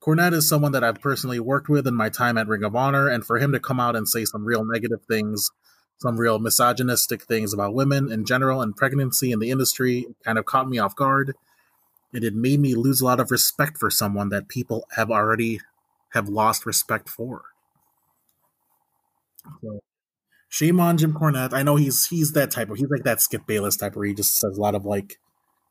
Cornette 0.02 0.34
is 0.34 0.49
someone 0.49 0.72
that 0.72 0.84
I've 0.84 0.99
personally 0.99 1.39
worked 1.39 1.70
with 1.70 1.86
in 1.86 1.93
my 1.93 2.10
time 2.10 2.38
at 2.38 2.47
Ring 2.47 2.64
of 2.64 2.76
Honor, 2.76 3.08
and 3.08 3.26
for 3.26 3.38
him 3.38 3.52
to 3.52 3.60
come 3.60 3.80
out 3.80 3.95
and 3.95 4.10
say 4.10 4.26
some 4.26 4.45
real 4.45 4.66
negative 4.66 5.02
things, 5.08 5.52
some 5.99 6.18
real 6.18 6.39
misogynistic 6.39 7.24
things 7.24 7.54
about 7.54 7.76
women 7.76 8.12
in 8.12 8.26
general 8.26 8.62
and 8.62 8.76
pregnancy 8.76 9.32
in 9.32 9.39
the 9.39 9.52
industry 9.52 10.08
kind 10.26 10.39
of 10.39 10.45
caught 10.45 10.68
me 10.68 10.80
off 10.80 10.95
guard 10.95 11.36
and 12.14 12.24
it 12.24 12.36
made 12.36 12.60
me 12.60 12.76
lose 12.76 13.02
a 13.02 13.06
lot 13.06 13.20
of 13.20 13.32
respect 13.32 13.78
for 13.78 13.89
someone 13.89 14.30
that 14.30 14.47
people 14.47 14.86
have 14.95 15.10
already 15.10 15.60
have 16.14 16.28
lost 16.28 16.66
respect 16.66 17.08
for. 17.08 17.43
So, 19.62 19.80
shame 20.49 20.80
on 20.80 20.97
Jim 20.97 21.14
Cornette. 21.14 21.54
I 21.54 21.64
know 21.64 21.78
he's 21.78 22.08
he's 22.08 22.34
that 22.34 22.52
type 22.52 22.70
of 22.70 22.78
he's 22.78 22.89
like 22.89 23.04
that 23.04 23.22
Skip 23.22 23.47
Bayless 23.47 23.78
type 23.78 23.95
where 23.95 24.06
he 24.06 24.14
just 24.14 24.38
says 24.38 24.58
a 24.58 24.62
lot 24.62 24.76
of 24.76 24.86
like 24.86 25.20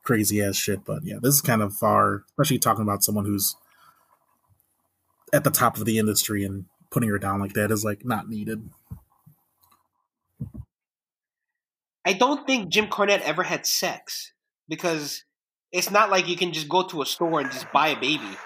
crazy 0.03 0.41
ass 0.41 0.55
shit. 0.55 0.83
But 0.83 1.03
yeah, 1.03 1.17
this 1.21 1.35
is 1.35 1.41
kind 1.41 1.61
of 1.61 1.73
far, 1.73 2.23
especially 2.31 2.59
talking 2.59 2.83
about 2.83 3.03
someone 3.03 3.25
who's 3.25 3.55
at 5.33 5.43
the 5.43 5.51
top 5.51 5.77
of 5.77 5.85
the 5.85 5.97
industry 5.97 6.43
and 6.43 6.65
putting 6.89 7.09
her 7.09 7.17
down 7.17 7.39
like 7.39 7.53
that 7.53 7.71
is 7.71 7.83
like 7.83 8.05
not 8.05 8.29
needed. 8.29 8.69
I 12.05 12.13
don't 12.13 12.45
think 12.47 12.69
Jim 12.69 12.87
Cornette 12.87 13.21
ever 13.21 13.43
had 13.43 13.65
sex 13.65 14.33
because 14.67 15.23
it's 15.71 15.91
not 15.91 16.09
like 16.09 16.27
you 16.27 16.35
can 16.35 16.51
just 16.51 16.67
go 16.67 16.83
to 16.87 17.01
a 17.01 17.05
store 17.05 17.39
and 17.39 17.51
just 17.51 17.71
buy 17.71 17.89
a 17.89 17.99
baby. 17.99 18.37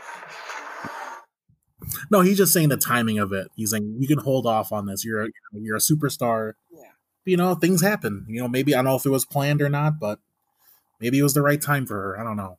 No, 2.12 2.22
he's 2.22 2.38
just 2.38 2.54
saying 2.54 2.70
the 2.70 2.78
timing 2.78 3.20
of 3.20 3.32
it. 3.32 3.50
He's 3.56 3.72
saying 3.72 3.98
you 4.00 4.08
can 4.08 4.20
hold 4.20 4.46
off 4.46 4.72
on 4.72 4.86
this. 4.86 5.06
You're 5.06 5.26
a, 5.26 5.30
you're 5.54 5.78
a 5.78 5.80
superstar. 5.80 6.54
Yeah. 6.72 6.82
You 7.26 7.38
know, 7.38 7.56
things 7.56 7.82
happen. 7.82 8.26
You 8.28 8.42
know, 8.42 8.48
maybe 8.48 8.74
I 8.74 8.80
don't 8.80 8.86
know 8.86 8.96
if 8.96 9.06
it 9.06 9.10
was 9.10 9.26
planned 9.26 9.62
or 9.62 9.70
not, 9.70 10.00
but 10.00 10.20
maybe 11.00 11.20
it 11.20 11.24
was 11.24 11.34
the 11.34 11.42
right 11.42 11.62
time 11.62 11.86
for 11.86 11.96
her. 11.96 12.20
I 12.20 12.24
don't 12.24 12.38
know. 12.38 12.58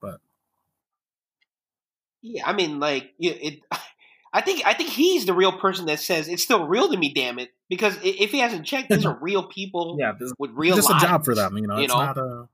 But 0.00 0.20
Yeah, 2.22 2.46
I 2.46 2.52
mean, 2.52 2.80
like, 2.80 3.14
it. 3.18 3.60
I 4.30 4.42
think 4.42 4.66
I 4.66 4.74
think 4.74 4.90
he's 4.90 5.24
the 5.24 5.32
real 5.32 5.52
person 5.52 5.86
that 5.86 6.00
says 6.00 6.28
it's 6.28 6.42
still 6.42 6.68
real 6.68 6.90
to 6.90 6.96
me. 6.98 7.14
Damn 7.14 7.38
it! 7.38 7.50
Because 7.70 7.96
if 8.02 8.30
he 8.30 8.40
hasn't 8.40 8.66
checked, 8.66 8.90
these 8.90 9.06
are 9.06 9.18
real 9.22 9.44
people 9.44 9.96
yeah, 9.98 10.12
this 10.18 10.34
with 10.38 10.50
real 10.52 10.76
just 10.76 10.90
a 10.90 10.98
job 11.00 11.24
for 11.24 11.34
them. 11.34 11.56
You 11.56 11.66
know, 11.66 11.78
you 11.78 11.84
it's 11.84 11.94
know? 11.94 12.00
not 12.04 12.18
a. 12.18 12.48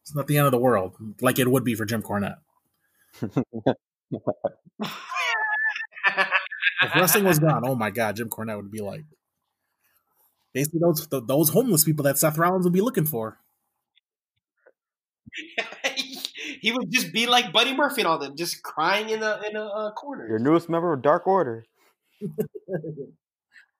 It's 0.00 0.14
not 0.14 0.26
the 0.26 0.38
end 0.38 0.46
of 0.46 0.52
the 0.52 0.58
world, 0.58 0.94
like 1.20 1.38
it 1.38 1.50
would 1.50 1.62
be 1.62 1.74
for 1.74 1.84
Jim 1.84 2.02
Cornette. 2.02 2.38
If 6.82 6.94
wrestling 6.94 7.24
was 7.24 7.38
gone, 7.38 7.62
oh 7.66 7.74
my 7.74 7.90
god, 7.90 8.16
Jim 8.16 8.28
Cornette 8.28 8.56
would 8.56 8.70
be 8.70 8.80
like 8.80 9.04
basically 10.52 10.80
those 10.80 11.06
those 11.10 11.50
homeless 11.50 11.84
people 11.84 12.02
that 12.04 12.18
Seth 12.18 12.38
Rollins 12.38 12.64
would 12.64 12.72
be 12.72 12.80
looking 12.80 13.06
for. 13.06 13.38
he 16.64 16.72
would 16.72 16.90
just 16.90 17.12
be 17.12 17.26
like 17.26 17.52
Buddy 17.52 17.76
Murphy 17.76 18.00
and 18.00 18.08
all 18.08 18.18
them, 18.18 18.36
just 18.36 18.62
crying 18.62 19.10
in 19.10 19.22
a 19.22 19.38
in 19.46 19.54
a 19.54 19.66
uh, 19.66 19.90
corner. 19.92 20.26
Your 20.26 20.38
newest 20.38 20.70
member 20.70 20.94
of 20.94 21.02
Dark 21.02 21.26
Order. 21.26 21.66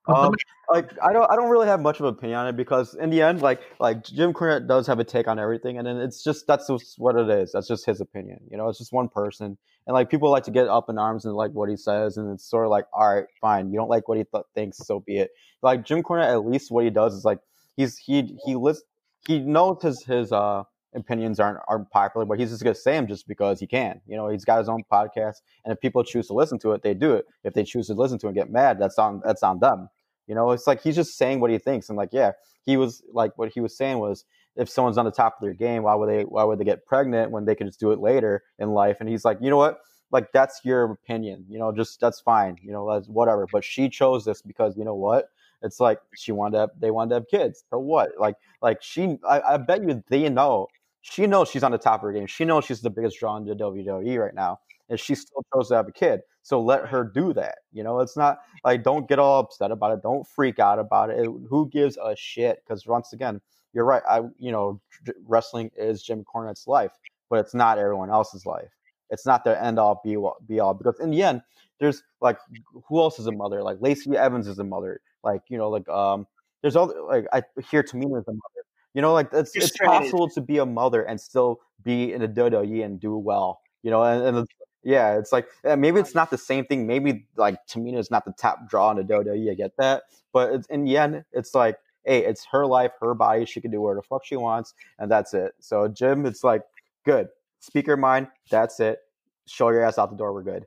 Um, 0.07 0.35
like 0.71 0.91
I 1.01 1.13
don't 1.13 1.27
I 1.31 1.35
don't 1.35 1.49
really 1.49 1.65
have 1.65 1.81
much 1.81 1.99
of 1.99 2.05
an 2.05 2.13
opinion 2.13 2.37
on 2.37 2.47
it 2.47 2.55
because 2.55 2.93
in 2.93 3.09
the 3.09 3.23
end, 3.23 3.41
like 3.41 3.59
like 3.79 4.03
Jim 4.03 4.33
Cornette 4.33 4.67
does 4.67 4.85
have 4.85 4.99
a 4.99 5.03
take 5.03 5.27
on 5.27 5.39
everything, 5.39 5.79
and 5.79 5.87
then 5.87 5.97
it's 5.97 6.23
just 6.23 6.45
that's 6.45 6.67
just 6.67 6.99
what 6.99 7.15
it 7.15 7.27
is. 7.27 7.53
That's 7.53 7.67
just 7.67 7.87
his 7.87 8.01
opinion. 8.01 8.37
You 8.51 8.57
know, 8.57 8.69
it's 8.69 8.77
just 8.77 8.93
one 8.93 9.09
person, 9.09 9.57
and 9.87 9.93
like 9.95 10.11
people 10.11 10.29
like 10.29 10.43
to 10.43 10.51
get 10.51 10.67
up 10.67 10.91
in 10.91 10.99
arms 10.99 11.25
and 11.25 11.33
like 11.33 11.53
what 11.53 11.69
he 11.69 11.75
says, 11.75 12.17
and 12.17 12.31
it's 12.31 12.47
sort 12.47 12.65
of 12.65 12.69
like, 12.69 12.85
all 12.93 13.15
right, 13.15 13.25
fine, 13.41 13.71
you 13.71 13.79
don't 13.79 13.89
like 13.89 14.07
what 14.07 14.19
he 14.19 14.25
th- 14.25 14.43
thinks, 14.53 14.77
so 14.77 14.99
be 14.99 15.17
it. 15.17 15.31
Like 15.63 15.85
Jim 15.85 16.03
Cornette, 16.03 16.31
at 16.31 16.45
least 16.45 16.69
what 16.69 16.83
he 16.83 16.91
does 16.91 17.15
is 17.15 17.25
like 17.25 17.39
he's 17.75 17.97
he 17.97 18.37
he 18.45 18.55
lists 18.55 18.83
he 19.27 19.39
knows 19.39 19.81
his 19.81 20.03
his 20.03 20.31
uh 20.31 20.65
opinions 20.95 21.39
aren't 21.39 21.59
aren't 21.67 21.89
popular, 21.91 22.25
but 22.25 22.39
he's 22.39 22.49
just 22.49 22.63
gonna 22.63 22.75
say 22.75 22.93
them 22.93 23.07
just 23.07 23.27
because 23.27 23.59
he 23.59 23.67
can. 23.67 24.01
You 24.07 24.15
know, 24.15 24.29
he's 24.29 24.45
got 24.45 24.59
his 24.59 24.69
own 24.69 24.83
podcast, 24.91 25.41
and 25.63 25.71
if 25.73 25.79
people 25.79 26.03
choose 26.03 26.27
to 26.27 26.33
listen 26.33 26.59
to 26.59 26.71
it, 26.71 26.81
they 26.81 26.93
do 26.93 27.13
it. 27.13 27.25
If 27.43 27.53
they 27.53 27.63
choose 27.63 27.87
to 27.87 27.93
listen 27.93 28.17
to 28.19 28.27
it 28.27 28.29
and 28.29 28.35
get 28.35 28.51
mad, 28.51 28.79
that's 28.79 28.97
on 28.97 29.21
that's 29.23 29.43
on 29.43 29.59
them. 29.59 29.89
You 30.27 30.35
know, 30.35 30.51
it's 30.51 30.67
like 30.67 30.81
he's 30.81 30.95
just 30.95 31.17
saying 31.17 31.39
what 31.39 31.51
he 31.51 31.57
thinks, 31.57 31.89
and 31.89 31.97
like, 31.97 32.09
yeah, 32.11 32.31
he 32.63 32.77
was 32.77 33.03
like 33.13 33.37
what 33.37 33.51
he 33.53 33.59
was 33.59 33.77
saying 33.77 33.99
was, 33.99 34.25
if 34.55 34.69
someone's 34.69 34.97
on 34.97 35.05
the 35.05 35.11
top 35.11 35.35
of 35.37 35.41
their 35.41 35.53
game, 35.53 35.83
why 35.83 35.95
would 35.95 36.09
they 36.09 36.23
why 36.23 36.43
would 36.43 36.59
they 36.59 36.63
get 36.63 36.85
pregnant 36.85 37.31
when 37.31 37.45
they 37.45 37.55
could 37.55 37.67
just 37.67 37.79
do 37.79 37.91
it 37.91 37.99
later 37.99 38.43
in 38.59 38.71
life? 38.71 38.97
And 38.99 39.09
he's 39.09 39.25
like, 39.25 39.37
you 39.41 39.49
know 39.49 39.57
what, 39.57 39.79
like 40.11 40.31
that's 40.31 40.61
your 40.63 40.91
opinion, 40.91 41.45
you 41.49 41.59
know, 41.59 41.71
just 41.71 41.99
that's 41.99 42.19
fine, 42.19 42.57
you 42.61 42.71
know, 42.71 42.91
that's 42.91 43.07
whatever. 43.07 43.47
But 43.51 43.63
she 43.63 43.89
chose 43.89 44.25
this 44.25 44.41
because 44.41 44.77
you 44.77 44.85
know 44.85 44.95
what, 44.95 45.29
it's 45.61 45.79
like 45.79 45.99
she 46.15 46.31
wanted 46.31 46.53
to 46.53 46.59
have, 46.59 46.69
they 46.79 46.91
wanted 46.91 47.09
to 47.09 47.15
have 47.15 47.27
kids. 47.27 47.63
So 47.69 47.79
what? 47.79 48.11
Like 48.19 48.35
like 48.61 48.81
she, 48.81 49.17
I, 49.27 49.41
I 49.41 49.57
bet 49.57 49.83
you 49.83 50.03
they 50.09 50.29
know 50.29 50.67
she 51.07 51.27
knows 51.27 51.49
she's 51.49 51.61
on 51.63 51.71
the 51.71 51.77
top 51.77 51.99
of 51.99 52.01
her 52.01 52.11
game. 52.11 52.25
She 52.25 52.45
knows 52.45 52.65
she's 52.65 52.81
the 52.81 52.89
biggest 52.89 53.19
draw 53.19 53.37
in 53.37 53.45
the 53.45 53.53
WWE 53.53 54.19
right 54.19 54.33
now, 54.33 54.59
and 54.89 54.99
she 54.99 55.13
still 55.13 55.43
chose 55.53 55.69
to 55.69 55.75
have 55.75 55.87
a 55.87 55.91
kid. 55.91 56.21
So 56.41 56.59
let 56.59 56.87
her 56.87 57.03
do 57.03 57.31
that. 57.33 57.59
You 57.71 57.83
know, 57.83 57.99
it's 57.99 58.17
not 58.17 58.39
like 58.63 58.81
don't 58.83 59.07
get 59.07 59.19
all 59.19 59.39
upset 59.39 59.69
about 59.71 59.91
it. 59.91 60.01
Don't 60.01 60.27
freak 60.27 60.57
out 60.57 60.79
about 60.79 61.11
it. 61.11 61.25
Who 61.25 61.69
gives 61.69 61.97
a 61.97 62.15
shit? 62.15 62.63
Because 62.65 62.87
once 62.87 63.13
again, 63.13 63.39
you're 63.71 63.85
right. 63.85 64.01
I 64.09 64.21
you 64.39 64.51
know, 64.51 64.81
wrestling 65.27 65.69
is 65.77 66.01
Jim 66.01 66.23
Cornette's 66.23 66.65
life, 66.67 66.93
but 67.29 67.37
it's 67.37 67.53
not 67.53 67.77
everyone 67.77 68.09
else's 68.09 68.47
life. 68.47 68.71
It's 69.11 69.27
not 69.27 69.43
their 69.43 69.61
end 69.61 69.77
all 69.77 70.01
be 70.03 70.17
all, 70.17 70.37
be 70.47 70.59
all 70.59 70.73
because 70.73 70.99
in 70.99 71.11
the 71.11 71.21
end, 71.21 71.43
there's 71.79 72.01
like 72.19 72.39
who 72.87 72.99
else 72.99 73.19
is 73.19 73.27
a 73.27 73.31
mother? 73.31 73.61
Like 73.61 73.77
Lacey 73.79 74.17
Evans 74.17 74.47
is 74.47 74.57
a 74.57 74.63
mother. 74.63 75.01
Like 75.23 75.41
you 75.49 75.59
know, 75.59 75.69
like 75.69 75.87
um, 75.87 76.25
there's 76.63 76.75
all 76.75 76.91
like 77.07 77.27
I 77.31 77.43
hear 77.69 77.83
Tamina 77.83 78.19
is 78.19 78.27
a 78.27 78.31
mother. 78.31 78.64
You 78.95 79.01
know, 79.01 79.13
like 79.13 79.27
it's 79.33 79.53
it's 79.55 79.77
possible 79.77 80.29
to 80.29 80.41
be 80.41 80.57
a 80.57 80.65
mother 80.65 81.03
and 81.03 81.19
still 81.19 81.59
be 81.83 82.13
in 82.13 82.21
a 82.21 82.27
WWE 82.29 82.83
and 82.83 82.97
do 82.97 83.17
well. 83.17 83.59
You 83.83 83.91
know, 83.91 84.01
and, 84.03 84.37
and 84.37 84.47
yeah, 84.83 85.17
it's 85.17 85.33
like 85.33 85.47
maybe 85.63 85.99
it's 85.99 86.15
not 86.15 86.31
the 86.31 86.37
same 86.37 86.63
thing. 86.65 86.87
Maybe 86.87 87.27
like 87.35 87.57
Tamina 87.67 87.97
is 87.97 88.09
not 88.09 88.23
the 88.23 88.31
top 88.31 88.69
draw 88.69 88.91
in 88.91 88.97
the 88.97 89.03
WWE. 89.03 89.51
I 89.51 89.53
get 89.53 89.75
that, 89.77 90.03
but 90.31 90.53
it's, 90.53 90.67
in 90.67 90.85
the 90.85 90.97
end, 90.97 91.25
it's 91.33 91.53
like, 91.53 91.77
hey, 92.05 92.25
it's 92.25 92.45
her 92.53 92.65
life, 92.65 92.91
her 93.01 93.13
body. 93.13 93.45
She 93.45 93.59
can 93.59 93.69
do 93.69 93.81
whatever 93.81 93.99
the 93.99 94.07
fuck 94.07 94.23
she 94.23 94.37
wants, 94.37 94.73
and 94.97 95.11
that's 95.11 95.33
it. 95.33 95.51
So 95.59 95.89
Jim, 95.89 96.25
it's 96.25 96.43
like 96.43 96.61
good. 97.03 97.27
Speak 97.59 97.87
your 97.87 97.97
mind. 97.97 98.27
That's 98.49 98.79
it. 98.79 98.99
Show 99.45 99.69
your 99.71 99.83
ass 99.83 99.97
out 99.97 100.09
the 100.09 100.15
door. 100.15 100.33
We're 100.33 100.43
good. 100.43 100.65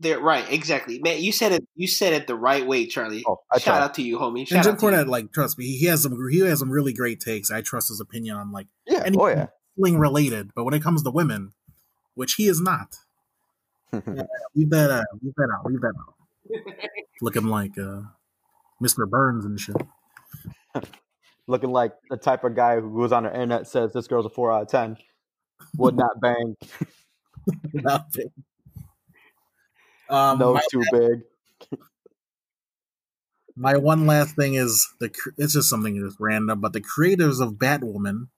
They're 0.00 0.18
right, 0.20 0.44
exactly, 0.52 0.98
man. 0.98 1.22
You 1.22 1.30
said 1.32 1.52
it. 1.52 1.64
You 1.76 1.86
said 1.86 2.12
it 2.12 2.26
the 2.26 2.34
right 2.34 2.66
way, 2.66 2.86
Charlie. 2.86 3.22
Oh, 3.26 3.40
I 3.52 3.58
Shout 3.58 3.76
tried. 3.76 3.84
out 3.84 3.94
to 3.94 4.02
you, 4.02 4.18
homie. 4.18 4.40
and 4.40 4.48
Jim 4.48 4.58
out. 4.74 4.78
Cornette, 4.78 5.06
like, 5.08 5.32
trust 5.32 5.56
me, 5.58 5.66
he 5.76 5.86
has 5.86 6.02
some 6.02 6.18
he 6.30 6.40
has 6.40 6.58
some 6.58 6.70
really 6.70 6.92
great 6.92 7.20
takes. 7.20 7.50
I 7.50 7.62
trust 7.62 7.88
his 7.88 8.00
opinion 8.00 8.36
on 8.36 8.50
like 8.52 8.66
Yeah. 8.86 9.02
any- 9.06 9.16
Oh 9.18 9.28
yeah. 9.28 9.46
wrestling 9.78 9.98
related, 10.00 10.50
but 10.54 10.64
when 10.64 10.74
it 10.74 10.82
comes 10.82 11.02
to 11.04 11.10
women, 11.10 11.52
which 12.14 12.34
he 12.34 12.48
is 12.48 12.60
not, 12.60 12.96
leave 13.92 14.70
that 14.70 14.90
uh, 14.90 15.04
leave 15.22 15.34
that 15.36 15.48
out, 15.56 15.64
leave 15.66 15.80
that 15.80 15.94
out. 15.96 16.14
Looking 17.22 17.46
like 17.46 17.78
uh, 17.78 18.02
Mr. 18.82 19.08
Burns 19.08 19.44
and 19.44 19.58
shit. 19.60 19.76
Looking 21.46 21.70
like 21.70 21.92
the 22.10 22.16
type 22.16 22.42
of 22.44 22.56
guy 22.56 22.80
who 22.80 22.92
goes 22.94 23.12
on 23.12 23.22
the 23.24 23.30
internet 23.32 23.68
says 23.68 23.92
this 23.92 24.08
girl's 24.08 24.26
a 24.26 24.30
four 24.30 24.52
out 24.52 24.62
of 24.62 24.68
ten. 24.68 24.96
Would 25.76 25.96
not 25.96 26.20
bang. 26.20 26.56
Nothing. 27.72 28.30
Um, 30.14 30.38
my, 30.38 30.62
too 30.70 30.82
big. 30.92 31.78
my 33.56 33.76
one 33.76 34.06
last 34.06 34.36
thing 34.36 34.54
is 34.54 34.88
the 35.00 35.10
it's 35.36 35.54
just 35.54 35.68
something 35.68 35.96
just 35.96 36.20
random, 36.20 36.60
but 36.60 36.72
the 36.72 36.80
creators 36.80 37.40
of 37.40 37.54
Batwoman 37.54 38.28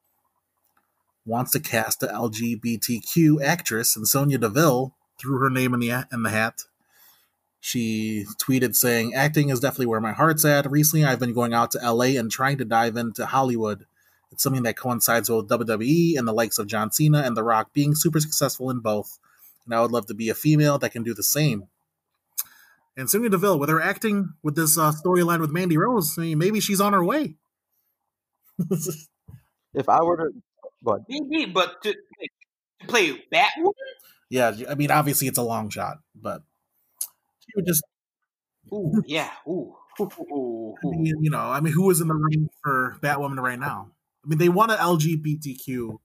wants 1.26 1.50
to 1.52 1.60
cast 1.60 2.02
a 2.02 2.06
LGBTQ 2.06 3.42
actress, 3.42 3.94
and 3.94 4.08
Sonya 4.08 4.38
Deville 4.38 4.94
threw 5.20 5.38
her 5.38 5.50
name 5.50 5.74
in 5.74 5.80
the 5.80 6.06
in 6.10 6.22
the 6.22 6.30
hat. 6.30 6.62
She 7.60 8.24
tweeted 8.40 8.74
saying, 8.74 9.14
"Acting 9.14 9.50
is 9.50 9.60
definitely 9.60 9.86
where 9.86 10.00
my 10.00 10.12
heart's 10.12 10.44
at. 10.44 10.70
Recently, 10.70 11.04
I've 11.04 11.20
been 11.20 11.34
going 11.34 11.52
out 11.52 11.72
to 11.72 11.92
LA 11.92 12.16
and 12.16 12.30
trying 12.30 12.56
to 12.58 12.64
dive 12.64 12.96
into 12.96 13.26
Hollywood. 13.26 13.84
It's 14.32 14.42
something 14.42 14.62
that 14.62 14.78
coincides 14.78 15.28
with 15.28 15.48
WWE 15.48 16.16
and 16.16 16.26
the 16.26 16.32
likes 16.32 16.58
of 16.58 16.68
John 16.68 16.90
Cena 16.90 17.22
and 17.22 17.36
The 17.36 17.44
Rock 17.44 17.72
being 17.72 17.94
super 17.94 18.20
successful 18.20 18.70
in 18.70 18.80
both. 18.80 19.18
And 19.66 19.74
I 19.74 19.82
would 19.82 19.90
love 19.92 20.06
to 20.06 20.14
be 20.14 20.30
a 20.30 20.34
female 20.34 20.78
that 20.78 20.90
can 20.92 21.02
do 21.02 21.12
the 21.14 21.22
same." 21.22 21.68
And 22.96 23.10
Sonya 23.10 23.28
Deville, 23.28 23.58
with 23.58 23.68
her 23.68 23.80
acting 23.80 24.32
with 24.42 24.56
this 24.56 24.78
uh, 24.78 24.90
storyline 24.92 25.40
with 25.40 25.50
Mandy 25.50 25.76
Rose, 25.76 26.16
I 26.18 26.22
mean, 26.22 26.38
maybe 26.38 26.60
she's 26.60 26.80
on 26.80 26.94
her 26.94 27.04
way. 27.04 27.34
If 29.74 29.90
I 29.90 30.02
were 30.02 30.16
to, 30.16 30.30
but 30.82 31.02
Maybe, 31.06 31.44
but 31.44 31.82
to, 31.82 31.92
to 31.92 32.86
play 32.86 33.12
Batwoman. 33.30 33.72
yeah, 34.30 34.52
I 34.70 34.74
mean, 34.74 34.90
obviously 34.90 35.28
it's 35.28 35.36
a 35.36 35.42
long 35.42 35.68
shot, 35.68 35.98
but 36.14 36.42
she 37.40 37.48
would 37.56 37.66
just, 37.66 37.84
Ooh, 38.72 39.02
yeah. 39.04 39.30
Ooh. 39.46 39.76
Ooh, 40.00 40.10
ooh, 40.32 40.74
I 40.82 40.96
mean, 40.96 41.14
you 41.20 41.30
know, 41.30 41.38
I 41.40 41.60
mean, 41.60 41.72
who 41.74 41.90
is 41.90 42.00
in 42.00 42.08
the 42.08 42.14
running 42.14 42.48
for 42.62 42.96
Batwoman 43.02 43.40
right 43.42 43.58
now? 43.58 43.90
I 44.24 44.28
mean, 44.28 44.38
they 44.38 44.48
want 44.48 44.72
an 44.72 44.78
LGBTQ. 44.78 45.98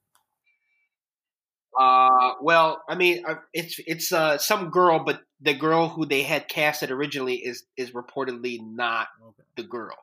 Uh, 1.78 2.34
well, 2.42 2.84
I 2.90 2.96
mean, 2.96 3.24
uh, 3.26 3.36
it's 3.54 3.80
it's 3.88 4.12
uh 4.12 4.38
some 4.38 4.70
girl, 4.72 5.04
but 5.06 5.22
the 5.40 5.54
girl 5.54 5.88
who 5.88 6.06
they 6.06 6.24
had 6.24 6.50
casted 6.50 6.92
originally 6.92 7.36
is 7.36 7.64
is 7.78 7.92
reportedly 7.92 8.60
not 8.62 9.08
the 9.56 9.64
girl. 9.64 9.96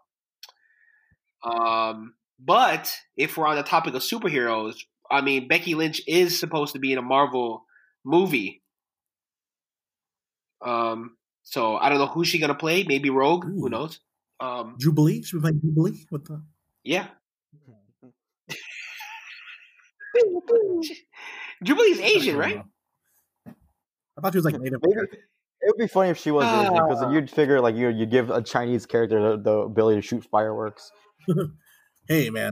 Um, 1.45 2.15
but 2.41 2.95
if 3.17 3.37
we're 3.37 3.47
on 3.47 3.57
the 3.57 3.63
topic 3.63 3.95
of 3.95 4.03
superheroes, 4.03 4.77
I 5.11 5.21
mean, 5.21 5.47
Becky 5.47 5.75
Lynch 5.75 6.01
is 6.07 6.39
supposed 6.39 6.73
to 6.73 6.79
be 6.79 6.93
in 6.93 6.99
a 6.99 7.03
Marvel 7.03 7.65
movie. 8.05 8.63
Um, 10.65 11.17
so 11.43 11.77
I 11.77 11.91
don't 11.91 11.99
know 11.99 12.07
who 12.07 12.25
she's 12.25 12.41
gonna 12.41 12.55
play. 12.55 12.83
Maybe 12.85 13.11
Rogue. 13.11 13.45
Who 13.45 13.69
knows? 13.69 14.01
Um, 14.41 14.77
Jubilee? 14.79 15.23
Should 15.23 15.43
we 15.43 15.51
play 15.51 15.61
Jubilee 15.61 16.07
with 16.11 16.25
the? 16.25 16.43
yeah. 16.83 17.09
Jubilee's 21.65 22.01
Asian, 22.01 22.37
right? 22.37 22.63
I 23.47 24.21
thought 24.21 24.33
she 24.33 24.39
was 24.39 24.45
like 24.45 24.59
Native. 24.61 24.81
maybe 24.83 25.01
it 25.61 25.67
would 25.67 25.77
be 25.79 25.87
funny 25.89 26.11
if 26.11 26.19
she 26.19 26.31
was 26.31 26.47
Asian 26.47 26.73
because 26.75 27.03
Ah. 27.03 27.11
you'd 27.11 27.31
figure 27.31 27.61
like 27.61 27.75
you 27.77 27.89
you 27.89 28.07
give 28.07 28.31
a 28.31 28.41
Chinese 28.43 28.87
character 28.87 29.21
the, 29.37 29.43
the 29.43 29.53
ability 29.59 29.99
to 30.01 30.03
shoot 30.07 30.25
fireworks. 30.31 30.91
Hey, 32.11 32.31
man, 32.31 32.51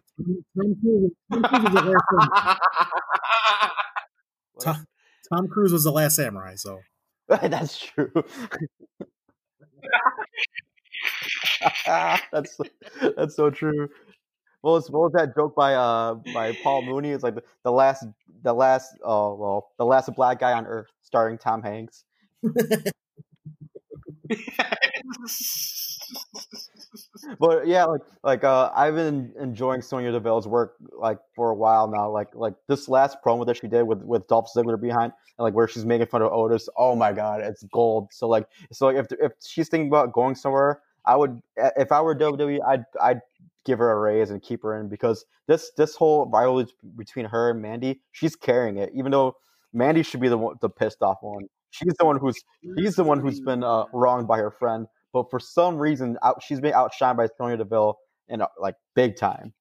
Tom 0.55 0.75
Cruise, 0.83 1.13
was 1.31 1.73
the 1.73 1.97
last 2.21 2.61
Tom, 4.61 4.85
Tom 5.33 5.49
Cruise 5.49 5.73
was 5.73 5.85
the 5.85 5.91
last 5.93 6.17
samurai, 6.17 6.57
so 6.57 6.81
That's 7.29 7.79
true. 7.79 8.13
that's 11.87 12.59
that's 13.17 13.35
so 13.37 13.49
true. 13.51 13.89
What 14.63 14.73
was, 14.73 14.91
what 14.91 15.01
was 15.03 15.13
that 15.13 15.35
joke 15.35 15.55
by 15.55 15.75
uh 15.75 16.15
by 16.35 16.53
Paul 16.63 16.83
Mooney? 16.83 17.11
It's 17.11 17.23
like 17.23 17.37
the, 17.37 17.43
the 17.63 17.73
last 17.73 18.05
the 18.43 18.53
last 18.53 18.97
oh 19.05 19.35
well 19.35 19.69
the 19.79 19.85
last 19.87 20.13
black 20.15 20.41
guy 20.41 20.53
on 20.53 20.67
earth 20.67 20.89
starring 21.03 21.39
Tom 21.39 21.63
Hanks. 21.63 22.05
But 27.39 27.67
yeah, 27.67 27.85
like 27.85 28.01
like 28.23 28.45
uh, 28.45 28.71
I've 28.75 28.95
been 28.95 29.33
enjoying 29.41 29.83
Sonya 29.83 30.13
Deville's 30.13 30.47
work 30.47 30.75
like 30.99 31.19
for 31.35 31.51
a 31.51 31.55
while 31.55 31.89
now. 31.89 32.11
Like 32.11 32.35
like 32.35 32.55
this 32.69 32.89
last 32.89 33.19
promo 33.25 33.47
that 33.47 33.57
she 33.57 33.69
did 33.69 33.83
with 33.85 34.03
with 34.03 34.27
Dolph 34.29 34.49
Ziggler 34.55 34.81
behind, 34.81 35.13
and 35.39 35.45
like 35.45 35.55
where 35.55 35.69
she's 35.69 35.85
making 35.85 36.07
fun 36.07 36.23
of 36.23 36.33
Otis. 36.33 36.69
Oh 36.77 36.95
my 36.95 37.13
god, 37.13 37.41
it's 37.41 37.63
gold. 37.73 38.09
So 38.13 38.29
like 38.29 38.47
so 38.73 38.87
like 38.87 38.97
if 38.97 39.07
if 39.21 39.33
she's 39.45 39.69
thinking 39.69 39.89
about 39.89 40.13
going 40.13 40.35
somewhere, 40.35 40.81
I 41.05 41.17
would 41.17 41.41
if 41.57 41.91
I 41.93 42.01
were 42.01 42.15
WWE, 42.15 42.61
I'd 42.67 42.85
I'd 43.01 43.21
give 43.67 43.79
her 43.79 43.91
a 43.91 43.99
raise 43.99 44.31
and 44.31 44.41
keep 44.41 44.63
her 44.63 44.81
in 44.81 44.89
because 44.89 45.25
this 45.49 45.71
this 45.77 45.95
whole 45.95 46.31
rivalry 46.31 46.67
between 46.97 47.27
her 47.27 47.51
and 47.51 47.61
Mandy, 47.61 48.01
she's 48.13 48.37
carrying 48.37 48.79
it. 48.79 48.91
Even 48.95 49.13
though 49.13 49.35
Mandy 49.75 50.03
should 50.03 50.21
be 50.21 50.29
the 50.29 50.39
one, 50.39 50.55
the 50.63 50.71
pissed 50.71 51.03
off 51.03 51.19
one. 51.21 51.45
She's 51.71 51.95
the 51.99 52.07
one 52.07 52.19
who's 52.19 52.37
he's 52.77 52.95
the 52.95 53.05
one 53.05 53.21
who's 53.21 53.41
been 53.41 53.63
uh, 53.63 53.85
wronged 53.93 54.29
by 54.29 54.39
her 54.39 54.51
friend 54.51 54.87
but 55.17 55.31
for 55.31 55.41
some 55.41 55.79
reason, 55.79 56.19
out, 56.23 56.43
she's 56.43 56.61
been 56.61 56.75
outshined 56.75 57.17
by 57.17 57.29
Sonya 57.39 57.57
Deville 57.57 57.97
in 58.29 58.43
uh, 58.43 58.49
like 58.61 58.75
big 58.95 59.17
time. 59.17 59.55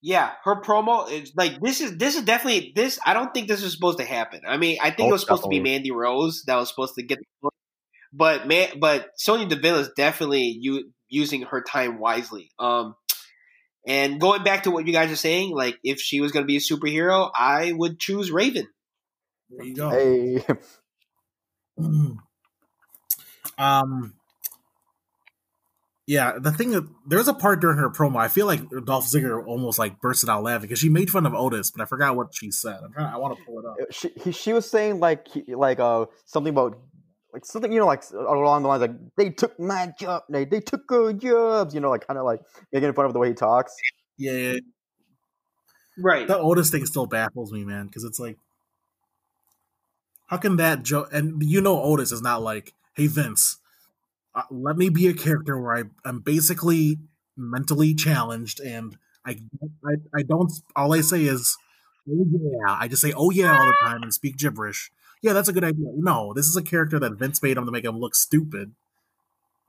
Yeah, 0.00 0.32
her 0.44 0.62
promo 0.62 1.10
is 1.10 1.32
like 1.36 1.60
this 1.60 1.82
is 1.82 1.98
this 1.98 2.16
is 2.16 2.22
definitely 2.22 2.72
this. 2.74 2.98
I 3.04 3.12
don't 3.12 3.34
think 3.34 3.48
this 3.48 3.62
is 3.62 3.72
supposed 3.72 3.98
to 3.98 4.04
happen. 4.06 4.40
I 4.48 4.56
mean, 4.56 4.78
I 4.80 4.90
think 4.90 5.06
Oh, 5.06 5.08
it 5.10 5.12
was 5.12 5.20
supposed 5.20 5.42
to 5.42 5.50
be. 5.50 5.60
Mandy 5.60 5.90
Rose 5.90 6.42
that 6.46 6.56
was 6.56 6.70
supposed 6.70 6.94
to 6.94 7.02
get, 7.02 7.18
the 7.42 7.50
but 8.14 8.46
man, 8.48 8.78
but 8.78 9.08
Sonya 9.16 9.46
Deville 9.46 9.80
is 9.80 9.90
definitely 9.94 10.56
u- 10.58 10.90
using 11.14 11.42
her 11.42 11.62
time 11.62 11.98
wisely. 11.98 12.50
Um, 12.58 12.96
and 13.86 14.20
going 14.20 14.42
back 14.42 14.64
to 14.64 14.70
what 14.70 14.86
you 14.86 14.92
guys 14.92 15.12
are 15.12 15.16
saying, 15.16 15.54
like 15.54 15.78
if 15.84 16.00
she 16.00 16.20
was 16.20 16.32
going 16.32 16.42
to 16.44 16.46
be 16.46 16.56
a 16.56 16.60
superhero, 16.60 17.30
I 17.34 17.72
would 17.72 18.00
choose 18.00 18.30
Raven. 18.30 18.66
There 19.50 19.66
you 19.66 19.74
go. 19.74 19.90
Hey, 19.90 20.44
Um, 23.56 24.14
yeah, 26.06 26.38
the 26.38 26.52
thing 26.52 26.72
that 26.72 26.86
there's 27.06 27.28
a 27.28 27.34
part 27.34 27.60
during 27.60 27.78
her 27.78 27.88
promo. 27.88 28.16
I 28.16 28.28
feel 28.28 28.46
like 28.46 28.60
Dolph 28.84 29.06
Ziggler 29.06 29.46
almost 29.46 29.78
like 29.78 30.00
bursted 30.00 30.28
out 30.28 30.42
laughing 30.42 30.62
because 30.62 30.78
she 30.78 30.88
made 30.88 31.10
fun 31.10 31.24
of 31.24 31.34
Otis, 31.34 31.70
but 31.70 31.82
I 31.82 31.86
forgot 31.86 32.16
what 32.16 32.34
she 32.34 32.50
said. 32.50 32.80
I'm 32.84 32.92
trying. 32.92 33.14
I 33.14 33.16
want 33.16 33.38
to 33.38 33.44
pull 33.44 33.60
it 33.60 33.64
up. 33.64 33.76
she 33.90 34.10
he, 34.22 34.32
she 34.32 34.52
was 34.52 34.68
saying 34.68 35.00
like 35.00 35.28
like 35.48 35.80
uh 35.80 36.06
something 36.26 36.52
about 36.52 36.78
like 37.34 37.44
something 37.44 37.72
you 37.72 37.80
know 37.80 37.86
like 37.86 38.04
along 38.12 38.62
the 38.62 38.68
lines 38.68 38.80
like 38.80 38.92
they 39.16 39.30
took 39.30 39.58
my 39.58 39.92
job, 39.98 40.22
they 40.30 40.44
they 40.44 40.60
took 40.60 40.90
our 40.92 41.12
jobs, 41.12 41.74
you 41.74 41.80
know, 41.80 41.90
like 41.90 42.06
kind 42.06 42.18
of 42.18 42.24
like 42.24 42.40
making 42.72 42.92
fun 42.94 43.04
of 43.04 43.12
the 43.12 43.18
way 43.18 43.28
he 43.28 43.34
talks. 43.34 43.74
Yeah, 44.16 44.32
yeah. 44.32 44.58
Right. 45.98 46.26
The 46.26 46.38
Otis 46.38 46.70
thing 46.70 46.86
still 46.86 47.06
baffles 47.06 47.52
me, 47.52 47.64
man, 47.64 47.86
because 47.86 48.04
it's 48.04 48.18
like, 48.18 48.38
how 50.26 50.36
can 50.36 50.56
that 50.56 50.82
joke? 50.84 51.08
And 51.12 51.42
you 51.42 51.60
know, 51.60 51.82
Otis 51.82 52.12
is 52.12 52.22
not 52.22 52.40
like, 52.42 52.72
hey 52.94 53.08
Vince, 53.08 53.58
uh, 54.34 54.42
let 54.50 54.76
me 54.76 54.88
be 54.88 55.08
a 55.08 55.14
character 55.14 55.60
where 55.60 55.76
I 55.76 55.82
I'm 56.04 56.20
basically 56.20 56.98
mentally 57.36 57.94
challenged 57.94 58.60
and 58.60 58.96
I 59.26 59.38
I 59.84 59.94
I 60.14 60.22
don't. 60.22 60.52
All 60.76 60.94
I 60.94 61.00
say 61.00 61.24
is, 61.24 61.56
oh 62.08 62.26
yeah. 62.30 62.76
I 62.78 62.86
just 62.86 63.02
say 63.02 63.12
oh 63.16 63.30
yeah 63.30 63.58
all 63.58 63.66
the 63.66 63.76
time 63.82 64.02
and 64.02 64.14
speak 64.14 64.36
gibberish. 64.36 64.92
Yeah, 65.24 65.32
that's 65.32 65.48
a 65.48 65.54
good 65.54 65.64
idea. 65.64 65.88
No, 65.96 66.34
this 66.34 66.46
is 66.46 66.54
a 66.54 66.62
character 66.62 66.98
that 66.98 67.14
Vince 67.14 67.42
made 67.42 67.56
him 67.56 67.64
to 67.64 67.72
make 67.72 67.86
him 67.86 67.98
look 67.98 68.14
stupid, 68.14 68.74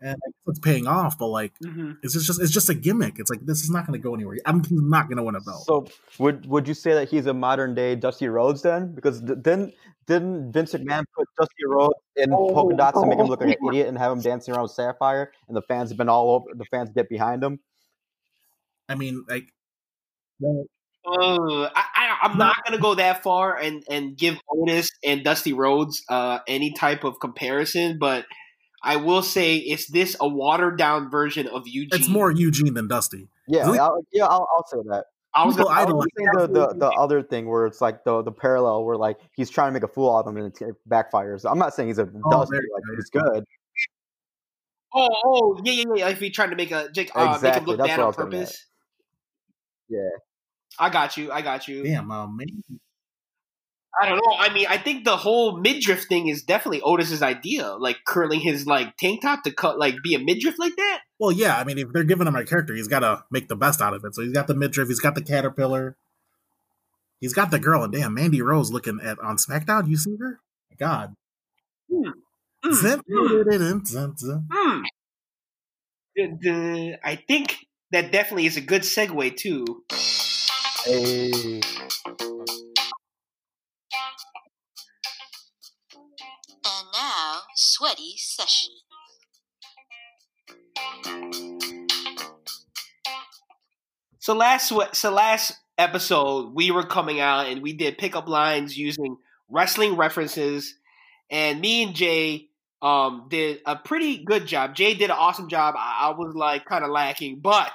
and 0.02 0.18
it's 0.48 0.60
paying 0.60 0.86
off. 0.86 1.18
But 1.18 1.28
like, 1.28 1.54
hmm 1.64 1.94
it's 2.04 2.14
just 2.14 2.42
it's 2.42 2.52
just 2.52 2.70
a 2.70 2.74
gimmick. 2.74 3.20
It's 3.20 3.30
like 3.30 3.40
this 3.46 3.64
is 3.64 3.70
not 3.70 3.88
going 3.88 3.98
to 3.98 4.04
go 4.04 4.14
anywhere. 4.14 4.38
I'm 4.46 4.62
he's 4.62 4.82
not 4.82 5.08
going 5.08 5.16
to 5.16 5.24
win 5.24 5.36
a 5.36 5.40
belt. 5.40 5.64
So 5.66 5.88
would 6.20 6.46
would 6.48 6.68
you 6.68 6.74
say 6.74 6.94
that 6.96 7.08
he's 7.08 7.26
a 7.28 7.34
modern 7.34 7.74
day 7.74 7.96
Dusty 7.96 8.28
Rhodes 8.28 8.64
then? 8.64 8.94
Because 8.94 9.22
th- 9.22 9.40
then 9.44 9.72
didn't 10.08 10.52
Vince 10.52 10.74
McMahon 10.74 11.06
put 11.16 11.30
Dusty 11.40 11.66
Rhodes 11.66 11.96
in 12.18 12.32
polka 12.32 12.76
dots 12.76 13.00
to 13.00 13.08
make 13.08 13.18
him 13.18 13.28
look 13.28 13.40
like 13.40 13.58
an 13.58 13.70
idiot 13.70 13.88
and 13.88 13.98
have 13.98 14.12
him 14.12 14.20
dancing 14.20 14.54
around 14.54 14.64
with 14.64 14.72
Sapphire, 14.74 15.32
and 15.48 15.56
the 15.56 15.62
fans 15.62 15.90
have 15.90 15.98
been 15.98 16.10
all 16.10 16.32
over. 16.32 16.54
The 16.54 16.66
fans 16.66 16.90
get 16.90 17.08
behind 17.08 17.42
him. 17.42 17.62
I 18.90 18.96
mean, 18.96 19.24
like, 19.30 19.54
well, 20.42 20.66
Uh, 21.06 21.70
I, 21.74 21.86
I, 21.95 21.95
I'm 22.32 22.38
not 22.38 22.56
gonna 22.66 22.80
go 22.82 22.96
that 22.96 23.24
far 23.24 23.56
and 23.58 23.84
and 23.90 24.18
give 24.18 24.38
Otis 24.50 24.90
and 25.04 25.24
Dusty 25.24 25.54
Rhodes 25.54 26.04
uh, 26.10 26.40
any 26.48 26.74
type 26.74 27.04
of 27.04 27.20
comparison, 27.20 27.98
but 28.00 28.26
I 28.84 28.98
will 28.98 29.24
say, 29.24 29.56
is 29.58 29.88
this 29.88 30.16
a 30.20 30.28
watered 30.28 30.78
down 30.78 31.10
version 31.10 31.48
of 31.48 31.64
Eugene? 31.68 32.00
it's 32.00 32.10
more 32.10 32.32
Eugene 32.32 32.74
than 32.74 32.88
Dusty. 32.88 33.28
Yeah, 33.48 33.66
Really? 33.66 33.80
I'll, 33.80 34.06
yeah, 34.12 34.26
I'll, 34.26 34.48
I'll 34.56 34.66
say 34.68 34.78
that. 34.90 35.06
I 35.34 35.46
was 35.46 35.56
People 35.56 35.70
gonna, 35.70 35.80
I 35.82 35.84
was 35.86 35.90
idolize. 35.90 36.08
saying 36.18 36.54
the, 36.54 36.70
the 36.70 36.80
the 36.80 36.90
other 36.92 37.22
thing 37.22 37.48
where 37.50 37.66
it's 37.66 37.82
like 37.82 38.04
the 38.06 38.22
the 38.22 38.32
parallel 38.32 38.86
where 38.86 38.96
like 38.96 39.18
he's 39.36 39.50
trying 39.50 39.70
to 39.70 39.74
make 39.74 39.84
a 39.84 39.88
fool 39.88 40.16
out 40.16 40.26
of 40.26 40.36
him 40.36 40.38
and 40.44 40.56
it 40.62 40.76
backfires. 40.90 41.50
I'm 41.50 41.60
not 41.60 41.74
saying 41.74 41.90
he's 41.90 42.00
a 42.00 42.08
Oh, 42.26 42.32
Dusty, 42.32 42.56
there 42.56 42.62
like 42.74 42.84
he's 42.96 43.10
good. 43.10 43.44
oh, 44.94 45.10
oh, 45.26 45.62
yeah, 45.64 45.74
yeah, 45.74 45.84
yeah. 45.96 46.10
If 46.10 46.20
he 46.20 46.30
tried 46.30 46.52
to 46.52 46.56
make 46.56 46.72
a 46.72 46.90
Jake, 46.92 47.12
uh, 47.16 47.20
make 47.20 47.28
him 47.28 47.36
Exactly, 47.36 47.72
look 47.76 47.78
that's 47.80 47.90
bad 47.90 48.00
on 48.00 48.08
was 48.08 48.16
getting 48.16 48.34
at. 48.34 48.40
purpose. 48.40 48.66
Yeah. 49.90 50.00
I 50.80 50.90
got 50.90 51.18
you. 51.18 51.32
I 51.32 51.42
got 51.42 51.68
you. 51.68 51.84
Damn, 51.84 52.12
uh. 52.12 52.28
I 54.02 54.10
don't 54.10 54.18
know. 54.18 54.36
I 54.38 54.54
mean, 54.54 54.66
I 54.70 54.78
think 54.78 55.06
the 55.06 55.16
whole 55.16 55.58
midriff 55.58 56.04
thing 56.04 56.28
is 56.28 56.44
definitely 56.44 56.82
Otis's 56.82 57.22
idea, 57.22 57.76
like 57.80 57.98
curling 58.06 58.42
his 58.42 58.68
like 58.68 58.98
tank 58.98 59.22
top 59.22 59.44
to 59.44 59.52
cut 59.52 59.80
like 59.80 59.96
be 60.04 60.16
a 60.16 60.20
midriff 60.20 60.60
like 60.60 60.76
that. 60.76 61.00
Well, 61.18 61.32
yeah. 61.32 61.58
I 61.58 61.64
mean, 61.64 61.78
if 61.78 61.88
they're 61.94 62.04
giving 62.04 62.28
him 62.28 62.36
a 62.36 62.44
character, 62.44 62.76
he's 62.76 62.90
got 62.90 63.00
to 63.00 63.24
make 63.32 63.48
the 63.48 63.56
best 63.56 63.82
out 63.82 63.94
of 63.94 64.04
it. 64.04 64.14
So 64.14 64.22
he's 64.22 64.34
got 64.34 64.48
the 64.48 64.56
midriff. 64.56 64.90
He's 64.90 65.00
got 65.00 65.16
the 65.16 65.22
caterpillar. 65.22 65.96
He's 67.22 67.34
got 67.34 67.52
the 67.52 67.60
girl. 67.60 67.84
And 67.84 67.94
damn, 67.94 68.14
Mandy 68.14 68.42
Rose 68.42 68.72
looking 68.72 69.00
at 69.02 69.18
on 69.20 69.38
SmackDown. 69.38 69.88
You 69.88 69.96
see 69.96 70.18
her? 70.20 70.40
My 70.70 70.76
God. 70.78 71.16
Mm, 71.90 72.12
mm, 72.66 72.74
zim- 72.74 73.02
zim. 74.18 74.48
mm. 74.52 74.84
Dun, 76.18 76.40
dun. 76.44 76.96
I 77.04 77.16
think 77.16 77.58
that 77.92 78.12
definitely 78.12 78.46
is 78.46 78.58
a 78.58 78.62
good 78.62 78.82
segue 78.82 79.38
too. 79.38 79.66
Hey. 80.86 81.32
And 86.64 86.88
now, 86.94 87.42
sweaty 87.56 88.14
session. 88.18 88.70
So 94.20 94.36
last 94.36 94.72
so 94.94 95.12
last 95.12 95.54
episode 95.80 96.54
we 96.54 96.70
were 96.70 96.84
coming 96.84 97.20
out 97.20 97.48
and 97.48 97.64
we 97.64 97.74
did 97.74 97.98
pickup 97.98 98.30
lines 98.30 98.78
using 98.78 99.18
wrestling 99.50 99.96
references, 99.96 100.76
and 101.32 101.60
me 101.62 101.82
and 101.82 101.96
Jay 101.96 102.50
um 102.84 103.26
did 103.32 103.60
a 103.66 103.76
pretty 103.76 104.24
good 104.24 104.46
job. 104.46 104.76
Jay 104.76 104.94
did 104.94 105.10
an 105.10 105.18
awesome 105.18 105.50
job. 105.50 105.74
I, 105.76 106.10
I 106.10 106.10
was 106.12 106.36
like 106.36 106.66
kind 106.66 106.86
of 106.86 106.92
lacking, 106.92 107.40
but 107.40 107.74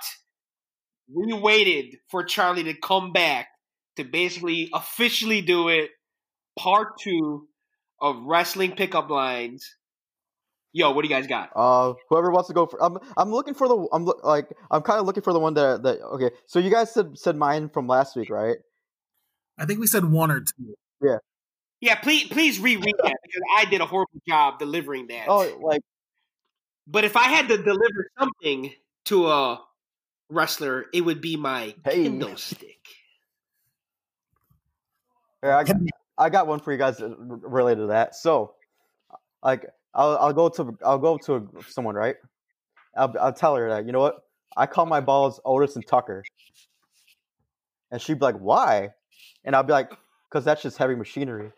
we 1.12 1.32
waited 1.32 1.96
for 2.08 2.24
Charlie 2.24 2.64
to 2.64 2.74
come 2.74 3.12
back 3.12 3.48
to 3.96 4.04
basically 4.04 4.70
officially 4.72 5.42
do 5.42 5.68
it. 5.68 5.90
Part 6.58 6.98
two 7.00 7.48
of 8.00 8.16
wrestling 8.24 8.72
pickup 8.72 9.08
lines. 9.10 9.76
Yo, 10.72 10.90
what 10.92 11.02
do 11.02 11.08
you 11.08 11.14
guys 11.14 11.26
got? 11.26 11.50
Uh, 11.56 11.94
whoever 12.08 12.30
wants 12.30 12.48
to 12.48 12.54
go 12.54 12.66
for, 12.66 12.82
I'm, 12.82 12.98
I'm 13.16 13.30
looking 13.30 13.54
for 13.54 13.66
the, 13.66 13.88
I'm 13.92 14.04
look 14.04 14.22
like, 14.22 14.48
I'm 14.70 14.82
kind 14.82 15.00
of 15.00 15.06
looking 15.06 15.22
for 15.22 15.32
the 15.32 15.40
one 15.40 15.54
that, 15.54 15.82
that. 15.82 16.00
Okay, 16.00 16.30
so 16.46 16.58
you 16.58 16.70
guys 16.70 16.92
said 16.92 17.18
said 17.18 17.36
mine 17.36 17.68
from 17.68 17.86
last 17.86 18.14
week, 18.14 18.30
right? 18.30 18.58
I 19.58 19.64
think 19.64 19.80
we 19.80 19.86
said 19.86 20.04
one 20.04 20.30
or 20.30 20.40
two. 20.40 20.74
Yeah, 21.02 21.18
yeah 21.80 21.96
please 21.96 22.28
please 22.28 22.60
reread 22.60 22.94
that 23.02 23.16
because 23.22 23.42
I 23.56 23.64
did 23.64 23.80
a 23.80 23.86
horrible 23.86 24.20
job 24.28 24.58
delivering 24.58 25.08
that. 25.08 25.26
Oh, 25.28 25.58
like 25.62 25.80
But 26.86 27.04
if 27.04 27.16
I 27.16 27.24
had 27.24 27.48
to 27.48 27.56
deliver 27.56 28.10
something 28.18 28.72
to 29.06 29.26
a 29.26 29.60
wrestler, 30.30 30.86
it 30.92 31.02
would 31.02 31.20
be 31.20 31.36
my 31.36 31.74
Hey. 31.84 32.06
kendo 32.06 32.38
stick. 32.38 32.78
Yeah, 35.42 35.58
I 35.58 35.64
got, 35.64 35.76
I 36.18 36.28
got 36.28 36.46
one 36.46 36.60
for 36.60 36.72
you 36.72 36.78
guys 36.78 37.00
related 37.00 37.80
to 37.82 37.86
that. 37.88 38.14
So, 38.14 38.54
like, 39.42 39.66
I'll 39.94 40.16
I'll 40.18 40.32
go 40.32 40.48
to 40.50 40.78
I'll 40.84 40.98
go 40.98 41.18
to 41.18 41.48
someone, 41.68 41.94
right? 41.94 42.16
I'll 42.96 43.14
I'll 43.18 43.32
tell 43.32 43.56
her 43.56 43.70
that 43.70 43.86
you 43.86 43.92
know 43.92 44.00
what 44.00 44.22
I 44.56 44.66
call 44.66 44.86
my 44.86 45.00
balls 45.00 45.40
Otis 45.44 45.76
and 45.76 45.86
Tucker, 45.86 46.22
and 47.90 48.00
she'd 48.00 48.18
be 48.18 48.24
like, 48.24 48.36
"Why?" 48.36 48.90
And 49.44 49.56
I'll 49.56 49.62
be 49.62 49.72
like, 49.72 49.92
"Cause 50.30 50.44
that's 50.44 50.62
just 50.62 50.76
heavy 50.76 50.94
machinery." 50.94 51.52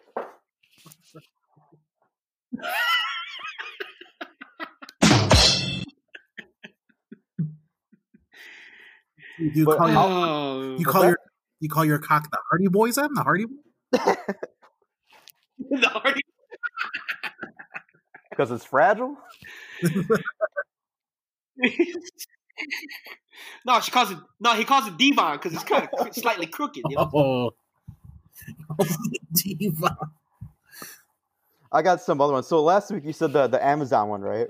You, 9.43 9.51
you 9.55 9.65
But 9.65 9.79
call, 9.79 9.89
your, 9.91 9.99
Oh, 9.99 10.63
you 10.63 10.71
What's 10.79 10.85
call 10.93 11.03
that? 11.03 11.09
your 11.09 11.19
you 11.61 11.69
call 11.69 11.85
your 11.85 11.99
cock 11.99 12.31
the 12.31 12.39
Hardy 12.49 12.69
Boys? 12.69 12.97
I'm 12.99 13.15
the 13.15 13.23
Hardy. 13.23 13.47
Boys? 13.47 13.57
the 15.71 15.89
Hardy- 15.89 16.23
Because 18.31 18.51
it's 18.51 18.65
fragile. 18.65 19.17
No, 23.65 23.81
she 23.81 23.91
calls 23.91 24.11
it. 24.11 24.19
No, 24.41 24.53
he 24.55 24.65
calls 24.65 24.87
it 24.87 24.97
Devon 24.99 25.37
because 25.37 25.55
it's 25.55 25.65
kind 25.65 25.89
of 25.99 26.15
slightly 26.15 26.47
crooked. 26.47 26.83
You 26.89 26.97
know? 26.97 27.11
Oh, 28.79 28.79
diva. 29.35 29.97
I 31.71 31.83
got 31.83 32.01
some 32.01 32.21
other 32.21 32.33
ones. 32.33 32.47
So 32.47 32.63
last 32.63 32.91
week 32.91 33.05
you 33.05 33.13
said 33.13 33.33
the 33.33 33.47
the 33.47 33.65
Amazon 33.65 34.09
one, 34.09 34.21
right? 34.21 34.49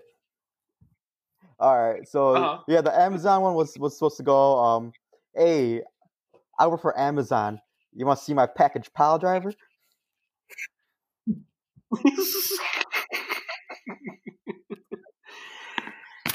All 1.62 1.80
right. 1.80 2.08
So 2.08 2.34
Uh-huh. 2.34 2.58
yeah, 2.66 2.80
the 2.80 2.92
Amazon 2.92 3.40
one 3.40 3.54
was 3.54 3.78
was 3.78 3.94
supposed 3.94 4.16
to 4.16 4.24
go. 4.24 4.58
Um, 4.58 4.92
hey, 5.32 5.82
I 6.58 6.66
work 6.66 6.82
for 6.82 6.98
Amazon. 6.98 7.60
You 7.94 8.04
want 8.04 8.18
to 8.18 8.24
see 8.24 8.34
my 8.34 8.46
package 8.46 8.92
pile 8.92 9.16
driver? 9.20 9.52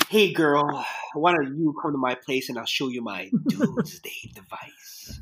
hey, 0.10 0.32
girl, 0.34 0.86
why 1.14 1.34
don't 1.34 1.58
you 1.58 1.76
come 1.82 1.92
to 1.92 1.98
my 1.98 2.16
place 2.16 2.48
and 2.48 2.58
I'll 2.58 2.66
show 2.66 2.88
you 2.88 3.02
my 3.02 3.30
doomsday 3.50 4.32
device? 4.34 5.20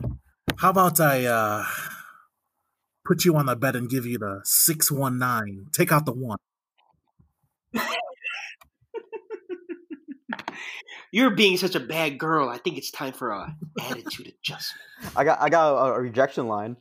How 0.58 0.70
about 0.70 1.00
I 1.00 1.26
uh 1.26 1.66
put 3.06 3.26
you 3.26 3.36
on 3.38 3.48
the 3.48 3.56
bed 3.56 3.76
and 3.76 3.90
give 3.90 4.06
you 4.06 4.20
the 4.20 4.42
six 4.44 4.92
one 4.92 5.18
nine? 5.18 5.66
Take 5.72 5.92
out 5.92 6.06
the 6.06 6.14
one. 6.14 6.38
You're 11.12 11.32
being 11.32 11.58
such 11.58 11.76
a 11.76 11.80
bad 11.80 12.18
girl. 12.18 12.50
I 12.50 12.58
think 12.58 12.78
it's 12.78 12.92
time 12.92 13.14
for 13.14 13.32
a 13.32 13.56
attitude 13.82 14.28
adjustment. 14.28 14.82
I 15.16 15.24
got 15.24 15.42
I 15.42 15.50
got 15.50 15.74
a, 15.74 15.94
a 15.94 16.02
rejection 16.02 16.48
line. 16.48 16.78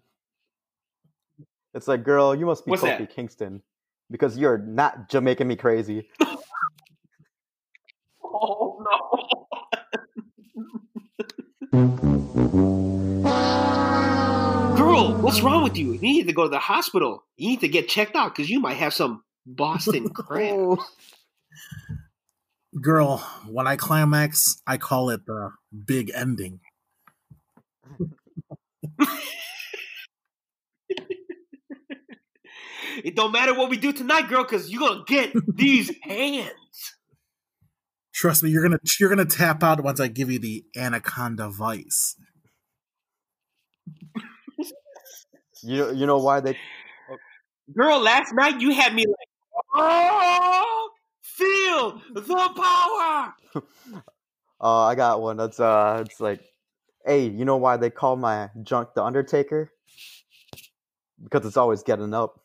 It's 1.75 1.89
like, 1.89 2.05
girl, 2.05 2.35
you 2.35 2.47
must 2.47 2.65
be 2.65 2.71
What's 2.71 2.83
Kofi 2.83 2.99
that? 2.99 3.15
Kingston 3.15 3.63
because 4.11 4.39
you're 4.39 4.59
not 4.59 5.09
Jamaican 5.09 5.49
me 5.49 5.57
crazy. 5.57 6.09
Oh 8.23 8.85
no. 8.85 9.47
Girl, 14.77 15.15
what's 15.21 15.41
wrong 15.43 15.65
with 15.65 15.77
you? 15.77 15.93
You 15.93 16.01
need 16.01 16.27
to 16.29 16.33
go 16.33 16.45
to 16.45 16.49
the 16.49 16.59
hospital. 16.59 17.25
You 17.37 17.49
need 17.49 17.61
to 17.61 17.69
get 17.69 17.89
checked 17.89 18.15
out 18.15 18.35
because 18.35 18.49
you 18.49 18.61
might 18.61 18.77
have 18.77 18.95
some 18.95 19.25
Boston 19.47 20.09
crab. 20.11 20.55
Oh. 20.55 20.87
Girl, 22.81 23.19
when 23.49 23.67
I 23.67 23.77
climax, 23.77 24.61
I 24.67 24.79
call 24.79 25.11
it 25.11 25.27
the 25.27 25.51
big 25.87 26.11
ending. 26.15 26.61
It 33.03 33.17
don't 33.17 33.33
matter 33.33 33.55
what 33.55 33.71
we 33.71 33.77
do 33.77 33.93
tonight, 33.93 34.29
girl, 34.29 34.45
because 34.45 34.71
you're 34.71 34.81
gonna 34.81 35.05
get 35.07 35.33
these 35.57 35.91
hands. 36.03 36.97
Trust 38.15 38.43
me, 38.43 38.51
you're 38.51 38.63
gonna 38.63 38.79
you're 39.01 39.09
gonna 39.09 39.25
tap 39.25 39.63
out 39.63 39.83
once 39.83 39.99
I 40.01 40.07
give 40.09 40.31
you 40.31 40.39
the 40.39 40.65
anaconda 40.77 41.49
vice. 41.49 42.17
You 45.63 45.95
you 45.95 46.05
know 46.05 46.19
why 46.19 46.41
they 46.41 46.59
Girl, 47.75 47.99
last 47.99 48.35
night 48.35 48.61
you 48.61 48.73
had 48.73 48.95
me 48.95 49.07
like, 49.07 49.29
oh, 49.75 50.91
feel 51.25 52.01
the 52.13 52.23
power. 52.23 53.35
Uh, 54.61 54.85
I 54.85 54.95
got 54.95 55.21
one. 55.21 55.37
That's 55.37 55.61
uh, 55.61 56.05
it's 56.07 56.21
like, 56.21 56.41
hey, 57.05 57.27
you 57.27 57.45
know 57.45 57.57
why 57.59 57.77
they 57.77 57.91
call 57.91 58.17
my 58.17 58.49
junk 58.63 58.95
the 58.95 59.03
Undertaker? 59.03 59.71
Because 61.23 61.45
it's 61.45 61.59
always 61.59 61.83
getting 61.83 62.15
up. 62.15 62.41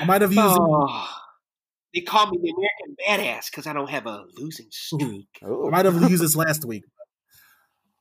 I 0.00 0.04
might 0.06 0.22
have 0.22 0.32
used 0.32 0.56
Oh, 0.58 1.08
they 1.94 2.02
call 2.02 2.30
me 2.30 2.38
the 2.40 2.52
American 2.56 2.96
Badass 3.26 3.50
because 3.50 3.66
I 3.66 3.72
don't 3.72 3.90
have 3.90 4.06
a 4.06 4.24
losing 4.36 4.68
streak. 4.70 5.26
I 5.42 5.46
Oh, 5.46 5.70
might 5.70 5.86
have 5.86 6.08
used 6.08 6.22
this 6.22 6.36
last 6.36 6.64
week. 6.64 6.84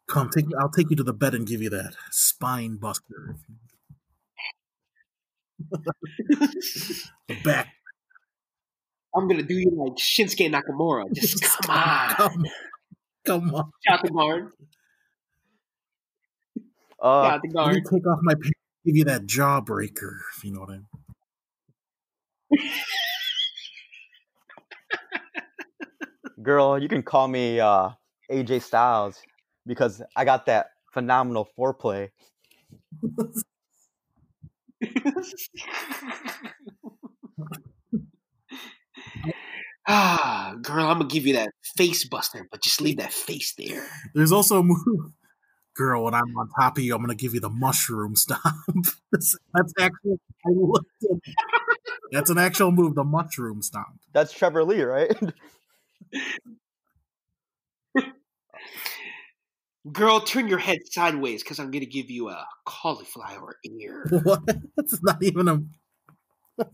Come, 0.09 0.29
take 0.29 0.45
I'll 0.59 0.69
take 0.69 0.89
you 0.89 0.95
to 0.97 1.03
the 1.03 1.13
bed 1.13 1.35
and 1.35 1.45
give 1.45 1.61
you 1.61 1.69
that 1.69 1.93
spine 2.11 2.77
buster. 2.77 3.35
The 7.27 7.35
back. 7.43 7.67
I'm 9.15 9.27
gonna 9.27 9.43
do 9.43 9.53
you 9.55 9.71
like 9.71 9.97
Shinsuke 9.97 10.49
Nakamura. 10.51 11.05
Just 11.13 11.43
come 11.43 11.75
on, 11.75 12.09
Come, 12.15 12.45
come 13.25 13.55
on. 13.55 13.71
shout 13.87 14.01
the 14.03 14.09
guard, 14.09 14.51
uh, 17.01 17.29
shout 17.29 17.41
the 17.43 17.49
Let 17.61 17.73
me 17.73 17.81
guard. 17.81 17.83
take 17.91 18.07
off 18.07 18.19
my 18.23 18.33
pants, 18.33 18.49
give 18.85 18.95
you 18.95 19.05
that 19.05 19.25
jawbreaker, 19.27 20.17
if 20.37 20.43
you 20.43 20.53
know 20.53 20.61
what 20.61 20.69
I 20.69 20.73
mean. 20.73 20.85
girl, 26.41 26.81
you 26.81 26.87
can 26.87 27.03
call 27.03 27.27
me 27.27 27.59
uh, 27.59 27.89
AJ 28.31 28.61
Styles 28.63 29.19
because 29.69 30.01
I 30.15 30.25
got 30.25 30.47
that 30.47 30.71
phenomenal 30.91 31.47
foreplay. 31.57 32.09
ah, 39.87 40.55
girl, 40.61 40.87
I'm 40.87 40.97
gonna 40.97 41.05
give 41.05 41.27
you 41.27 41.33
that 41.33 41.51
face 41.77 42.05
buster, 42.05 42.47
but 42.51 42.63
just 42.63 42.81
leave 42.81 42.97
that 42.97 43.13
face 43.13 43.53
there. 43.57 43.85
There's 44.13 44.31
also 44.33 44.59
a 44.59 44.63
move. 44.63 44.79
Girl, 45.75 46.03
when 46.03 46.13
I'm 46.13 46.35
on 46.37 46.49
top 46.59 46.77
of 46.77 46.83
you, 46.83 46.93
I'm 46.93 46.99
gonna 46.99 47.15
give 47.15 47.33
you 47.33 47.39
the 47.39 47.49
mushroom 47.49 48.17
stomp. 48.17 48.41
That's 49.13 49.37
actually 49.79 50.19
I 50.45 50.49
looked 50.49 50.87
at. 51.03 51.33
That's 52.11 52.29
an 52.29 52.37
actual 52.37 52.71
move, 52.73 52.95
the 52.95 53.05
mushroom 53.05 53.61
stomp. 53.61 54.01
That's 54.11 54.33
Trevor 54.33 54.65
Lee, 54.65 54.81
right? 54.81 55.15
Girl, 59.91 60.19
turn 60.19 60.47
your 60.47 60.57
head 60.57 60.79
sideways 60.91 61.41
because 61.41 61.59
I'm 61.59 61.71
gonna 61.71 61.85
give 61.85 62.09
you 62.09 62.29
a 62.29 62.45
cauliflower 62.65 63.55
ear. 63.63 64.05
What? 64.23 64.41
That's 64.75 65.01
not 65.01 65.23
even 65.23 65.47
a. 65.47 66.63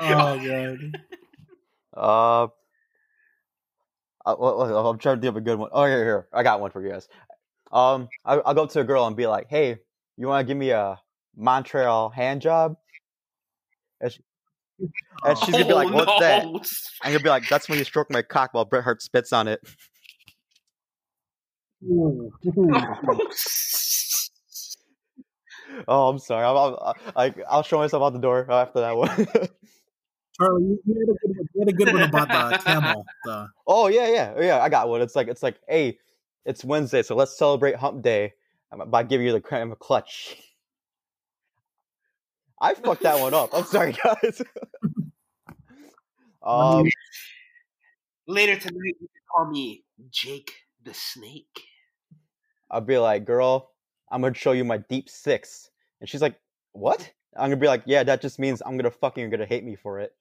Oh 0.00 0.36
god. 0.44 0.78
uh, 1.96 2.48
I, 4.26 4.34
well, 4.34 4.58
well, 4.58 4.88
I'm 4.88 4.98
trying 4.98 5.16
to 5.16 5.20
think 5.20 5.28
of 5.28 5.36
a 5.36 5.40
good 5.40 5.56
one. 5.56 5.70
Oh, 5.72 5.84
here, 5.84 6.04
here, 6.04 6.28
I 6.32 6.42
got 6.42 6.60
one 6.60 6.72
for 6.72 6.82
you 6.82 6.90
guys. 6.90 7.08
Um, 7.70 8.08
I, 8.24 8.38
I'll 8.38 8.54
go 8.54 8.64
up 8.64 8.70
to 8.70 8.80
a 8.80 8.84
girl 8.84 9.06
and 9.06 9.16
be 9.16 9.28
like, 9.28 9.48
"Hey, 9.48 9.78
you 10.16 10.26
want 10.26 10.44
to 10.44 10.50
give 10.50 10.58
me 10.58 10.70
a 10.70 11.00
Montreal 11.36 12.10
hand 12.10 12.40
job?" 12.42 12.76
And, 14.00 14.10
she, 14.10 14.20
and 15.24 15.38
she's 15.38 15.52
gonna 15.52 15.64
be 15.64 15.74
like, 15.74 15.88
Oh, 15.88 15.94
"What's 15.94 16.18
that?" 16.18 16.44
no. 16.44 16.60
I'm 17.02 17.12
gonna 17.12 17.22
be 17.22 17.28
like, 17.28 17.48
"That's 17.48 17.68
when 17.68 17.78
you 17.78 17.84
stroke 17.84 18.10
my 18.10 18.22
cock 18.22 18.52
while 18.52 18.64
Bret 18.64 18.82
Hart 18.82 19.00
spits 19.00 19.32
on 19.32 19.46
it." 19.46 19.60
Oh, 25.88 26.08
I'm 26.08 26.18
sorry. 26.18 26.44
I'll, 26.44 26.56
I'll, 26.56 26.96
I, 27.16 27.34
I'll 27.48 27.62
show 27.62 27.78
myself 27.78 28.02
out 28.02 28.12
the 28.12 28.18
door 28.18 28.50
after 28.50 28.80
that 28.80 28.96
one. 28.96 29.08
Charlie, 30.40 30.62
you, 30.62 30.80
you 30.84 30.94
had 30.94 31.08
a 31.08 31.18
good 31.18 31.36
one. 31.36 31.48
You 31.54 31.60
had 31.60 31.68
a 31.68 31.72
good 31.72 31.92
one 31.92 32.02
about 32.02 32.50
the 32.50 32.58
camel. 32.58 33.06
The, 33.24 33.48
oh 33.66 33.88
yeah, 33.88 34.08
yeah, 34.08 34.40
yeah. 34.40 34.60
I 34.60 34.68
got 34.68 34.88
one. 34.88 35.00
It's 35.00 35.16
like 35.16 35.28
it's 35.28 35.42
like, 35.42 35.58
hey, 35.68 35.98
it's 36.44 36.64
Wednesday, 36.64 37.02
so 37.02 37.14
let's 37.14 37.36
celebrate 37.36 37.76
Hump 37.76 38.02
Day 38.02 38.34
um, 38.72 38.88
by 38.90 39.02
giving 39.02 39.26
you 39.26 39.32
the 39.32 39.40
crème 39.40 39.72
of 39.72 39.78
clutch. 39.78 40.36
I 42.60 42.74
fucked 42.74 43.02
that 43.02 43.20
one 43.20 43.34
up. 43.34 43.50
I'm 43.52 43.64
sorry, 43.64 43.92
guys. 44.04 44.42
um, 46.42 46.86
Later 48.26 48.56
tonight, 48.56 48.96
you 49.00 49.08
can 49.08 49.22
call 49.34 49.50
me 49.50 49.84
Jake 50.10 50.52
the 50.82 50.94
Snake. 50.94 51.62
I'll 52.74 52.80
be 52.80 52.98
like, 52.98 53.24
girl, 53.24 53.70
I'm 54.10 54.20
gonna 54.20 54.34
show 54.34 54.52
you 54.52 54.64
my 54.64 54.78
deep 54.78 55.08
six, 55.08 55.70
and 56.00 56.10
she's 56.10 56.20
like, 56.20 56.36
what? 56.72 57.10
I'm 57.36 57.46
gonna 57.46 57.56
be 57.56 57.68
like, 57.68 57.84
yeah, 57.86 58.02
that 58.02 58.20
just 58.20 58.38
means 58.38 58.62
I'm 58.66 58.76
gonna 58.76 58.90
fucking 58.90 59.20
you're 59.20 59.30
gonna 59.30 59.46
hate 59.46 59.64
me 59.64 59.76
for 59.76 60.00
it. 60.00 60.12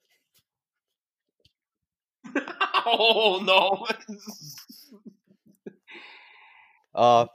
oh 2.85 3.41
no! 3.43 3.87
Uh, 6.95 7.25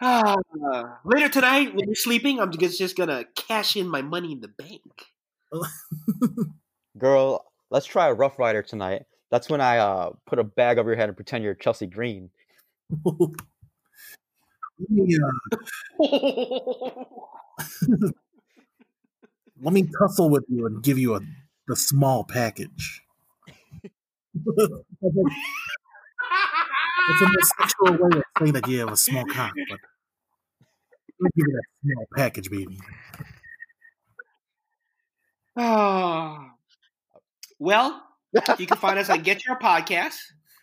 Ah, 0.00 0.36
later 1.04 1.28
tonight, 1.28 1.74
when 1.74 1.86
you're 1.86 1.94
sleeping, 1.94 2.38
I'm 2.38 2.52
just 2.52 2.78
just 2.78 2.96
gonna 2.96 3.24
cash 3.34 3.76
in 3.76 3.88
my 3.88 4.02
money 4.02 4.32
in 4.32 4.40
the 4.40 4.48
bank. 4.48 5.06
girl, 6.98 7.44
let's 7.70 7.86
try 7.86 8.08
a 8.08 8.14
Rough 8.14 8.38
Ryder 8.38 8.62
tonight. 8.62 9.02
That's 9.30 9.50
when 9.50 9.60
I 9.60 9.78
uh 9.78 10.10
put 10.26 10.38
a 10.38 10.44
bag 10.44 10.78
over 10.78 10.90
your 10.90 10.96
head 10.96 11.08
and 11.08 11.16
pretend 11.16 11.44
you're 11.44 11.54
Chelsea 11.54 11.86
Green. 11.86 12.30
let 14.78 14.90
me 14.90 15.18
uh, 15.18 15.32
let 19.62 19.72
me 19.72 19.88
tussle 20.00 20.30
with 20.30 20.44
you 20.48 20.66
and 20.66 20.82
give 20.82 20.98
you 20.98 21.14
a 21.14 21.20
the 21.68 21.76
small 21.76 22.24
package. 22.24 23.02
It's 27.10 27.22
a 27.22 27.62
sexual 27.62 27.92
way 27.92 28.18
of 28.18 28.22
saying 28.38 28.52
that 28.52 28.68
you 28.68 28.80
have 28.80 28.92
a 28.92 28.96
small 28.96 29.24
cock, 29.24 29.54
but 29.70 29.78
let 31.18 31.24
me 31.24 31.30
give 31.36 31.46
you 31.48 31.54
that 31.54 31.64
small 31.82 32.06
package, 32.14 32.50
baby. 32.50 32.78
Ah. 35.56 36.50
well, 37.58 38.02
you 38.58 38.66
can 38.66 38.76
find 38.76 38.98
us 38.98 39.08
on 39.08 39.22
Get 39.22 39.46
Your 39.46 39.58
Podcast. 39.58 40.16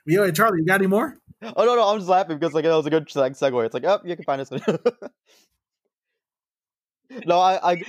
Yo, 0.05 0.29
Charlie, 0.29 0.59
you 0.59 0.65
got 0.65 0.81
any 0.81 0.87
more? 0.87 1.17
Oh 1.41 1.65
no, 1.65 1.75
no, 1.75 1.87
I'm 1.87 1.97
just 1.97 2.09
laughing 2.09 2.37
because 2.37 2.53
like 2.53 2.63
that 2.63 2.75
was 2.75 2.85
a 2.85 2.89
good 2.89 3.13
like 3.15 3.33
segue. 3.33 3.65
It's 3.65 3.73
like, 3.73 3.83
oh, 3.83 3.99
you 4.03 4.15
can 4.15 4.25
find 4.25 4.41
us. 4.41 4.51
no, 7.25 7.39
I, 7.39 7.73
I 7.73 7.83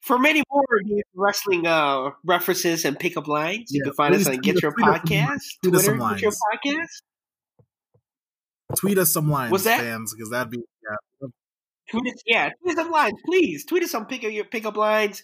For 0.00 0.18
many 0.18 0.42
more 0.50 0.64
wrestling 1.14 1.66
uh, 1.66 2.10
references 2.24 2.84
and 2.84 2.98
pickup 2.98 3.28
lines, 3.28 3.70
you 3.70 3.82
can 3.82 3.92
find 3.92 4.14
us 4.14 4.26
on 4.26 4.38
Get 4.38 4.62
Your 4.62 4.72
tweet 4.72 4.88
us 4.88 5.00
some 5.04 5.06
Podcast. 5.06 5.40
Tweet 5.62 5.74
Twitter, 5.74 5.98
Get 5.98 6.22
Your. 6.22 6.32
Podcast. 6.32 7.02
Tweet 8.76 8.98
us 8.98 9.12
some 9.12 9.30
lines, 9.30 9.52
What's 9.52 9.64
that? 9.64 9.80
fans, 9.80 10.14
because 10.14 10.30
that'd 10.30 10.50
be 10.50 10.58
yeah. 10.58 11.28
Tweet 11.90 12.14
us, 12.14 12.22
yeah, 12.24 12.50
tweet 12.62 12.78
us 12.78 12.84
some 12.84 12.92
lines, 12.92 13.18
please. 13.26 13.64
Tweet 13.64 13.82
us 13.82 13.90
some 13.90 14.06
pick 14.06 14.22
your 14.22 14.44
pickup 14.44 14.76
lines. 14.76 15.22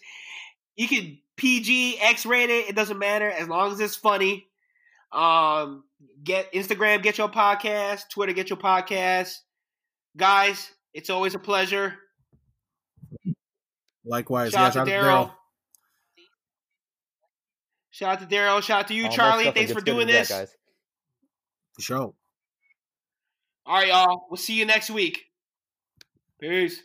You 0.74 0.88
can 0.88 1.18
PG, 1.36 1.98
X 2.00 2.26
rated, 2.26 2.66
it 2.68 2.76
doesn't 2.76 2.98
matter 2.98 3.30
as 3.30 3.48
long 3.48 3.72
as 3.72 3.80
it's 3.80 3.96
funny. 3.96 4.48
Um, 5.12 5.84
get 6.22 6.52
Instagram, 6.52 7.02
get 7.02 7.18
your 7.18 7.28
podcast, 7.28 8.08
Twitter, 8.10 8.32
get 8.32 8.50
your 8.50 8.58
podcast. 8.58 9.34
Guys, 10.16 10.70
it's 10.94 11.10
always 11.10 11.34
a 11.34 11.38
pleasure. 11.38 11.94
Likewise, 14.04 14.52
Shout 14.52 14.74
yeah. 14.74 14.80
out 14.80 14.86
to 14.86 14.92
Daryl. 14.92 15.32
Shout 17.90 18.22
out 18.22 18.28
to 18.28 18.34
Daryl. 18.34 18.62
Shout 18.62 18.80
out 18.80 18.88
to 18.88 18.94
you, 18.94 19.04
all 19.04 19.10
Charlie. 19.10 19.50
Thanks 19.50 19.72
for 19.72 19.80
doing 19.80 20.08
as 20.10 20.14
that, 20.14 20.20
this. 20.20 20.28
guys. 20.28 20.56
For 21.74 21.82
sure. 21.82 22.14
All 23.64 23.74
right, 23.74 23.88
y'all. 23.88 24.26
We'll 24.30 24.36
see 24.36 24.54
you 24.54 24.64
next 24.64 24.90
week. 24.90 25.22
Peace. 26.40 26.80